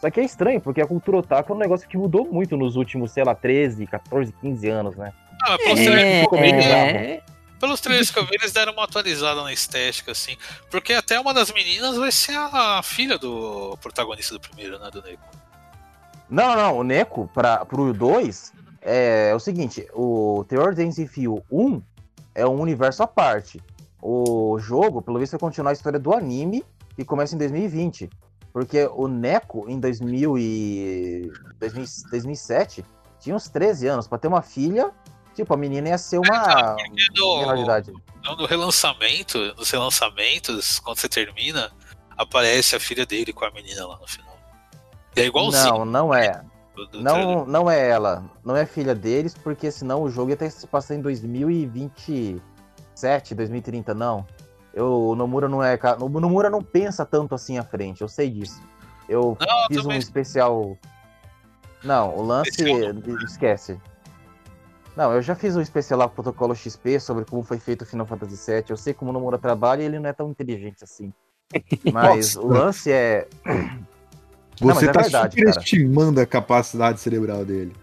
Só 0.00 0.08
que 0.08 0.20
é 0.20 0.24
estranho, 0.24 0.60
porque 0.60 0.80
a 0.80 0.86
cultura 0.86 1.18
otaku 1.18 1.52
é 1.52 1.56
um 1.56 1.58
negócio 1.58 1.88
que 1.88 1.98
mudou 1.98 2.24
muito 2.30 2.56
nos 2.56 2.76
últimos, 2.76 3.10
sei 3.10 3.24
lá, 3.24 3.34
13, 3.34 3.86
14, 3.86 4.32
15 4.40 4.68
anos, 4.68 4.96
né? 4.96 5.12
Ah, 5.42 5.56
Ficou 6.22 6.40
meio 6.40 6.56
bizarro. 6.56 7.22
Pelos 7.60 7.80
trailers 7.80 8.10
que 8.10 8.18
eu 8.18 8.24
vi, 8.24 8.36
eles 8.36 8.52
deram 8.52 8.72
uma 8.72 8.84
atualizada 8.84 9.42
na 9.42 9.52
estética, 9.52 10.12
assim. 10.12 10.34
Porque 10.70 10.94
até 10.94 11.20
uma 11.20 11.34
das 11.34 11.52
meninas 11.52 11.96
vai 11.96 12.10
ser 12.10 12.34
a 12.36 12.82
filha 12.82 13.18
do 13.18 13.76
protagonista 13.82 14.32
do 14.32 14.40
primeiro, 14.40 14.78
né, 14.78 14.90
do 14.90 15.02
Neko. 15.02 15.22
Não, 16.28 16.56
não, 16.56 16.78
o 16.78 16.82
Neko, 16.82 17.28
pra, 17.34 17.66
pro 17.66 17.92
2, 17.92 18.52
é, 18.80 19.32
o 19.34 19.38
seguinte, 19.38 19.86
o 19.92 20.44
Ends 20.78 20.96
With 20.96 21.10
You 21.16 21.44
1 21.50 21.82
é 22.34 22.46
um 22.46 22.58
universo 22.60 23.02
à 23.02 23.06
parte. 23.06 23.60
O 24.00 24.58
jogo, 24.58 25.02
pelo 25.02 25.18
visto, 25.18 25.32
vai 25.32 25.40
continuar 25.40 25.70
a 25.70 25.74
história 25.74 25.98
do 25.98 26.14
anime, 26.14 26.64
que 26.96 27.04
começa 27.04 27.34
em 27.34 27.38
2020. 27.38 28.08
Porque 28.52 28.86
o 28.86 29.06
Neko, 29.06 29.68
em 29.68 29.78
2000 29.78 30.38
e... 30.38 31.32
2000 31.58 31.84
2007, 32.10 32.84
tinha 33.18 33.36
uns 33.36 33.48
13 33.48 33.86
anos. 33.86 34.08
Pra 34.08 34.16
ter 34.16 34.28
uma 34.28 34.40
filha, 34.42 34.90
tipo, 35.42 35.54
a 35.54 35.56
menina 35.56 35.88
ia 35.90 35.98
ser 35.98 36.18
uma 36.18 36.76
No, 37.16 37.38
menor 37.40 37.56
de 37.56 37.62
idade. 37.62 37.92
no, 38.24 38.46
relançamento, 38.46 39.38
nos 39.56 39.70
relançamentos, 39.70 40.78
quando 40.80 40.98
você 40.98 41.08
termina, 41.08 41.70
aparece 42.16 42.76
a 42.76 42.80
filha 42.80 43.06
dele 43.06 43.32
com 43.32 43.44
a 43.44 43.50
menina 43.50 43.86
lá 43.86 43.98
no 43.98 44.06
final. 44.06 44.36
É 45.16 45.24
igualzinho. 45.24 45.78
Não, 45.78 45.84
não 45.84 46.14
é. 46.14 46.42
do- 46.76 46.86
do 46.86 47.02
trailer. 47.02 47.12
Não, 47.26 47.44
não 47.46 47.70
é 47.70 47.88
ela. 47.88 48.24
Não 48.44 48.56
é 48.56 48.64
filha 48.64 48.94
deles, 48.94 49.34
porque 49.34 49.70
senão 49.70 50.02
o 50.02 50.10
jogo 50.10 50.30
ia 50.30 50.36
ter 50.36 50.50
se 50.50 50.66
passar 50.66 50.94
em 50.94 51.00
2027, 51.02 53.34
2030, 53.34 53.92
não. 53.94 54.24
Eu, 54.72 55.08
o 55.08 55.14
Nomura 55.16 55.48
não 55.48 55.62
é. 55.62 55.76
O 55.98 56.08
Nomura 56.08 56.48
não 56.48 56.62
pensa 56.62 57.04
tanto 57.04 57.34
assim 57.34 57.58
à 57.58 57.64
frente, 57.64 58.00
eu 58.02 58.08
sei 58.08 58.30
disso. 58.30 58.62
Eu 59.08 59.36
Não, 59.40 59.62
eu 59.62 59.66
fiz 59.68 59.84
um 59.84 59.92
especial. 59.92 60.78
Não, 61.82 62.14
o 62.16 62.22
lance. 62.22 62.50
Especial 62.50 62.94
Esquece. 63.24 63.80
Não, 65.00 65.14
eu 65.14 65.22
já 65.22 65.34
fiz 65.34 65.56
um 65.56 65.62
especial 65.62 65.98
lá 65.98 66.06
pro 66.06 66.22
Protocolo 66.22 66.54
XP 66.54 67.00
sobre 67.00 67.24
como 67.24 67.42
foi 67.42 67.58
feito 67.58 67.80
o 67.80 67.86
Final 67.86 68.04
Fantasy 68.04 68.52
VII. 68.52 68.64
Eu 68.68 68.76
sei 68.76 68.92
como 68.92 69.10
o 69.10 69.14
Nomura 69.14 69.38
trabalha 69.38 69.80
e 69.80 69.86
ele 69.86 69.98
não 69.98 70.10
é 70.10 70.12
tão 70.12 70.30
inteligente 70.30 70.84
assim. 70.84 71.10
Mas 71.90 72.36
o 72.36 72.46
lance 72.46 72.92
é. 72.92 73.26
Não, 74.60 74.74
Você 74.74 74.74
mas 74.74 74.82
é 74.82 74.92
tá 74.92 75.00
verdade, 75.00 75.34
superestimando 75.36 76.20
a 76.20 76.26
capacidade 76.26 77.00
cerebral 77.00 77.46
dele. 77.46 77.74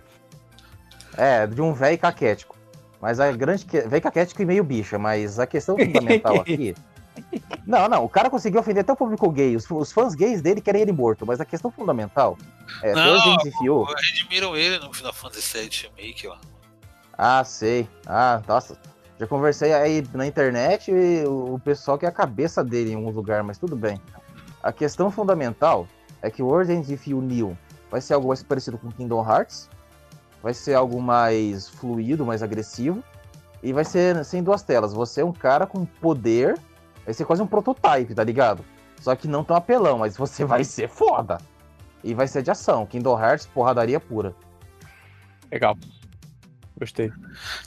É, 1.18 1.48
de 1.48 1.60
um 1.60 1.74
velho 1.74 1.98
caquético. 1.98 2.56
Mas 3.02 3.20
a 3.20 3.32
grande. 3.32 3.66
Velho 3.66 4.02
caquético 4.04 4.44
e 4.44 4.46
meio 4.46 4.64
bicha, 4.64 5.00
mas 5.00 5.40
a 5.40 5.48
questão 5.48 5.76
fundamental 5.76 6.36
aqui. 6.36 6.76
Não, 7.66 7.90
não, 7.90 8.06
o 8.06 8.10
cara 8.10 8.30
conseguiu 8.30 8.60
ofender 8.60 8.82
até 8.82 8.94
o 8.94 8.96
público 8.96 9.32
gay. 9.32 9.56
Os, 9.56 9.68
os 9.72 9.92
fãs 9.92 10.14
gays 10.14 10.40
dele 10.40 10.62
querem 10.62 10.84
ele 10.84 10.92
morto, 10.92 11.26
mas 11.26 11.42
a 11.42 11.46
questão 11.46 11.72
fundamental 11.72 12.38
é. 12.84 12.94
Não, 12.94 13.38
Deus. 13.60 13.90
Admiram 13.90 14.56
ele 14.56 14.78
no 14.78 14.94
Final 14.94 15.12
Fantasy 15.12 15.58
VII 15.58 15.90
Remake 15.98 16.28
lá. 16.28 16.40
Ah, 17.18 17.44
sei. 17.44 17.90
Ah, 18.06 18.42
nossa. 18.48 18.78
Já 19.20 19.26
conversei 19.26 19.74
aí 19.74 20.08
na 20.14 20.28
internet 20.28 20.92
e 20.92 21.26
o 21.26 21.60
pessoal 21.64 21.98
quer 21.98 22.08
a 22.08 22.12
cabeça 22.12 22.64
dele 22.64 22.92
em 22.92 22.96
um 22.96 23.10
lugar, 23.10 23.42
mas 23.44 23.58
tudo 23.58 23.76
bem. 23.76 24.00
A 24.62 24.72
questão 24.72 25.10
fundamental 25.10 25.88
é 26.22 26.30
que 26.30 26.44
o 26.44 26.50
With 26.50 26.98
You 27.08 27.22
New 27.22 27.58
vai 27.90 28.00
ser 28.00 28.14
algo 28.14 28.28
mais 28.28 28.44
parecido 28.44 28.78
com 28.78 28.92
Kingdom 28.92 29.28
Hearts, 29.28 29.70
vai 30.44 30.54
ser 30.54 30.76
algo 30.76 31.02
mais 31.02 31.68
fluido, 31.68 32.26
mais 32.26 32.44
agressivo, 32.44 33.04
e 33.64 33.74
vai 33.74 33.84
ser 33.84 34.24
sem 34.24 34.44
duas 34.44 34.62
telas. 34.62 34.94
Você 34.94 35.22
é 35.22 35.26
um 35.26 35.34
cara 35.34 35.66
com 35.66 35.84
poder, 35.84 36.60
vai 37.04 37.14
ser 37.14 37.26
quase 37.26 37.42
um 37.42 37.48
prototype, 37.48 38.14
tá 38.14 38.24
ligado? 38.24 38.64
Só 39.02 39.16
que 39.16 39.28
não 39.28 39.44
tão 39.44 39.56
apelão, 39.56 39.98
mas 39.98 40.16
você 40.16 40.46
vai 40.46 40.64
ser 40.64 40.90
foda. 40.90 41.40
E 42.04 42.14
vai 42.14 42.28
ser 42.28 42.44
de 42.44 42.52
ação. 42.52 42.86
Kingdom 42.86 43.20
Hearts, 43.20 43.48
porradaria 43.48 44.00
pura. 44.00 44.36
Legal. 45.52 45.76
Gostei. 46.80 47.12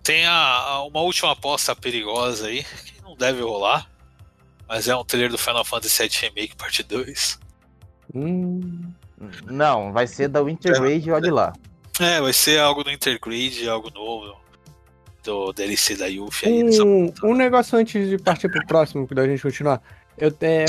Tem 0.03 0.25
a, 0.27 0.33
a- 0.33 0.85
uma 0.85 1.01
última 1.01 1.33
aposta 1.33 1.75
perigosa 1.75 2.47
aí, 2.47 2.65
que 2.65 3.03
não 3.03 3.17
deve 3.17 3.43
rolar. 3.43 3.89
Mas 4.69 4.87
é 4.87 4.95
um 4.97 5.05
trailer 5.05 5.31
do 5.31 5.39
Final 5.39 5.65
Fantasy 5.65 6.03
VII 6.03 6.11
Remake 6.29 6.55
Parte 6.57 6.83
2. 6.85 7.41
Hum, 8.15 8.93
Não, 9.47 9.93
vai 9.93 10.07
ser 10.07 10.29
da 10.29 10.43
Winter 10.43 10.81
Rage, 10.81 11.11
olha 11.11 11.33
lá. 11.33 11.53
É, 11.99 12.21
vai 12.21 12.33
ser 12.33 12.61
algo 12.61 12.83
do 12.85 12.91
Intergrade, 12.91 13.69
algo 13.69 13.91
novo. 13.91 14.39
Do 15.23 15.53
DLC 15.53 15.97
da 15.97 16.07
Yuffie 16.07 16.65
um, 16.83 17.13
um 17.23 17.35
negócio 17.35 17.77
antes 17.79 18.09
de 18.09 18.17
partir 18.17 18.49
pro 18.49 18.65
próximo, 18.67 19.07
da 19.09 19.27
gente 19.27 19.43
continuar. 19.43 19.83
Eu, 20.17 20.35
é, 20.41 20.65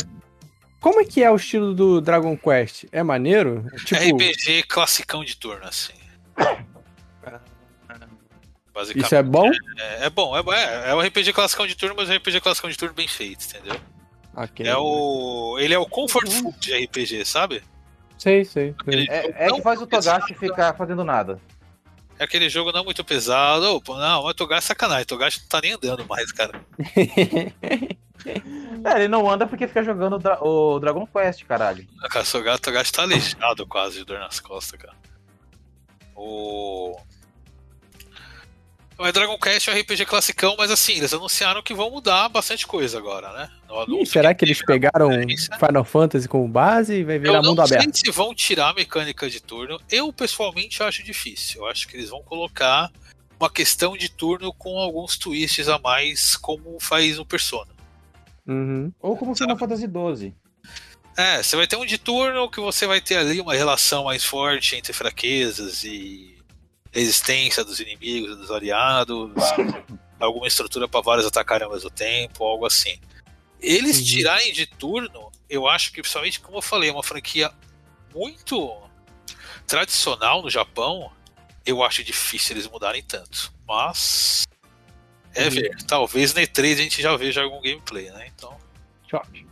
como 0.82 1.00
é 1.00 1.06
que 1.06 1.24
é 1.24 1.32
o 1.32 1.38
estilo 1.38 1.74
do 1.74 2.02
Dragon 2.02 2.36
Quest? 2.36 2.84
É 2.92 3.02
maneiro? 3.02 3.66
Tipo, 3.86 4.02
RPG 4.18 4.64
classicão 4.68 5.24
de 5.24 5.38
turno, 5.38 5.64
assim. 5.66 5.94
Basicamente. 8.74 9.06
isso 9.06 9.16
é 9.16 9.24
bom? 9.24 9.50
É, 9.78 10.06
é 10.06 10.10
bom, 10.10 10.38
é, 10.38 10.42
bom, 10.42 10.54
é, 10.54 10.90
é 10.92 10.96
um 10.96 11.02
RPG 11.02 11.34
classicão 11.34 11.68
de 11.68 11.76
turno, 11.76 11.96
mas 11.98 12.10
é 12.10 12.14
um 12.14 12.18
RPG 12.18 12.40
classicão 12.42 12.70
de 12.70 12.78
turno 12.78 12.94
bem 12.96 13.08
feito, 13.08 13.46
entendeu? 13.46 13.80
Ok. 14.36 14.66
É 14.66 14.76
o. 14.78 15.58
Ele 15.60 15.74
é 15.74 15.80
o 15.80 15.86
comfort 15.86 16.30
food 16.30 16.58
de 16.60 16.74
RPG, 16.86 17.26
sabe? 17.26 17.62
Sei, 18.18 18.46
sei. 18.46 18.74
sei. 18.86 19.08
É, 19.10 19.48
é 19.48 19.52
que 19.52 19.62
faz 19.62 19.82
o 19.82 19.88
Togashi 19.88 20.34
ficar 20.36 20.74
fazendo 20.76 21.04
nada. 21.04 21.40
É 22.18 22.24
aquele 22.24 22.48
jogo 22.50 22.72
não 22.72 22.84
muito 22.84 23.04
pesado. 23.04 23.82
Pô, 23.82 23.98
não, 23.98 24.24
mas 24.24 24.36
Togashi 24.36 24.60
é 24.60 24.68
sacanagem. 24.68 25.06
Togashi 25.06 25.42
não 25.42 25.48
tá 25.48 25.60
nem 25.60 25.74
andando 25.74 26.06
mais, 26.08 26.32
cara. 26.32 26.54
É, 28.84 28.98
ele 28.98 29.08
não 29.08 29.28
anda 29.28 29.48
porque 29.48 29.68
fica 29.68 29.84
jogando 29.84 30.20
dra- 30.20 30.40
o 30.44 30.80
Dragon 30.80 31.08
Quest, 31.08 31.44
caralho. 31.46 31.88
Cara, 32.10 32.24
o 32.56 32.60
Togashi 32.60 32.92
tá 32.92 33.02
aleijado 33.02 33.66
quase 33.66 33.98
de 33.98 34.06
dor 34.06 34.20
nas 34.20 34.40
costas, 34.40 34.80
cara. 34.80 34.96
O. 36.16 36.96
Mas 39.02 39.14
Dragon 39.14 39.36
Quest 39.40 39.68
é 39.68 39.74
um 39.74 39.80
RPG 39.80 40.06
classicão, 40.06 40.56
mas 40.56 40.70
assim, 40.70 40.94
eles 40.94 41.12
anunciaram 41.12 41.64
que 41.64 41.74
vão 41.74 41.90
mudar 41.90 42.30
bastante 42.30 42.68
coisa 42.68 43.00
agora, 43.00 43.34
né? 43.34 43.50
Ih, 43.88 44.06
será 44.06 44.32
que 44.32 44.46
eles 44.46 44.64
pegaram. 44.64 45.10
Final 45.60 45.84
Fantasy 45.84 46.28
como 46.28 46.48
base 46.48 47.00
e 47.00 47.04
vai 47.04 47.18
virar 47.18 47.34
Eu 47.34 47.42
não 47.42 47.50
mundo 47.50 47.68
sei 47.68 47.78
aberto? 47.78 47.98
se 47.98 48.12
vão 48.12 48.36
tirar 48.36 48.70
a 48.70 48.74
mecânica 48.76 49.28
de 49.28 49.42
turno. 49.42 49.82
Eu, 49.90 50.14
pessoalmente, 50.14 50.84
acho 50.84 51.02
difícil. 51.04 51.62
Eu 51.62 51.68
acho 51.68 51.88
que 51.88 51.98
eles 51.98 52.10
vão 52.10 52.22
colocar 52.22 52.92
uma 53.40 53.50
questão 53.50 53.98
de 53.98 54.08
turno 54.08 54.54
com 54.54 54.78
alguns 54.78 55.18
twists 55.18 55.68
a 55.68 55.80
mais, 55.80 56.36
como 56.36 56.80
faz 56.80 57.18
no 57.18 57.26
Persona. 57.26 57.72
Uhum. 58.48 58.92
Ou 59.02 59.18
como 59.18 59.36
Final 59.36 59.58
Fantasy 59.58 59.88
XII. 59.88 60.36
É, 61.18 61.42
você 61.42 61.56
vai 61.56 61.66
ter 61.66 61.76
um 61.76 61.86
de 61.88 61.98
turno 61.98 62.52
que 62.52 62.60
você 62.60 62.86
vai 62.86 63.02
ter 63.02 63.18
ali 63.18 63.42
uma 63.42 63.56
relação 63.56 64.04
mais 64.04 64.24
forte 64.24 64.76
entre 64.76 64.94
fraquezas 64.94 65.84
e 65.84 66.36
resistência 66.92 67.64
dos 67.64 67.80
inimigos, 67.80 68.36
dos 68.38 68.52
aliados, 68.52 69.32
alguma 70.20 70.48
estrutura 70.48 70.88
para 70.88 71.02
vários 71.02 71.26
atacarem 71.26 71.66
ao 71.66 71.74
mesmo 71.74 71.90
tempo, 71.90 72.44
algo 72.44 72.66
assim. 72.66 73.00
Eles 73.60 73.98
Uhum. 74.00 74.04
tirarem 74.06 74.54
de 74.54 74.66
turno, 74.66 75.32
eu 75.50 75.68
acho 75.68 75.92
que, 75.92 76.02
principalmente, 76.02 76.40
como 76.40 76.58
eu 76.58 76.62
falei, 76.62 76.90
é 76.90 76.94
uma 76.94 77.04
franquia 77.04 77.52
muito 78.14 78.76
tradicional 79.68 80.42
no 80.42 80.50
Japão. 80.50 81.12
Eu 81.66 81.84
acho 81.84 82.04
difícil 82.04 82.56
eles 82.56 82.68
mudarem 82.68 83.04
tanto. 83.04 83.54
Mas. 83.68 84.44
É 85.34 85.46
Uhum. 85.46 85.50
ver. 85.52 85.78
Talvez 85.88 86.34
na 86.34 86.42
E3 86.42 86.74
a 86.74 86.82
gente 86.84 87.02
já 87.02 87.16
veja 87.16 87.42
algum 87.44 87.62
gameplay, 87.62 88.10
né? 88.12 88.30
Então. 88.36 88.58
Choque. 89.10 89.48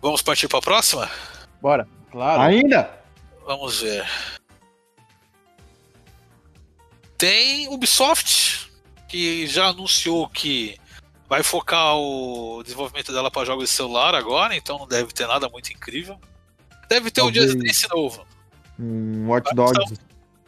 Vamos 0.00 0.22
partir 0.22 0.48
para 0.48 0.60
a 0.60 0.62
próxima? 0.62 1.10
Bora. 1.60 1.86
Claro. 2.10 2.40
Ainda? 2.40 3.02
Vamos 3.44 3.82
ver. 3.82 4.06
Tem 7.20 7.68
Ubisoft, 7.68 8.72
que 9.06 9.46
já 9.46 9.66
anunciou 9.66 10.26
que 10.26 10.78
vai 11.28 11.42
focar 11.42 11.94
o 11.98 12.62
desenvolvimento 12.62 13.12
dela 13.12 13.30
para 13.30 13.44
jogos 13.44 13.68
de 13.68 13.76
celular 13.76 14.14
agora, 14.14 14.56
então 14.56 14.78
não 14.78 14.88
deve 14.88 15.12
ter 15.12 15.26
nada 15.26 15.46
muito 15.46 15.70
incrível. 15.70 16.18
Deve 16.88 17.10
ter 17.10 17.20
o 17.20 17.24
Talvez. 17.24 17.52
Just 17.52 17.62
Dance 17.62 17.88
novo. 17.90 18.26
Um 18.78 19.28
Watch 19.28 19.54
Dogs. 19.54 20.00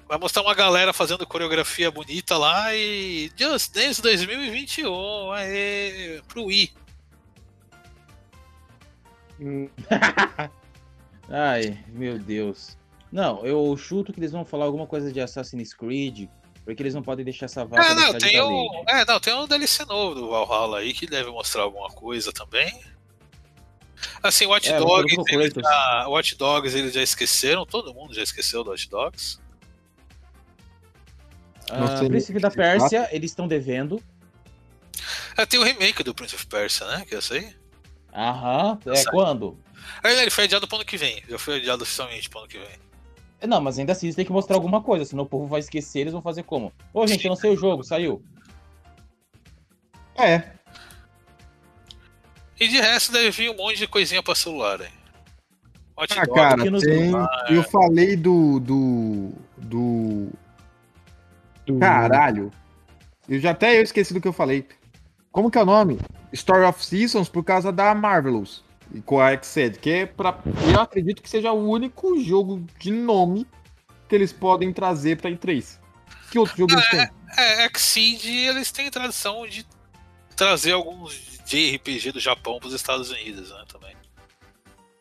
Vai 0.09 0.17
mostrar 0.17 0.41
uma 0.41 0.55
galera 0.55 0.95
fazendo 0.95 1.27
coreografia 1.27 1.91
bonita 1.91 2.39
lá 2.39 2.75
e 2.75 3.31
Just 3.37 3.75
Dance 3.75 4.01
2021, 4.01 5.31
aê, 5.33 6.23
pro 6.27 6.47
Wii. 6.47 6.73
Ai, 11.29 11.85
meu 11.89 12.19
Deus. 12.19 12.79
Não, 13.13 13.45
eu 13.45 13.77
chuto 13.77 14.11
que 14.11 14.19
eles 14.19 14.33
vão 14.33 14.43
falar 14.43 14.65
alguma 14.65 14.87
coisa 14.87 15.13
de 15.13 15.21
Assassin's 15.21 15.75
Creed, 15.75 16.31
porque 16.65 16.83
eles 16.83 16.95
não 16.95 17.03
podem 17.03 17.25
deixar 17.25 17.47
essa 17.47 17.65
vaga 17.65 17.85
É, 17.85 17.95
não, 17.95 18.19
tem 18.19 18.41
o, 18.41 18.85
é, 18.89 19.05
não, 19.05 19.21
tem 19.21 19.35
um 19.35 19.47
DLC 19.47 19.85
novo 19.85 20.15
do 20.15 20.31
Valhalla 20.31 20.79
aí 20.79 20.93
que 20.93 21.07
deve 21.07 21.31
mostrar 21.31 21.63
alguma 21.63 21.89
coisa 21.89 22.33
também. 22.33 22.81
Assim, 24.23 24.47
o 24.47 24.51
Watch 24.51 24.71
É, 24.71 24.79
Dogs, 24.79 25.17
eles 25.29 25.53
já, 25.55 26.09
Watch 26.09 26.35
Dogs 26.37 26.77
eles 26.79 26.93
já 26.93 27.03
esqueceram, 27.03 27.67
todo 27.67 27.95
mundo 27.95 28.15
já 28.15 28.23
esqueceu 28.23 28.63
do 28.63 28.71
Watch 28.71 28.89
Dogs. 28.89 29.41
Ah, 31.71 31.97
sei 31.97 32.09
Príncipe 32.09 32.39
da 32.39 32.51
Pérsia, 32.51 33.09
eles 33.13 33.31
estão 33.31 33.49
devendo. 33.49 34.03
É, 35.37 35.47
tem 35.47 35.59
o 35.59 35.63
remake 35.65 36.03
do 36.03 36.15
Prince 36.15 36.35
of 36.35 36.47
Persia, 36.47 36.87
né? 36.87 37.05
Que 37.07 37.15
eu 37.15 37.23
sei. 37.23 37.55
Aham. 38.13 38.79
É 38.87 38.97
Sabe. 38.97 39.17
quando? 39.17 39.59
Aí 40.03 40.17
ele 40.19 40.31
foi 40.31 40.45
adiado 40.45 40.69
pro 40.69 40.77
ano 40.77 40.85
que 40.85 40.97
vem. 40.97 41.23
Já 41.29 41.39
foi 41.39 41.57
adiado 41.57 41.83
oficialmente 41.83 42.29
pro 42.29 42.41
ano 42.41 42.49
que 42.49 42.59
vem. 42.59 42.79
É, 43.43 43.47
Não, 43.47 43.61
mas 43.61 43.79
ainda 43.79 43.93
assim 43.93 44.07
eles 44.07 44.15
têm 44.17 44.25
que 44.25 44.33
mostrar 44.33 44.57
alguma 44.57 44.81
coisa, 44.81 45.05
senão 45.05 45.25
o 45.25 45.29
povo 45.29 45.47
vai 45.47 45.61
esquecer, 45.61 46.01
eles 46.01 46.13
vão 46.13 46.23
fazer 46.23 46.45
como? 46.45 46.73
Ô, 46.95 47.07
gente, 47.07 47.25
eu 47.25 47.29
não 47.29 47.37
sei 47.37 47.51
o 47.51 47.57
jogo, 47.57 47.83
saiu. 47.83 48.23
É. 50.17 50.45
E 52.61 52.69
de 52.69 52.81
resto 52.81 53.13
deve 53.13 53.31
vir 53.31 53.51
um 53.51 53.57
monte 53.57 53.79
de 53.79 53.89
coisinha 53.89 54.23
pra 54.23 54.35
celular, 54.35 54.81
hein? 54.81 54.89
Watch 55.99 56.19
Ah, 56.19 56.27
cara, 56.27 56.63
tem. 56.63 56.81
celular. 56.81 57.47
Eu 57.51 57.63
falei 57.65 58.17
do. 58.17 58.61
do. 58.61 59.33
do. 59.59 60.29
Do- 61.67 61.79
Caralho. 61.79 62.51
Eu 63.29 63.39
já 63.41 63.51
até 63.51 63.79
eu 63.79 63.83
esqueci 63.83 64.13
do 64.15 64.21
que 64.21 64.29
eu 64.29 64.33
falei. 64.33 64.67
Como 65.31 65.51
que 65.51 65.59
é 65.59 65.63
o 65.63 65.67
nome? 65.67 65.99
Story 66.33 66.65
of 66.65 66.85
Seasons 66.85 67.29
por 67.29 67.43
causa 67.45 67.73
da 67.73 67.95
Marvelous. 67.95 68.65
E 68.95 69.01
com 69.01 69.21
a 69.21 69.41
Xed, 69.43 69.79
que 69.79 69.91
é 69.91 70.07
pra. 70.07 70.39
Eu 70.73 70.81
acredito 70.81 71.23
que 71.23 71.29
seja 71.31 71.53
o 71.53 71.69
único 71.69 72.21
jogo 72.23 72.65
de 72.79 72.91
nome 72.91 73.47
que 74.09 74.15
eles 74.15 74.33
podem 74.33 74.73
trazer 74.73 75.17
pra 75.21 75.31
E3. 75.31 75.79
Que 76.31 76.39
outro 76.39 76.57
jogo 76.57 76.73
eles 76.75 76.89
têm? 76.91 77.09
É, 77.39 77.67
Exceed, 77.67 78.25
eles 78.27 78.71
têm 78.71 78.91
tradição 78.91 79.47
de 79.47 79.65
trazer 80.37 80.73
alguns 80.73 81.15
JRPG 81.47 82.13
do 82.13 82.21
Japão 82.21 82.59
pros 82.59 82.73
Estados 82.75 83.11
Unidos, 83.11 83.51
né, 83.51 83.65
também. 83.69 83.95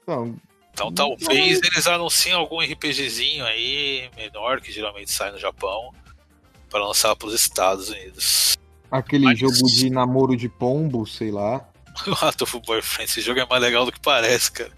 Então, 0.03 0.35
Então 0.73 0.91
talvez 0.93 1.59
eles 1.61 1.87
anunciem 1.87 2.33
algum 2.33 2.59
RPGzinho 2.61 3.45
aí, 3.45 4.09
menor, 4.15 4.61
que 4.61 4.71
geralmente 4.71 5.11
sai 5.11 5.31
no 5.31 5.37
Japão, 5.37 5.93
pra 6.69 6.79
lançar 6.85 7.15
pros 7.15 7.33
Estados 7.33 7.89
Unidos. 7.89 8.57
aquele 8.89 9.25
Mas- 9.25 9.39
jogo 9.39 9.53
de 9.67 9.89
namoro 9.89 10.35
de 10.35 10.47
pombo, 10.49 11.05
sei 11.05 11.31
lá. 11.31 11.65
O 12.07 12.13
Rato 12.13 12.43
of 12.43 12.59
Boyfriend, 12.65 13.09
esse 13.09 13.21
jogo 13.21 13.39
é 13.39 13.45
mais 13.45 13.61
legal 13.61 13.85
do 13.85 13.91
que 13.91 13.99
parece, 13.99 14.51
cara. 14.51 14.71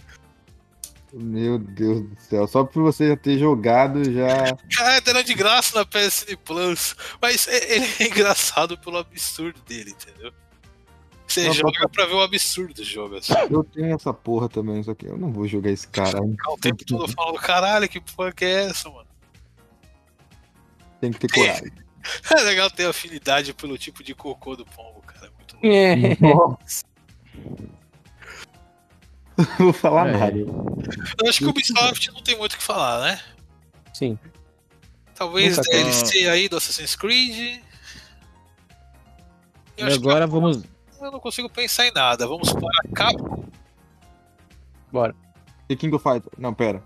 Meu 1.13 1.59
Deus 1.59 2.01
do 2.01 2.19
céu. 2.21 2.47
Só 2.47 2.63
por 2.63 2.81
você 2.81 3.09
já 3.09 3.15
ter 3.17 3.37
jogado 3.37 4.03
já. 4.11 4.55
Cara, 4.75 5.01
era 5.05 5.23
de 5.23 5.35
graça 5.35 5.77
na 5.77 5.85
PSN 5.85 6.35
Plus, 6.43 6.95
mas 7.21 7.47
é- 7.47 7.75
ele 7.75 7.85
é 7.99 8.03
engraçado 8.09 8.75
pelo 8.79 8.97
absurdo 8.97 9.61
dele, 9.61 9.91
entendeu? 9.91 10.31
Você 11.27 11.45
Não, 11.45 11.53
joga 11.53 11.87
pra 11.89 12.05
ver 12.07 12.15
o 12.15 12.21
absurdo 12.21 12.73
do 12.73 12.83
jogo, 12.83 13.17
assim. 13.17 13.31
Eu 13.49 13.63
tenho 13.63 13.93
essa 13.95 14.11
porra 14.11 14.49
também, 14.49 14.81
só 14.81 14.95
que 14.95 15.05
eu 15.05 15.15
não 15.15 15.31
vou 15.31 15.47
jogar 15.47 15.69
esse 15.69 15.87
cara. 15.87 16.19
O 16.19 16.57
tempo 16.59 16.83
todo 16.83 17.07
falando, 17.11 17.39
caralho, 17.39 17.87
que 17.87 17.99
porra 18.01 18.31
que 18.31 18.45
é 18.45 18.65
essa, 18.65 18.89
mano? 18.89 19.07
Tem 20.99 21.11
que 21.11 21.19
ter 21.19 21.31
coragem. 21.31 21.71
É 22.35 22.41
legal 22.41 22.69
ter 22.71 22.85
afinidade 22.87 23.53
pelo 23.53 23.77
tipo 23.77 24.03
de 24.03 24.13
cocô 24.15 24.55
do 24.55 24.65
pombo, 24.65 25.01
cara. 25.01 25.31
é 25.61 25.95
Muito 25.95 26.23
louco. 26.25 26.57
É. 26.59 26.59
Nossa. 26.59 26.83
Não 29.37 29.45
vou 29.57 29.73
falar 29.73 30.09
É. 30.09 30.17
nada. 30.17 30.37
Eu 30.37 31.29
acho 31.29 31.39
que 31.39 31.45
o 31.45 31.49
Ubisoft 31.49 32.11
não 32.11 32.21
tem 32.21 32.37
muito 32.37 32.53
o 32.53 32.57
que 32.57 32.63
falar, 32.63 33.01
né? 33.01 33.21
Sim. 33.93 34.17
Talvez 35.15 35.57
Nunca 35.57 35.69
tem. 35.69 35.83
DLC 35.83 36.27
aí 36.27 36.49
do 36.49 36.57
Assassin's 36.57 36.95
Creed. 36.95 37.61
Eu, 39.77 39.87
E 39.87 39.89
acho 39.89 39.99
que 39.99 40.07
agora 40.07 40.27
vamos. 40.27 40.63
eu 41.01 41.11
não 41.11 41.19
consigo 41.19 41.49
pensar 41.49 41.87
em 41.87 41.91
nada. 41.91 42.27
Vamos 42.27 42.51
para 42.51 42.67
a 42.67 42.95
Capcom. 42.95 43.45
Bora. 44.91 45.15
The 45.67 45.75
King 45.75 45.95
of 45.95 46.03
Fighters. 46.03 46.33
Não, 46.37 46.53
pera. 46.53 46.83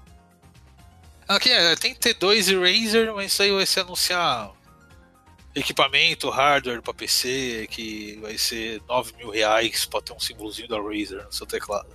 Aqui 1.28 1.50
é, 1.52 1.76
tem 1.76 1.94
T2 1.94 2.48
e 2.54 2.56
Razer, 2.86 3.14
mas 3.14 3.34
isso 3.34 3.44
aí 3.44 3.52
vai 3.52 3.66
ser 3.66 3.82
anunciar 3.82 4.52
equipamento, 5.60 6.30
hardware 6.30 6.82
para 6.82 6.94
PC, 6.94 7.68
que 7.70 8.18
vai 8.22 8.38
ser 8.38 8.82
9 8.88 9.14
mil 9.18 9.30
reais 9.30 9.86
pra 9.86 10.02
ter 10.02 10.14
um 10.14 10.20
símbolozinho 10.20 10.68
da 10.68 10.78
Razer 10.78 11.24
no 11.26 11.32
seu 11.32 11.46
teclado. 11.46 11.88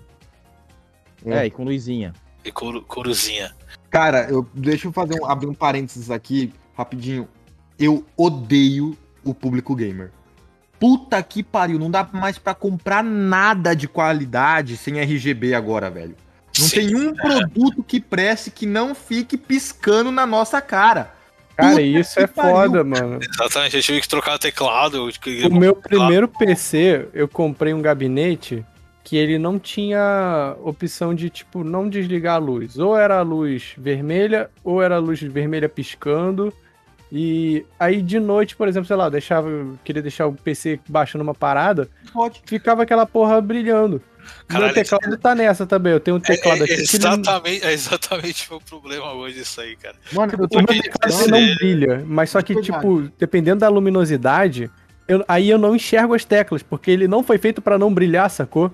É, 1.25 1.47
e 1.47 1.51
com 1.51 1.65
luzinha. 1.65 2.13
E 2.45 2.51
coru- 2.51 2.83
coruzinha. 2.83 3.55
Cara, 3.89 4.29
eu, 4.29 4.47
deixa 4.55 4.89
eu 4.89 4.93
fazer 4.93 5.21
um, 5.21 5.27
abrir 5.27 5.47
um 5.47 5.55
parênteses 5.55 6.11
aqui, 6.11 6.53
rapidinho. 6.77 7.29
Eu 7.79 8.05
odeio 8.17 8.97
o 9.25 9.33
público 9.33 9.75
gamer. 9.77 10.11
Puta 10.81 11.23
que 11.23 11.45
pariu, 11.45 11.79
não 11.79 11.91
dá 11.91 12.09
mais 12.13 12.39
pra 12.39 12.55
comprar 12.55 13.05
nada 13.05 13.75
de 13.75 13.87
qualidade 13.87 14.77
sem 14.77 14.99
RGB 14.99 15.55
agora, 15.55 15.89
velho. 15.89 16.17
Não 16.59 16.67
Sim, 16.67 16.77
tem 16.77 16.97
um 16.97 17.15
produto 17.15 17.85
que 17.85 18.01
preste 18.01 18.51
que 18.51 18.67
não 18.67 18.95
fique 18.95 19.37
piscando 19.39 20.11
na 20.11 20.27
nossa 20.27 20.61
cara. 20.61 21.15
Cara, 21.63 21.75
Puta 21.77 21.83
isso 21.83 22.19
é 22.19 22.27
pariu. 22.27 22.53
foda, 22.53 22.83
mano. 22.85 23.21
Exatamente, 23.23 23.77
eu 23.77 23.83
tive 23.83 24.01
que 24.01 24.09
trocar 24.09 24.35
o 24.35 24.39
teclado. 24.39 25.09
O 25.49 25.55
meu 25.55 25.77
primeiro 25.77 26.27
PC, 26.27 27.07
eu 27.15 27.29
comprei 27.29 27.73
um 27.73 27.81
gabinete 27.81 28.65
que 29.05 29.17
ele 29.17 29.39
não 29.39 29.61
tinha 29.61 30.57
opção 30.65 31.15
de, 31.15 31.31
tipo, 31.31 31.63
não 31.63 31.89
desligar 31.89 32.35
a 32.35 32.39
luz. 32.39 32.79
Ou 32.79 32.97
era 32.97 33.19
a 33.19 33.23
luz 33.23 33.75
vermelha, 33.79 34.51
ou 34.65 34.83
era 34.83 34.97
a 34.97 34.99
luz 34.99 35.21
vermelha 35.23 35.69
piscando. 35.69 36.53
E 37.13 37.65
aí 37.79 38.03
de 38.03 38.19
noite, 38.19 38.57
por 38.57 38.67
exemplo, 38.67 38.87
sei 38.89 38.97
lá, 38.97 39.05
eu 39.07 39.11
deixava, 39.11 39.49
eu 39.49 39.79
queria 39.85 40.03
deixar 40.03 40.27
o 40.27 40.33
PC 40.33 40.81
baixando 40.89 41.23
uma 41.23 41.35
parada, 41.35 41.89
Pode. 42.13 42.43
ficava 42.47 42.83
aquela 42.83 43.05
porra 43.07 43.41
brilhando. 43.41 44.03
Caralho, 44.49 44.75
meu 44.75 44.85
teclado 44.85 45.17
tá 45.19 45.35
nessa 45.35 45.67
também. 45.67 45.93
Eu 45.93 46.01
tenho 46.01 46.17
um 46.17 46.21
teclado 46.21 46.61
É, 46.61 46.65
aqui 46.65 46.73
é 46.73 46.77
que 46.87 46.99
não- 46.99 47.13
exatamente, 47.13 47.65
é 47.65 47.73
exatamente 47.73 48.49
o 48.49 48.53
meu 48.55 48.61
problema 48.61 49.13
hoje 49.13 49.41
isso 49.41 49.61
aí, 49.61 49.77
cara. 49.77 49.95
Mano, 50.13 50.33
eu 50.39 50.49
tô 50.49 50.59
o 50.59 50.63
meu 50.63 50.67
teclado 50.83 51.13
você- 51.13 51.23
ele 51.25 51.31
não 51.49 51.55
brilha. 51.57 52.05
Mas 52.07 52.31
só 52.31 52.41
que, 52.43 52.61
tipo, 52.61 53.09
dependendo 53.19 53.61
da 53.61 53.69
luminosidade, 53.69 54.71
eu- 55.09 55.25
aí 55.29 55.49
eu 55.51 55.59
não 55.59 55.75
enxergo 55.77 56.15
as 56.15 56.25
teclas, 56.25 56.63
porque 56.63 56.91
ele 56.91 57.09
não 57.09 57.23
foi 57.23 57.39
feito 57.39 57.61
pra 57.63 57.79
não 57.79 57.93
brilhar, 57.93 58.29
sacou? 58.31 58.71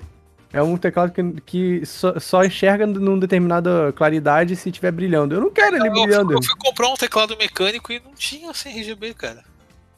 É 0.51 0.63
um 0.63 0.79
teclado 0.79 1.13
que, 1.13 1.23
que 1.43 1.85
só, 1.85 2.19
só 2.19 2.43
enxerga 2.43 2.87
numa 2.87 3.19
determinada 3.19 3.93
claridade 3.95 4.57
se 4.57 4.71
estiver 4.71 4.91
brilhando. 4.91 5.35
Eu 5.35 5.43
não 5.43 5.51
quero 5.51 5.77
ele 5.77 5.89
Eu, 5.89 5.93
brilhando. 5.93 6.33
eu 6.33 6.43
fui 6.43 6.55
comprar 6.59 6.89
um 6.89 6.95
teclado 6.95 7.37
mecânico 7.37 7.93
e 7.93 8.01
não 8.01 8.15
tinha 8.15 8.53
sem 8.55 8.73
RGB, 8.79 9.13
cara. 9.13 9.45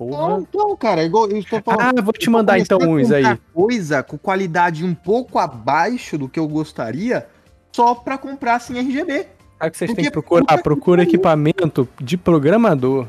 Não, 0.00 0.06
Porra. 0.08 0.40
então, 0.40 0.76
cara, 0.76 1.02
é 1.02 1.04
igual 1.04 1.28
eu 1.28 1.36
estou 1.36 1.60
falando. 1.62 1.98
Ah, 1.98 2.02
vou 2.02 2.12
te 2.12 2.30
mandar 2.30 2.58
então 2.58 2.78
uns 2.78 3.12
aí. 3.12 3.24
Coisa 3.52 4.02
com 4.02 4.16
qualidade 4.16 4.84
um 4.84 4.94
pouco 4.94 5.38
abaixo 5.38 6.16
do 6.16 6.26
que 6.28 6.38
eu 6.40 6.48
gostaria, 6.48 7.26
só 7.70 7.94
pra 7.94 8.16
comprar 8.16 8.58
sem 8.60 8.78
RGB. 8.78 9.26
Sabe 9.58 9.68
o 9.68 9.70
que 9.70 9.76
vocês 9.76 9.92
têm 9.94 10.04
que 10.06 10.10
procurar? 10.10 10.58
Procura 10.62 11.02
pariu. 11.02 11.08
equipamento 11.10 11.86
de 12.00 12.16
programador. 12.16 13.06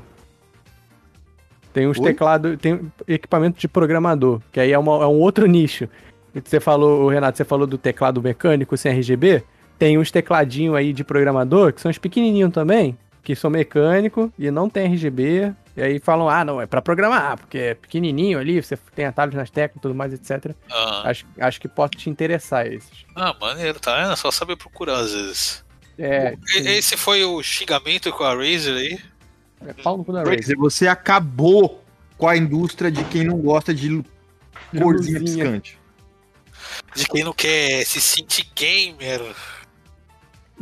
Tem 1.73 1.87
uns 1.87 1.97
teclados, 1.97 2.57
tem 2.59 2.91
equipamento 3.07 3.57
de 3.57 3.67
programador, 3.69 4.41
que 4.51 4.59
aí 4.59 4.73
é, 4.73 4.77
uma- 4.77 5.03
é 5.03 5.07
um 5.07 5.19
outro 5.21 5.45
nicho. 5.47 5.87
Você 6.43 6.59
falou, 6.59 7.07
Renato, 7.07 7.37
você 7.37 7.45
falou 7.45 7.65
do 7.65 7.77
teclado 7.77 8.21
mecânico 8.21 8.75
sem 8.75 8.91
RGB. 8.91 9.43
Tem 9.79 9.97
uns 9.97 10.11
tecladinhos 10.11 10.75
aí 10.75 10.91
de 10.91 11.03
programador, 11.05 11.71
que 11.71 11.79
são 11.79 11.89
os 11.89 11.97
pequenininhos 11.97 12.51
também, 12.51 12.97
que 13.23 13.35
são 13.35 13.49
mecânico 13.49 14.31
e 14.37 14.49
não 14.51 14.69
tem 14.69 14.85
RGB. 14.87 15.53
E 15.77 15.81
aí 15.81 15.99
falam, 15.99 16.27
ah, 16.27 16.43
não, 16.43 16.59
é 16.59 16.65
pra 16.65 16.81
programar, 16.81 17.37
porque 17.37 17.57
é 17.57 17.73
pequenininho 17.75 18.37
ali, 18.37 18.61
você 18.61 18.77
tem 18.93 19.05
atalhos 19.05 19.35
nas 19.35 19.49
teclas 19.49 19.77
e 19.77 19.81
tudo 19.81 19.95
mais, 19.95 20.11
etc. 20.13 20.53
Ah, 20.69 21.03
Acho, 21.09 21.25
acho 21.39 21.61
que 21.61 21.67
pode 21.67 21.97
te 21.97 22.09
interessar 22.09 22.67
esses. 22.67 23.05
ah, 23.15 23.33
maneiro, 23.39 23.79
tá 23.79 23.95
vendo? 24.01 24.11
É 24.11 24.15
só 24.17 24.29
saber 24.31 24.57
procurar 24.57 24.97
às 24.99 25.13
vezes. 25.13 25.63
É, 25.97 26.35
E- 26.57 26.67
Esse 26.77 26.97
foi 26.97 27.23
o 27.23 27.41
xingamento 27.41 28.11
com 28.11 28.23
a 28.23 28.33
Razer 28.35 28.75
aí. 28.75 28.99
é 29.65 29.73
pau 29.81 29.97
no 29.97 30.03
cu 30.03 30.11
da 30.11 30.23
Razer. 30.23 30.57
Você 30.57 30.87
acabou 30.87 31.81
com 32.17 32.27
a 32.27 32.35
indústria 32.35 32.91
de 32.91 33.03
quem 33.05 33.23
não 33.23 33.37
gosta 33.37 33.73
de 33.73 34.03
corzinha 34.77 35.19
piscante. 35.21 35.79
De 36.95 37.07
quem 37.07 37.23
não 37.23 37.33
quer 37.33 37.85
se 37.85 38.01
sentir 38.01 38.45
gamer. 38.55 39.21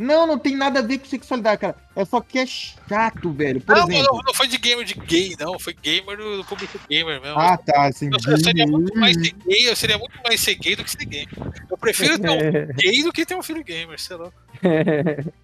Não, 0.00 0.26
não 0.26 0.38
tem 0.38 0.56
nada 0.56 0.78
a 0.78 0.82
ver 0.82 0.96
com 0.96 1.04
sexualidade, 1.04 1.60
cara. 1.60 1.76
É 1.94 2.06
só 2.06 2.22
que 2.22 2.38
é 2.38 2.46
chato, 2.46 3.30
velho. 3.32 3.60
Por 3.60 3.76
Não, 3.76 3.84
exemplo. 3.86 4.14
não, 4.14 4.22
não 4.22 4.32
foi 4.32 4.48
de 4.48 4.56
gamer 4.56 4.82
de 4.82 4.94
gay, 4.94 5.36
não. 5.38 5.58
Foi 5.58 5.74
gamer 5.74 6.16
do, 6.16 6.42
público 6.46 6.80
gamer 6.88 7.20
mesmo. 7.20 7.38
Ah, 7.38 7.58
tá. 7.58 7.84
Assim, 7.84 8.06
eu, 8.06 8.32
eu 8.32 8.38
seria 8.38 8.66
muito 8.66 8.98
mais 8.98 9.14
ser 9.14 9.34
gay, 9.46 9.68
eu 9.68 9.76
seria 9.76 9.98
muito 9.98 10.18
mais 10.24 10.40
ser 10.40 10.54
gay 10.54 10.74
do 10.74 10.84
que 10.84 10.90
ser 10.90 11.04
gay. 11.04 11.28
Eu 11.70 11.76
prefiro 11.76 12.18
ter 12.18 12.30
um 12.30 12.72
gay 12.72 13.02
do 13.02 13.12
que 13.12 13.26
ter 13.26 13.34
um 13.34 13.42
filho 13.42 13.62
gamer, 13.62 14.00
sei 14.00 14.16
lá. 14.16 14.32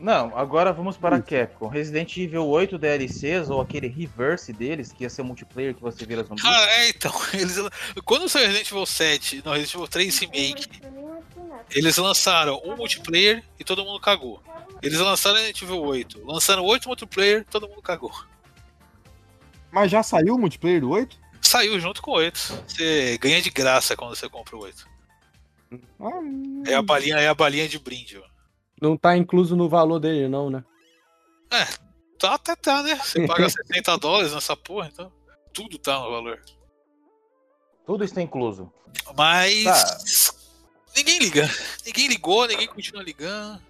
Não, 0.00 0.32
agora 0.34 0.72
vamos 0.72 0.96
para 0.96 1.16
a 1.16 1.20
Capcom. 1.20 1.68
Resident 1.68 2.16
Evil 2.16 2.46
8 2.46 2.78
DLCs, 2.78 3.50
ou 3.50 3.60
aquele 3.60 3.86
reverse 3.86 4.50
deles, 4.50 4.92
que 4.92 5.04
ia 5.04 5.10
ser 5.10 5.20
o 5.20 5.26
multiplayer 5.26 5.74
que 5.74 5.82
você 5.82 6.06
vira 6.06 6.24
zumbi. 6.24 6.40
Ah, 6.42 6.66
é, 6.70 6.88
então. 6.88 7.12
Eles, 7.34 7.56
quando 8.06 8.26
saiu 8.30 8.46
Resident 8.46 8.70
Evil 8.70 8.86
7, 8.86 9.42
não, 9.44 9.52
Resident 9.52 9.74
Evil 9.74 9.88
3 9.88 10.18
Remake, 10.20 10.68
eles 11.72 11.96
lançaram 11.96 12.60
um 12.64 12.76
multiplayer 12.76 13.44
e 13.58 13.64
todo 13.64 13.84
mundo 13.84 14.00
cagou. 14.00 14.42
Eles 14.82 14.98
lançaram 14.98 15.36
Resident 15.36 15.62
Evil 15.62 15.82
8, 15.82 16.24
lançaram 16.24 16.64
outro 16.64 16.88
multiplayer 16.88 17.44
todo 17.50 17.68
mundo 17.68 17.82
cagou. 17.82 18.12
Mas 19.70 19.90
já 19.90 20.02
saiu 20.02 20.34
o 20.34 20.38
multiplayer 20.38 20.80
do 20.80 20.90
8? 20.90 21.18
Saiu 21.42 21.78
junto 21.80 22.02
com 22.02 22.10
o 22.10 22.14
8. 22.14 22.64
Você 22.66 23.18
ganha 23.18 23.40
de 23.40 23.50
graça 23.50 23.96
quando 23.96 24.14
você 24.14 24.28
compra 24.28 24.56
o 24.56 24.62
8. 24.62 24.86
Ah, 26.00 26.70
É 26.70 26.74
a 26.74 26.82
balinha, 26.82 27.16
é 27.16 27.28
a 27.28 27.34
balinha 27.34 27.68
de 27.68 27.78
brinde, 27.78 28.18
ó. 28.18 28.28
Não 28.80 28.96
tá 28.96 29.16
incluso 29.16 29.54
no 29.54 29.68
valor 29.68 29.98
dele, 30.00 30.28
não, 30.28 30.50
né? 30.50 30.64
Tá, 32.18 32.34
até 32.34 32.56
tá, 32.56 32.82
né? 32.82 32.96
Você 32.96 33.26
paga 33.26 33.48
60 33.48 33.96
dólares 33.98 34.32
nessa 34.34 34.56
porra, 34.56 34.88
então. 34.92 35.12
Tudo 35.52 35.78
tá 35.78 35.98
no 35.98 36.10
valor. 36.10 36.40
Tudo 37.86 38.04
está 38.04 38.20
incluso. 38.20 38.72
Mas. 39.16 39.64
Tá. 39.64 40.39
Ninguém 40.96 41.18
liga. 41.18 41.50
Ninguém 41.86 42.08
ligou, 42.08 42.46
ninguém 42.46 42.66
continua 42.66 43.02
ligando. 43.02 43.60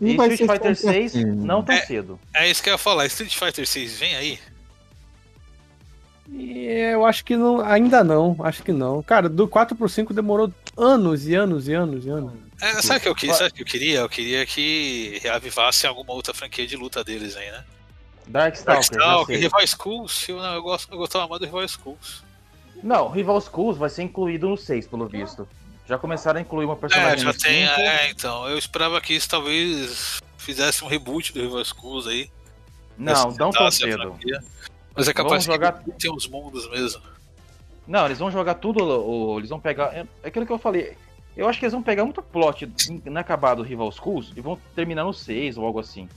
E 0.00 0.12
Street 0.12 0.38
Fighter 0.38 0.76
sempre 0.76 1.08
6 1.08 1.16
assim. 1.16 1.24
não 1.26 1.62
tão 1.62 1.74
É. 1.74 1.84
cedo. 1.86 2.18
É 2.34 2.50
isso 2.50 2.62
que 2.62 2.70
eu 2.70 2.74
ia 2.74 2.78
falar. 2.78 3.06
Street 3.06 3.34
Fighter 3.36 3.66
6 3.66 3.98
vem 3.98 4.16
aí? 4.16 4.38
E 6.32 6.64
eu 6.92 7.04
acho 7.04 7.24
que 7.24 7.36
não, 7.36 7.60
ainda 7.60 8.04
não, 8.04 8.36
acho 8.40 8.62
que 8.62 8.72
não. 8.72 9.02
Cara, 9.02 9.28
do 9.28 9.48
4 9.48 9.76
pro 9.76 9.88
5 9.88 10.14
demorou 10.14 10.52
anos 10.76 11.26
e 11.26 11.34
anos 11.34 11.66
e 11.68 11.74
anos 11.74 12.06
e 12.06 12.08
anos. 12.08 12.32
É, 12.62 12.80
sabe 12.80 13.00
o 13.00 13.02
que 13.02 13.08
eu 13.08 13.14
queria? 13.14 13.34
Sabe 13.34 13.50
o 13.50 13.54
que 13.54 13.62
eu 13.62 13.66
queria? 13.66 13.98
Eu 14.00 14.08
queria 14.08 14.46
que 14.46 15.18
reavivasse 15.22 15.86
alguma 15.86 16.12
outra 16.12 16.32
franquia 16.32 16.66
de 16.66 16.76
luta 16.76 17.02
deles 17.02 17.36
aí, 17.36 17.50
né? 17.50 17.64
Darkstalker. 18.28 19.38
Rival 19.40 19.66
Schools, 19.66 20.28
eu, 20.28 20.36
não, 20.36 20.54
eu, 20.54 20.62
gosto, 20.62 20.92
eu 20.92 20.98
gostava 20.98 21.26
mais 21.26 21.40
do 21.40 21.46
Rival 21.46 21.66
Schools. 21.66 22.22
Não, 22.82 23.08
Rival 23.08 23.40
Schools 23.40 23.76
vai 23.76 23.90
ser 23.90 24.04
incluído 24.04 24.48
no 24.48 24.56
6, 24.56 24.86
pelo 24.86 25.06
visto. 25.08 25.48
Já 25.90 25.98
começaram 25.98 26.38
a 26.38 26.40
incluir 26.40 26.66
uma 26.66 26.74
É, 26.74 26.76
personagem 26.76 27.18
já 27.18 27.32
no 27.32 27.36
tem. 27.36 27.66
5. 27.66 27.80
É, 27.80 28.10
então. 28.10 28.48
Eu 28.48 28.56
esperava 28.56 29.00
que 29.00 29.12
isso 29.12 29.28
talvez 29.28 30.20
fizesse 30.38 30.84
um 30.84 30.86
reboot 30.86 31.32
do 31.32 31.40
Rival 31.40 31.64
Schools 31.64 32.06
aí. 32.06 32.30
Não, 32.96 33.32
não 33.32 33.50
tão 33.50 33.68
cedo. 33.72 34.16
Mas 34.94 35.08
é 35.08 35.12
capaz 35.12 35.44
Vamos 35.44 35.44
jogar- 35.46 35.82
que 35.82 35.90
tem 35.92 36.12
uns 36.12 36.28
mundos 36.28 36.70
mesmo. 36.70 37.02
Não, 37.88 38.06
eles 38.06 38.20
vão 38.20 38.30
jogar 38.30 38.54
tudo, 38.54 38.84
o- 38.84 39.38
eles 39.38 39.50
vão 39.50 39.58
pegar. 39.58 39.86
É 39.92 40.06
é 40.22 40.28
aquilo 40.28 40.46
que 40.46 40.52
eu 40.52 40.60
falei. 40.60 40.96
Eu 41.36 41.48
acho 41.48 41.58
que 41.58 41.64
eles 41.64 41.72
vão 41.72 41.82
pegar 41.82 42.04
muito 42.04 42.22
plot 42.22 42.70
inacabado 43.04 43.62
do 43.64 43.68
Rival 43.68 43.90
Schools 43.90 44.30
e 44.36 44.40
vão 44.40 44.56
terminar 44.76 45.02
no 45.02 45.12
6 45.12 45.56
ou 45.58 45.66
algo 45.66 45.80
assim. 45.80 46.08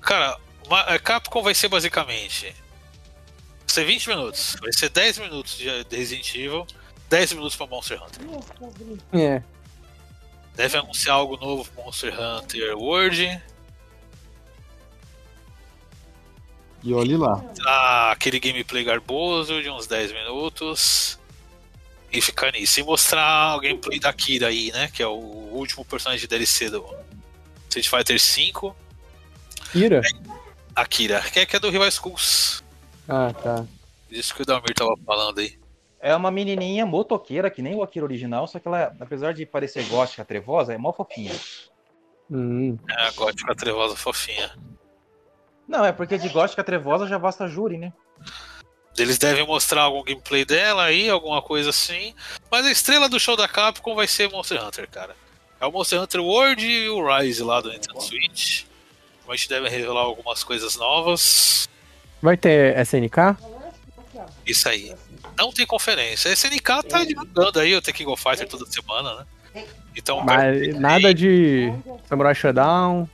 Cara, 0.00 0.38
a 0.86 0.96
Capcom 1.00 1.42
vai 1.42 1.54
ser 1.56 1.66
basicamente. 1.68 2.46
Vai 2.52 3.66
ser 3.66 3.84
20 3.84 4.08
minutos. 4.08 4.56
Vai 4.60 4.72
ser 4.72 4.90
10 4.90 5.18
minutos 5.18 5.56
de 5.58 5.82
de 5.84 5.96
Resident 5.96 6.32
Evil, 6.36 6.66
10 7.10 7.32
minutos 7.32 7.56
pra 7.56 7.66
Monster 7.66 8.00
Hunter. 8.00 8.22
É. 9.12 9.42
Deve 10.54 10.78
anunciar 10.78 11.16
algo 11.16 11.36
novo 11.36 11.68
pro 11.68 11.84
Monster 11.84 12.14
Hunter 12.18 12.78
World. 12.78 13.42
E 16.82 16.94
olhe 16.94 17.16
lá. 17.16 17.44
Ah, 17.66 18.12
aquele 18.12 18.38
gameplay 18.38 18.84
garboso 18.84 19.60
de 19.60 19.68
uns 19.68 19.88
10 19.88 20.12
minutos. 20.12 21.18
E 22.12 22.22
ficar 22.22 22.52
nisso. 22.52 22.78
E 22.78 22.84
mostrar 22.84 23.56
o 23.56 23.60
gameplay 23.60 23.98
da 23.98 24.12
Kira 24.12 24.46
aí, 24.46 24.70
né? 24.70 24.88
Que 24.88 25.02
é 25.02 25.06
o 25.06 25.18
último 25.52 25.84
personagem 25.84 26.20
de 26.20 26.28
DLC 26.28 26.70
do 26.70 26.86
Street 27.68 27.88
Fighter 27.88 28.18
V. 28.18 28.72
Kira? 29.72 30.00
A 30.76 30.86
Kira, 30.86 31.20
que 31.22 31.40
é, 31.40 31.46
que 31.46 31.56
é 31.56 31.58
do 31.58 31.70
Rival 31.70 31.90
Schools. 31.90 32.62
Ah, 33.08 33.32
tá. 33.32 33.66
Isso 34.08 34.32
que 34.34 34.42
o 34.42 34.46
Dalmir 34.46 34.74
tava 34.74 34.94
falando 35.04 35.40
aí. 35.40 35.59
É 36.00 36.16
uma 36.16 36.30
menininha 36.30 36.86
motoqueira, 36.86 37.50
que 37.50 37.60
nem 37.60 37.74
o 37.74 37.82
Akira 37.82 38.06
original, 38.06 38.46
só 38.46 38.58
que 38.58 38.66
ela, 38.66 38.94
apesar 38.98 39.34
de 39.34 39.44
parecer 39.44 39.84
gótica 39.84 40.24
trevosa, 40.24 40.72
é 40.72 40.78
mó 40.78 40.92
fofinha. 40.92 41.34
Hum. 42.30 42.78
É 42.88 43.08
a 43.08 43.10
gótica 43.10 43.54
trevosa 43.54 43.96
fofinha. 43.96 44.50
Não, 45.68 45.84
é 45.84 45.92
porque 45.92 46.16
de 46.16 46.28
gótica 46.28 46.64
trevosa 46.64 47.06
já 47.06 47.18
basta 47.18 47.46
júri, 47.46 47.76
né? 47.76 47.92
Eles 48.98 49.18
devem 49.18 49.46
mostrar 49.46 49.82
algum 49.82 50.02
gameplay 50.02 50.44
dela 50.44 50.84
aí, 50.84 51.08
alguma 51.08 51.40
coisa 51.40 51.70
assim. 51.70 52.14
Mas 52.50 52.66
a 52.66 52.70
estrela 52.70 53.08
do 53.08 53.20
show 53.20 53.36
da 53.36 53.46
Capcom 53.46 53.94
vai 53.94 54.06
ser 54.06 54.30
Monster 54.30 54.64
Hunter, 54.64 54.88
cara. 54.90 55.14
É 55.60 55.66
o 55.66 55.70
Monster 55.70 56.00
Hunter 56.00 56.20
World 56.22 56.66
e 56.66 56.88
o 56.88 57.06
Rise 57.06 57.42
lá 57.42 57.60
do 57.60 57.70
Nintendo 57.70 58.00
Switch. 58.00 58.64
A 59.28 59.36
gente 59.36 59.48
deve 59.48 59.68
revelar 59.68 60.00
algumas 60.00 60.42
coisas 60.42 60.76
novas. 60.76 61.68
Vai 62.20 62.36
ter 62.36 62.76
SNK? 62.80 63.36
Isso 64.44 64.68
aí. 64.68 64.92
Não 65.40 65.50
tem 65.50 65.66
conferência. 65.66 66.30
A 66.30 66.34
SNK 66.34 66.82
tá 66.86 67.02
divulgando 67.02 67.60
aí 67.60 67.74
o 67.74 67.80
Tekken 67.80 68.04
Go 68.04 68.14
Fighter 68.14 68.46
toda 68.46 68.66
semana, 68.66 69.26
né? 69.54 69.64
Então, 69.96 70.20
Mas 70.22 70.78
nada 70.78 71.14
de 71.14 71.72
Samurai 72.06 72.34
Shodown. 72.34 73.08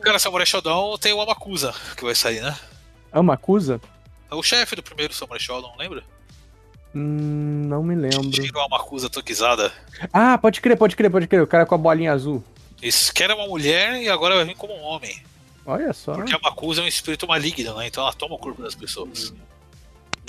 cara, 0.00 0.18
Samurai 0.18 0.46
Shodown 0.46 0.96
tem 0.96 1.12
o 1.12 1.20
Amakusa 1.20 1.74
que 1.94 2.04
vai 2.04 2.14
sair, 2.14 2.40
né? 2.40 2.56
Amakusa? 3.12 3.82
É 4.30 4.34
o 4.34 4.42
chefe 4.42 4.74
do 4.74 4.82
primeiro 4.82 5.12
Samurai 5.12 5.38
Shodown, 5.38 5.74
lembra? 5.78 6.02
Hum, 6.94 7.66
não 7.68 7.82
me 7.82 7.94
lembro. 7.94 8.30
Tirou 8.30 8.62
a 8.62 8.64
Amakusa 8.64 9.10
toquizada. 9.10 9.70
Ah, 10.10 10.38
pode 10.38 10.62
crer, 10.62 10.76
pode 10.76 10.96
crer, 10.96 11.10
pode 11.10 11.26
crer. 11.26 11.42
O 11.42 11.46
cara 11.46 11.66
com 11.66 11.74
a 11.74 11.78
bolinha 11.78 12.12
azul. 12.12 12.42
Isso 12.82 13.12
que 13.12 13.22
era 13.22 13.36
uma 13.36 13.46
mulher 13.46 14.00
e 14.00 14.08
agora 14.08 14.36
vai 14.36 14.46
vir 14.46 14.56
como 14.56 14.74
um 14.74 14.82
homem. 14.82 15.22
Olha 15.66 15.92
só. 15.92 16.14
Porque 16.14 16.34
a 16.34 16.38
Makusa 16.42 16.80
é 16.80 16.84
um 16.84 16.88
espírito 16.88 17.28
maligno, 17.28 17.76
né? 17.76 17.86
Então 17.86 18.02
ela 18.02 18.12
toma 18.14 18.36
o 18.36 18.38
corpo 18.38 18.62
das 18.62 18.74
pessoas. 18.74 19.34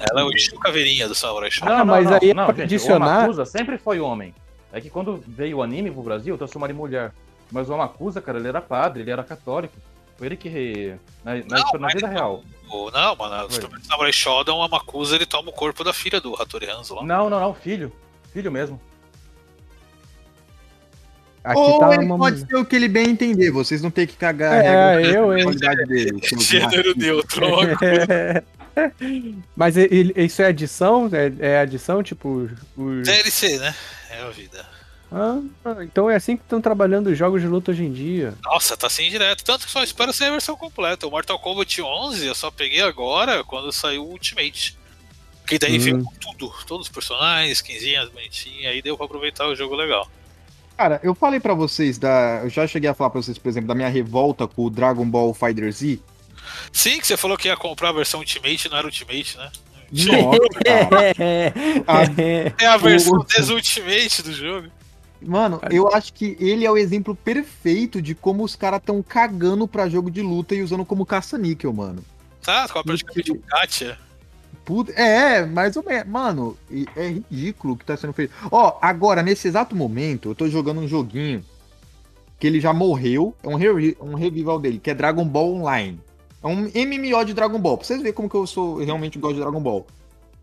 Ela 0.09 0.22
é 0.22 0.23
o 0.23 0.31
estilo 0.31 0.59
caveirinha 0.59 1.07
do 1.07 1.13
Samurai 1.15 1.51
Shodown. 1.51 1.76
Ah, 1.77 1.85
mas 1.85 2.11
aí 2.11 2.31
é 2.31 2.34
pra 2.34 2.45
gente, 2.47 2.61
adicionar- 2.63 3.07
O 3.07 3.19
Amakusa 3.19 3.45
sempre 3.45 3.77
foi 3.77 3.99
homem. 3.99 4.34
É 4.73 4.80
que 4.81 4.89
quando 4.89 5.22
veio 5.27 5.57
o 5.57 5.63
anime 5.63 5.91
pro 5.91 6.01
Brasil, 6.01 6.38
transformaram 6.38 6.73
em 6.73 6.77
mulher. 6.77 7.11
Mas 7.51 7.69
o 7.69 7.73
Amakusa, 7.73 8.22
cara, 8.22 8.39
ele 8.39 8.47
era 8.47 8.61
padre, 8.61 9.01
ele 9.03 9.11
era 9.11 9.23
católico. 9.23 9.73
Foi 10.18 10.27
ele 10.27 10.38
que. 10.38 10.95
Na, 11.26 11.35
na, 11.35 11.41
Não, 11.73 11.80
na 11.80 11.88
vida 11.89 12.07
não. 12.07 12.13
real. 12.13 12.43
Ou 12.69 12.89
Não, 12.91 13.15
mano, 13.15 13.47
no 13.47 13.84
Samurai 13.84 14.13
Shodown, 14.13 14.63
a 14.63 14.68
Makusa 14.69 15.15
ele 15.15 15.26
toma 15.26 15.49
o 15.49 15.53
corpo 15.53 15.84
da 15.84 15.91
filha 15.91 16.22
do 16.22 16.34
Hattori 16.41 16.69
Hanzo 16.69 16.95
lá. 16.95 17.03
Não, 17.03 17.30
não, 17.30 17.39
não, 17.39 17.53
filho. 17.53 17.91
Filho 18.31 18.51
mesmo. 18.51 18.80
Aqui 21.43 21.59
Ou 21.59 21.80
tá 21.80 21.95
ele 21.95 22.05
uma 22.05 22.18
pode 22.19 22.39
ser 22.45 22.55
o 22.55 22.63
que 22.63 22.76
ele 22.76 22.88
bem 22.88 23.09
entender, 23.09 23.49
vocês 23.49 23.81
não 23.81 23.89
tem 23.89 24.05
que 24.05 24.15
cagar 24.15 24.53
a 24.53 24.55
É, 24.57 24.95
regra 25.01 25.11
eu, 25.18 25.35
hein? 25.38 25.43
qualidade 25.43 25.85
dele. 25.85 26.19
Gênero 26.39 26.93
neutro. 26.95 27.47
uma 27.47 27.65
Mas 29.56 29.77
ele- 29.77 30.14
isso 30.15 30.41
é 30.41 30.45
adição? 30.48 31.10
É, 31.11 31.53
é 31.53 31.60
adição, 31.60 32.02
tipo. 32.03 32.49
Os... 32.77 33.03
DLC, 33.03 33.57
né? 33.57 33.76
É 34.10 34.22
a 34.22 34.30
vida. 34.30 34.65
Ah, 35.14 35.41
então 35.84 36.10
é 36.10 36.15
assim 36.15 36.38
que 36.38 36.43
estão 36.43 36.61
trabalhando 36.61 37.07
os 37.07 37.18
jogos 37.18 37.41
de 37.41 37.48
luta 37.48 37.72
hoje 37.72 37.84
em 37.84 37.91
dia. 37.91 38.34
Nossa, 38.45 38.77
tá 38.77 38.88
assim 38.88 39.10
direto. 39.10 39.43
Tanto 39.43 39.65
que 39.65 39.72
só 39.72 39.84
espero 39.84 40.14
ser 40.14 40.26
a 40.26 40.31
versão 40.31 40.56
completa. 40.56 41.06
O 41.06 41.11
Mortal 41.11 41.38
Kombat 41.38 41.81
11 41.81 42.26
eu 42.27 42.34
só 42.35 42.49
peguei 42.49 42.81
agora 42.81 43.43
quando 43.43 43.72
saiu 43.73 44.06
o 44.06 44.11
Ultimate. 44.11 44.77
Que 45.45 45.60
daí 45.60 45.76
Hum. 45.77 45.80
veio 45.81 46.06
tudo. 46.19 46.53
Todos 46.65 46.88
os 46.88 46.93
personagens, 46.93 47.57
skinzinhas 47.57 48.07
bonitinhas. 48.10 48.72
Aí 48.72 48.81
deu 48.81 48.95
pra 48.95 49.06
aproveitar 49.06 49.48
o 49.48 49.56
jogo 49.56 49.76
legal. 49.76 50.10
Cara, 50.77 51.02
eu 51.03 51.14
falei 51.14 51.41
pra 51.41 51.53
vocês 51.53 51.98
da. 51.98 52.39
Eu 52.43 52.49
já 52.49 52.65
cheguei 52.65 52.89
a 52.89 52.93
falar 52.93 53.10
pra 53.10 53.22
vocês, 53.22 53.38
por 53.38 53.49
exemplo, 53.49 53.68
da 53.68 53.76
minha 53.76 53.89
revolta 53.89 54.48
com 54.48 54.64
o 54.65 54.69
Dragon 54.69 55.06
Ball 55.06 55.34
Fighter 55.34 55.69
Z. 55.73 55.99
Sim, 56.71 56.99
que 56.99 57.07
você 57.07 57.17
falou 57.17 57.37
que 57.37 57.47
ia 57.47 57.57
comprar 57.57 57.89
a 57.89 57.93
versão 57.93 58.19
Ultimate, 58.19 58.69
não 58.69 58.77
era 58.77 58.87
Ultimate, 58.87 59.37
né? 59.37 59.51
Nossa, 59.91 60.39
É 62.59 62.65
a 62.65 62.77
versão 62.77 63.19
Desultimate 63.27 64.21
do 64.23 64.31
jogo. 64.31 64.67
Mano, 65.21 65.61
eu 65.69 65.87
acho 65.93 66.13
que 66.13 66.35
ele 66.39 66.65
é 66.65 66.71
o 66.71 66.77
exemplo 66.77 67.15
perfeito 67.15 68.01
de 68.01 68.15
como 68.15 68.43
os 68.43 68.55
caras 68.55 68.81
tão 68.83 69.03
cagando 69.03 69.67
pra 69.67 69.87
jogo 69.87 70.09
de 70.09 70.21
luta 70.21 70.55
e 70.55 70.63
usando 70.63 70.83
como 70.83 71.05
caça-níquel, 71.05 71.71
mano. 71.71 72.03
Tá, 72.41 72.67
com 72.67 72.81
praticamente 72.81 73.31
um 73.31 73.39
gacha. 73.47 73.99
Puta, 74.65 74.91
é, 74.93 75.45
mais 75.45 75.75
ou 75.75 75.83
menos. 75.83 76.07
Mano, 76.07 76.57
é 76.95 77.09
ridículo 77.09 77.73
o 77.73 77.77
que 77.77 77.85
tá 77.85 77.95
sendo 77.95 78.13
feito. 78.13 78.33
Ó, 78.51 78.77
agora, 78.81 79.21
nesse 79.21 79.47
exato 79.47 79.75
momento, 79.75 80.29
eu 80.29 80.35
tô 80.35 80.47
jogando 80.47 80.81
um 80.81 80.87
joguinho 80.87 81.43
que 82.39 82.47
ele 82.47 82.59
já 82.59 82.73
morreu. 82.73 83.35
É 83.43 83.47
um, 83.47 83.55
re 83.55 83.95
um 83.99 84.15
revival 84.15 84.59
dele, 84.59 84.79
que 84.79 84.89
é 84.89 84.93
Dragon 84.95 85.25
Ball 85.25 85.55
Online. 85.55 85.99
É 86.43 86.47
um 86.47 86.55
MMO 86.73 87.23
de 87.26 87.34
Dragon 87.34 87.59
Ball. 87.59 87.77
Pra 87.77 87.85
vocês 87.85 87.99
verem 87.99 88.13
como 88.13 88.30
que 88.30 88.35
eu 88.35 88.47
sou 88.47 88.77
realmente 88.84 89.19
gosto 89.19 89.35
de 89.35 89.41
Dragon 89.41 89.59
Ball. 89.61 89.85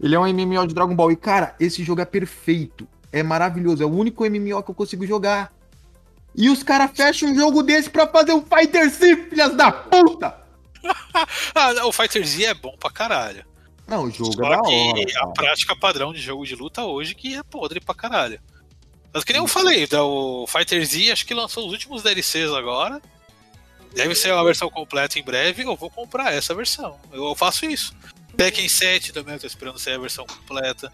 Ele 0.00 0.14
é 0.14 0.18
um 0.18 0.26
MMO 0.32 0.66
de 0.66 0.74
Dragon 0.74 0.94
Ball. 0.94 1.10
E, 1.10 1.16
cara, 1.16 1.54
esse 1.58 1.82
jogo 1.82 2.00
é 2.00 2.04
perfeito. 2.04 2.86
É 3.12 3.22
maravilhoso. 3.22 3.82
É 3.82 3.86
o 3.86 3.90
único 3.92 4.24
MMO 4.24 4.62
que 4.62 4.70
eu 4.70 4.74
consigo 4.74 5.04
jogar. 5.06 5.52
E 6.36 6.48
os 6.50 6.62
caras 6.62 6.90
fecham 6.94 7.30
um 7.30 7.34
jogo 7.34 7.62
desse 7.62 7.90
pra 7.90 8.06
fazer 8.06 8.32
um 8.32 8.42
Fighter 8.44 8.88
Sim, 8.90 9.16
filhas 9.28 9.54
da 9.56 9.72
puta! 9.72 10.36
Ah, 11.54 11.84
o 11.86 11.92
Fighter 11.92 12.24
Z 12.24 12.44
é 12.44 12.54
bom 12.54 12.76
pra 12.78 12.90
caralho. 12.90 13.44
Não, 13.88 14.04
o 14.04 14.10
jogo 14.10 14.32
Só 14.34 14.44
é 14.44 14.50
da 14.56 14.62
que 14.62 14.70
hora. 14.74 15.00
a 15.02 15.12
cara. 15.14 15.32
prática 15.32 15.74
padrão 15.76 16.12
de 16.12 16.20
jogo 16.20 16.46
de 16.46 16.54
luta 16.54 16.84
hoje 16.84 17.14
que 17.14 17.34
é 17.34 17.42
podre 17.42 17.80
pra 17.80 17.94
caralho. 17.94 18.38
Mas 19.12 19.24
que 19.24 19.32
nem 19.32 19.42
eu 19.42 19.48
falei, 19.48 19.86
da- 19.86 20.04
o 20.04 20.46
Fighter 20.46 20.84
Z 20.86 21.10
acho 21.10 21.26
que 21.26 21.34
lançou 21.34 21.66
os 21.66 21.72
últimos 21.72 22.02
DLCs 22.02 22.52
agora. 22.52 23.00
Deve 23.94 24.14
ser 24.14 24.32
uma 24.32 24.44
versão 24.44 24.70
completa 24.70 25.18
em 25.18 25.22
breve, 25.22 25.62
eu 25.64 25.76
vou 25.76 25.90
comprar 25.90 26.32
essa 26.32 26.54
versão. 26.54 26.98
Eu 27.12 27.34
faço 27.34 27.66
isso. 27.66 27.94
Tekken 28.36 28.68
7 28.68 29.12
também, 29.12 29.34
eu 29.34 29.40
tô 29.40 29.46
esperando 29.46 29.78
sair 29.78 29.94
a 29.94 29.98
versão 29.98 30.26
completa. 30.26 30.92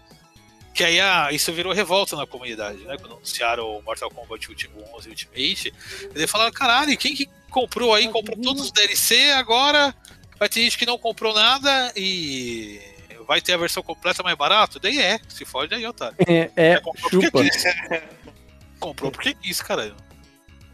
Que 0.73 0.83
aí 0.83 0.99
ah, 0.99 1.29
isso 1.31 1.53
virou 1.53 1.71
revolta 1.71 2.15
na 2.15 2.25
comunidade, 2.27 2.79
né? 2.79 2.97
Quando 2.97 3.13
anunciaram 3.15 3.77
o 3.77 3.81
Mortal 3.81 4.09
Kombat 4.09 4.49
Ulti- 4.49 4.69
11 4.93 5.09
Ultimate, 5.09 5.73
eles 6.13 6.29
falaram, 6.29 6.51
caralho, 6.51 6.97
quem 6.97 7.15
que 7.15 7.29
comprou 7.49 7.93
aí? 7.93 8.09
Comprou 8.09 8.37
todos 8.41 8.63
os 8.63 8.71
DLC, 8.71 9.31
agora 9.31 9.95
vai 10.37 10.49
ter 10.49 10.61
gente 10.61 10.77
que 10.77 10.85
não 10.85 10.97
comprou 10.97 11.33
nada 11.33 11.93
e 11.95 12.81
vai 13.25 13.39
ter 13.39 13.53
a 13.53 13.57
versão 13.57 13.81
completa 13.81 14.21
mais 14.21 14.35
barato? 14.37 14.79
Daí 14.79 14.99
é, 14.99 15.19
se 15.29 15.45
fode 15.45 15.73
aí, 15.73 15.85
otário. 15.85 16.17
É, 16.27 16.51
é 16.55 16.79
Comprou 16.81 17.09
porque 17.09 17.25
chupa. 17.25 17.43
quis. 17.43 17.63
Comprou 18.79 19.11
porque 19.11 19.33
quis, 19.33 19.61
caralho. 19.61 19.95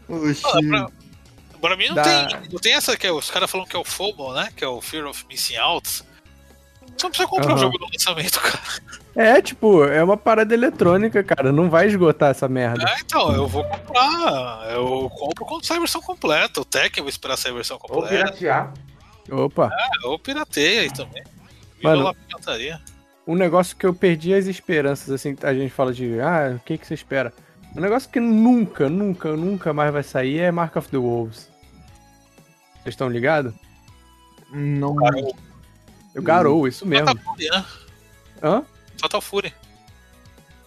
Oxi. 0.08 0.42
Ah, 0.46 0.58
pra, 0.68 0.90
pra 1.68 1.76
mim 1.76 1.88
não, 1.88 1.94
Dá- 1.94 2.26
tem, 2.26 2.40
não 2.52 2.58
tem 2.60 2.74
essa 2.74 2.96
que 2.96 3.06
é, 3.06 3.10
os 3.12 3.30
caras 3.30 3.50
falam 3.50 3.66
que 3.66 3.74
é 3.74 3.78
o 3.78 3.84
FOMO, 3.84 4.34
né? 4.34 4.50
Que 4.54 4.62
é 4.64 4.68
o 4.68 4.80
Fear 4.80 5.06
of 5.06 5.24
Missing 5.28 5.56
Out. 5.56 5.88
Você 5.88 6.02
não 7.04 7.10
precisa 7.10 7.26
comprar 7.28 7.48
o 7.48 7.52
Aham. 7.52 7.58
jogo 7.60 7.78
no 7.78 7.86
lançamento, 7.90 8.38
cara. 8.40 8.60
É, 9.16 9.40
tipo, 9.42 9.84
é 9.84 10.02
uma 10.04 10.16
parada 10.16 10.52
eletrônica, 10.54 11.22
cara. 11.24 11.50
Não 11.52 11.68
vai 11.70 11.86
esgotar 11.86 12.30
essa 12.30 12.48
merda. 12.48 12.84
É, 12.88 13.00
então, 13.00 13.32
eu 13.34 13.46
vou 13.46 13.64
comprar. 13.64 14.68
Eu 14.70 15.10
compro 15.10 15.44
quando 15.46 15.64
sai 15.64 15.78
a 15.78 15.80
versão 15.80 16.00
completa. 16.02 16.60
O 16.60 16.64
Tekken 16.64 17.00
eu 17.00 17.04
vou 17.04 17.10
esperar 17.10 17.36
sair 17.36 17.52
a 17.52 17.54
versão 17.54 17.78
Ou 17.82 17.88
completa. 17.88 18.24
piratear. 18.32 18.72
Opa. 19.30 19.70
Ou 20.04 20.18
pirateia 20.18 20.82
aí 20.82 20.90
também. 20.92 21.22
Mano. 21.82 22.14
Pirataria. 22.26 22.80
Um 23.26 23.34
negócio 23.34 23.76
que 23.76 23.86
eu 23.86 23.94
perdi 23.94 24.34
as 24.34 24.46
esperanças, 24.46 25.10
assim, 25.10 25.36
a 25.42 25.54
gente 25.54 25.70
fala 25.70 25.92
de, 25.92 26.20
ah, 26.20 26.54
o 26.56 26.58
que, 26.60 26.76
que 26.76 26.86
você 26.86 26.94
espera? 26.94 27.32
Um 27.76 27.80
negócio 27.80 28.10
que 28.10 28.18
nunca, 28.20 28.88
nunca, 28.88 29.36
nunca 29.36 29.72
mais 29.72 29.92
vai 29.92 30.02
sair 30.02 30.40
é 30.40 30.50
Mark 30.50 30.74
of 30.76 30.88
the 30.88 30.96
Wolves. 30.98 31.48
Vocês 32.82 32.92
estão 32.94 33.08
ligados? 33.08 33.52
Não. 34.52 34.96
Eu 36.14 36.22
garou, 36.22 36.66
isso 36.68 36.84
mesmo. 36.86 37.06
Fatal 37.08 37.22
Fury, 37.24 37.48
né? 37.50 37.64
Hã? 38.42 38.62
Fatal 39.00 39.20
Fury. 39.20 39.54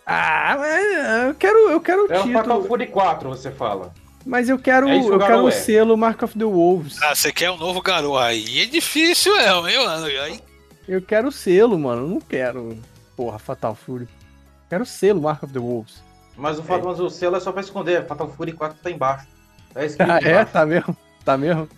Ah, 0.05 0.55
mas 0.57 1.27
eu 1.27 1.35
quero, 1.35 1.69
eu 1.69 1.81
quero 1.81 2.07
o 2.07 2.13
É 2.13 2.19
o 2.19 2.23
Fatal 2.31 2.43
título. 2.43 2.67
Fury 2.67 2.87
4, 2.87 3.29
você 3.29 3.51
fala. 3.51 3.93
Mas 4.25 4.49
eu 4.49 4.57
quero, 4.57 4.87
É 4.87 4.95
eu 4.95 4.99
o 5.01 5.03
quero 5.05 5.19
Garou 5.19 5.45
o 5.45 5.49
é. 5.49 5.51
selo 5.51 5.95
Mark 5.97 6.21
of 6.23 6.37
the 6.37 6.45
Wolves. 6.45 7.01
Ah, 7.01 7.13
você 7.13 7.31
quer 7.31 7.51
um 7.51 7.57
novo 7.57 7.81
garoto? 7.81 8.17
Aí 8.17 8.61
é 8.61 8.65
difícil, 8.65 9.35
é, 9.37 9.49
hein, 9.49 9.77
mano? 9.85 10.05
Aí, 10.05 10.39
Eu 10.87 11.01
quero 11.01 11.27
o 11.27 11.31
selo, 11.31 11.77
mano. 11.77 12.03
Eu 12.03 12.07
não 12.07 12.21
quero, 12.21 12.77
porra, 13.15 13.37
Fatal 13.37 13.75
Fury. 13.75 14.03
Eu 14.05 14.69
quero 14.69 14.83
o 14.83 14.87
selo 14.87 15.21
Mark 15.21 15.43
of 15.43 15.53
the 15.53 15.59
Wolves. 15.59 16.03
Mas 16.37 16.57
o, 16.59 16.63
fato, 16.63 16.85
mas 16.85 16.99
o 16.99 17.09
selo 17.09 17.35
é 17.37 17.39
só 17.39 17.51
pra 17.51 17.61
esconder. 17.61 18.05
Fatal 18.07 18.27
Fury 18.29 18.51
4 18.53 18.77
tá 18.81 18.89
embaixo. 18.91 19.27
Tá 19.73 19.85
escrito 19.85 20.09
Ah, 20.11 20.19
é? 20.21 20.43
Tá 20.45 20.65
mesmo? 20.65 20.97
Tá 21.23 21.37
mesmo? 21.37 21.69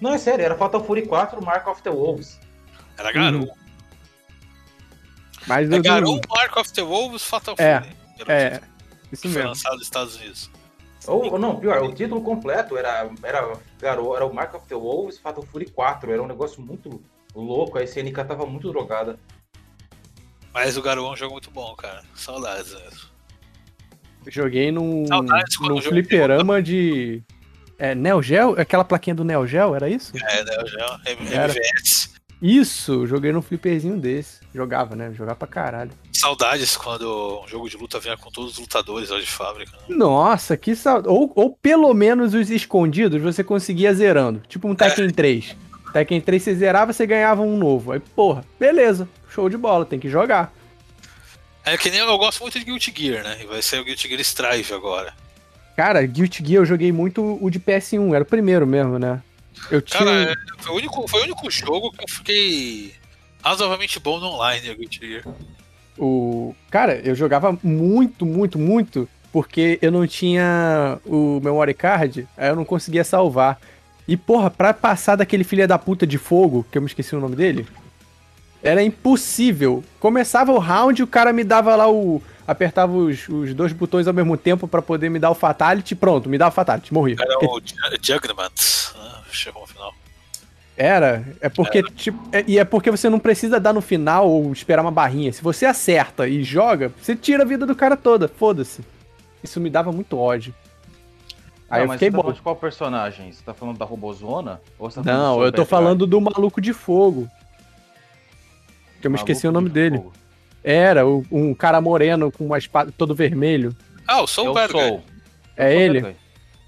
Não, 0.00 0.12
é 0.14 0.18
sério. 0.18 0.44
Era 0.44 0.56
Fatal 0.56 0.82
Fury 0.84 1.06
4 1.06 1.44
Mark 1.44 1.66
of 1.68 1.82
the 1.82 1.90
Wolves. 1.90 2.38
era 2.98 3.12
garoto. 3.12 3.52
Mas 5.46 5.70
É 5.70 5.76
eu 5.76 5.82
garoto, 5.82 6.28
Mark 6.28 6.56
of 6.56 6.72
the 6.72 6.82
Wolves, 6.82 7.22
Fatal 7.24 7.54
É, 7.58 7.80
Fury. 7.80 7.96
É, 8.28 8.48
título 8.50 8.66
isso 9.12 9.22
que 9.22 9.28
foi 9.28 9.30
mesmo. 9.36 9.48
lançado 9.50 9.74
nos 9.74 9.82
Estados 9.82 10.16
Unidos. 10.16 10.50
Ou, 11.06 11.32
ou 11.32 11.38
não, 11.38 11.56
pior, 11.60 11.82
o 11.84 11.94
título 11.94 12.20
completo 12.20 12.76
era, 12.76 13.08
era, 13.22 13.56
garo, 13.80 14.16
era 14.16 14.26
o 14.26 14.34
Mark 14.34 14.54
of 14.54 14.66
the 14.66 14.74
Wolves 14.74 15.18
Fatal 15.18 15.44
Fury 15.44 15.70
4. 15.70 16.10
Era 16.12 16.20
um 16.22 16.26
negócio 16.26 16.60
muito 16.60 17.00
louco. 17.34 17.78
A 17.78 17.84
SNK 17.84 18.24
tava 18.24 18.44
muito 18.44 18.68
drogada. 18.72 19.16
Mas 20.52 20.76
o 20.76 20.82
Garou 20.82 21.08
é 21.08 21.12
um 21.12 21.16
jogo 21.16 21.32
muito 21.34 21.50
bom, 21.50 21.74
cara. 21.76 22.02
Saudades 22.14 22.72
mesmo. 22.72 23.10
Joguei 24.28 24.72
num, 24.72 25.06
Saudades 25.06 25.60
num 25.60 25.80
fliperama 25.80 26.60
de. 26.60 27.22
É, 27.78 27.94
Neo 27.94 28.22
Geo? 28.22 28.58
Aquela 28.60 28.84
plaquinha 28.84 29.14
do 29.14 29.24
Neo 29.24 29.46
Geo, 29.46 29.74
era 29.74 29.88
isso? 29.88 30.12
É, 30.16 30.40
M- 31.12 31.32
Era. 31.34 31.52
MVS. 31.52 32.14
Isso, 32.40 33.06
joguei 33.06 33.32
num 33.32 33.40
flipperzinho 33.40 33.96
desse. 33.98 34.40
Jogava, 34.54 34.94
né? 34.94 35.10
Jogava 35.14 35.36
pra 35.36 35.48
caralho. 35.48 35.90
Saudades 36.12 36.76
quando 36.76 37.42
um 37.42 37.48
jogo 37.48 37.68
de 37.68 37.76
luta 37.78 37.98
vinha 37.98 38.16
com 38.16 38.30
todos 38.30 38.52
os 38.52 38.58
lutadores 38.58 39.08
lá 39.08 39.18
de 39.18 39.26
fábrica. 39.26 39.72
Né? 39.88 39.96
Nossa, 39.96 40.56
que 40.56 40.74
saudade. 40.76 41.08
Ou, 41.08 41.32
ou 41.34 41.50
pelo 41.56 41.92
menos 41.94 42.34
os 42.34 42.50
escondidos 42.50 43.22
você 43.22 43.42
conseguia 43.42 43.92
zerando. 43.94 44.42
Tipo 44.48 44.68
um 44.68 44.74
Tekken 44.74 45.10
3. 45.10 45.56
Tekken 45.94 46.20
3 46.20 46.42
você 46.42 46.54
zerava, 46.54 46.92
você 46.92 47.06
ganhava 47.06 47.40
um 47.40 47.56
novo. 47.56 47.92
Aí, 47.92 48.00
porra, 48.00 48.44
beleza. 48.60 49.08
Show 49.30 49.48
de 49.48 49.56
bola, 49.56 49.86
tem 49.86 49.98
que 49.98 50.08
jogar. 50.08 50.52
É 51.64 51.76
que 51.78 51.90
nem 51.90 52.00
eu, 52.00 52.06
eu 52.06 52.18
gosto 52.18 52.40
muito 52.42 52.58
de 52.58 52.64
Guilty 52.66 52.92
Gear, 52.96 53.24
né? 53.24 53.38
E 53.42 53.46
vai 53.46 53.60
ser 53.62 53.80
o 53.80 53.84
Guilty 53.84 54.08
Gear 54.08 54.20
Strive 54.20 54.74
agora. 54.74 55.12
Cara, 55.76 56.04
Guilty 56.06 56.42
Gear 56.44 56.62
eu 56.62 56.66
joguei 56.66 56.90
muito 56.90 57.38
o 57.40 57.50
de 57.50 57.60
PS1, 57.60 58.14
era 58.14 58.24
o 58.24 58.26
primeiro 58.26 58.66
mesmo, 58.66 58.98
né? 58.98 59.22
Eu 59.70 59.82
tinha. 59.82 59.98
Cara, 59.98 60.32
é, 60.32 60.34
foi, 60.58 60.72
o 60.72 60.76
único, 60.76 61.08
foi 61.08 61.20
o 61.20 61.24
único 61.24 61.50
jogo 61.50 61.92
que 61.92 62.02
eu 62.02 62.08
fiquei 62.08 62.94
razoavelmente 63.42 64.00
bom 64.00 64.18
no 64.18 64.28
online, 64.28 64.74
Guilty 64.74 65.00
Gear. 65.06 65.24
O... 65.98 66.54
Cara, 66.70 67.00
eu 67.04 67.14
jogava 67.14 67.58
muito, 67.62 68.24
muito, 68.24 68.58
muito, 68.58 69.08
porque 69.32 69.78
eu 69.82 69.92
não 69.92 70.06
tinha 70.06 70.98
o 71.04 71.40
memory 71.42 71.74
card, 71.74 72.26
aí 72.36 72.48
eu 72.48 72.56
não 72.56 72.64
conseguia 72.64 73.04
salvar. 73.04 73.58
E, 74.08 74.16
porra, 74.16 74.50
pra 74.50 74.72
passar 74.72 75.16
daquele 75.16 75.44
filho 75.44 75.66
da 75.66 75.78
puta 75.78 76.06
de 76.06 76.16
fogo, 76.16 76.64
que 76.70 76.78
eu 76.78 76.82
me 76.82 76.86
esqueci 76.86 77.14
o 77.14 77.20
nome 77.20 77.36
dele, 77.36 77.66
era 78.62 78.82
impossível. 78.82 79.82
Começava 80.00 80.52
o 80.52 80.58
round, 80.58 81.02
o 81.02 81.06
cara 81.06 81.32
me 81.32 81.44
dava 81.44 81.74
lá 81.76 81.90
o. 81.90 82.22
Apertava 82.46 82.92
os, 82.92 83.28
os 83.28 83.52
dois 83.54 83.72
botões 83.72 84.06
ao 84.06 84.14
mesmo 84.14 84.36
tempo 84.36 84.68
pra 84.68 84.80
poder 84.80 85.08
me 85.08 85.18
dar 85.18 85.30
o 85.30 85.34
Fatality, 85.34 85.94
pronto, 85.96 86.28
me 86.28 86.38
dá 86.38 86.48
o 86.48 86.50
Fatality, 86.52 86.94
morri. 86.94 87.16
Era 87.20 87.38
o 87.38 87.60
Ju- 87.60 87.74
Juggernaut, 88.00 88.92
né? 88.94 89.10
Chegou 89.32 89.62
no 89.62 89.66
final. 89.68 89.92
Era, 90.76 91.24
é 91.40 91.48
porque, 91.48 91.82
tipo, 91.82 92.18
é- 92.30 92.44
e 92.46 92.58
é 92.58 92.64
porque 92.64 92.90
você 92.90 93.08
não 93.08 93.18
precisa 93.18 93.58
dar 93.58 93.72
no 93.72 93.80
final 93.80 94.28
ou 94.30 94.52
esperar 94.52 94.82
uma 94.82 94.90
barrinha. 94.90 95.32
Se 95.32 95.42
você 95.42 95.64
acerta 95.66 96.28
e 96.28 96.44
joga, 96.44 96.92
você 97.00 97.16
tira 97.16 97.42
a 97.42 97.46
vida 97.46 97.64
do 97.66 97.74
cara 97.74 97.96
toda, 97.96 98.28
foda-se. 98.28 98.82
Isso 99.42 99.58
me 99.58 99.70
dava 99.70 99.90
muito 99.90 100.18
ódio. 100.18 100.54
Aí 101.68 101.78
Não, 101.78 101.84
eu 101.84 101.88
mas 101.88 101.94
fiquei 101.96 102.10
você 102.10 102.12
tá 102.12 102.16
bom. 102.18 102.22
falando 102.22 102.36
de 102.36 102.42
qual 102.42 102.56
personagem? 102.56 103.32
Você 103.32 103.42
tá 103.42 103.54
falando 103.54 103.78
da 103.78 103.84
Robozona? 103.84 104.60
Ou 104.78 104.88
você 104.90 105.02
tá 105.02 105.12
Não, 105.12 105.42
eu 105.42 105.50
tô 105.50 105.62
Bad 105.62 105.70
falando 105.70 106.06
do 106.06 106.20
maluco 106.20 106.60
de 106.60 106.72
fogo. 106.72 107.28
Que 109.00 109.06
eu 109.06 109.10
me 109.10 109.16
Guy? 109.16 109.22
esqueci 109.22 109.48
o 109.48 109.52
Maluco 109.52 109.62
nome 109.62 109.68
de 109.70 109.74
dele. 109.74 109.96
fogo. 109.96 110.12
Era 110.68 111.06
o- 111.06 111.24
um 111.30 111.54
cara 111.54 111.80
moreno 111.80 112.32
com 112.32 112.44
uma 112.44 112.58
espada 112.58 112.92
todo 112.98 113.14
vermelho. 113.14 113.72
Ah, 114.06 114.20
o 114.20 114.24
É 114.24 114.26
Soul 114.26 114.50
o 114.50 114.52
Bad 114.54 114.72
Guy. 114.72 114.80
Soul. 114.82 115.02
É 115.56 115.66
o 115.66 115.70
Soul 115.70 115.80
ele? 115.80 116.00
Guy. 116.00 116.16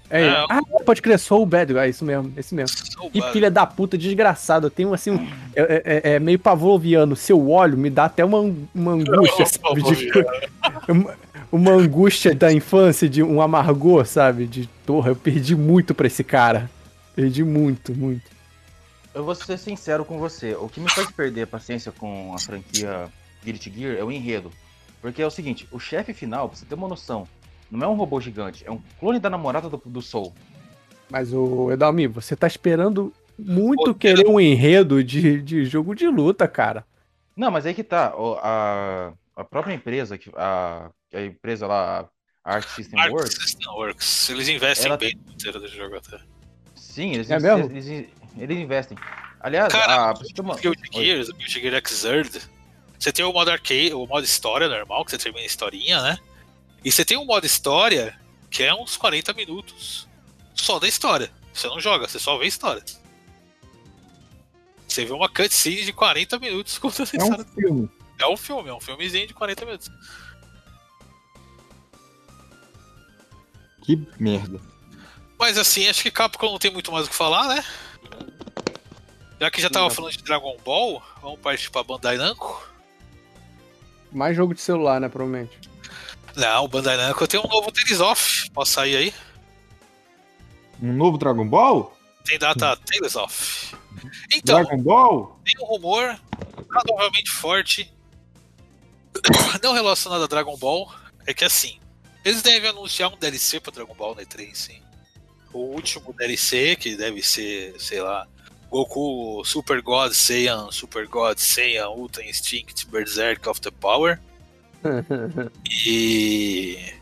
É 0.09 0.21
ele. 0.21 0.31
É, 0.31 0.45
Ah, 0.49 0.59
pode 0.85 1.01
crer, 1.01 1.19
sou 1.19 1.43
o 1.43 1.45
Bad 1.45 1.73
Guy, 1.73 1.89
isso 1.89 2.03
mesmo, 2.05 2.33
esse 2.37 2.55
mesmo. 2.55 2.75
Soul 2.77 3.11
Que 3.11 3.21
filha 3.33 3.51
da 3.51 3.65
puta, 3.65 3.97
desgraçado. 3.97 4.67
Eu 4.67 4.71
tenho 4.71 4.93
assim 4.93 5.11
um. 5.11 5.27
É, 5.53 6.01
é- 6.03 6.11
é 6.15 6.19
meio 6.19 6.39
pavloviano. 6.39 7.13
Se 7.15 7.31
eu 7.33 7.49
olho, 7.51 7.77
me 7.77 7.89
dá 7.89 8.05
até 8.05 8.23
uma, 8.23 8.39
uma 8.73 8.91
angústia, 8.93 9.45
sabe? 9.51 9.83
De, 9.83 10.09
uma, 10.89 11.15
uma 11.51 11.71
angústia 11.73 12.33
da 12.33 12.51
infância, 12.53 13.07
de 13.09 13.21
um 13.21 13.41
amargor, 13.41 14.05
sabe? 14.05 14.47
De 14.47 14.67
porra, 14.85 15.09
eu 15.11 15.15
perdi 15.15 15.55
muito 15.55 15.93
pra 15.93 16.07
esse 16.07 16.23
cara. 16.23 16.69
Perdi 17.15 17.43
muito, 17.43 17.93
muito. 17.93 18.23
Eu 19.13 19.25
vou 19.25 19.35
ser 19.35 19.57
sincero 19.59 20.05
com 20.05 20.17
você. 20.17 20.55
O 20.55 20.69
que 20.69 20.79
me 20.79 20.89
faz 20.89 21.11
perder 21.11 21.41
a 21.43 21.47
paciência 21.47 21.91
com 21.91 22.33
a 22.33 22.39
franquia 22.39 23.07
Guilty 23.43 23.71
Gear 23.71 23.97
é 23.97 24.03
o 24.03 24.11
enredo. 24.11 24.51
Porque 25.01 25.21
é 25.21 25.25
o 25.25 25.31
seguinte, 25.31 25.67
o 25.71 25.79
chefe 25.79 26.13
final, 26.13 26.49
pra 26.49 26.57
você 26.57 26.65
ter 26.65 26.75
uma 26.75 26.87
noção, 26.87 27.27
não 27.71 27.87
é 27.87 27.89
um 27.89 27.95
robô 27.95 28.19
gigante, 28.19 28.65
é 28.67 28.71
um 28.71 28.81
clone 28.99 29.19
da 29.19 29.29
namorada 29.29 29.69
do, 29.69 29.81
do 29.85 30.01
Soul. 30.01 30.33
Mas 31.09 31.33
o 31.33 31.71
Edalmi, 31.71 32.05
você 32.07 32.35
tá 32.35 32.45
esperando 32.47 33.13
muito 33.37 33.95
querer 33.95 34.27
um 34.27 34.39
enredo 34.39 35.01
de, 35.03 35.41
de 35.41 35.63
jogo 35.65 35.95
de 35.95 36.07
luta, 36.07 36.47
cara. 36.47 36.85
Não, 37.35 37.49
mas 37.49 37.65
aí 37.65 37.73
que 37.73 37.83
tá. 37.83 38.13
o- 38.15 38.37
A, 38.43 39.13
a 39.35 39.43
própria 39.45 39.73
empresa, 39.73 40.17
que- 40.17 40.29
a, 40.35 40.89
a 41.13 41.21
empresa 41.21 41.65
lá, 41.65 42.07
a 42.43 42.55
Art 42.55 42.67
System 42.67 42.99
Arc 42.99 43.13
Works, 43.13 43.33
System 43.41 43.67
Works. 43.73 44.29
Eles 44.29 44.49
investem 44.49 44.87
Ela- 44.87 44.97
bem 44.97 45.17
no 45.25 45.31
inteiro 45.33 45.59
do 45.61 45.67
jogo 45.69 45.95
até. 45.95 46.19
sim, 46.75 47.13
eles, 47.13 47.31
É 47.31 47.39
mesmo? 47.39 47.71
eles, 47.71 48.09
eles 48.37 48.57
investem. 48.57 48.97
Aliás, 49.39 49.71
Cara, 49.71 50.11
a, 50.11 50.41
uma- 50.41 50.55
Guilty. 50.57 50.81
Gears, 50.93 51.29
o 51.29 51.33
Guilty 51.33 51.61
Gear 51.61 51.81
Xrd, 51.81 52.41
você 52.99 53.11
tem 53.13 53.23
o 53.25 53.31
modo 53.33 53.49
arcade, 53.49 53.93
o 53.93 54.05
modo 54.05 54.23
história 54.25 54.67
normal, 54.67 55.05
que 55.05 55.11
você 55.11 55.17
termina 55.17 55.43
a 55.43 55.47
historinha, 55.47 56.01
né? 56.01 56.17
E 56.83 56.91
você 56.91 57.03
tem 57.05 57.17
um 57.17 57.25
modo 57.25 57.45
história 57.45 58.19
que 58.51 58.63
é 58.63 58.73
uns 58.73 58.97
40 58.97 59.33
minutos 59.33 60.07
só 60.53 60.79
da 60.79 60.87
história. 60.87 61.31
Você 61.53 61.67
não 61.67 61.79
joga, 61.79 62.07
você 62.07 62.19
só 62.19 62.37
vê 62.37 62.45
a 62.45 62.47
história. 62.47 62.83
Você 64.87 65.05
vê 65.05 65.13
uma 65.13 65.29
cutscene 65.29 65.85
de 65.85 65.93
40 65.93 66.39
minutos 66.39 66.77
contando 66.77 67.09
a 67.13 67.17
É 67.17 67.19
um 67.19 67.23
história. 67.23 67.45
filme. 67.53 67.89
É 68.19 68.27
um 68.27 68.35
filme, 68.37 68.69
é 68.69 68.73
um 68.73 68.81
filmezinho 68.81 69.27
de 69.27 69.33
40 69.33 69.65
minutos. 69.65 69.89
Que 73.83 73.95
merda. 74.19 74.59
Mas 75.37 75.57
assim, 75.57 75.87
acho 75.87 76.03
que 76.03 76.11
Capcom 76.11 76.51
não 76.51 76.59
tem 76.59 76.71
muito 76.71 76.91
mais 76.91 77.05
o 77.05 77.09
que 77.09 77.15
falar, 77.15 77.47
né? 77.47 77.63
Já 79.39 79.49
que 79.49 79.61
já 79.61 79.69
tava 79.69 79.89
falando 79.89 80.11
de 80.11 80.21
Dragon 80.23 80.57
Ball, 80.65 81.01
vamos 81.21 81.39
partir 81.39 81.71
pra 81.71 81.81
Bandai 81.83 82.17
Namco. 82.17 82.67
Mais 84.11 84.35
jogo 84.35 84.53
de 84.53 84.61
celular, 84.61 84.99
né, 84.99 85.07
provavelmente. 85.07 85.59
Não, 86.35 86.65
o 86.65 86.67
Bandai 86.67 86.97
Namco 86.97 87.27
tem 87.27 87.39
um 87.39 87.47
novo 87.47 87.71
Tales 87.71 87.99
of. 87.99 88.49
Posso 88.51 88.71
sair 88.71 88.95
aí? 88.95 89.13
Um 90.81 90.93
novo 90.93 91.17
Dragon 91.17 91.47
Ball? 91.47 91.95
Tem 92.25 92.39
data 92.39 92.77
Tales 92.77 93.15
of. 93.15 93.75
Então, 94.33 94.63
Dragon 94.63 94.81
Ball? 94.81 95.39
tem 95.43 95.55
um 95.61 95.67
rumor 95.67 96.19
razoavelmente 96.69 97.31
forte, 97.31 97.91
não 99.61 99.73
relacionado 99.73 100.23
a 100.23 100.27
Dragon 100.27 100.55
Ball, 100.57 100.91
é 101.25 101.33
que 101.33 101.43
assim, 101.43 101.79
eles 102.23 102.41
devem 102.41 102.69
anunciar 102.69 103.11
um 103.11 103.17
DLC 103.17 103.59
pra 103.59 103.71
Dragon 103.71 103.93
Ball 103.93 104.15
na 104.15 104.21
E3, 104.21 104.53
sim. 104.53 104.81
O 105.51 105.59
último 105.59 106.13
DLC, 106.13 106.75
que 106.75 106.95
deve 106.95 107.23
ser, 107.23 107.75
sei 107.79 108.01
lá, 108.01 108.27
Goku 108.69 109.43
Super 109.45 109.81
God 109.81 110.13
Saiyan, 110.13 110.71
Super 110.71 111.07
God 111.07 111.37
Saiyan, 111.37 111.89
Ultra 111.89 112.23
Instinct, 112.23 112.87
Berserk 112.87 113.49
of 113.49 113.59
the 113.61 113.71
Power. 113.71 114.19
E. 115.85 116.93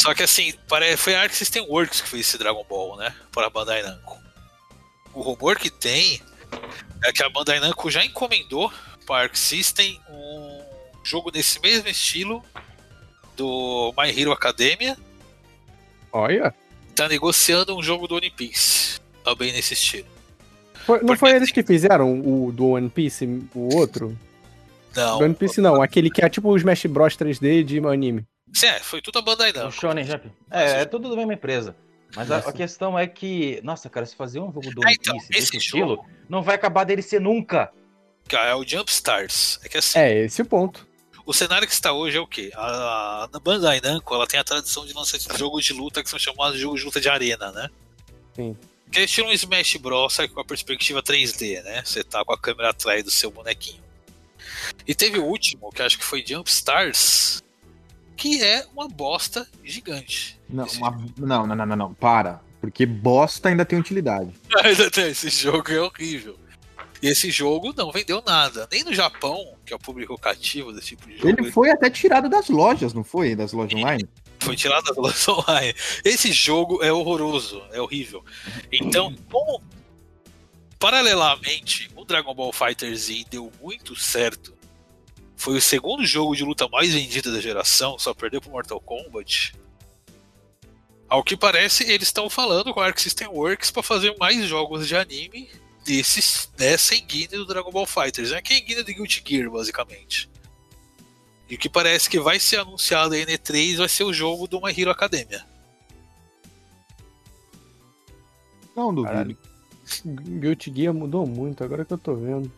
Só 0.00 0.14
que 0.14 0.22
assim, 0.22 0.54
foi 0.96 1.14
a 1.14 1.20
Arc 1.20 1.34
System 1.34 1.66
Works 1.68 2.00
que 2.00 2.08
fez 2.08 2.26
esse 2.26 2.38
Dragon 2.38 2.64
Ball, 2.66 2.96
né? 2.96 3.14
Para 3.30 3.48
a 3.48 3.50
Bandai 3.50 3.82
Namco. 3.82 4.18
O 5.12 5.20
rumor 5.20 5.58
que 5.58 5.68
tem 5.68 6.22
é 7.04 7.12
que 7.12 7.22
a 7.22 7.28
Bandai 7.28 7.60
Namco 7.60 7.90
já 7.90 8.02
encomendou 8.02 8.72
para 9.06 9.16
a 9.16 9.22
Arc 9.24 9.36
System 9.36 10.00
um 10.08 10.64
jogo 11.04 11.30
nesse 11.30 11.60
mesmo 11.60 11.88
estilo 11.88 12.42
do 13.36 13.92
My 13.98 14.08
Hero 14.08 14.32
Academia. 14.32 14.96
Olha. 16.12 16.54
Tá 16.94 17.08
negociando 17.08 17.76
um 17.76 17.82
jogo 17.82 18.08
do 18.08 18.14
One 18.14 18.30
Piece. 18.30 19.00
Também 19.22 19.52
nesse 19.52 19.74
estilo. 19.74 20.19
Foi- 20.84 20.98
não 20.98 21.06
Porque- 21.06 21.18
foi 21.20 21.30
eles 21.32 21.50
que 21.50 21.62
fizeram 21.62 22.20
o 22.20 22.50
do 22.52 22.68
One 22.70 22.88
Piece, 22.88 23.24
o 23.54 23.74
outro? 23.76 24.16
Não. 24.96 25.18
Do 25.18 25.24
One 25.24 25.34
Piece 25.34 25.60
não, 25.60 25.80
aquele 25.82 26.10
que 26.10 26.22
é 26.24 26.28
tipo 26.28 26.48
o 26.48 26.56
Smash 26.56 26.86
Bros 26.86 27.16
3D 27.16 27.62
de 27.62 27.78
anime. 27.78 28.24
Sim, 28.52 28.66
é, 28.66 28.80
foi 28.80 29.00
tudo 29.00 29.18
a 29.18 29.22
Bandai 29.22 29.50
O 29.52 29.54
Namco. 29.54 29.72
Shonen 29.72 30.04
Jump. 30.04 30.30
É, 30.50 30.80
é 30.82 30.84
tudo 30.84 31.08
da 31.08 31.16
mesma 31.16 31.34
empresa. 31.34 31.76
Mas 32.16 32.28
a, 32.30 32.38
a 32.38 32.52
questão 32.52 32.98
é 32.98 33.06
que, 33.06 33.60
nossa, 33.62 33.88
cara, 33.88 34.04
se 34.04 34.16
fazer 34.16 34.40
um 34.40 34.46
jogo 34.52 34.68
do 34.74 34.80
Ah, 34.82 34.88
One 34.88 34.96
então, 35.00 35.16
esse 35.16 35.28
desse 35.30 35.56
estilo, 35.58 35.90
jogo 35.96 36.06
não 36.28 36.42
vai 36.42 36.56
acabar 36.56 36.82
DLC 36.82 37.20
nunca. 37.20 37.70
cara, 38.28 38.50
é 38.50 38.54
o 38.56 38.66
Jump 38.66 38.90
Stars. 38.90 39.60
É 39.62 39.68
que 39.68 39.78
assim, 39.78 39.96
É, 39.98 40.24
esse 40.24 40.40
é 40.40 40.44
o 40.44 40.46
ponto. 40.48 40.84
o 41.24 41.32
cenário 41.32 41.68
que 41.68 41.72
está 41.72 41.92
hoje 41.92 42.16
é 42.16 42.20
o 42.20 42.26
quê? 42.26 42.50
A, 42.56 43.28
a 43.32 43.38
Bandai 43.38 43.80
Namco 43.80 44.12
ela 44.12 44.26
tem 44.26 44.40
a 44.40 44.44
tradição 44.44 44.84
de 44.84 44.92
lançar 44.92 45.18
esses 45.18 45.38
jogos 45.38 45.64
de 45.64 45.72
luta 45.72 46.02
que 46.02 46.10
são 46.10 46.18
chamados 46.18 46.56
de 46.56 46.62
jogos 46.62 46.80
de 46.80 46.86
luta 46.86 47.00
de 47.00 47.08
arena, 47.08 47.52
né? 47.52 47.68
Sim. 48.34 48.56
Que 48.90 49.00
é 49.00 49.04
estilo 49.04 49.28
um 49.28 49.32
Smash 49.32 49.76
Bros, 49.76 50.16
que 50.16 50.28
com 50.28 50.40
a 50.40 50.44
perspectiva 50.44 51.02
3D, 51.02 51.62
né? 51.62 51.82
Você 51.84 52.02
tá 52.02 52.24
com 52.24 52.32
a 52.32 52.38
câmera 52.38 52.70
atrás 52.70 53.04
do 53.04 53.10
seu 53.10 53.30
bonequinho. 53.30 53.80
E 54.86 54.94
teve 54.94 55.18
o 55.18 55.24
último, 55.24 55.70
que 55.70 55.82
acho 55.82 55.98
que 55.98 56.04
foi 56.04 56.24
Jump 56.26 56.50
Stars, 56.50 57.42
que 58.16 58.42
é 58.42 58.66
uma 58.74 58.88
bosta 58.88 59.46
gigante. 59.64 60.38
Não, 60.48 60.66
uma- 60.66 60.90
não, 61.16 61.46
não, 61.46 61.56
não, 61.56 61.66
não, 61.66 61.76
não, 61.76 61.94
para. 61.94 62.40
Porque 62.60 62.84
bosta 62.84 63.48
ainda 63.48 63.64
tem 63.64 63.78
utilidade. 63.78 64.32
Esse 65.08 65.30
jogo 65.30 65.70
é 65.70 65.80
horrível. 65.80 66.36
E 67.02 67.08
esse 67.08 67.30
jogo 67.30 67.72
não 67.74 67.90
vendeu 67.90 68.22
nada. 68.26 68.68
Nem 68.70 68.84
no 68.84 68.92
Japão, 68.92 69.54
que 69.64 69.72
é 69.72 69.76
o 69.76 69.78
público 69.78 70.18
cativo 70.18 70.70
desse 70.70 70.88
tipo 70.88 71.08
de 71.08 71.16
jogo. 71.16 71.28
Ele 71.30 71.50
foi 71.50 71.70
até 71.70 71.88
tirado 71.88 72.28
das 72.28 72.50
lojas, 72.50 72.92
não 72.92 73.02
foi? 73.02 73.34
Das 73.34 73.54
lojas 73.54 73.80
online? 73.80 74.06
Foi 74.40 74.56
tirado 74.56 74.84
das 74.84 74.96
lojas 74.96 75.28
online. 75.28 75.74
Esse 76.04 76.32
jogo 76.32 76.82
é 76.82 76.92
horroroso, 76.92 77.62
é 77.72 77.80
horrível. 77.80 78.24
Então, 78.72 79.14
como 79.30 79.62
paralelamente 80.78 81.90
o 81.94 82.04
Dragon 82.04 82.34
Ball 82.34 82.52
Fighter 82.52 82.94
Z 82.96 83.26
deu 83.30 83.52
muito 83.60 83.94
certo, 83.94 84.56
foi 85.36 85.56
o 85.56 85.60
segundo 85.60 86.04
jogo 86.04 86.34
de 86.34 86.44
luta 86.44 86.68
mais 86.68 86.92
vendido 86.92 87.32
da 87.32 87.40
geração, 87.40 87.98
só 87.98 88.14
perdeu 88.14 88.40
pro 88.40 88.50
Mortal 88.50 88.80
Kombat. 88.80 89.54
Ao 91.08 91.24
que 91.24 91.36
parece, 91.36 91.82
eles 91.90 92.08
estão 92.08 92.30
falando 92.30 92.72
com 92.72 92.80
a 92.80 92.86
Arc 92.86 92.98
System 92.98 93.26
Works 93.28 93.70
para 93.70 93.82
fazer 93.82 94.14
mais 94.18 94.46
jogos 94.46 94.86
de 94.86 94.94
anime 94.94 95.50
desses, 95.84 96.48
dessa 96.56 96.94
enguia 96.94 97.26
do 97.28 97.44
Dragon 97.44 97.70
Ball 97.70 97.86
Fighters, 97.86 98.30
né? 98.30 98.40
Que 98.40 98.52
é 98.52 98.56
a 98.56 98.58
enguia 98.60 98.84
do 98.84 98.94
Guilty 98.94 99.22
Gear, 99.26 99.50
basicamente. 99.50 100.29
E 101.50 101.56
o 101.56 101.58
que 101.58 101.68
parece 101.68 102.08
que 102.08 102.20
vai 102.20 102.38
ser 102.38 102.60
anunciado 102.60 103.14
aí 103.14 103.26
na 103.26 103.32
E3 103.32 103.76
vai 103.78 103.88
ser 103.88 104.04
o 104.04 104.12
jogo 104.12 104.46
do 104.46 104.60
My 104.60 104.70
Hero 104.78 104.90
Academia. 104.90 105.44
Não 108.76 108.94
duvido. 108.94 109.12
Caralho. 109.12 109.38
Guilty 110.04 110.72
Gear 110.74 110.94
mudou 110.94 111.26
muito, 111.26 111.64
agora 111.64 111.84
que 111.84 111.92
eu 111.92 111.98
tô 111.98 112.14
vendo. 112.14 112.50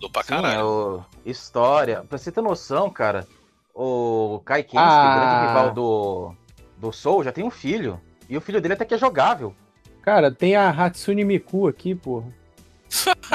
Do 0.00 0.08
pra 0.08 0.22
Sim, 0.22 0.28
caralho. 0.30 0.58
é 0.60 0.64
o... 0.64 1.02
História. 1.26 2.02
Pra 2.08 2.16
você 2.16 2.32
ter 2.32 2.40
noção, 2.40 2.88
cara, 2.88 3.28
o 3.74 4.40
Kai 4.46 4.62
Kensuke, 4.62 4.78
Ah. 4.82 5.14
grande 5.36 5.46
rival 5.48 5.74
do, 5.74 6.34
do 6.78 6.92
Soul, 6.92 7.22
já 7.22 7.32
tem 7.32 7.44
um 7.44 7.50
filho. 7.50 8.00
E 8.28 8.36
o 8.36 8.40
filho 8.40 8.60
dele 8.62 8.74
até 8.74 8.86
que 8.86 8.94
é 8.94 8.98
jogável. 8.98 9.54
Cara, 10.00 10.30
tem 10.32 10.56
a 10.56 10.70
Hatsune 10.70 11.22
Miku 11.24 11.68
aqui, 11.68 11.94
porra. 11.94 12.26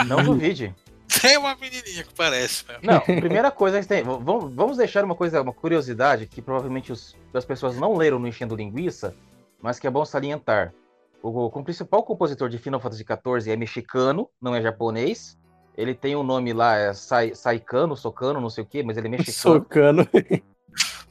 Não 0.07 0.23
duvide. 0.25 0.73
Tem 1.27 1.37
uma 1.37 1.55
menininha 1.55 2.03
que 2.03 2.13
parece, 2.13 2.65
né? 2.67 2.79
Não, 2.81 2.99
primeira 3.01 3.51
coisa 3.51 3.79
que 3.81 3.87
tem. 3.87 4.03
Vamos, 4.03 4.77
deixar 4.77 5.03
uma 5.03 5.15
coisa, 5.15 5.41
uma 5.41 5.53
curiosidade 5.53 6.25
que 6.27 6.41
provavelmente 6.41 6.91
os, 6.91 7.15
as 7.33 7.45
pessoas 7.45 7.77
não 7.77 7.95
leram 7.95 8.19
no 8.19 8.27
Enchendo 8.27 8.55
Linguiça, 8.55 9.15
mas 9.61 9.79
que 9.79 9.87
é 9.87 9.89
bom 9.89 10.05
salientar. 10.05 10.73
O, 11.21 11.45
o 11.45 11.63
principal 11.63 12.03
compositor 12.03 12.49
de 12.49 12.57
Final 12.57 12.79
Fantasy 12.79 13.03
XIV 13.03 13.51
é 13.51 13.55
mexicano, 13.55 14.29
não 14.41 14.55
é 14.55 14.61
japonês. 14.61 15.37
Ele 15.77 15.93
tem 15.93 16.15
um 16.15 16.23
nome 16.23 16.53
lá, 16.53 16.77
é 16.77 16.93
Sai, 16.93 17.33
Saikano, 17.35 17.97
Socano, 17.97 18.39
não 18.39 18.49
sei 18.49 18.63
o 18.63 18.67
que, 18.67 18.83
mas 18.83 18.95
ele 18.97 19.07
é 19.07 19.11
mexicano. 19.11 19.55
Socando. 19.55 20.07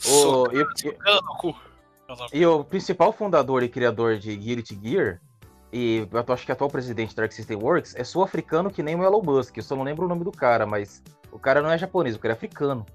O- 0.06 0.48
e, 0.52 0.60
e-. 0.86 0.88
É 0.88 2.38
e 2.38 2.46
o 2.46 2.62
principal 2.62 3.12
fundador 3.12 3.62
e 3.62 3.68
criador 3.68 4.18
de 4.18 4.36
Guilty 4.36 4.78
Gear, 4.82 5.20
e 5.76 6.06
eu 6.12 6.34
acho 6.34 6.46
que 6.46 6.52
atual 6.52 6.70
presidente 6.70 7.16
da 7.16 7.24
Arc 7.24 7.32
System 7.32 7.56
Works, 7.56 7.96
é 7.96 8.04
sul-africano 8.04 8.70
que 8.70 8.80
nem 8.80 8.94
o 8.94 9.02
Elon 9.02 9.20
Musk. 9.22 9.56
Eu 9.56 9.62
só 9.64 9.74
não 9.74 9.82
lembro 9.82 10.04
o 10.04 10.08
nome 10.08 10.22
do 10.22 10.30
cara, 10.30 10.64
mas 10.64 11.02
o 11.32 11.38
cara 11.38 11.60
não 11.60 11.68
é 11.70 11.76
japonês, 11.76 12.14
o 12.14 12.18
cara 12.20 12.32
é 12.34 12.36
africano. 12.36 12.86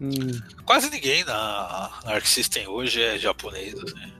Hum, 0.00 0.40
Quase 0.64 0.88
ninguém 0.88 1.24
na, 1.24 1.90
na 2.04 2.12
Arc 2.14 2.26
System 2.26 2.66
hoje 2.66 3.02
é 3.02 3.18
japonês. 3.18 3.74
Assim. 3.74 4.12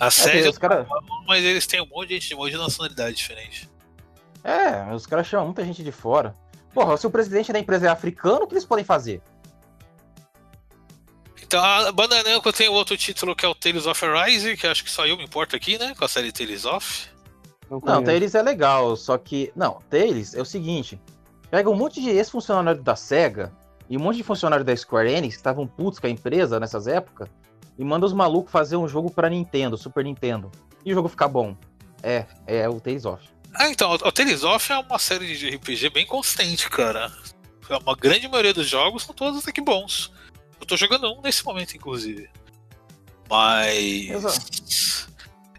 A 0.00 0.06
É, 0.06 0.10
série, 0.10 0.48
os 0.48 0.58
cara, 0.58 0.84
mas 1.28 1.44
eles 1.44 1.64
têm 1.66 1.80
um 1.80 1.86
monte 1.86 2.08
de 2.08 2.14
gente 2.14 2.34
um 2.34 2.38
monte 2.38 2.50
de 2.52 2.58
nacionalidade 2.58 3.16
diferente. 3.16 3.70
é, 4.42 4.92
os 4.92 5.06
caras 5.06 5.26
chamam 5.28 5.46
muita 5.46 5.64
gente 5.64 5.84
de 5.84 5.92
fora. 5.92 6.34
Porra, 6.72 6.96
se 6.96 7.06
o 7.06 7.10
presidente 7.10 7.52
da 7.52 7.58
empresa 7.60 7.86
é 7.86 7.88
africano, 7.88 8.42
o 8.44 8.46
que 8.48 8.54
eles 8.54 8.64
podem 8.64 8.84
fazer? 8.84 9.22
Então 11.54 11.64
a 11.64 11.92
Bandai 11.92 12.24
Namco 12.24 12.52
tem 12.52 12.68
outro 12.68 12.96
título 12.96 13.36
que 13.36 13.46
é 13.46 13.48
o 13.48 13.54
Tales 13.54 13.86
of 13.86 14.04
Arise, 14.04 14.56
que 14.56 14.66
acho 14.66 14.82
que 14.82 14.90
só 14.90 15.06
eu 15.06 15.16
me 15.16 15.22
importo 15.22 15.54
aqui, 15.54 15.78
né? 15.78 15.94
Com 15.96 16.04
a 16.04 16.08
série 16.08 16.32
Tales 16.32 16.64
of. 16.64 17.08
não 17.70 17.78
Não. 17.78 18.02
Tails 18.02 18.34
é 18.34 18.42
legal, 18.42 18.96
só 18.96 19.16
que. 19.16 19.52
Não, 19.54 19.78
Tails 19.88 20.34
é 20.34 20.42
o 20.42 20.44
seguinte: 20.44 21.00
pega 21.52 21.70
um 21.70 21.76
monte 21.76 22.02
de 22.02 22.10
ex-funcionário 22.10 22.82
da 22.82 22.96
SEGA 22.96 23.52
e 23.88 23.96
um 23.96 24.00
monte 24.00 24.16
de 24.16 24.24
funcionário 24.24 24.64
da 24.64 24.76
Square 24.76 25.08
Enix 25.08 25.36
que 25.36 25.38
estavam 25.38 25.64
putos 25.64 26.00
com 26.00 26.08
a 26.08 26.10
empresa 26.10 26.58
nessas 26.58 26.88
épocas 26.88 27.28
e 27.78 27.84
manda 27.84 28.04
os 28.04 28.12
malucos 28.12 28.50
fazer 28.50 28.76
um 28.76 28.88
jogo 28.88 29.08
pra 29.08 29.30
Nintendo, 29.30 29.78
Super 29.78 30.02
Nintendo. 30.02 30.50
E 30.84 30.90
o 30.90 30.94
jogo 30.96 31.08
ficar 31.08 31.28
bom. 31.28 31.56
É, 32.02 32.26
é 32.48 32.68
o 32.68 32.80
Tales 32.80 33.04
of. 33.04 33.22
Ah, 33.54 33.68
então, 33.68 33.92
o 33.92 34.10
Tales 34.10 34.42
of 34.42 34.72
é 34.72 34.78
uma 34.80 34.98
série 34.98 35.36
de 35.36 35.50
RPG 35.50 35.90
bem 35.90 36.04
consistente, 36.04 36.68
cara. 36.68 37.12
Uma 37.80 37.94
grande 37.94 38.26
maioria 38.26 38.52
dos 38.52 38.66
jogos 38.66 39.04
são 39.04 39.14
todos 39.14 39.40
até 39.40 39.52
que 39.52 39.60
bons. 39.60 40.12
Eu 40.64 40.66
tô 40.66 40.78
jogando 40.78 41.12
um 41.12 41.20
nesse 41.20 41.44
momento, 41.44 41.76
inclusive. 41.76 42.26
Mas. 43.28 44.08
Exato. 44.08 45.12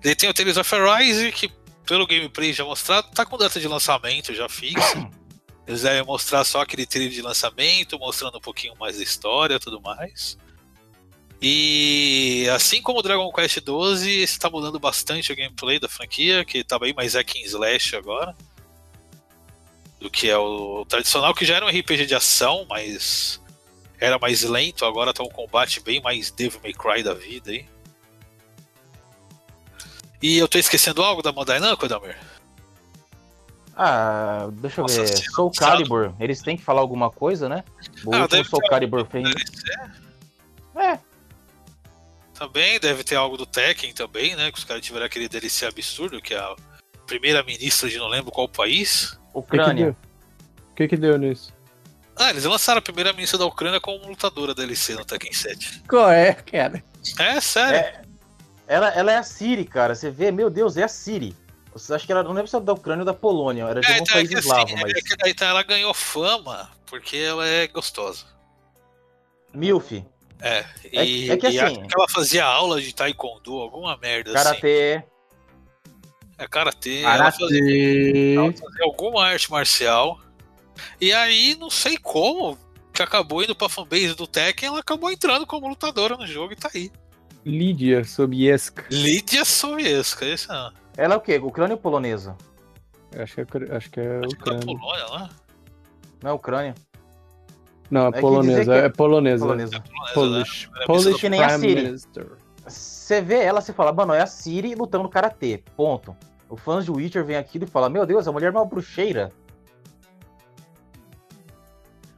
Ele 0.04 0.16
tem 0.16 0.28
o 0.28 0.34
Tales 0.34 0.58
of 0.58 0.76
Arise, 0.76 1.32
que 1.32 1.48
pelo 1.86 2.08
gameplay 2.08 2.52
já 2.52 2.66
mostrado, 2.66 3.12
tá 3.12 3.24
com 3.24 3.38
data 3.38 3.60
de 3.60 3.68
lançamento 3.68 4.34
já 4.34 4.50
fixa. 4.50 5.08
Eles 5.68 5.84
devem 5.84 6.04
mostrar 6.04 6.44
só 6.44 6.62
aquele 6.62 6.88
trailer 6.88 7.12
de 7.12 7.22
lançamento, 7.22 8.00
mostrando 8.00 8.40
um 8.40 8.42
pouquinho 8.42 8.76
mais 8.80 8.98
da 8.98 9.04
história 9.04 9.56
e 9.56 9.60
tudo 9.60 9.80
mais. 9.80 10.40
E 11.40 12.48
assim 12.56 12.82
como 12.82 13.00
o 13.00 13.02
Dragon 13.04 13.32
Quest 13.32 13.60
XII, 13.60 14.22
esse 14.22 14.40
tá 14.40 14.50
mudando 14.50 14.80
bastante 14.80 15.32
o 15.32 15.36
gameplay 15.36 15.80
da 15.80 15.88
franquia, 15.88 16.44
que 16.44 16.64
tá 16.64 16.80
bem 16.80 16.96
mais 16.96 17.14
hack 17.14 17.36
and 17.36 17.46
slash 17.46 17.96
agora. 17.96 18.36
Do 20.00 20.10
que 20.10 20.30
é 20.30 20.38
o 20.38 20.84
tradicional, 20.86 21.34
que 21.36 21.46
já 21.46 21.58
era 21.58 21.66
um 21.66 21.70
RPG 21.70 22.08
de 22.08 22.16
ação, 22.16 22.66
mas 22.68 23.40
era 24.00 24.18
mais 24.20 24.42
lento, 24.44 24.86
agora 24.86 25.14
tá 25.14 25.24
um 25.24 25.30
combate 25.30 25.80
bem 25.80 26.02
mais 26.02 26.32
Devil 26.32 26.60
May 26.64 26.74
Cry 26.74 27.04
da 27.04 27.14
vida 27.14 27.52
aí. 27.52 27.66
E 30.22 30.38
eu 30.38 30.48
tô 30.48 30.58
esquecendo 30.58 31.04
algo 31.04 31.22
da 31.22 31.32
Bandai 31.32 31.60
Namco, 31.60 31.88
Damir? 31.88 32.18
Ah, 33.76 34.48
deixa 34.54 34.80
eu 34.80 34.84
Nossa, 34.84 35.02
ver. 35.02 35.08
se 35.08 35.24
Soul. 35.32 35.52
Calibur, 35.52 36.14
eles 36.20 36.42
têm 36.42 36.56
que 36.56 36.64
falar 36.64 36.80
alguma 36.82 37.12
coisa, 37.12 37.50
né? 37.50 37.64
O 38.06 38.16
Ah, 38.16 38.28
Soul 38.46 38.62
ter 38.62 38.70
Calibur 38.70 39.06
fez. 39.06 39.28
É, 40.78 40.98
Também 42.34 42.80
deve 42.80 43.04
ter 43.04 43.16
algo 43.16 43.38
do 43.38 43.46
Tekken 43.46 43.94
também, 43.94 44.36
né? 44.36 44.52
Que 44.52 44.58
os 44.58 44.64
caras 44.64 44.84
tiveram 44.86 45.06
aquele 45.06 45.28
DLC 45.30 45.66
absurdo, 45.66 46.22
que 46.22 46.34
é 46.34 46.38
a 46.38 46.54
primeira 47.08 47.42
ministra 47.44 47.90
de 47.90 47.98
não 47.98 48.08
lembro 48.08 48.32
qual 48.32 48.48
país. 48.50 49.18
O 49.34 49.42
que 49.42 49.52
que 49.52 49.56
Ucrânia. 49.58 49.86
deu? 49.86 49.96
O 50.72 50.76
que 50.76 50.88
que 50.90 50.98
deu 50.98 51.18
nisso? 51.18 51.54
Ah, 52.18 52.30
eles 52.30 52.46
lançaram 52.46 52.80
a 52.80 52.82
primeira 52.82 53.12
ministra 53.14 53.38
da 53.38 53.46
Ucrânia 53.46 53.80
como 53.82 54.08
lutadora 54.08 54.54
DLC 54.56 54.94
no 54.96 55.04
Tekken 55.04 55.34
7. 55.34 55.84
Qual 55.88 56.10
é, 56.10 56.34
cara? 56.34 56.84
É, 57.20 57.42
sério. 57.42 58.06
Ela, 58.68 58.90
ela 58.90 59.12
é 59.12 59.18
a 59.18 59.24
Siri, 59.24 59.66
cara. 59.66 59.94
Você 59.94 60.10
vê, 60.10 60.32
meu 60.32 60.50
Deus, 60.50 60.78
é 60.78 60.84
a 60.84 60.88
Siri. 60.88 61.36
Você 61.74 61.94
acha 61.94 62.06
que 62.06 62.12
ela 62.12 62.24
não 62.24 62.32
lembro 62.32 62.48
se 62.48 62.56
era 62.56 62.64
da 62.64 62.72
Ucrânia 62.74 63.02
ou 63.02 63.06
da 63.06 63.14
Polônia, 63.14 63.64
era 63.66 63.82
de 63.82 63.86
É, 63.88 63.92
algum 63.92 64.04
então, 64.04 64.14
é 64.16 64.18
país 64.20 64.30
que 64.30 64.36
assim, 64.38 64.48
eslavo, 64.48 64.72
é 64.78 64.82
mas. 64.82 64.94
daí 65.22 65.34
tá, 65.34 65.46
ela 65.48 65.62
ganhou 65.62 65.94
fama 65.94 66.70
porque 66.86 67.18
ela 67.18 67.46
é 67.46 67.68
gostosa. 67.68 68.24
Milf, 69.54 69.92
É, 70.42 70.66
É- 70.92 71.06
e, 71.06 71.32
é 71.32 71.38
que 71.38 71.48
e 71.48 71.60
assim- 71.60 71.78
acho 71.80 71.88
que 71.88 71.96
ela 71.96 72.08
fazia 72.10 72.46
aula 72.46 72.82
de 72.82 72.94
taekwondo, 72.94 73.54
alguma 73.60 73.96
merda 73.98 74.32
assim. 74.34 74.44
karatê. 74.44 75.04
É 76.38 76.48
karatê. 76.48 77.02
Ela 77.02 77.32
fazia, 77.32 77.48
Karatê. 77.60 78.34
ela 78.36 78.52
fazia 78.54 78.84
alguma 78.84 79.26
arte 79.26 79.50
marcial. 79.52 80.20
E 81.00 81.12
aí, 81.14 81.56
não 81.60 81.70
sei 81.70 81.98
como, 81.98 82.58
que 82.94 83.02
acabou 83.02 83.44
indo 83.44 83.56
pra 83.56 83.70
fanbase 83.70 84.16
do 84.16 84.28
Tekken, 84.28 84.70
ela 84.70 84.80
acabou 84.80 85.12
entrando 85.12 85.46
como 85.46 85.68
lutadora 85.68 86.16
no 86.18 86.26
jogo 86.26 86.54
e 86.54 86.56
tá 86.56 86.70
aí. 86.74 86.92
Lídia 87.46 88.04
Sobieska. 88.04 88.86
Lídia 88.90 89.46
Soviesca, 89.46 90.26
esse 90.26 90.48
não. 90.48 90.72
Ela 90.98 91.14
é 91.14 91.18
o 91.18 91.22
quê? 91.22 91.38
Ucrânia 91.38 91.76
ou 91.76 91.80
polonesa? 91.82 92.36
Acho 93.18 93.36
que 93.36 93.42
é, 93.42 93.44
acho 93.44 93.52
que 93.52 93.60
é 93.60 93.76
Acho 93.76 93.90
que 93.90 94.00
é 94.00 94.22
Ucrânia. 94.26 94.66
Polônia 94.66 95.06
lá. 95.06 95.30
Não 96.24 96.32
é 96.32 96.34
Ucrânia? 96.34 96.76
Não, 97.92 98.08
é 98.08 98.12
que 98.12 98.22
polonesa. 98.22 98.76
é 98.76 98.86
É 98.86 98.90
polonesa. 98.90 99.46
Polonesa. 99.46 99.84
Polonesa, 100.14 100.14
Polish. 100.14 100.70
né? 100.74 100.86
Polish 100.86 101.22
que 101.22 101.30
nem 101.30 101.44
a 101.44 101.48
Prime 101.50 101.60
Siri. 101.60 101.84
Minister. 101.84 102.28
Você 102.66 103.22
vê 103.22 103.44
ela, 103.44 103.62
você 103.62 103.72
fala, 103.74 103.94
mano, 103.94 104.14
é 104.14 104.22
a 104.22 104.26
Siri 104.26 104.74
lutando 104.74 105.04
no 105.04 105.10
karatê. 105.10 105.64
Ponto. 105.78 106.16
O 106.50 106.58
fãs 106.58 106.86
de 106.86 106.92
Witcher 106.92 107.24
vem 107.24 107.36
aqui 107.36 107.60
e 107.62 107.68
fala, 107.68 107.90
meu 107.90 108.06
Deus, 108.06 108.28
a 108.28 108.32
mulher 108.32 108.48
é 108.48 108.52
uma 108.52 108.66
bruxeira. 108.66 109.32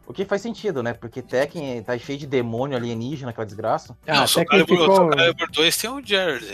O 0.08 0.14
que 0.14 0.24
faz 0.24 0.42
sentido, 0.42 0.82
né? 0.82 0.94
Porque 0.94 1.22
Tekken 1.22 1.84
tá 1.84 1.98
cheio 1.98 2.18
de 2.18 2.26
demônio 2.26 2.78
alienígena, 2.78 3.32
aquela 3.32 3.46
desgraça. 3.46 3.98
Ah, 4.08 4.22
não, 4.22 4.28
quem 4.28 4.46
Calibur, 4.46 4.78
ficou, 4.80 4.96
Soul 4.96 5.10
Calibur 5.10 5.52
2 5.52 5.78
tem 5.78 5.90
o 5.90 6.02
Jared 6.06 6.46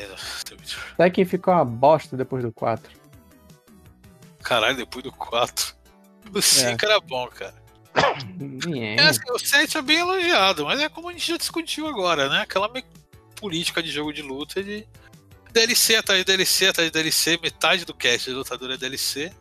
quem 1.14 1.24
ficou 1.24 1.54
uma 1.54 1.64
bosta 1.64 2.18
depois 2.18 2.44
do 2.44 2.52
4. 2.52 2.92
Caralho, 4.42 4.76
depois 4.76 5.04
do 5.04 5.12
4. 5.12 5.76
O 6.34 6.42
5 6.42 6.84
era 6.84 7.00
bom, 7.00 7.28
cara. 7.28 7.54
É. 8.74 8.96
É, 8.96 9.02
assim, 9.02 9.22
o 9.32 9.38
7 9.38 9.78
é 9.78 9.82
bem 9.84 10.00
elogiado, 10.00 10.66
mas 10.66 10.80
é 10.80 10.90
como 10.90 11.10
a 11.10 11.12
gente 11.14 11.28
já 11.28 11.38
discutiu 11.38 11.86
agora, 11.88 12.28
né? 12.28 12.42
Aquela 12.42 12.68
me- 12.68 12.84
política 13.36 13.84
de 13.84 13.92
jogo 13.92 14.12
de 14.12 14.24
luta 14.24 14.64
de 14.64 14.88
DLC 15.52 15.96
atrás 15.98 16.20
de 16.20 16.26
DLC 16.26 16.68
atrás 16.70 16.88
de 16.90 16.94
DLC, 16.94 17.38
metade 17.42 17.86
do 17.86 17.94
cast 17.94 18.30
de 18.30 18.36
lutador 18.36 18.72
é 18.72 18.78
DLC. 18.78 19.32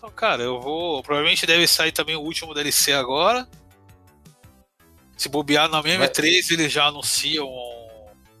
Então, 0.00 0.10
cara, 0.10 0.42
eu 0.42 0.58
vou. 0.58 1.02
Provavelmente 1.02 1.44
deve 1.44 1.66
sair 1.66 1.92
também 1.92 2.16
o 2.16 2.22
último 2.22 2.54
DLC 2.54 2.94
agora. 2.94 3.46
Se 5.14 5.28
bobear 5.28 5.68
na 5.68 5.82
mesma 5.82 6.06
Vai- 6.06 6.08
E3, 6.08 6.52
eles 6.52 6.72
já 6.72 6.86
anunciam 6.86 7.46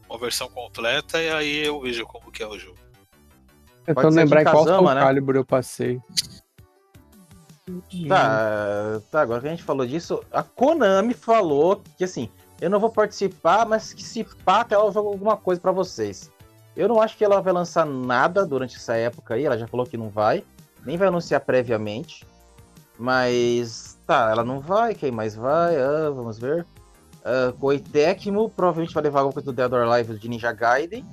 uma 0.08 0.18
versão 0.18 0.48
completa 0.48 1.20
e 1.22 1.28
aí 1.28 1.66
eu 1.66 1.78
vejo 1.82 2.06
como 2.06 2.32
que 2.32 2.42
é 2.42 2.46
o 2.46 2.58
jogo. 2.58 2.78
Tentando 3.84 4.16
lembrar 4.16 4.42
qual 4.44 4.64
Kazama, 4.64 4.94
né? 4.94 5.02
Calibur 5.02 5.36
eu 5.36 5.44
passei. 5.44 6.00
Tá, 8.08 9.00
tá, 9.10 9.20
agora 9.20 9.42
que 9.42 9.46
a 9.46 9.50
gente 9.50 9.62
falou 9.62 9.86
disso, 9.86 10.24
a 10.32 10.42
Konami 10.42 11.12
falou 11.12 11.82
que 11.98 12.04
assim, 12.04 12.30
eu 12.58 12.70
não 12.70 12.80
vou 12.80 12.90
participar, 12.90 13.66
mas 13.66 13.92
que 13.92 14.02
se 14.02 14.24
pá, 14.24 14.64
que 14.64 14.72
ela 14.72 14.90
joga 14.90 15.10
alguma 15.10 15.36
coisa 15.36 15.60
pra 15.60 15.72
vocês. 15.72 16.32
Eu 16.74 16.88
não 16.88 17.02
acho 17.02 17.18
que 17.18 17.24
ela 17.24 17.42
vai 17.42 17.52
lançar 17.52 17.84
nada 17.84 18.46
durante 18.46 18.76
essa 18.76 18.96
época 18.96 19.34
aí, 19.34 19.44
ela 19.44 19.58
já 19.58 19.68
falou 19.68 19.84
que 19.84 19.98
não 19.98 20.08
vai, 20.08 20.42
nem 20.84 20.96
vai 20.96 21.08
anunciar 21.08 21.40
previamente. 21.40 22.26
Mas 22.98 23.98
tá, 24.06 24.30
ela 24.30 24.44
não 24.44 24.60
vai, 24.60 24.94
quem 24.94 25.10
mais 25.10 25.34
vai? 25.34 25.76
Ah, 25.76 26.10
vamos 26.10 26.38
ver. 26.38 26.66
Tecmo 27.92 28.50
provavelmente 28.50 28.92
vai 28.92 29.02
levar 29.02 29.20
alguma 29.20 29.32
coisa 29.32 29.46
do 29.46 29.52
Dead 29.52 29.72
or 29.72 29.88
Alive 29.88 30.18
de 30.18 30.28
Ninja 30.28 30.52
Gaiden. 30.52 31.06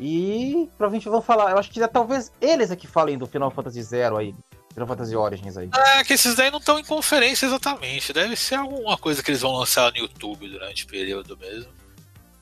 E 0.00 0.68
provavelmente 0.76 1.08
vão 1.08 1.20
falar, 1.20 1.50
eu 1.50 1.58
acho 1.58 1.70
que 1.70 1.86
talvez 1.88 2.32
eles 2.40 2.70
aqui 2.70 2.86
falem 2.86 3.18
do 3.18 3.26
Final 3.26 3.50
Fantasy 3.50 3.82
Zero 3.82 4.16
aí, 4.16 4.34
Final 4.72 4.88
Fantasy 4.88 5.14
Origins 5.14 5.56
aí. 5.56 5.70
É 5.98 6.02
que 6.02 6.14
esses 6.14 6.34
daí 6.34 6.50
não 6.50 6.58
estão 6.58 6.78
em 6.78 6.84
conferência 6.84 7.46
exatamente. 7.46 8.12
Deve 8.12 8.34
ser 8.34 8.54
alguma 8.56 8.96
coisa 8.96 9.22
que 9.22 9.30
eles 9.30 9.42
vão 9.42 9.52
lançar 9.52 9.92
no 9.92 9.98
YouTube 9.98 10.48
durante 10.48 10.84
o 10.84 10.88
período 10.88 11.36
mesmo. 11.36 11.70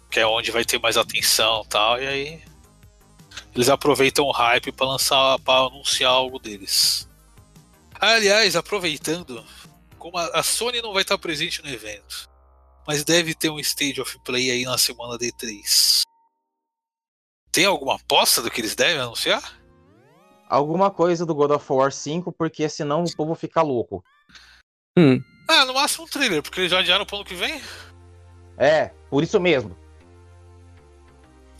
Que 0.09 0.21
é 0.21 0.27
onde 0.27 0.51
vai 0.51 0.65
ter 0.65 0.81
mais 0.81 0.97
atenção 0.97 1.63
e 1.65 1.69
tal. 1.69 2.01
E 2.01 2.07
aí. 2.07 2.50
Eles 3.55 3.69
aproveitam 3.69 4.25
o 4.25 4.31
hype 4.33 4.73
para 4.73 4.87
lançar, 4.87 5.39
para 5.41 5.67
anunciar 5.67 6.11
algo 6.11 6.39
deles. 6.39 7.09
Aliás, 8.01 8.57
aproveitando, 8.57 9.45
como 9.99 10.17
a, 10.17 10.27
a 10.39 10.43
Sony 10.43 10.81
não 10.81 10.93
vai 10.93 11.03
estar 11.03 11.19
presente 11.19 11.63
no 11.63 11.69
evento, 11.69 12.29
mas 12.87 13.05
deve 13.05 13.35
ter 13.35 13.51
um 13.51 13.59
Stage 13.59 14.01
of 14.01 14.19
Play 14.21 14.51
aí 14.51 14.65
na 14.65 14.79
semana 14.79 15.19
D3. 15.19 16.03
Tem 17.53 17.65
alguma 17.65 17.97
aposta 17.97 18.41
do 18.41 18.51
que 18.51 18.61
eles 18.61 18.75
devem 18.75 19.01
anunciar? 19.01 19.61
alguma 20.51 20.91
coisa 20.91 21.25
do 21.25 21.33
God 21.33 21.53
of 21.53 21.73
War 21.73 21.93
5, 21.93 22.33
porque 22.33 22.69
senão 22.69 23.05
o 23.05 23.17
povo 23.17 23.37
fica 23.37 23.63
louco. 23.63 24.05
Hum, 24.99 25.23
Ah, 25.49 25.65
no 25.65 25.75
máximo 25.75 26.05
um 26.05 26.09
trailer, 26.09 26.43
porque 26.43 26.61
eles 26.61 26.73
já 26.73 26.81
adiaram 26.81 27.07
pro 27.07 27.17
ano 27.17 27.25
que 27.25 27.37
vem. 27.37 27.63
É, 28.59 28.89
por 29.09 29.23
isso 29.23 29.39
mesmo. 29.39 29.79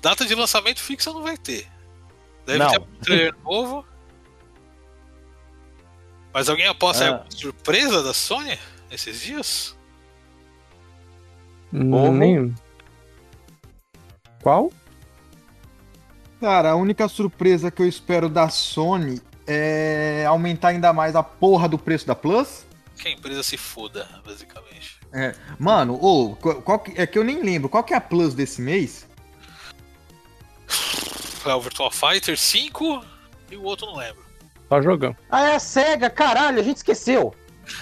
Data 0.01 0.25
de 0.25 0.35
lançamento 0.35 0.81
fixa 0.81 1.13
não 1.13 1.23
vai 1.23 1.37
ter. 1.37 1.67
Deve 2.47 2.59
Não. 2.59 2.71
ter 2.71 2.79
um 2.81 2.87
trailer 3.03 3.35
novo. 3.45 3.85
Mas 6.33 6.49
alguém 6.49 6.67
aposta 6.67 7.05
Ah. 7.05 7.09
alguma 7.09 7.31
surpresa 7.31 8.03
da 8.03 8.15
Sony 8.15 8.59
nesses 8.91 9.21
dias? 9.21 9.77
Ovo. 11.73 12.13
nem... 12.13 12.55
Qual? 14.43 14.73
Cara, 16.41 16.71
a 16.71 16.75
única 16.77 17.07
surpresa 17.09 17.71
que 17.71 17.83
eu 17.83 17.87
espero 17.89 18.29
da 18.29 18.49
Sony 18.49 19.21
é 19.47 20.25
aumentar 20.27 20.69
ainda 20.69 20.93
mais 20.93 21.15
a 21.15 21.23
porra 21.23 21.69
do 21.69 21.79
preço 21.79 22.07
da 22.07 22.15
Plus. 22.15 22.65
Que 22.97 23.09
a 23.09 23.11
empresa 23.13 23.43
se 23.43 23.57
foda, 23.57 24.09
basicamente. 24.25 24.99
Mano, 25.59 25.95
ô, 26.03 26.37
qual, 26.37 26.63
qual 26.63 26.79
que- 26.79 26.99
é 27.01 27.07
que 27.07 27.19
eu 27.19 27.25
nem 27.25 27.43
lembro. 27.43 27.69
Qual 27.69 27.83
que 27.85 27.93
é 27.93 27.97
a 27.97 28.01
Plus 28.01 28.33
desse 28.35 28.61
mês? 28.63 29.07
É 31.45 31.55
o 31.55 31.61
Virtual 31.61 31.91
Fighter 31.91 32.39
5 32.39 33.05
e 33.51 33.57
o 33.57 33.63
outro 33.65 33.87
não 33.87 33.97
lembro. 33.97 34.25
Só 34.69 34.81
jogão. 34.83 35.17
Ah, 35.31 35.43
é 35.43 35.55
a 35.55 35.59
SEGA, 35.59 36.11
caralho, 36.11 36.61
a 36.61 36.63
gente 36.63 36.77
esqueceu. 36.77 37.35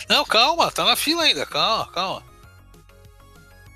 Não, 0.08 0.24
calma, 0.24 0.70
tá 0.70 0.84
na 0.84 0.96
fila 0.96 1.22
ainda, 1.22 1.44
calma, 1.44 1.90
calma. 1.92 2.22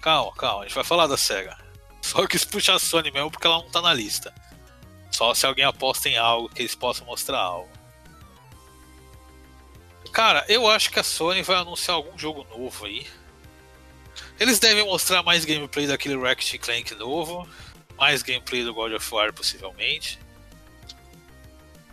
Calma, 0.00 0.32
calma, 0.34 0.60
a 0.60 0.66
gente 0.66 0.74
vai 0.74 0.84
falar 0.84 1.06
da 1.06 1.16
SEGA. 1.16 1.56
Só 2.00 2.26
quis 2.26 2.44
puxar 2.44 2.76
a 2.76 2.78
Sony 2.78 3.10
mesmo 3.10 3.30
porque 3.30 3.46
ela 3.46 3.58
não 3.58 3.70
tá 3.70 3.80
na 3.82 3.92
lista. 3.92 4.32
Só 5.10 5.34
se 5.34 5.44
alguém 5.44 5.64
aposta 5.64 6.08
em 6.08 6.16
algo 6.16 6.48
que 6.48 6.62
eles 6.62 6.74
possam 6.74 7.06
mostrar 7.06 7.38
algo. 7.38 7.68
Cara, 10.12 10.44
eu 10.48 10.68
acho 10.68 10.90
que 10.90 10.98
a 10.98 11.02
Sony 11.04 11.42
vai 11.42 11.56
anunciar 11.56 11.96
algum 11.96 12.18
jogo 12.18 12.46
novo 12.50 12.84
aí. 12.84 13.06
Eles 14.38 14.58
devem 14.58 14.84
mostrar 14.84 15.22
mais 15.22 15.44
gameplay 15.44 15.86
daquele 15.86 16.16
Ratchet 16.16 16.58
Clank 16.58 16.94
novo. 16.94 17.48
Mais 18.02 18.20
gameplay 18.20 18.64
do 18.64 18.74
God 18.74 18.94
of 18.94 19.14
War, 19.14 19.32
possivelmente. 19.32 20.18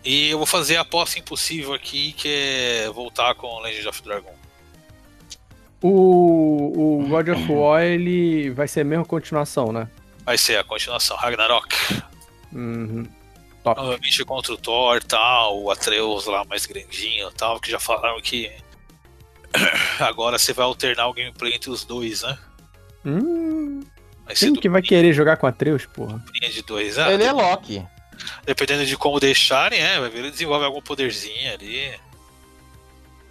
E 0.04 0.32
eu 0.32 0.40
vou 0.40 0.48
fazer 0.48 0.78
a 0.78 0.82
aposta 0.82 1.20
impossível 1.20 1.72
aqui, 1.72 2.14
que 2.14 2.28
é 2.28 2.90
voltar 2.90 3.36
com 3.36 3.60
Legend 3.60 3.88
of 3.90 4.02
Dragon. 4.02 4.36
O, 5.84 7.04
o 7.04 7.08
God 7.08 7.28
of 7.30 7.52
War, 7.52 7.84
ele 7.84 8.50
vai 8.50 8.68
ser 8.68 8.82
a 8.82 8.86
mesma 8.86 9.06
continuação, 9.06 9.72
né? 9.72 9.88
Vai 10.26 10.36
ser 10.36 10.58
a 10.58 10.64
continuação, 10.64 11.16
Ragnarok. 11.16 11.76
Uhum. 12.54 13.08
Top. 13.64 13.80
Novamente 13.80 14.26
contra 14.26 14.52
o 14.52 14.58
Thor 14.58 15.04
tal, 15.04 15.62
o 15.62 15.70
Atreus 15.70 16.26
lá 16.26 16.44
mais 16.44 16.66
grandinho 16.66 17.30
tal, 17.34 17.60
que 17.60 17.70
já 17.70 17.80
falaram 17.80 18.20
que 18.20 18.52
agora 20.02 20.40
você 20.40 20.54
vai 20.54 20.66
alternar 20.66 21.08
o 21.08 21.14
gameplay 21.14 21.54
entre 21.54 21.70
os 21.70 21.86
dois, 21.86 22.24
né? 22.24 22.36
Hum, 23.06 23.59
Quem 24.36 24.54
que 24.54 24.70
vai 24.70 24.82
querer 24.82 25.14
jogar 25.14 25.38
com 25.38 25.48
Atreus, 25.48 25.86
porra? 25.86 26.24
de 26.42 26.62
dois. 26.64 26.98
Ah, 26.98 27.12
Ele 27.12 27.24
é 27.24 27.32
Loki. 27.32 27.86
Dependendo 28.46 28.86
de 28.86 28.98
como 28.98 29.20
deixarem, 29.20 29.80
é, 29.80 30.00
vai 30.00 30.10
ver 30.10 30.20
ele 30.20 30.32
desenvolve 30.32 30.66
algum 30.66 30.82
poderzinho 30.82 31.54
ali. 31.54 31.92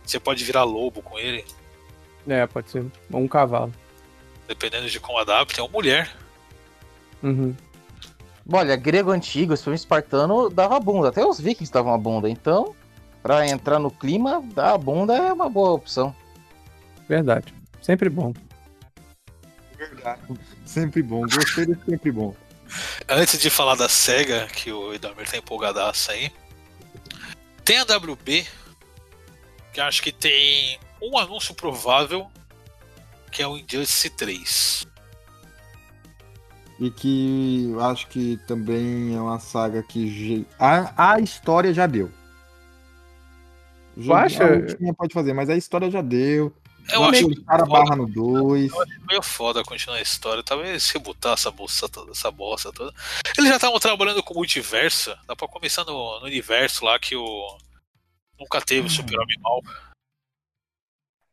Você 0.05 0.19
pode 0.19 0.43
virar 0.45 0.65
lobo 0.65 1.03
com 1.03 1.19
ele, 1.19 1.45
É, 2.27 2.47
pode 2.47 2.70
ser. 2.70 2.85
Ou 3.12 3.20
um 3.20 3.29
cavalo. 3.29 3.73
dependendo 4.47 4.89
de 4.89 4.99
como 4.99 5.19
adaptem, 5.19 5.62
ou 5.62 5.69
mulher. 5.70 6.11
Uhum. 7.23 7.55
Olha, 8.51 8.75
grego 8.77 9.11
antigo, 9.11 9.53
esse 9.53 9.62
filme 9.65 9.77
espartano 9.77 10.49
dava 10.49 10.81
bunda. 10.81 11.09
Até 11.09 11.25
os 11.27 11.39
vikings 11.39 11.70
davam 11.70 11.93
a 11.93 11.99
bunda. 11.99 12.31
Então, 12.31 12.75
pra 13.23 13.47
entrar 13.47 13.79
no 13.79 13.91
clima, 13.91 14.43
dar 14.55 14.73
a 14.73 14.79
bunda 14.79 15.15
é 15.15 15.31
uma 15.33 15.51
boa 15.51 15.73
opção. 15.73 16.15
Verdade. 17.07 17.53
Sempre 17.83 18.09
bom. 18.09 18.33
Verdade. 19.78 20.20
Sempre 20.66 21.02
bom. 21.02 21.22
Gostei 21.22 21.66
desse 21.66 21.84
sempre 21.84 22.10
bom. 22.12 22.34
Antes 23.09 23.38
de 23.40 23.48
falar 23.48 23.76
da 23.76 23.88
SEGA, 23.88 24.46
que 24.48 24.70
o 24.70 24.92
Edamir 24.92 25.30
tá 25.30 25.36
empolgadaço 25.38 26.10
aí, 26.10 26.30
tem 27.64 27.78
a 27.78 27.84
WB, 27.84 28.46
que 29.72 29.80
acho 29.80 30.02
que 30.02 30.12
tem 30.12 30.78
um 31.00 31.16
anúncio 31.16 31.55
provável, 31.55 32.30
que 33.30 33.42
é 33.42 33.46
o 33.46 33.56
Injustice 33.56 34.10
3. 34.10 34.86
E 36.80 36.90
que 36.90 37.70
eu 37.72 37.80
acho 37.80 38.06
que 38.09 38.38
também 38.46 39.14
é 39.14 39.20
uma 39.20 39.40
saga 39.40 39.82
que 39.82 40.46
a, 40.59 41.12
a 41.14 41.20
história 41.20 41.72
já 41.72 41.86
deu. 41.86 42.10
Jogo- 43.96 44.14
acha? 44.14 44.44
A 44.44 44.50
última 44.56 44.94
pode 44.94 45.12
fazer, 45.14 45.32
mas 45.32 45.48
a 45.50 45.56
história 45.56 45.90
já 45.90 46.00
deu. 46.02 46.55
Eu 46.93 47.05
acho 47.05 47.27
o 47.27 47.44
cara 47.44 47.65
barra 47.66 47.94
no 47.97 48.06
2. 48.06 48.70
meio 49.06 49.23
foda 49.23 49.62
continuar 49.62 49.97
a 49.98 50.02
história. 50.02 50.43
Talvez 50.43 50.89
rebutar 50.90 51.35
essa 51.35 51.51
bolsa 51.51 51.89
toda, 51.89 52.12
essa 52.12 52.31
bosta 52.31 52.73
toda. 52.73 52.93
Eles 53.36 53.51
já 53.51 53.56
estavam 53.56 53.78
trabalhando 53.78 54.23
com 54.23 54.35
multiverso. 54.35 55.15
Dá 55.27 55.36
pra 55.36 55.47
começar 55.48 55.85
no, 55.85 56.20
no 56.20 56.27
universo 56.27 56.85
lá 56.85 56.98
que 56.98 57.15
o. 57.16 57.59
Nunca 58.39 58.60
teve 58.60 58.86
o 58.86 58.90
Super-Homem 58.90 59.36
mal. 59.40 59.60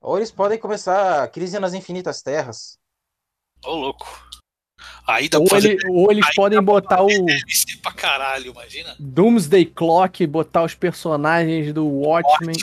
Ou 0.01 0.17
eles 0.17 0.31
podem 0.31 0.57
começar 0.59 1.23
a 1.23 1.27
Crise 1.27 1.59
nas 1.59 1.73
Infinitas 1.73 2.21
Terras. 2.21 2.77
Ô, 3.63 3.73
louco. 3.75 4.07
Aí 5.07 5.29
dá 5.29 5.39
Ou, 5.39 5.47
fazer 5.47 5.73
ele- 5.73 5.89
ou 5.89 6.11
eles 6.11 6.25
Aí 6.25 6.33
podem 6.35 6.61
botar 6.61 7.03
o 7.03 7.07
pra 7.81 7.93
caralho, 7.93 8.51
imagina. 8.51 8.95
Doomsday 8.99 9.65
Clock, 9.65 10.25
botar 10.27 10.63
os 10.63 10.75
personagens 10.75 11.71
do 11.73 11.85
Watchmen. 11.87 12.55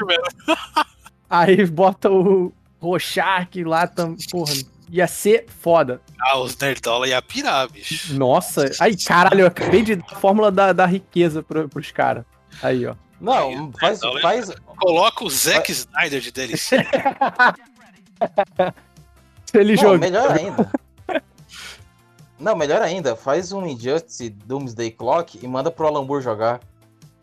Aí 1.31 1.64
bota 1.66 2.10
o 2.10 2.52
Rorschach 2.82 3.62
lá 3.64 3.86
também. 3.86 4.16
Porra, 4.30 4.52
ia 4.90 5.06
ser 5.06 5.46
foda. 5.48 6.02
Ah, 6.20 6.38
os 6.38 6.56
Nerdola 6.56 7.06
ia 7.06 7.22
pirar, 7.22 7.70
bicho. 7.70 8.14
Nossa, 8.14 8.70
aí 8.80 8.96
caralho, 8.96 9.42
eu 9.42 9.46
acabei 9.46 9.82
de 9.82 9.96
dar 9.96 10.04
a 10.10 10.16
fórmula 10.16 10.50
da, 10.50 10.72
da 10.72 10.84
riqueza 10.84 11.42
pro, 11.42 11.68
pros 11.68 11.90
caras. 11.92 12.24
Aí, 12.62 12.84
ó. 12.86 12.94
Não, 13.20 13.72
faz, 13.78 14.00
Não, 14.00 14.20
faz, 14.20 14.50
Coloca 14.76 15.24
o 15.24 15.30
Zack 15.30 15.70
Snyder 15.70 16.20
de 16.20 16.32
DLC. 16.32 16.76
Se 19.46 19.56
ele 19.59 19.76
Não, 19.76 19.82
jogar. 19.82 19.98
melhor 19.98 20.32
ainda. 20.32 20.70
Não, 22.38 22.56
melhor 22.56 22.82
ainda, 22.82 23.14
faz 23.14 23.52
um 23.52 23.64
Injustice 23.64 24.28
Doomsday 24.28 24.90
Clock 24.90 25.38
e 25.40 25.46
manda 25.46 25.70
pro 25.70 25.86
Alan 25.86 26.04
Moore 26.04 26.24
jogar. 26.24 26.60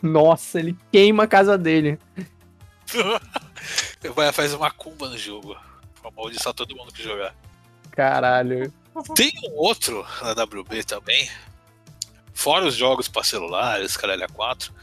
Nossa, 0.02 0.60
ele 0.60 0.78
queima 0.90 1.24
a 1.24 1.28
casa 1.28 1.58
dele. 1.58 2.00
Vai 4.16 4.32
fazer 4.32 4.56
uma 4.56 4.72
cumba 4.72 5.10
no 5.10 5.18
jogo. 5.18 5.56
Pra 6.02 6.10
amaldiçoar 6.10 6.54
todo 6.54 6.76
mundo 6.76 6.92
que 6.94 7.04
jogar. 7.04 7.36
Caralho. 7.92 8.74
Tem 9.16 9.32
um 9.46 9.56
outro 9.56 10.06
na 10.22 10.32
WB 10.44 10.84
também. 10.84 11.30
Fora 12.34 12.66
os 12.66 12.76
jogos 12.76 13.08
pra 13.08 13.24
celulares, 13.24 13.98
caralho, 13.98 14.24
a 14.24 14.28
4. 14.28 14.74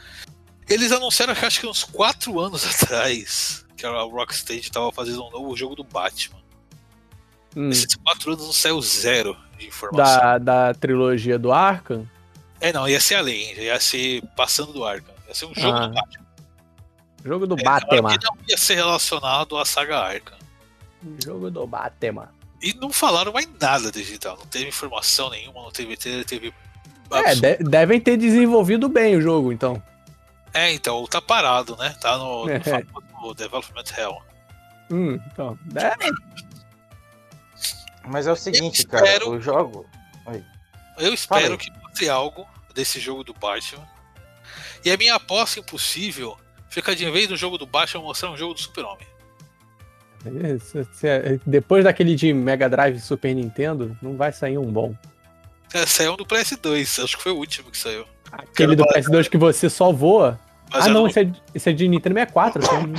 Eles 0.69 0.91
anunciaram, 0.91 1.33
que 1.33 1.45
acho 1.45 1.59
que 1.61 1.67
uns 1.67 1.83
4 1.83 2.39
anos 2.39 2.65
atrás, 2.83 3.65
que 3.75 3.85
a 3.85 3.89
Rocksteady 4.01 4.69
tava 4.71 4.91
fazendo 4.91 5.23
um 5.25 5.31
novo 5.31 5.55
jogo 5.55 5.75
do 5.75 5.83
Batman. 5.83 6.37
Hum, 7.55 7.69
Nesses 7.69 7.95
4 7.95 8.33
anos 8.33 8.45
não 8.45 8.53
saiu 8.53 8.79
zero 8.81 9.35
de 9.57 9.65
informação. 9.67 10.19
da, 10.21 10.37
da 10.37 10.73
trilogia 10.73 11.39
do 11.39 11.51
Arkham? 11.51 12.07
É, 12.59 12.71
não, 12.73 12.87
ia 12.87 12.99
ser 12.99 13.15
além, 13.15 13.53
ia 13.59 13.79
ser 13.79 14.21
passando 14.35 14.73
do 14.73 14.83
Arkham. 14.85 15.13
Ia 15.27 15.33
ser 15.33 15.45
um 15.45 15.53
jogo 15.55 15.75
Ah, 15.77 15.87
do 15.87 15.93
Batman. 15.95 16.26
Jogo 17.27 17.45
do 17.45 17.55
É, 17.59 17.63
Batman. 17.63 18.17
que 18.17 18.25
não 18.25 18.37
ia 18.47 18.57
ser 18.57 18.75
relacionado 18.75 19.57
à 19.57 19.65
saga 19.65 19.99
Arkham. 19.99 20.37
Jogo 21.23 21.51
do 21.51 21.67
Batman. 21.67 22.29
E 22.61 22.73
não 22.73 22.91
falaram 22.91 23.31
mais 23.31 23.47
nada 23.59 23.91
digital. 23.91 24.37
Não 24.37 24.45
teve 24.47 24.67
informação 24.67 25.29
nenhuma, 25.29 25.61
não 25.61 25.71
teve 25.71 25.95
trailer, 25.97 26.25
teve. 26.25 26.53
É, 27.11 27.35
de- 27.35 27.57
devem 27.63 27.99
ter 28.01 28.17
desenvolvido 28.17 28.89
bem 28.89 29.15
o 29.15 29.21
jogo, 29.21 29.51
então. 29.51 29.81
É, 30.53 30.71
então, 30.73 31.05
tá 31.05 31.21
parado, 31.21 31.75
né? 31.77 31.95
Tá 32.01 32.17
no, 32.17 32.45
no 32.45 32.51
É. 32.51 32.59
famoso 32.59 33.33
Development 33.35 33.83
Hell. 33.97 34.21
Hum, 34.89 35.19
então. 35.31 35.57
É, 35.75 35.93
Mas 38.07 38.25
é 38.25 38.31
o 38.31 38.35
seguinte, 38.35 38.83
Eu 38.83 38.89
cara, 38.89 39.05
espero- 39.05 39.29
o 39.31 39.41
jogo. 39.41 39.85
Eu 40.97 41.13
espero 41.13 41.57
que 41.57 41.69
mostre 41.71 42.09
algo 42.09 42.47
desse 42.73 42.99
jogo 42.99 43.23
do 43.23 43.33
Batman. 43.33 43.87
E 44.83 44.89
a 44.91 44.97
minha 44.97 45.15
aposta 45.15 45.59
impossível 45.59 46.37
fica 46.77 46.95
de 46.95 47.05
em 47.05 47.11
vez 47.11 47.27
do 47.27 47.35
jogo 47.35 47.57
do 47.57 47.65
Batman 47.65 48.03
mostrar 48.03 48.29
um 48.29 48.37
jogo 48.37 48.53
do 48.53 48.59
Super-Homem. 48.59 49.07
se- 50.59 50.83
se- 50.93 51.41
depois 51.45 51.83
daquele 51.83 52.15
de 52.15 52.31
Mega 52.33 52.69
Drive 52.69 52.97
e 52.97 52.99
Super 52.99 53.33
Nintendo, 53.33 53.97
não 54.01 54.15
vai 54.15 54.31
sair 54.31 54.57
um 54.57 54.71
bom. 54.71 54.95
É, 55.73 55.85
Saiu 55.85 56.13
um 56.13 56.15
do 56.17 56.25
PS2, 56.25 57.03
acho 57.03 57.17
que 57.17 57.23
foi 57.23 57.31
o 57.31 57.37
último 57.37 57.69
que 57.71 57.77
saiu. 57.77 58.05
Aquele 58.31 58.75
do 58.75 58.83
PS2 58.85 59.27
que 59.29 59.37
você 59.37 59.69
só 59.69 59.91
voa. 59.91 60.39
Mas 60.71 60.85
ah, 60.85 60.89
não, 60.89 61.01
não 61.01 61.07
esse 61.07 61.19
é, 61.21 61.31
esse 61.55 61.69
é 61.69 61.73
de 61.73 61.87
Nintendo 61.87 62.13
64. 62.15 62.61
assim. 62.63 62.93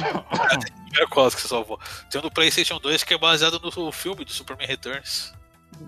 primeira 0.85 1.07
coisa 1.09 1.37
que 1.37 1.43
você 1.43 1.49
salvou. 1.49 1.79
Tem 2.11 2.19
um 2.19 2.23
do 2.23 2.31
PlayStation 2.31 2.79
2 2.79 3.05
que 3.05 3.15
é 3.15 3.19
baseado 3.19 3.61
no 3.61 3.93
filme 3.93 4.25
do 4.25 4.33
Superman 4.33 4.67
Returns. 4.67 5.33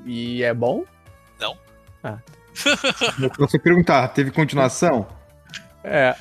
e 0.07 0.43
é 0.43 0.55
bom? 0.55 0.85
Você 3.39 3.59
perguntar, 3.59 4.09
teve 4.09 4.31
continuação? 4.31 5.07
É. 5.83 6.15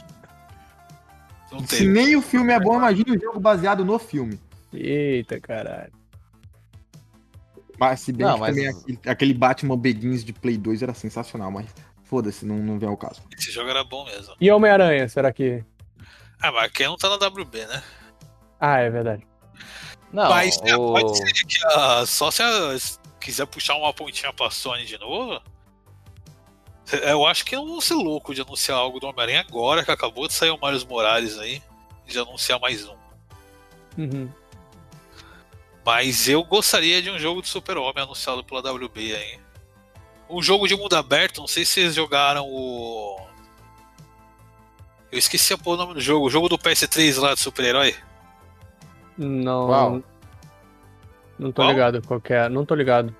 Não 1.52 1.60
Se 1.62 1.68
teve. 1.68 1.88
nem 1.88 2.16
o 2.16 2.22
filme 2.22 2.54
é 2.54 2.60
bom, 2.60 2.76
imagine 2.78 3.12
o 3.18 3.20
jogo 3.20 3.40
baseado 3.40 3.84
no 3.84 3.98
filme. 3.98 4.40
Eita, 4.74 5.40
caralho. 5.40 5.92
Mas 7.80 8.02
se 8.02 8.12
bem 8.12 8.28
Não, 8.28 8.34
que 8.36 8.40
mas- 8.42 8.50
também 8.56 8.68
aquele, 8.68 9.00
aquele 9.08 9.34
Batman 9.34 9.78
Begins 9.78 10.24
de 10.24 10.34
Play 10.34 10.58
2 10.58 10.82
era 10.84 10.94
sensacional, 10.94 11.50
mas 11.50 11.66
foda-se, 12.04 12.46
não, 12.46 12.58
não 12.58 12.78
vem 12.78 12.90
ao 12.90 12.98
caso. 12.98 13.22
Esse 13.38 13.52
jogo 13.52 13.70
era 13.70 13.84
bom 13.84 14.06
mesmo. 14.06 14.36
E 14.40 14.52
Homem-Aranha, 14.52 15.08
será 15.08 15.32
que. 15.32 15.64
Ah, 16.42 16.52
mas 16.52 16.72
quem 16.72 16.88
não 16.88 16.98
tá 16.98 17.10
na 17.10 17.16
WB, 17.28 17.66
né? 17.66 17.82
Ah, 18.60 18.78
é 18.80 18.90
verdade. 18.90 19.26
Não, 20.12 20.30
mas 20.30 20.60
é, 20.64 20.76
o... 20.76 20.94
pode 20.94 21.18
ser 21.18 21.32
que 21.46 21.58
a- 21.68 22.06
só 22.06 22.30
se 22.32 22.42
a- 22.42 22.76
quiser 23.20 23.46
puxar 23.46 23.76
uma 23.76 23.94
pontinha 23.94 24.34
pra 24.34 24.50
Sony 24.50 24.86
de 24.86 24.98
novo. 24.98 25.40
Eu 26.92 27.26
acho 27.26 27.46
que 27.46 27.56
não 27.56 27.68
vão 27.68 27.82
ser 27.82 27.94
louco 27.94 28.34
de 28.34 28.42
anunciar 28.42 28.78
algo 28.78 29.00
do 29.00 29.08
Homem-Aranha 29.08 29.46
agora, 29.48 29.84
que 29.84 29.92
acabou 29.92 30.28
de 30.28 30.34
sair 30.34 30.50
o 30.50 30.60
Miles 30.62 30.84
Morales 30.84 31.38
aí, 31.38 31.62
de 32.08 32.18
anunciar 32.18 32.60
mais 32.60 32.88
um. 32.88 32.96
Uhum. 33.98 34.30
Mas 35.86 36.28
eu 36.28 36.44
gostaria 36.44 37.02
de 37.02 37.10
um 37.10 37.18
jogo 37.18 37.42
de 37.42 37.48
Super-Homem 37.48 38.04
anunciado 38.04 38.44
pela 38.44 38.62
WB 38.62 39.16
aí. 39.16 39.40
Um 40.30 40.42
jogo 40.42 40.68
de 40.68 40.76
mundo 40.76 40.96
aberto, 40.96 41.42
não 41.42 41.48
sei 41.48 41.66
se 41.66 41.74
vocês 41.74 41.96
jogaram 41.96 42.46
o. 42.48 43.20
Eu 45.12 45.18
esqueci 45.18 45.54
a 45.54 45.58
pôr 45.58 45.74
o 45.74 45.78
nome 45.78 45.96
do 45.96 46.02
jogo, 46.02 46.28
o 46.28 46.30
jogo 46.30 46.48
do 46.48 46.58
PS3 46.58 47.20
lá 47.20 47.34
de 47.34 47.40
super-herói. 47.40 47.96
Não. 49.18 49.68
Qual? 49.68 50.04
Não 51.40 51.52
tô 51.52 51.62
Qual? 51.62 51.70
ligado 51.70 52.02
qual 52.04 52.22
que 52.22 52.34
é. 52.34 52.48
Não 52.50 52.66
tô 52.66 52.76
ligado. 52.76 53.16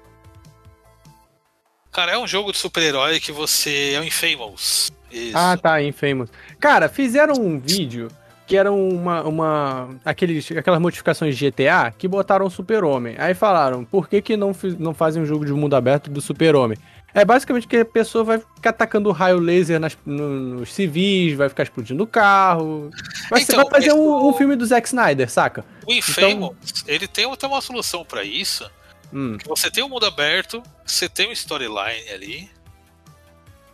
Cara, 1.92 2.12
é 2.14 2.18
um 2.18 2.28
jogo 2.28 2.52
de 2.52 2.58
super-herói 2.58 3.20
que 3.20 3.32
você 3.32 3.94
é 3.96 4.00
o 4.00 4.04
Infamous. 4.04 4.92
Isso. 5.12 5.36
Ah, 5.38 5.58
tá, 5.58 5.82
Infamous. 5.82 6.30
Cara, 6.60 6.88
fizeram 6.88 7.34
um 7.36 7.60
vídeo 7.60 8.10
que 8.46 8.56
era 8.58 8.72
uma, 8.72 9.22
uma 9.24 9.90
aqueles, 10.06 10.52
aquelas 10.52 10.80
modificações 10.80 11.38
de 11.38 11.50
GTA 11.52 11.94
que 11.96 12.08
botaram 12.08 12.46
o 12.46 12.50
Super-Homem. 12.50 13.16
Aí 13.20 13.34
falaram, 13.34 13.84
por 13.86 14.08
que, 14.10 14.22
que 14.22 14.36
não, 14.38 14.56
não 14.80 14.94
fazem 14.94 15.22
um 15.22 15.26
jogo 15.26 15.46
de 15.46 15.54
mundo 15.54 15.76
aberto 15.76 16.10
do 16.10 16.20
Super-Homem? 16.22 16.78
É 17.14 17.26
basicamente 17.26 17.68
que 17.68 17.78
a 17.78 17.86
pessoa 17.86 18.24
vai 18.24 18.38
ficar 18.40 18.70
atacando 18.70 19.12
raio 19.12 19.40
laser 19.40 19.80
nas- 19.80 19.98
no- 20.06 20.30
nos 20.60 20.72
civis, 20.74 21.34
vai 21.36 21.50
ficar 21.50 21.64
explodindo 21.64 22.04
o 22.04 22.08
carro. 22.08 22.92
Vai, 23.32 23.42
Então, 23.42 23.56
vai 23.64 23.66
fazer 23.70 23.90
mas 23.90 23.96
um, 24.00 24.02
o- 24.02 24.30
um 24.30 24.34
filme 24.34 24.56
do 24.56 24.64
Zack 24.66 24.88
Snyder, 24.88 25.30
saca? 25.30 25.66
O 25.88 25.94
Infamous, 25.94 26.56
ele 26.88 27.08
tem 27.08 27.32
até 27.32 27.48
uma 27.48 27.62
solução 27.62 28.06
pra 28.06 28.24
isso. 28.24 28.70
Hum, 29.12 29.38
você 29.46 29.72
tem 29.72 29.84
um 29.84 29.90
mundo 29.90 30.06
aberto, 30.06 30.62
você 30.86 31.10
tem 31.10 31.30
um 31.30 31.32
storyline 31.32 32.10
ali. 32.10 32.50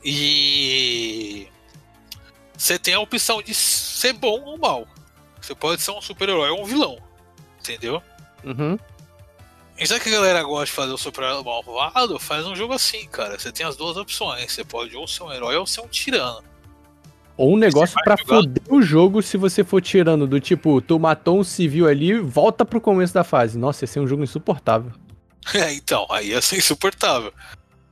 E. 0.03 1.48
Você 2.57 2.80
tem 2.80 2.94
a 2.94 2.99
opção 2.99 3.41
de 3.41 3.53
ser 3.53 4.14
bom 4.14 4.41
ou 4.41 4.57
mal. 4.57 4.88
Você 5.41 5.53
pode 5.53 5.82
ser 5.82 5.91
um 5.91 6.02
super-herói 6.02 6.49
ou 6.52 6.62
um 6.62 6.66
vilão. 6.66 6.98
Entendeu? 7.60 8.02
uhum. 8.44 8.78
E 9.78 9.86
já 9.86 9.99
que 9.99 10.07
a 10.07 10.12
galera 10.12 10.41
gosta 10.41 10.68
de 10.68 10.72
fazer 10.72 10.94
o 10.94 10.98
super-herói 10.98 11.44
malvado, 11.44 12.18
faz 12.18 12.48
um 12.48 12.56
jogo 12.56 12.72
assim, 12.74 13.06
cara. 13.07 13.38
Você 13.38 13.52
tem 13.52 13.66
as 13.66 13.76
duas 13.76 13.98
opções. 13.98 14.49
Você 14.49 14.64
pode 14.64 14.95
ou 14.95 15.06
ser 15.06 15.24
um 15.24 15.34
herói 15.34 15.57
ou 15.57 15.68
ser 15.68 15.82
um 15.82 15.88
tirano. 15.88 16.41
Ou 17.36 17.53
um 17.56 17.57
negócio 17.57 17.94
vai 17.95 18.03
pra 18.06 18.16
jogar- 18.16 18.36
foder 18.38 18.64
o 18.70 18.82
jogo 18.82 19.22
se 19.22 19.36
você 19.36 19.66
for 19.66 19.82
tirando 19.82 20.26
do 20.26 20.40
tipo, 20.40 20.80
tu 20.80 20.98
matou 20.98 21.40
um 21.40 21.44
civil 21.44 21.88
ali, 21.88 22.18
volta 22.18 22.64
pro 22.64 22.80
começo 22.80 23.14
da 23.14 23.26
fase. 23.26 23.57
Nossa, 23.57 23.84
esse 23.84 23.99
é 23.99 24.02
um 24.02 24.07
jogo 24.07 24.24
insuportável. 24.24 24.94
É, 25.54 25.74
então, 25.74 26.08
aí 26.10 26.30
ia 26.30 26.42
ser 26.42 26.58
insuportável. 26.58 27.32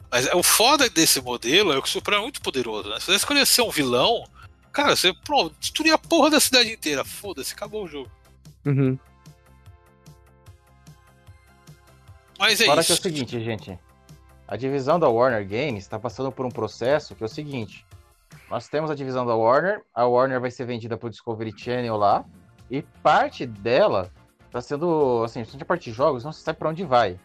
Mas 0.09 0.27
o 0.33 0.43
foda 0.43 0.89
desse 0.89 1.21
modelo 1.21 1.71
é 1.71 1.81
que 1.81 1.87
o 1.87 1.89
Super 1.89 2.15
é 2.15 2.19
muito 2.19 2.41
poderoso, 2.41 2.89
né? 2.89 2.99
Se 2.99 3.07
você 3.07 3.15
escolher 3.15 3.45
ser 3.45 3.61
um 3.61 3.69
vilão, 3.69 4.23
cara, 4.71 4.95
você 4.95 5.13
pronto, 5.13 5.55
destruir 5.59 5.91
a 5.91 5.97
porra 5.97 6.31
da 6.31 6.39
cidade 6.39 6.71
inteira. 6.71 7.03
Foda-se, 7.03 7.53
acabou 7.53 7.83
o 7.83 7.87
jogo. 7.87 8.11
Uhum. 8.65 8.97
Mas 12.37 12.61
é 12.61 12.65
Fora 12.65 12.81
isso. 12.81 12.87
que 12.87 12.93
é 12.93 12.99
o 12.99 13.13
seguinte, 13.13 13.43
gente. 13.43 13.79
A 14.47 14.55
divisão 14.55 14.99
da 14.99 15.07
Warner 15.07 15.47
Games 15.47 15.83
está 15.83 15.97
passando 15.97 16.31
por 16.31 16.45
um 16.45 16.51
processo 16.51 17.15
que 17.15 17.23
é 17.23 17.25
o 17.25 17.29
seguinte. 17.29 17.85
Nós 18.49 18.67
temos 18.67 18.91
a 18.91 18.95
divisão 18.95 19.25
da 19.25 19.35
Warner, 19.35 19.81
a 19.95 20.05
Warner 20.05 20.39
vai 20.39 20.51
ser 20.51 20.65
vendida 20.65 20.97
pro 20.97 21.09
Discovery 21.09 21.53
Channel 21.57 21.95
lá, 21.97 22.23
e 22.69 22.81
parte 23.01 23.47
dela 23.47 24.11
está 24.45 24.61
sendo, 24.61 25.23
assim, 25.23 25.39
principalmente 25.39 25.63
a 25.63 25.65
parte 25.65 25.89
de 25.89 25.95
jogos, 25.95 26.23
não 26.23 26.31
se 26.31 26.41
sabe 26.41 26.59
para 26.59 26.69
onde 26.69 26.83
vai. 26.83 27.17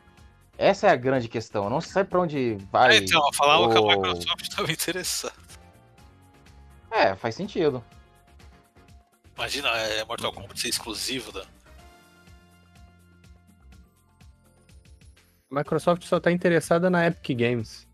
Essa 0.58 0.88
é 0.88 0.90
a 0.90 0.96
grande 0.96 1.28
questão, 1.28 1.70
não 1.70 1.80
se 1.80 1.90
sabe 1.90 2.10
para 2.10 2.20
onde 2.20 2.58
vai. 2.72 2.96
É, 2.96 2.98
então, 2.98 3.22
falava 3.32 3.70
que 3.70 3.78
a 3.78 3.80
Microsoft 3.80 4.42
estava 4.42 4.72
interessada. 4.72 5.34
É, 6.90 7.14
faz 7.14 7.36
sentido. 7.36 7.82
Imagina 9.36 9.68
é, 9.68 10.04
Mortal 10.04 10.32
Kombat 10.32 10.60
ser 10.60 10.68
exclusivo 10.68 11.30
da. 11.30 11.42
A 15.50 15.54
Microsoft 15.54 16.02
só 16.04 16.18
tá 16.18 16.32
interessada 16.32 16.90
na 16.90 17.06
Epic 17.06 17.38
Games. 17.38 17.86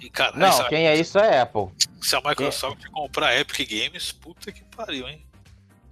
E, 0.00 0.08
cara, 0.08 0.36
Não, 0.36 0.52
se, 0.52 0.62
a, 0.62 0.68
quem 0.68 0.86
é 0.86 0.96
isso 0.96 1.18
é 1.18 1.38
a 1.38 1.42
Apple. 1.42 1.68
se 2.00 2.14
a 2.14 2.20
Microsoft 2.20 2.86
comprar 2.90 3.28
a 3.28 3.40
Epic 3.40 3.68
Games, 3.68 4.12
puta 4.12 4.52
que 4.52 4.62
pariu, 4.76 5.08
hein? 5.08 5.26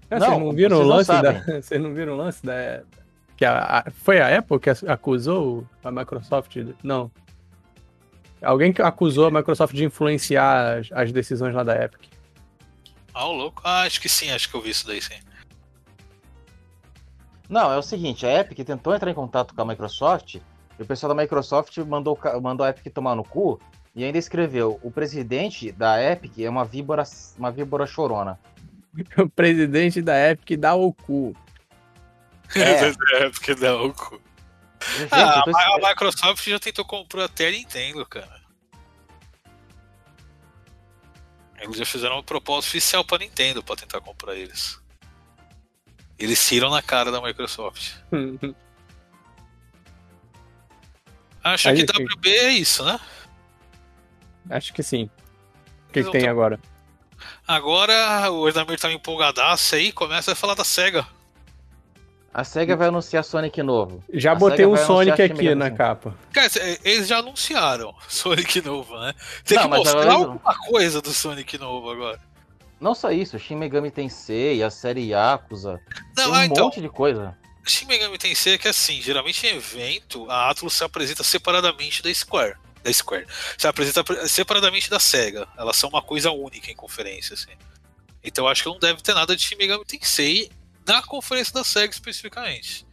Ah, 0.08 0.20
Não, 0.20 0.26
vocês 0.28 0.38
não 0.40 0.52
viram 0.52 0.76
o 0.76 0.80
não 0.82 0.88
lance 0.88 1.08
da. 1.08 1.32
Vocês 1.60 1.82
não 1.82 1.94
viram 1.94 2.12
o 2.12 2.16
lance 2.16 2.46
da. 2.46 2.84
Que 3.40 3.46
a, 3.46 3.78
a- 3.78 3.90
foi 3.90 4.20
a 4.20 4.38
Apple 4.38 4.58
que 4.60 4.68
acusou 4.86 5.66
a 5.82 5.90
Microsoft? 5.90 6.54
Não. 6.84 7.10
Alguém 8.42 8.70
que 8.70 8.82
acusou 8.82 9.28
a 9.28 9.30
Microsoft 9.30 9.74
de 9.74 9.82
influenciar 9.82 10.80
as, 10.80 10.92
as 10.92 11.10
decisões 11.10 11.54
lá 11.54 11.62
da 11.62 11.74
Epic. 11.84 12.02
Ah, 13.14 13.24
o 13.28 13.32
louco. 13.32 13.62
Ah, 13.64 13.84
acho 13.84 13.98
que 13.98 14.10
sim, 14.10 14.30
acho 14.30 14.46
que 14.50 14.54
eu 14.54 14.60
vi 14.60 14.68
isso 14.68 14.86
daí 14.86 15.00
sim. 15.00 15.14
Não, 17.48 17.72
é 17.72 17.78
o 17.78 17.82
seguinte, 17.82 18.26
a 18.26 18.40
Epic 18.40 18.58
tentou 18.66 18.94
entrar 18.94 19.10
em 19.10 19.14
contato 19.14 19.54
com 19.54 19.62
a 19.62 19.64
Microsoft 19.64 20.34
e 20.34 20.82
o 20.82 20.84
pessoal 20.84 21.14
da 21.14 21.22
Microsoft 21.22 21.78
mandou, 21.78 22.18
mandou 22.42 22.66
a 22.66 22.68
Epic 22.68 22.92
tomar 22.92 23.14
no 23.16 23.24
cu 23.24 23.58
e 23.96 24.04
ainda 24.04 24.18
escreveu: 24.18 24.78
o 24.82 24.90
presidente 24.90 25.72
da 25.72 25.98
Epic 26.12 26.38
é 26.40 26.50
uma 26.50 26.66
víbora, 26.66 27.04
uma 27.38 27.50
víbora 27.50 27.86
chorona. 27.86 28.38
O 29.16 29.30
presidente 29.30 30.02
da 30.02 30.30
Epic 30.30 30.58
dá 30.60 30.74
o 30.74 30.92
cu. 30.92 31.34
É. 32.54 32.88
É, 33.24 33.30
porque 33.30 33.54
dá 33.54 33.76
o 33.76 33.92
cu. 33.92 34.20
Gente, 34.98 35.12
Ah, 35.12 35.42
tô 35.44 35.50
a, 35.56 35.88
Microsoft 35.88 36.48
já 36.48 36.58
tentou 36.58 36.84
comprar 36.84 37.24
até 37.24 37.48
a 37.48 37.50
Nintendo, 37.50 38.04
cara. 38.06 38.40
Eles 41.58 41.76
já 41.76 41.84
fizeram 41.84 42.16
uma 42.16 42.22
proposta 42.22 42.68
oficial 42.70 43.04
pra 43.04 43.18
Nintendo 43.18 43.62
pra 43.62 43.76
tentar 43.76 44.00
comprar 44.00 44.34
eles. 44.34 44.80
Eles 46.18 46.46
tiram 46.46 46.70
na 46.70 46.80
cara 46.82 47.12
da 47.12 47.20
Microsoft. 47.20 47.96
Acho 51.44 51.68
Aí, 51.68 51.84
que. 51.86 51.92
WB 52.02 52.30
é 52.30 52.50
isso, 52.52 52.84
né? 52.84 52.98
Acho 54.50 54.72
que 54.72 54.82
sim. 54.82 55.10
O 55.88 55.92
que, 55.92 56.04
que 56.04 56.10
tem 56.10 56.22
tô- 56.22 56.30
agora? 56.30 56.58
Agora 57.46 58.30
o 58.30 58.48
Edamir 58.48 58.78
tá 58.78 58.90
empolgadaço 58.90 59.74
aí, 59.74 59.92
começa 59.92 60.32
a 60.32 60.34
falar 60.36 60.54
da 60.54 60.64
SEGA. 60.64 61.06
A 62.32 62.44
SEGA 62.44 62.76
vai 62.76 62.88
anunciar 62.88 63.24
Sonic 63.24 63.60
novo. 63.62 64.04
Já 64.12 64.32
A 64.32 64.34
botei 64.36 64.58
SEGA 64.64 64.68
um 64.68 64.76
Sonic 64.76 65.20
aqui 65.22 65.54
na 65.54 65.70
capa. 65.70 66.14
Cara, 66.32 66.48
eles 66.84 67.08
já 67.08 67.18
anunciaram 67.18 67.92
Sonic 68.08 68.62
novo, 68.62 68.96
né? 69.00 69.12
Tem 69.44 69.56
Não, 69.58 69.64
que 69.64 69.76
mostrar 69.76 70.00
agora- 70.02 70.12
alguma 70.14 70.54
coisa 70.68 71.02
do 71.02 71.10
Sonic 71.12 71.58
novo 71.58 71.90
agora. 71.90 72.20
Não 72.80 72.94
só 72.94 73.10
isso, 73.10 73.38
Shin 73.38 73.56
Megami 73.56 73.90
Tensei, 73.90 74.62
a 74.62 74.70
série 74.70 75.08
Yakuza, 75.10 75.80
Não, 76.16 76.24
tem 76.24 76.26
um 76.28 76.34
ah, 76.34 76.46
então. 76.46 76.64
monte 76.64 76.80
de 76.80 76.88
coisa. 76.88 77.36
Shin 77.66 77.84
Megami 77.86 78.16
Tensei 78.16 78.54
é 78.54 78.58
que 78.58 78.68
assim, 78.68 79.02
geralmente 79.02 79.44
em 79.46 79.56
evento, 79.56 80.30
a 80.30 80.48
Atlus 80.50 80.72
se 80.74 80.84
apresenta 80.84 81.22
separadamente 81.24 82.00
da 82.02 82.14
Square. 82.14 82.54
Da 82.82 82.90
Square. 82.92 83.26
Se 83.58 83.66
apresenta 83.66 84.02
pre- 84.04 84.26
separadamente 84.28 84.88
da 84.88 84.98
SEGA. 84.98 85.46
Elas 85.58 85.76
são 85.76 85.90
uma 85.90 86.00
coisa 86.00 86.30
única 86.30 86.70
em 86.70 86.74
conferência, 86.76 87.34
assim. 87.34 87.50
Então 88.24 88.46
acho 88.48 88.62
que 88.62 88.68
não 88.70 88.78
deve 88.78 89.02
ter 89.02 89.12
nada 89.14 89.36
de 89.36 89.42
Shin 89.42 89.56
Megami 89.56 89.84
Tensei 89.84 90.50
na 90.86 91.02
conferência 91.02 91.54
da 91.54 91.64
SEGA 91.64 91.92
especificamente. 91.92 92.86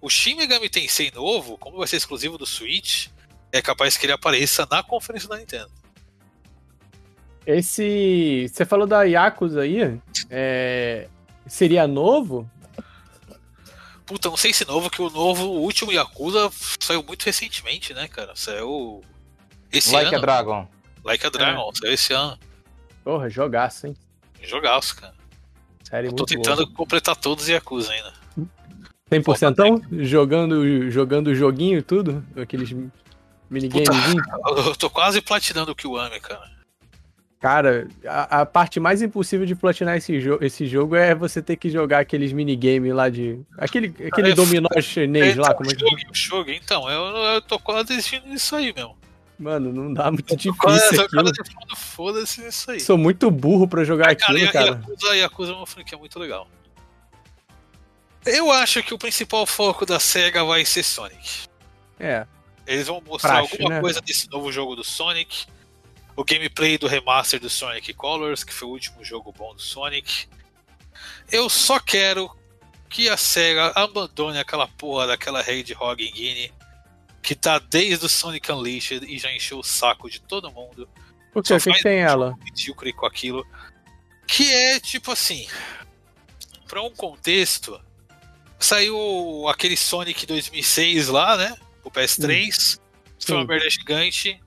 O 0.00 0.08
Shin 0.08 0.36
Megami 0.36 0.68
Tensei 0.68 1.10
novo, 1.10 1.58
como 1.58 1.78
vai 1.78 1.86
ser 1.86 1.96
exclusivo 1.96 2.38
do 2.38 2.46
Switch, 2.46 3.08
é 3.50 3.60
capaz 3.60 3.96
que 3.96 4.06
ele 4.06 4.12
apareça 4.12 4.66
na 4.70 4.82
conferência 4.82 5.28
da 5.28 5.38
Nintendo. 5.38 5.70
Esse. 7.46 8.46
Você 8.52 8.64
falou 8.64 8.86
da 8.86 9.04
Yakuza 9.04 9.62
aí? 9.62 9.98
É... 10.28 11.08
Seria 11.46 11.86
novo? 11.86 12.48
Puta, 14.04 14.28
não 14.28 14.36
sei 14.36 14.52
se 14.52 14.66
novo, 14.66 14.90
que 14.90 15.02
o 15.02 15.10
novo, 15.10 15.46
o 15.46 15.62
último 15.62 15.92
Yakuza 15.92 16.50
saiu 16.78 17.02
muito 17.02 17.24
recentemente, 17.24 17.92
né, 17.92 18.06
cara? 18.08 18.34
Saiu 18.36 19.02
esse 19.72 19.92
like 19.92 20.08
ano. 20.08 20.18
a 20.18 20.20
Dragon. 20.20 20.68
Like 21.04 21.26
a 21.26 21.30
Dragon, 21.30 21.70
saiu 21.74 21.92
esse 21.92 22.12
ano. 22.12 22.38
Porra, 23.02 23.28
jogaço, 23.28 23.86
hein? 23.86 23.96
Jogaço, 24.42 24.96
cara. 24.96 25.17
Série 25.88 26.12
tô 26.12 26.26
tentando 26.26 26.66
boa. 26.66 26.76
completar 26.76 27.16
todos 27.16 27.44
os 27.44 27.48
Yakuza 27.48 27.90
ainda. 27.92 28.12
100% 29.10 30.04
jogando, 30.04 30.90
jogando 30.90 31.28
o 31.28 31.34
joguinho 31.34 31.78
e 31.78 31.82
tudo? 31.82 32.22
Aqueles 32.36 32.74
minigamezinhos? 33.48 34.22
Eu 34.66 34.76
tô 34.76 34.90
quase 34.90 35.22
platinando 35.22 35.72
o 35.72 35.74
Kiwami, 35.74 36.20
cara. 36.20 36.58
Cara, 37.40 37.88
a, 38.04 38.40
a 38.40 38.46
parte 38.46 38.80
mais 38.80 39.00
impossível 39.00 39.46
de 39.46 39.54
platinar 39.54 39.96
esse, 39.96 40.20
jo 40.20 40.38
esse 40.42 40.66
jogo 40.66 40.96
é 40.96 41.14
você 41.14 41.40
ter 41.40 41.56
que 41.56 41.70
jogar 41.70 42.00
aqueles 42.00 42.32
minigames 42.32 42.92
lá 42.92 43.08
de. 43.08 43.40
Aquele, 43.56 43.94
aquele 44.06 44.32
É, 44.32 44.34
dominó 44.34 44.68
chinês 44.80 45.36
lá, 45.36 45.44
Então, 45.44 45.56
como 45.56 45.70
é 45.70 45.74
que. 45.74 45.80
Shogi, 45.80 46.06
o 46.10 46.14
Shogi, 46.14 46.60
então, 46.62 46.90
eu, 46.90 47.16
eu 47.34 47.42
tô 47.42 47.58
quase 47.60 47.88
desistindo 47.88 48.28
disso 48.28 48.56
aí 48.56 48.74
mesmo. 48.74 48.96
Mano, 49.38 49.72
não 49.72 49.94
dá 49.94 50.10
muito 50.10 50.24
quase, 50.56 50.80
difícil 50.80 50.96
tô 51.08 51.20
aquilo. 51.20 51.34
falando 51.34 51.76
foda-se 51.76 52.40
nisso 52.40 52.70
aí. 52.72 52.80
Sou 52.80 52.98
muito 52.98 53.30
burro 53.30 53.68
pra 53.68 53.84
jogar 53.84 54.14
Cara, 54.16 54.32
aquilo, 54.32 54.38
Ya- 54.38 54.52
cara. 54.52 54.66
Yakuza, 54.70 55.16
Yakuza 55.16 55.52
é 55.52 55.54
uma 55.54 55.66
franquia 55.66 55.96
muito 55.96 56.18
legal. 56.18 56.48
Eu 58.26 58.50
acho 58.50 58.82
que 58.82 58.92
o 58.92 58.98
principal 58.98 59.46
foco 59.46 59.86
da 59.86 60.00
SEGA 60.00 60.44
vai 60.44 60.64
ser 60.64 60.82
Sonic. 60.82 61.46
É. 61.98 62.26
Eles 62.66 62.86
vão 62.86 63.00
mostrar 63.06 63.38
Praxe, 63.38 63.52
alguma 63.54 63.70
né? 63.76 63.80
coisa 63.80 64.00
desse 64.00 64.28
novo 64.30 64.50
jogo 64.52 64.74
do 64.76 64.84
Sonic. 64.84 65.46
O 66.16 66.24
gameplay 66.24 66.76
do 66.76 66.88
remaster 66.88 67.38
do 67.40 67.48
Sonic 67.48 67.94
Colors, 67.94 68.42
que 68.42 68.52
foi 68.52 68.68
o 68.68 68.72
último 68.72 69.04
jogo 69.04 69.32
bom 69.32 69.54
do 69.54 69.62
Sonic. 69.62 70.26
Eu 71.30 71.48
só 71.48 71.78
quero 71.78 72.28
que 72.90 73.08
a 73.08 73.16
SEGA 73.16 73.72
abandone 73.74 74.38
aquela 74.38 74.66
porra 74.66 75.06
daquela 75.06 75.40
Hedgehog 75.48 76.10
Guinea 76.10 76.50
que 77.28 77.34
tá 77.34 77.58
desde 77.58 78.06
o 78.06 78.08
Sonic 78.08 78.50
Unleashed 78.50 79.04
e 79.04 79.18
já 79.18 79.30
encheu 79.30 79.58
o 79.58 79.62
saco 79.62 80.08
de 80.08 80.18
todo 80.18 80.50
mundo. 80.50 80.88
O 81.34 81.42
que, 81.42 81.58
que 81.58 81.82
tem 81.82 81.98
ela? 81.98 82.34
medíocre 82.42 82.90
com 82.90 83.04
aquilo. 83.04 83.46
Que 84.26 84.50
é 84.50 84.80
tipo 84.80 85.12
assim. 85.12 85.46
Pra 86.66 86.80
um 86.80 86.88
contexto, 86.88 87.78
saiu 88.58 89.46
aquele 89.46 89.76
Sonic 89.76 90.24
2006 90.24 91.08
lá, 91.08 91.36
né? 91.36 91.54
O 91.84 91.90
PS3. 91.90 92.80
Foi 93.20 93.36
uma 93.36 93.44
merda 93.44 93.68
gigante. 93.68 94.40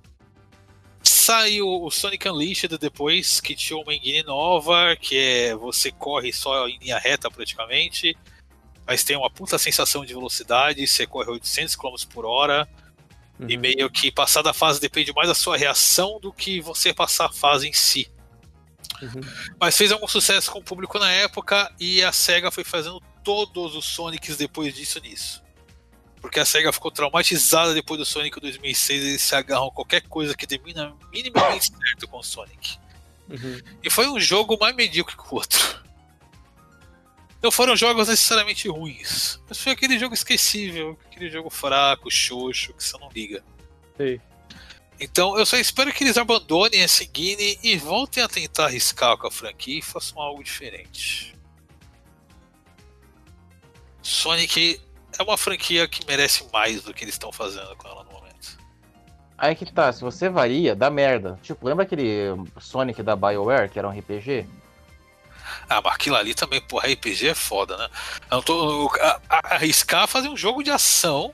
Saiu 1.04 1.84
o 1.84 1.92
Sonic 1.92 2.28
Unleashed 2.28 2.80
depois, 2.80 3.40
que 3.40 3.54
tinha 3.54 3.78
uma 3.78 3.94
engine 3.94 4.24
nova, 4.24 4.96
que 5.00 5.20
é 5.20 5.56
você 5.56 5.92
corre 5.92 6.34
só 6.34 6.68
em 6.68 6.80
linha 6.80 6.98
reta 6.98 7.30
praticamente, 7.30 8.18
mas 8.92 9.06
tem 9.06 9.16
uma 9.16 9.30
puta 9.30 9.58
sensação 9.58 10.04
de 10.04 10.14
velocidade, 10.14 10.86
você 10.86 11.08
corre 11.08 11.32
800 11.32 11.78
km 11.78 11.96
por 12.14 12.26
hora, 12.26 12.68
e 13.40 13.56
Uhum. 13.56 13.62
meio 13.62 13.90
que 13.90 14.12
passar 14.12 14.42
da 14.42 14.52
fase 14.52 14.82
depende 14.82 15.14
mais 15.14 15.30
da 15.30 15.34
sua 15.34 15.56
reação 15.56 16.20
do 16.20 16.34
que 16.34 16.60
você 16.60 16.94
passar 16.94 17.28
a 17.28 17.32
fase 17.32 17.70
em 17.70 17.72
si. 17.72 18.12
Uhum. 19.02 19.22
Mas 19.58 19.78
fez 19.78 19.94
algum 19.94 20.10
sucesso 20.10 20.52
com 20.52 20.60
o 20.60 20.64
público 20.64 21.00
na 21.00 21.10
época 21.10 21.74
e 21.80 22.04
a 22.04 22.12
SEGA 22.12 22.52
foi 22.52 22.66
fazendo 22.66 23.02
todos 23.24 23.78
os 23.78 23.86
Sonics 23.86 24.36
depois 24.36 24.76
disso 24.76 25.00
nisso. 25.00 25.42
Porque 26.20 26.42
a 26.42 26.46
SEGA 26.46 26.74
ficou 26.74 26.92
traumatizada 26.92 27.74
depois 27.74 27.98
do 27.98 28.06
Sonic 28.06 28.42
2006 28.42 28.90
e 29.02 29.08
eles 29.08 29.22
se 29.22 29.34
agarram 29.34 29.68
a 29.68 29.72
qualquer 29.72 30.02
coisa 30.02 30.36
que 30.36 30.46
termina 30.46 30.94
minimamente 31.14 31.72
certo 31.78 32.10
com 32.10 32.20
o 32.20 32.24
Sonic. 32.24 32.78
Uhum. 33.30 33.58
E 33.82 33.90
foi 33.90 34.10
um 34.10 34.20
jogo 34.20 34.58
mais 34.60 34.76
medíocre 34.76 35.16
que 35.16 35.24
o 35.24 35.36
outro. 35.36 35.82
Não 37.42 37.52
foram 37.52 37.76
jogos 37.76 38.08
necessariamente 38.08 38.70
ruins, 38.70 39.40
mas 39.50 39.58
foi 39.58 39.72
aquele 39.72 39.98
jogo 39.98 40.14
esquecível, 40.14 40.98
aquele 41.08 41.30
jogo 41.30 41.50
fraco, 41.50 42.10
xoxo, 42.12 42.74
que 42.74 42.84
você 42.84 42.98
não 43.00 43.10
liga. 43.10 43.44
Sei. 43.98 44.22
Então 45.00 45.36
eu 45.36 45.46
só 45.48 45.58
espero 45.58 45.92
que 45.92 46.04
eles 46.04 46.18
abandonem 46.18 46.82
esse 46.82 47.04
Guine 47.06 47.58
e 47.64 47.76
voltem 47.78 48.22
a 48.22 48.28
tentar 48.28 48.66
arriscar 48.66 49.18
com 49.18 49.26
a 49.26 49.32
franquia 49.32 49.80
e 49.80 49.82
façam 49.82 50.22
algo 50.22 50.44
diferente. 50.44 51.36
Sonic 54.04 54.80
é 55.18 55.24
uma 55.24 55.38
franquia 55.38 55.88
que 55.88 56.06
merece 56.06 56.48
mais 56.54 56.84
do 56.84 56.94
que 56.94 57.04
eles 57.04 57.16
estão 57.16 57.32
fazendo 57.32 57.76
com 57.76 57.88
ela 57.88 58.04
no 58.04 58.12
momento. 58.12 58.60
Aí 59.36 59.56
que 59.56 59.66
tá, 59.66 59.92
se 59.92 60.02
você 60.02 60.30
varia, 60.30 60.76
dá 60.76 60.92
merda. 60.92 61.40
Tipo, 61.42 61.66
lembra 61.66 61.84
aquele 61.84 62.28
Sonic 62.60 63.02
da 63.02 63.16
BioWare, 63.16 63.70
que 63.70 63.80
era 63.80 63.90
um 63.90 63.98
RPG? 63.98 64.46
Ah, 65.70 65.82
mas 65.84 65.94
aquilo 65.96 66.16
ali 66.16 66.34
também, 66.34 66.62
porra, 66.62 66.88
RPG 66.88 67.30
é 67.30 67.34
foda, 67.36 67.78
né? 67.78 67.88
Eu 68.30 68.38
não 68.38 68.42
tô, 68.44 68.92
a- 69.00 69.20
a- 69.30 69.56
arriscar 69.56 70.08
fazer 70.08 70.28
um 70.30 70.38
jogo 70.38 70.64
de 70.64 70.70
ação 70.72 71.34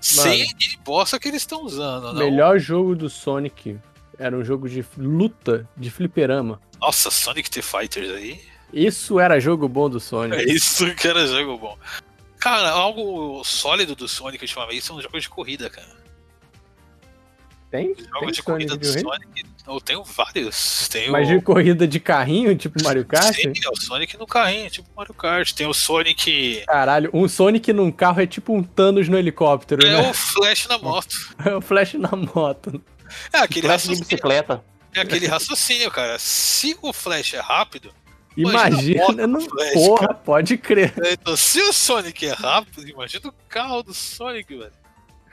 sem 0.00 0.42
a 0.42 0.44
engine 0.44 0.76
bosta 0.84 1.18
que 1.18 1.28
eles 1.28 1.42
estão 1.42 1.62
usando, 1.62 2.04
O 2.08 2.12
não? 2.12 2.24
melhor 2.24 2.58
jogo 2.58 2.94
do 2.94 3.08
Sonic 3.10 3.78
era 4.18 4.36
um 4.36 4.44
jogo 4.44 4.68
de 4.68 4.84
luta 4.96 5.68
de 5.76 5.90
fliperama. 5.90 6.60
Nossa, 6.80 7.10
Sonic 7.10 7.50
The 7.50 7.62
Fighters 7.62 8.10
aí. 8.10 8.40
Isso 8.72 9.18
era 9.18 9.40
jogo 9.40 9.68
bom 9.68 9.88
do 9.88 9.96
É 9.96 10.00
Sonic. 10.00 10.42
isso 10.52 10.94
que 10.94 11.08
era 11.08 11.26
jogo 11.26 11.56
bom. 11.58 11.78
Cara, 12.38 12.70
algo 12.70 13.42
sólido 13.44 13.96
do 13.96 14.06
Sonic 14.06 14.44
ultimamente 14.44 14.82
são 14.84 15.00
jogos 15.00 15.22
de 15.22 15.28
corrida, 15.28 15.68
cara. 15.70 16.05
Tem? 17.76 17.94
Jogo 17.96 18.20
Tem 18.20 18.30
de 18.32 18.42
corrida 18.42 18.72
Sonic 18.72 18.86
do 18.86 18.92
de 18.98 19.04
corrida? 19.04 19.24
Sonic. 19.26 19.46
Eu 19.68 19.80
tenho 19.80 20.04
vários. 20.04 20.88
Tem 20.88 21.10
Mas 21.10 21.28
o... 21.28 21.32
de 21.32 21.40
corrida 21.40 21.88
de 21.88 21.98
carrinho, 21.98 22.56
tipo 22.56 22.82
Mario 22.84 23.04
Kart? 23.04 23.34
Sim, 23.34 23.52
é 23.64 23.68
o 23.68 23.76
Sonic 23.76 24.16
no 24.16 24.26
carrinho, 24.26 24.70
tipo 24.70 24.88
Mario 24.96 25.12
Kart. 25.12 25.52
Tem 25.52 25.66
o 25.66 25.74
Sonic. 25.74 26.62
Caralho, 26.66 27.10
um 27.12 27.28
Sonic 27.28 27.72
num 27.72 27.90
carro 27.90 28.20
é 28.20 28.26
tipo 28.26 28.54
um 28.54 28.62
Thanos 28.62 29.08
no 29.08 29.18
helicóptero, 29.18 29.84
É 29.84 29.90
né? 30.02 30.10
o 30.10 30.14
Flash 30.14 30.66
na 30.68 30.78
moto. 30.78 31.34
É 31.44 31.54
o 31.56 31.60
Flash 31.60 31.94
na 31.94 32.10
moto. 32.12 32.80
É 33.32 33.38
aquele 33.38 33.66
Flash 33.66 33.82
de 33.82 33.88
raciocínio. 33.88 33.98
bicicleta. 34.00 34.64
É 34.94 35.00
aquele 35.00 35.26
raciocínio, 35.26 35.90
cara. 35.90 36.16
Se 36.18 36.76
o 36.80 36.92
Flash 36.92 37.34
é 37.34 37.40
rápido, 37.40 37.92
Imagina, 38.36 39.02
Imagina 39.04 39.28
do 39.28 39.40
Flash, 39.40 39.72
porra, 39.72 40.14
pode 40.14 40.58
crer. 40.58 40.92
então 41.10 41.34
se 41.36 41.58
o 41.60 41.72
Sonic 41.72 42.26
é 42.26 42.32
rápido, 42.34 42.86
imagina 42.86 43.28
o 43.28 43.34
carro 43.48 43.82
do 43.82 43.92
Sonic, 43.94 44.54
velho. 44.56 44.72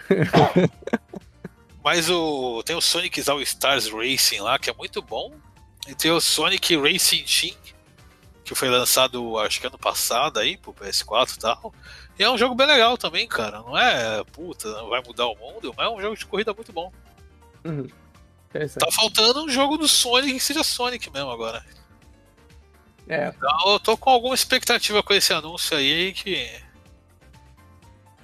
Mas 1.83 2.09
o 2.09 2.63
tem 2.63 2.75
o 2.75 2.81
Sonic 2.81 3.29
All 3.29 3.41
Stars 3.41 3.89
Racing 3.89 4.39
lá, 4.39 4.57
que 4.57 4.69
é 4.69 4.73
muito 4.73 5.01
bom. 5.01 5.33
E 5.87 5.93
tem 5.93 6.11
o 6.11 6.21
Sonic 6.21 6.77
Racing 6.77 7.23
Team, 7.23 7.57
que 8.45 8.55
foi 8.55 8.69
lançado 8.69 9.37
acho 9.39 9.59
que 9.59 9.67
ano 9.67 9.77
passado 9.77 10.39
aí 10.39 10.55
pro 10.55 10.73
PS4 10.73 11.35
e 11.35 11.39
tal. 11.39 11.73
E 12.17 12.23
é 12.23 12.29
um 12.29 12.37
jogo 12.37 12.55
bem 12.55 12.67
legal 12.67 12.97
também, 12.97 13.27
cara. 13.27 13.59
Não 13.59 13.77
é 13.77 14.23
puta, 14.23 14.69
não 14.71 14.89
vai 14.89 15.01
mudar 15.05 15.27
o 15.27 15.35
mundo, 15.35 15.73
mas 15.75 15.85
é 15.85 15.89
um 15.89 16.01
jogo 16.01 16.15
de 16.15 16.25
corrida 16.25 16.53
muito 16.53 16.71
bom. 16.71 16.91
Uhum. 17.65 17.87
Tá 18.79 18.91
faltando 18.91 19.43
um 19.43 19.49
jogo 19.49 19.77
do 19.77 19.87
Sonic 19.87 20.33
que 20.33 20.39
seja 20.39 20.63
Sonic 20.63 21.09
mesmo 21.09 21.31
agora. 21.31 21.65
É, 23.09 23.27
Então 23.35 23.73
eu 23.73 23.79
tô 23.79 23.97
com 23.97 24.09
alguma 24.09 24.35
expectativa 24.35 25.03
com 25.03 25.13
esse 25.13 25.33
anúncio 25.33 25.75
aí 25.75 26.13
que 26.13 26.49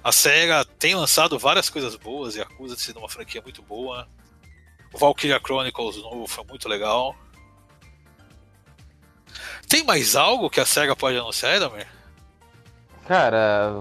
a 0.02 0.12
SEGA 0.12 0.64
tem 0.78 0.94
lançado 0.94 1.38
várias 1.38 1.68
coisas 1.68 1.94
boas 1.96 2.36
e 2.36 2.40
acusa 2.40 2.74
de 2.74 2.80
ser 2.80 2.96
uma 2.96 3.08
franquia 3.08 3.42
muito 3.42 3.62
boa. 3.62 4.08
O 4.92 4.98
Valkyria 4.98 5.38
Chronicles 5.38 5.96
novo 5.96 6.26
foi 6.26 6.44
muito 6.44 6.68
legal. 6.68 7.14
Tem 9.68 9.84
mais 9.84 10.16
algo 10.16 10.50
que 10.50 10.60
a 10.60 10.66
SEGA 10.66 10.96
pode 10.96 11.16
anunciar, 11.16 11.54
Edamer? 11.54 11.86
Cara, 13.06 13.72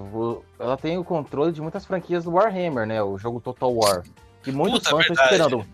ela 0.59 0.75
tem 0.75 0.97
o 0.97 1.03
controle 1.03 1.51
de 1.51 1.61
muitas 1.61 1.85
franquias 1.85 2.23
do 2.23 2.31
Warhammer, 2.31 2.85
né? 2.85 3.01
O 3.01 3.17
jogo 3.17 3.39
Total 3.39 3.71
War. 3.71 4.03
Que 4.43 4.51
muitos 4.51 4.79
Puta, 4.79 4.89
fãs 4.89 5.05
estão 5.05 5.23
esperando. 5.23 5.67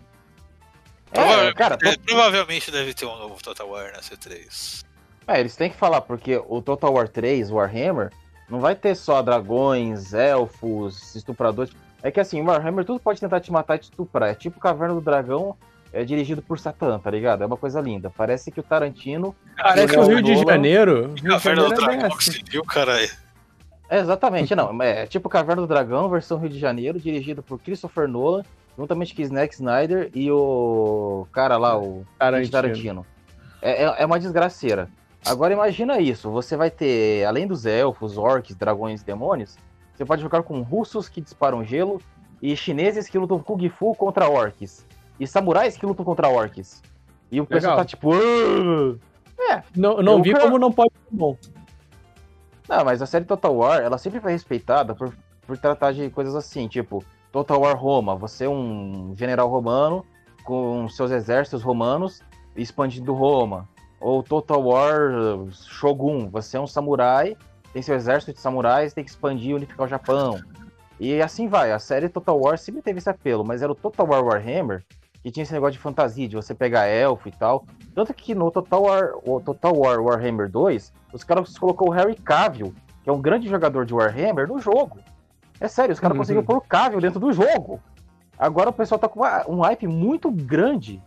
É, 1.10 1.14
Provavelmente, 1.14 1.54
cara, 1.54 1.78
é, 1.82 1.96
provavelmente 1.96 2.70
deve 2.70 2.94
ter 2.94 3.06
um 3.06 3.16
novo 3.16 3.42
Total 3.42 3.68
War 3.68 3.92
na 3.92 4.00
C3. 4.00 4.84
É, 5.28 5.40
eles 5.40 5.56
têm 5.56 5.70
que 5.70 5.76
falar, 5.76 6.02
porque 6.02 6.40
o 6.46 6.62
Total 6.62 6.92
War 6.92 7.08
3, 7.08 7.50
Warhammer, 7.50 8.12
não 8.48 8.60
vai 8.60 8.74
ter 8.74 8.94
só 8.94 9.22
dragões, 9.22 10.12
elfos, 10.12 11.14
estupradores. 11.14 11.72
É 12.02 12.10
que 12.10 12.20
assim, 12.20 12.40
Warhammer 12.42 12.84
tudo 12.84 13.00
pode 13.00 13.20
tentar 13.20 13.40
te 13.40 13.50
matar 13.50 13.76
e 13.76 13.78
te 13.78 13.84
estuprar. 13.84 14.30
É 14.30 14.34
tipo 14.34 14.60
Caverna 14.60 14.94
do 14.94 15.00
Dragão, 15.00 15.56
é 15.92 16.04
dirigido 16.04 16.42
por 16.42 16.58
Satã, 16.58 16.98
tá 16.98 17.10
ligado? 17.10 17.42
É 17.42 17.46
uma 17.46 17.56
coisa 17.56 17.80
linda. 17.80 18.10
Parece 18.16 18.50
que 18.50 18.60
o 18.60 18.62
Tarantino. 18.62 19.34
parece 19.56 19.96
Legal, 19.96 20.04
o 20.04 20.08
Rio 20.08 20.22
de. 20.22 20.36
Janeiro. 20.36 21.14
Rio 21.14 21.32
Caverna 21.32 21.64
do 21.64 21.72
é 21.72 21.76
Dragão 21.76 21.98
que 22.10 22.16
assim. 22.16 22.32
você 22.32 22.42
viu, 22.48 22.64
caralho. 22.64 23.10
É, 23.88 23.98
exatamente, 23.98 24.54
não. 24.54 24.82
É 24.82 25.06
tipo 25.06 25.28
Caverna 25.28 25.62
do 25.62 25.68
Dragão, 25.68 26.08
versão 26.08 26.38
Rio 26.38 26.50
de 26.50 26.58
Janeiro, 26.58 27.00
dirigido 27.00 27.42
por 27.42 27.58
Christopher 27.58 28.08
Nolan, 28.08 28.42
juntamente 28.76 29.14
com 29.14 29.22
Snack 29.22 29.54
Snyder 29.54 30.10
e 30.14 30.30
o 30.30 31.26
cara 31.32 31.56
lá, 31.56 31.78
o 31.78 32.04
Tarantino. 32.18 32.52
Tarantino. 32.52 33.06
É, 33.62 33.84
é, 33.84 33.94
é 34.02 34.06
uma 34.06 34.18
desgraceira. 34.18 34.88
Agora 35.24 35.52
imagina 35.52 35.98
isso, 35.98 36.30
você 36.30 36.56
vai 36.56 36.70
ter, 36.70 37.24
além 37.24 37.46
dos 37.46 37.66
elfos, 37.66 38.16
orcs, 38.16 38.54
dragões, 38.54 39.02
demônios, 39.02 39.56
você 39.94 40.04
pode 40.04 40.22
jogar 40.22 40.42
com 40.42 40.60
russos 40.62 41.08
que 41.08 41.20
disparam 41.20 41.64
gelo 41.64 42.00
e 42.40 42.54
chineses 42.56 43.08
que 43.08 43.18
lutam 43.18 43.38
Kung 43.38 43.68
Fu 43.68 43.94
contra 43.94 44.28
orcs. 44.28 44.86
E 45.18 45.26
samurais 45.26 45.76
que 45.76 45.86
lutam 45.86 46.04
contra 46.04 46.28
orcs. 46.28 46.82
E 47.30 47.40
o 47.40 47.46
pessoal 47.46 47.72
Legal. 47.72 47.84
tá 47.84 47.88
tipo... 47.88 48.12
"Ah!" 49.50 49.62
Não, 49.74 50.02
não 50.02 50.22
vi 50.22 50.32
quero- 50.32 50.44
como 50.44 50.58
não 50.58 50.70
pode 50.70 50.92
ser 50.92 51.16
bom. 51.16 51.36
Não, 52.68 52.84
mas 52.84 53.00
a 53.00 53.06
série 53.06 53.24
Total 53.24 53.54
War, 53.54 53.80
ela 53.80 53.96
sempre 53.96 54.20
foi 54.20 54.32
respeitada 54.32 54.94
por, 54.94 55.16
por 55.46 55.56
tratar 55.56 55.92
de 55.92 56.10
coisas 56.10 56.34
assim, 56.34 56.68
tipo, 56.68 57.02
Total 57.32 57.60
War 57.60 57.76
Roma, 57.76 58.16
você 58.16 58.44
é 58.44 58.48
um 58.48 59.14
general 59.16 59.48
romano 59.48 60.04
com 60.44 60.88
seus 60.88 61.10
exércitos 61.10 61.62
romanos 61.62 62.22
expandindo 62.56 63.12
Roma. 63.12 63.68
Ou 64.00 64.22
Total 64.22 64.62
War 64.62 65.10
Shogun, 65.52 66.28
você 66.30 66.56
é 66.56 66.60
um 66.60 66.66
samurai, 66.66 67.36
tem 67.72 67.82
seu 67.82 67.94
exército 67.94 68.32
de 68.32 68.40
samurais, 68.40 68.92
tem 68.92 69.04
que 69.04 69.10
expandir 69.10 69.50
e 69.50 69.54
unificar 69.54 69.86
o 69.86 69.88
Japão. 69.88 70.40
E 70.98 71.20
assim 71.20 71.48
vai, 71.48 71.72
a 71.72 71.78
série 71.78 72.08
Total 72.08 72.38
War 72.38 72.58
sempre 72.58 72.82
teve 72.82 72.98
esse 72.98 73.08
apelo, 73.10 73.44
mas 73.44 73.62
era 73.62 73.70
o 73.72 73.74
Total 73.74 74.06
War 74.06 74.24
Warhammer 74.24 74.82
que 75.22 75.30
tinha 75.32 75.42
esse 75.42 75.52
negócio 75.52 75.72
de 75.72 75.78
fantasia, 75.80 76.28
de 76.28 76.36
você 76.36 76.54
pegar 76.54 76.86
elfo 76.86 77.28
e 77.28 77.32
tal. 77.32 77.64
Tanto 77.96 78.14
que 78.14 78.32
no 78.32 78.48
Total 78.48 78.80
War, 78.80 79.10
o 79.24 79.40
Total 79.40 79.76
War 79.76 80.00
Warhammer 80.00 80.48
2, 80.48 80.92
os 81.12 81.24
caras 81.24 81.58
colocou 81.58 81.88
o 81.88 81.90
Harry 81.90 82.14
Cavill, 82.14 82.72
que 83.02 83.10
é 83.10 83.12
um 83.12 83.20
grande 83.20 83.48
jogador 83.48 83.84
de 83.84 83.92
Warhammer, 83.92 84.46
no 84.46 84.60
jogo. 84.60 85.00
É 85.60 85.66
sério, 85.66 85.92
os 85.92 85.98
caras 85.98 86.14
Uhum. 86.14 86.20
conseguiram 86.20 86.46
pôr 86.46 86.58
o 86.58 86.60
Cavill 86.60 87.00
dentro 87.00 87.18
do 87.18 87.32
jogo. 87.32 87.80
Agora 88.38 88.70
o 88.70 88.72
pessoal 88.72 89.00
tá 89.00 89.08
com 89.08 89.18
uma- 89.18 89.44
um 89.50 89.60
hype 89.62 89.88
muito 89.88 90.30
grande, 90.30 91.02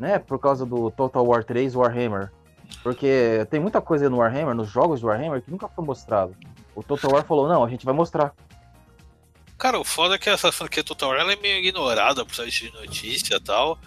né, 0.00 0.18
por 0.18 0.38
causa 0.40 0.64
do 0.64 0.90
Total 0.90 1.24
War 1.24 1.44
3 1.44 1.74
Warhammer. 1.76 2.32
Porque 2.82 3.46
tem 3.50 3.60
muita 3.60 3.80
coisa 3.80 4.08
no 4.08 4.16
Warhammer, 4.18 4.54
nos 4.54 4.68
jogos 4.70 5.00
de 5.00 5.06
Warhammer, 5.06 5.42
que 5.42 5.50
nunca 5.50 5.68
foi 5.68 5.84
mostrado. 5.84 6.34
O 6.74 6.82
Total 6.82 7.12
War 7.12 7.24
falou, 7.24 7.46
não, 7.46 7.62
a 7.62 7.68
gente 7.68 7.84
vai 7.84 7.92
mostrar. 7.94 8.32
Cara, 9.58 9.78
o 9.78 9.84
foda 9.84 10.14
é 10.14 10.18
que 10.18 10.30
essa 10.30 10.50
franquia 10.50 10.82
Total 10.82 11.10
War 11.10 11.20
ela 11.20 11.32
é 11.34 11.36
meio 11.36 11.58
ignorada 11.58 12.24
por 12.24 12.34
site 12.34 12.70
de 12.70 12.72
notícia 12.72 13.34
e 13.36 13.40
tal. 13.40 13.78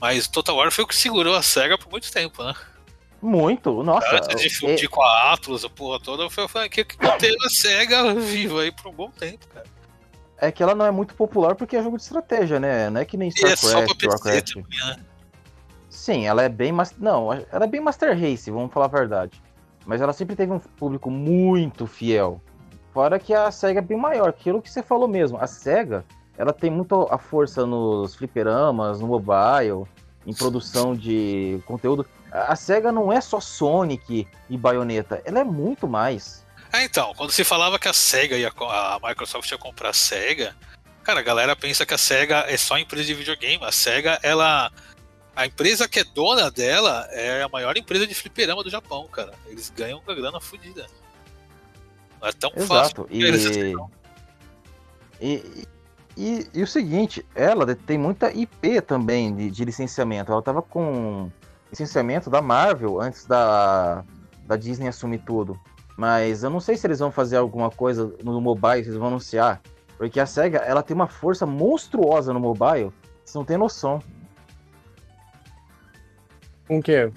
Mas 0.00 0.28
Total 0.28 0.54
War 0.54 0.70
foi 0.70 0.84
o 0.84 0.86
que 0.86 0.94
segurou 0.94 1.34
a 1.34 1.42
SEGA 1.42 1.76
por 1.76 1.90
muito 1.90 2.12
tempo, 2.12 2.44
né? 2.44 2.54
Muito, 3.20 3.82
nossa. 3.82 4.14
Antes 4.16 4.40
de 4.42 4.46
é- 4.48 4.50
fundir 4.50 4.88
com 4.88 5.02
a 5.02 5.32
Atlas, 5.32 5.64
a 5.64 5.70
porra 5.70 5.98
toda, 5.98 6.30
foi 6.30 6.44
a 6.44 6.48
franquia 6.48 6.84
que 6.84 7.02
manteve 7.02 7.36
a 7.44 7.48
SEGA 7.48 8.14
viva 8.14 8.60
aí 8.62 8.70
por 8.70 8.88
um 8.88 8.92
bom 8.94 9.10
tempo, 9.10 9.44
cara. 9.48 9.66
É 10.38 10.52
que 10.52 10.62
ela 10.62 10.74
não 10.74 10.84
é 10.84 10.90
muito 10.90 11.14
popular 11.14 11.54
porque 11.56 11.76
é 11.76 11.82
jogo 11.82 11.96
de 11.96 12.02
estratégia, 12.02 12.60
né? 12.60 12.90
Não 12.90 13.00
é 13.00 13.04
que 13.06 13.16
nem 13.16 13.30
E 13.34 13.44
é 13.46 13.56
só 13.56 13.82
pra 13.82 13.94
PC 13.94 14.06
Warcraft. 14.06 14.52
também, 14.52 14.78
né? 14.86 14.96
Sim, 15.96 16.26
ela 16.26 16.42
é 16.42 16.48
bem. 16.48 16.70
mas- 16.72 16.94
Não, 16.98 17.32
ela 17.32 17.64
é 17.64 17.66
bem 17.66 17.80
Master 17.80 18.18
Race, 18.18 18.50
vamos 18.50 18.70
falar 18.72 18.84
a 18.86 18.88
verdade. 18.88 19.40
Mas 19.86 20.00
ela 20.00 20.12
sempre 20.12 20.36
teve 20.36 20.52
um 20.52 20.58
público 20.58 21.10
muito 21.10 21.86
fiel. 21.86 22.40
Fora 22.92 23.18
que 23.18 23.32
a 23.32 23.50
SEGA 23.50 23.78
é 23.78 23.82
bem 23.82 23.96
maior, 23.98 24.28
aquilo 24.28 24.60
que 24.60 24.70
você 24.70 24.82
falou 24.82 25.08
mesmo. 25.08 25.38
A 25.40 25.46
SEGA, 25.46 26.04
ela 26.36 26.52
tem 26.52 26.70
muito 26.70 27.08
a 27.10 27.16
força 27.18 27.64
nos 27.64 28.14
fliperamas, 28.14 29.00
no 29.00 29.06
mobile, 29.06 29.84
em 30.26 30.34
produção 30.34 30.94
de 30.94 31.60
conteúdo. 31.66 32.04
A 32.30 32.54
SEGA 32.56 32.92
não 32.92 33.10
é 33.12 33.20
só 33.20 33.40
Sonic 33.40 34.26
e 34.50 34.58
Bayonetta, 34.58 35.22
ela 35.24 35.40
é 35.40 35.44
muito 35.44 35.88
mais. 35.88 36.44
Ah, 36.72 36.82
então, 36.84 37.14
quando 37.16 37.30
se 37.30 37.44
falava 37.44 37.78
que 37.78 37.88
a 37.88 37.92
SEGA 37.92 38.36
ia, 38.36 38.50
co- 38.50 38.64
a 38.68 38.98
Microsoft 39.02 39.50
ia 39.50 39.56
comprar 39.56 39.90
a 39.90 39.94
SEGA, 39.94 40.54
cara, 41.04 41.20
a 41.20 41.22
galera 41.22 41.54
pensa 41.56 41.86
que 41.86 41.94
a 41.94 41.98
SEGA 41.98 42.44
é 42.48 42.56
só 42.56 42.76
empresa 42.76 43.04
de 43.04 43.14
videogame. 43.14 43.64
A 43.64 43.72
SEGA, 43.72 44.18
ela. 44.22 44.70
A 45.36 45.44
empresa 45.44 45.86
que 45.86 46.00
é 46.00 46.04
dona 46.04 46.50
dela 46.50 47.06
é 47.10 47.42
a 47.42 47.48
maior 47.48 47.76
empresa 47.76 48.06
de 48.06 48.14
fliperama 48.14 48.64
do 48.64 48.70
Japão, 48.70 49.06
cara. 49.06 49.34
Eles 49.46 49.68
ganham 49.68 50.00
uma 50.04 50.14
grana 50.14 50.40
fodida. 50.40 50.86
Não 52.18 52.28
é 52.28 52.32
tão 52.32 52.50
fácil. 52.66 53.06
Exato. 53.10 53.48
assim, 53.50 53.74
E, 55.20 55.34
e, 55.36 55.68
e, 56.16 56.48
e 56.54 56.62
o 56.62 56.66
seguinte, 56.66 57.24
ela 57.34 57.74
tem 57.74 57.98
muita 57.98 58.32
IP 58.32 58.80
também 58.80 59.34
de, 59.34 59.50
de 59.50 59.64
licenciamento. 59.66 60.32
Ela 60.32 60.40
tava 60.40 60.62
com 60.62 61.30
licenciamento 61.70 62.30
da 62.30 62.40
Marvel 62.40 62.98
antes 62.98 63.26
da, 63.26 64.02
da 64.46 64.56
Disney 64.56 64.88
assumir 64.88 65.18
tudo. 65.18 65.60
Mas 65.98 66.44
eu 66.44 66.50
não 66.50 66.60
sei 66.60 66.78
se 66.78 66.86
eles 66.86 66.98
vão 66.98 67.12
fazer 67.12 67.36
alguma 67.36 67.70
coisa 67.70 68.10
no 68.24 68.40
mobile, 68.40 68.82
se 68.82 68.88
eles 68.88 68.98
vão 68.98 69.08
anunciar. 69.08 69.60
Porque 69.98 70.18
a 70.18 70.24
SEGA, 70.24 70.58
ela 70.58 70.82
tem 70.82 70.94
uma 70.94 71.08
força 71.08 71.44
monstruosa 71.44 72.32
no 72.32 72.40
mobile, 72.40 72.90
você 73.22 73.36
não 73.36 73.44
tem 73.44 73.58
noção. 73.58 74.00
Com 76.66 76.78
o 76.78 76.82
quê? 76.82 77.10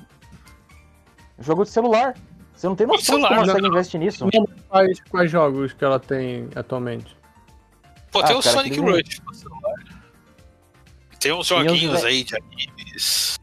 Jogo 1.39 1.63
de 1.63 1.69
celular. 1.69 2.15
Você 2.53 2.67
não 2.67 2.75
tem 2.75 2.85
noção 2.85 3.17
de 3.17 3.23
como 3.23 3.25
a 3.25 3.29
celular, 3.39 3.55
SEGA 3.55 3.67
investe 3.67 3.97
nisso. 3.97 4.25
Quais, 4.67 4.99
quais 5.09 5.31
jogos 5.31 5.73
que 5.73 5.83
ela 5.83 5.99
tem 5.99 6.49
atualmente? 6.55 7.17
Pô, 8.11 8.21
tem 8.21 8.35
Ah, 8.35 8.39
o 8.39 8.43
cara, 8.43 8.55
Sonic 8.55 8.79
Rush 8.79 9.21
no 9.25 9.33
celular. 9.33 9.73
Tem 11.19 11.31
uns 11.31 11.47
Tem 11.47 11.57
joguinhos 11.57 12.03
aí 12.03 12.23
de 12.23 12.35
animes. 12.35 13.39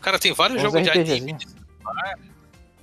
Cara, 0.00 0.18
tem 0.18 0.32
vários 0.32 0.60
jogos 0.60 0.82
de 0.82 0.90
anime 0.90 1.32
de 1.34 1.48
celular 1.48 2.18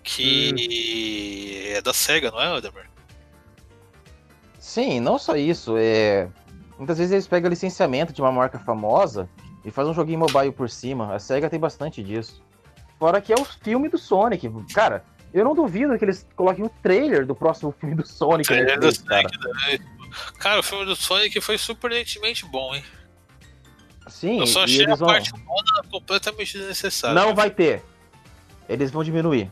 que 0.08 1.74
é 1.76 1.82
da 1.82 1.94
SEGA, 1.94 2.32
não 2.32 2.42
é, 2.42 2.54
Odemer? 2.54 2.90
Sim, 4.58 5.02
não 5.02 5.20
só 5.20 5.36
isso. 5.36 5.76
É... 5.78 6.30
Muitas 6.78 6.98
vezes 6.98 7.12
eles 7.12 7.28
pegam 7.28 7.50
licenciamento 7.50 8.14
de 8.14 8.22
uma 8.22 8.32
marca 8.32 8.58
famosa 8.58 9.30
e 9.68 9.72
fazem 9.72 9.92
um 9.92 9.94
joguinho 9.94 10.18
mobile 10.18 10.54
por 10.54 10.70
cima. 10.70 11.14
A 11.14 11.20
SEGA 11.20 11.50
tem 11.50 11.60
bastante 11.60 12.02
disso. 12.02 12.42
Fora 12.98 13.20
que 13.20 13.34
é 13.34 13.36
o 13.36 13.44
filme 13.44 13.90
do 13.90 13.98
Sonic. 13.98 14.50
Cara, 14.74 15.04
eu 15.34 15.44
não 15.44 15.54
duvido 15.54 15.98
que 16.00 16.06
eles 16.06 16.26
coloquem 16.38 16.64
o 16.64 16.70
trailer 16.82 17.26
do 17.26 17.36
próximo 17.36 17.76
filme 17.78 17.94
do 17.94 18.08
Sonic. 18.08 18.52
É, 18.52 18.64
na 18.64 18.76
do 18.78 19.04
cara. 19.04 19.28
Sonic, 19.28 19.38
né? 19.38 19.80
Cara, 20.40 20.62
o 20.62 20.64
filme 20.64 20.86
do 20.86 20.96
Sonic 20.96 21.42
foi 21.42 21.58
surpreendentemente 21.58 22.46
bom, 22.46 22.74
hein? 22.74 22.84
Sim, 24.08 24.40
Eu 24.40 24.48
só 24.48 24.64
achei 24.64 24.90
a 24.90 24.96
vão... 24.96 25.06
parte 25.06 25.34
humana 25.34 25.84
completamente 25.92 26.58
desnecessária. 26.58 27.14
Não 27.14 27.36
vai 27.36 27.52
ter. 27.52 27.84
Eles 28.70 28.90
vão 28.90 29.04
diminuir. 29.04 29.52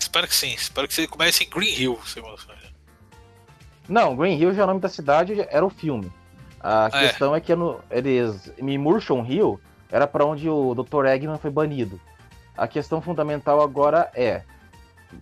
Espero 0.00 0.26
que 0.26 0.34
sim. 0.34 0.54
Espero 0.54 0.88
que 0.88 0.94
você 0.94 1.06
comece 1.06 1.44
em 1.44 1.50
Green 1.50 1.78
Hill. 1.78 2.00
Não, 3.86 4.16
Green 4.16 4.38
Hill 4.38 4.54
já 4.54 4.62
é 4.62 4.64
o 4.64 4.68
nome 4.68 4.80
da 4.80 4.88
cidade, 4.88 5.38
era 5.50 5.64
o 5.64 5.68
filme. 5.68 6.10
A 6.60 6.86
É. 6.92 7.08
questão 7.08 7.34
é 7.34 7.40
que 7.40 7.54
no- 7.54 7.80
eles. 7.90 8.52
Mimurshon 8.60 9.24
Hill 9.24 9.60
era 9.90 10.06
pra 10.06 10.24
onde 10.24 10.48
o 10.48 10.74
Dr. 10.74 11.06
Eggman 11.06 11.38
foi 11.38 11.50
banido. 11.50 12.00
A 12.56 12.66
questão 12.66 13.00
fundamental 13.00 13.60
agora 13.62 14.10
é. 14.14 14.42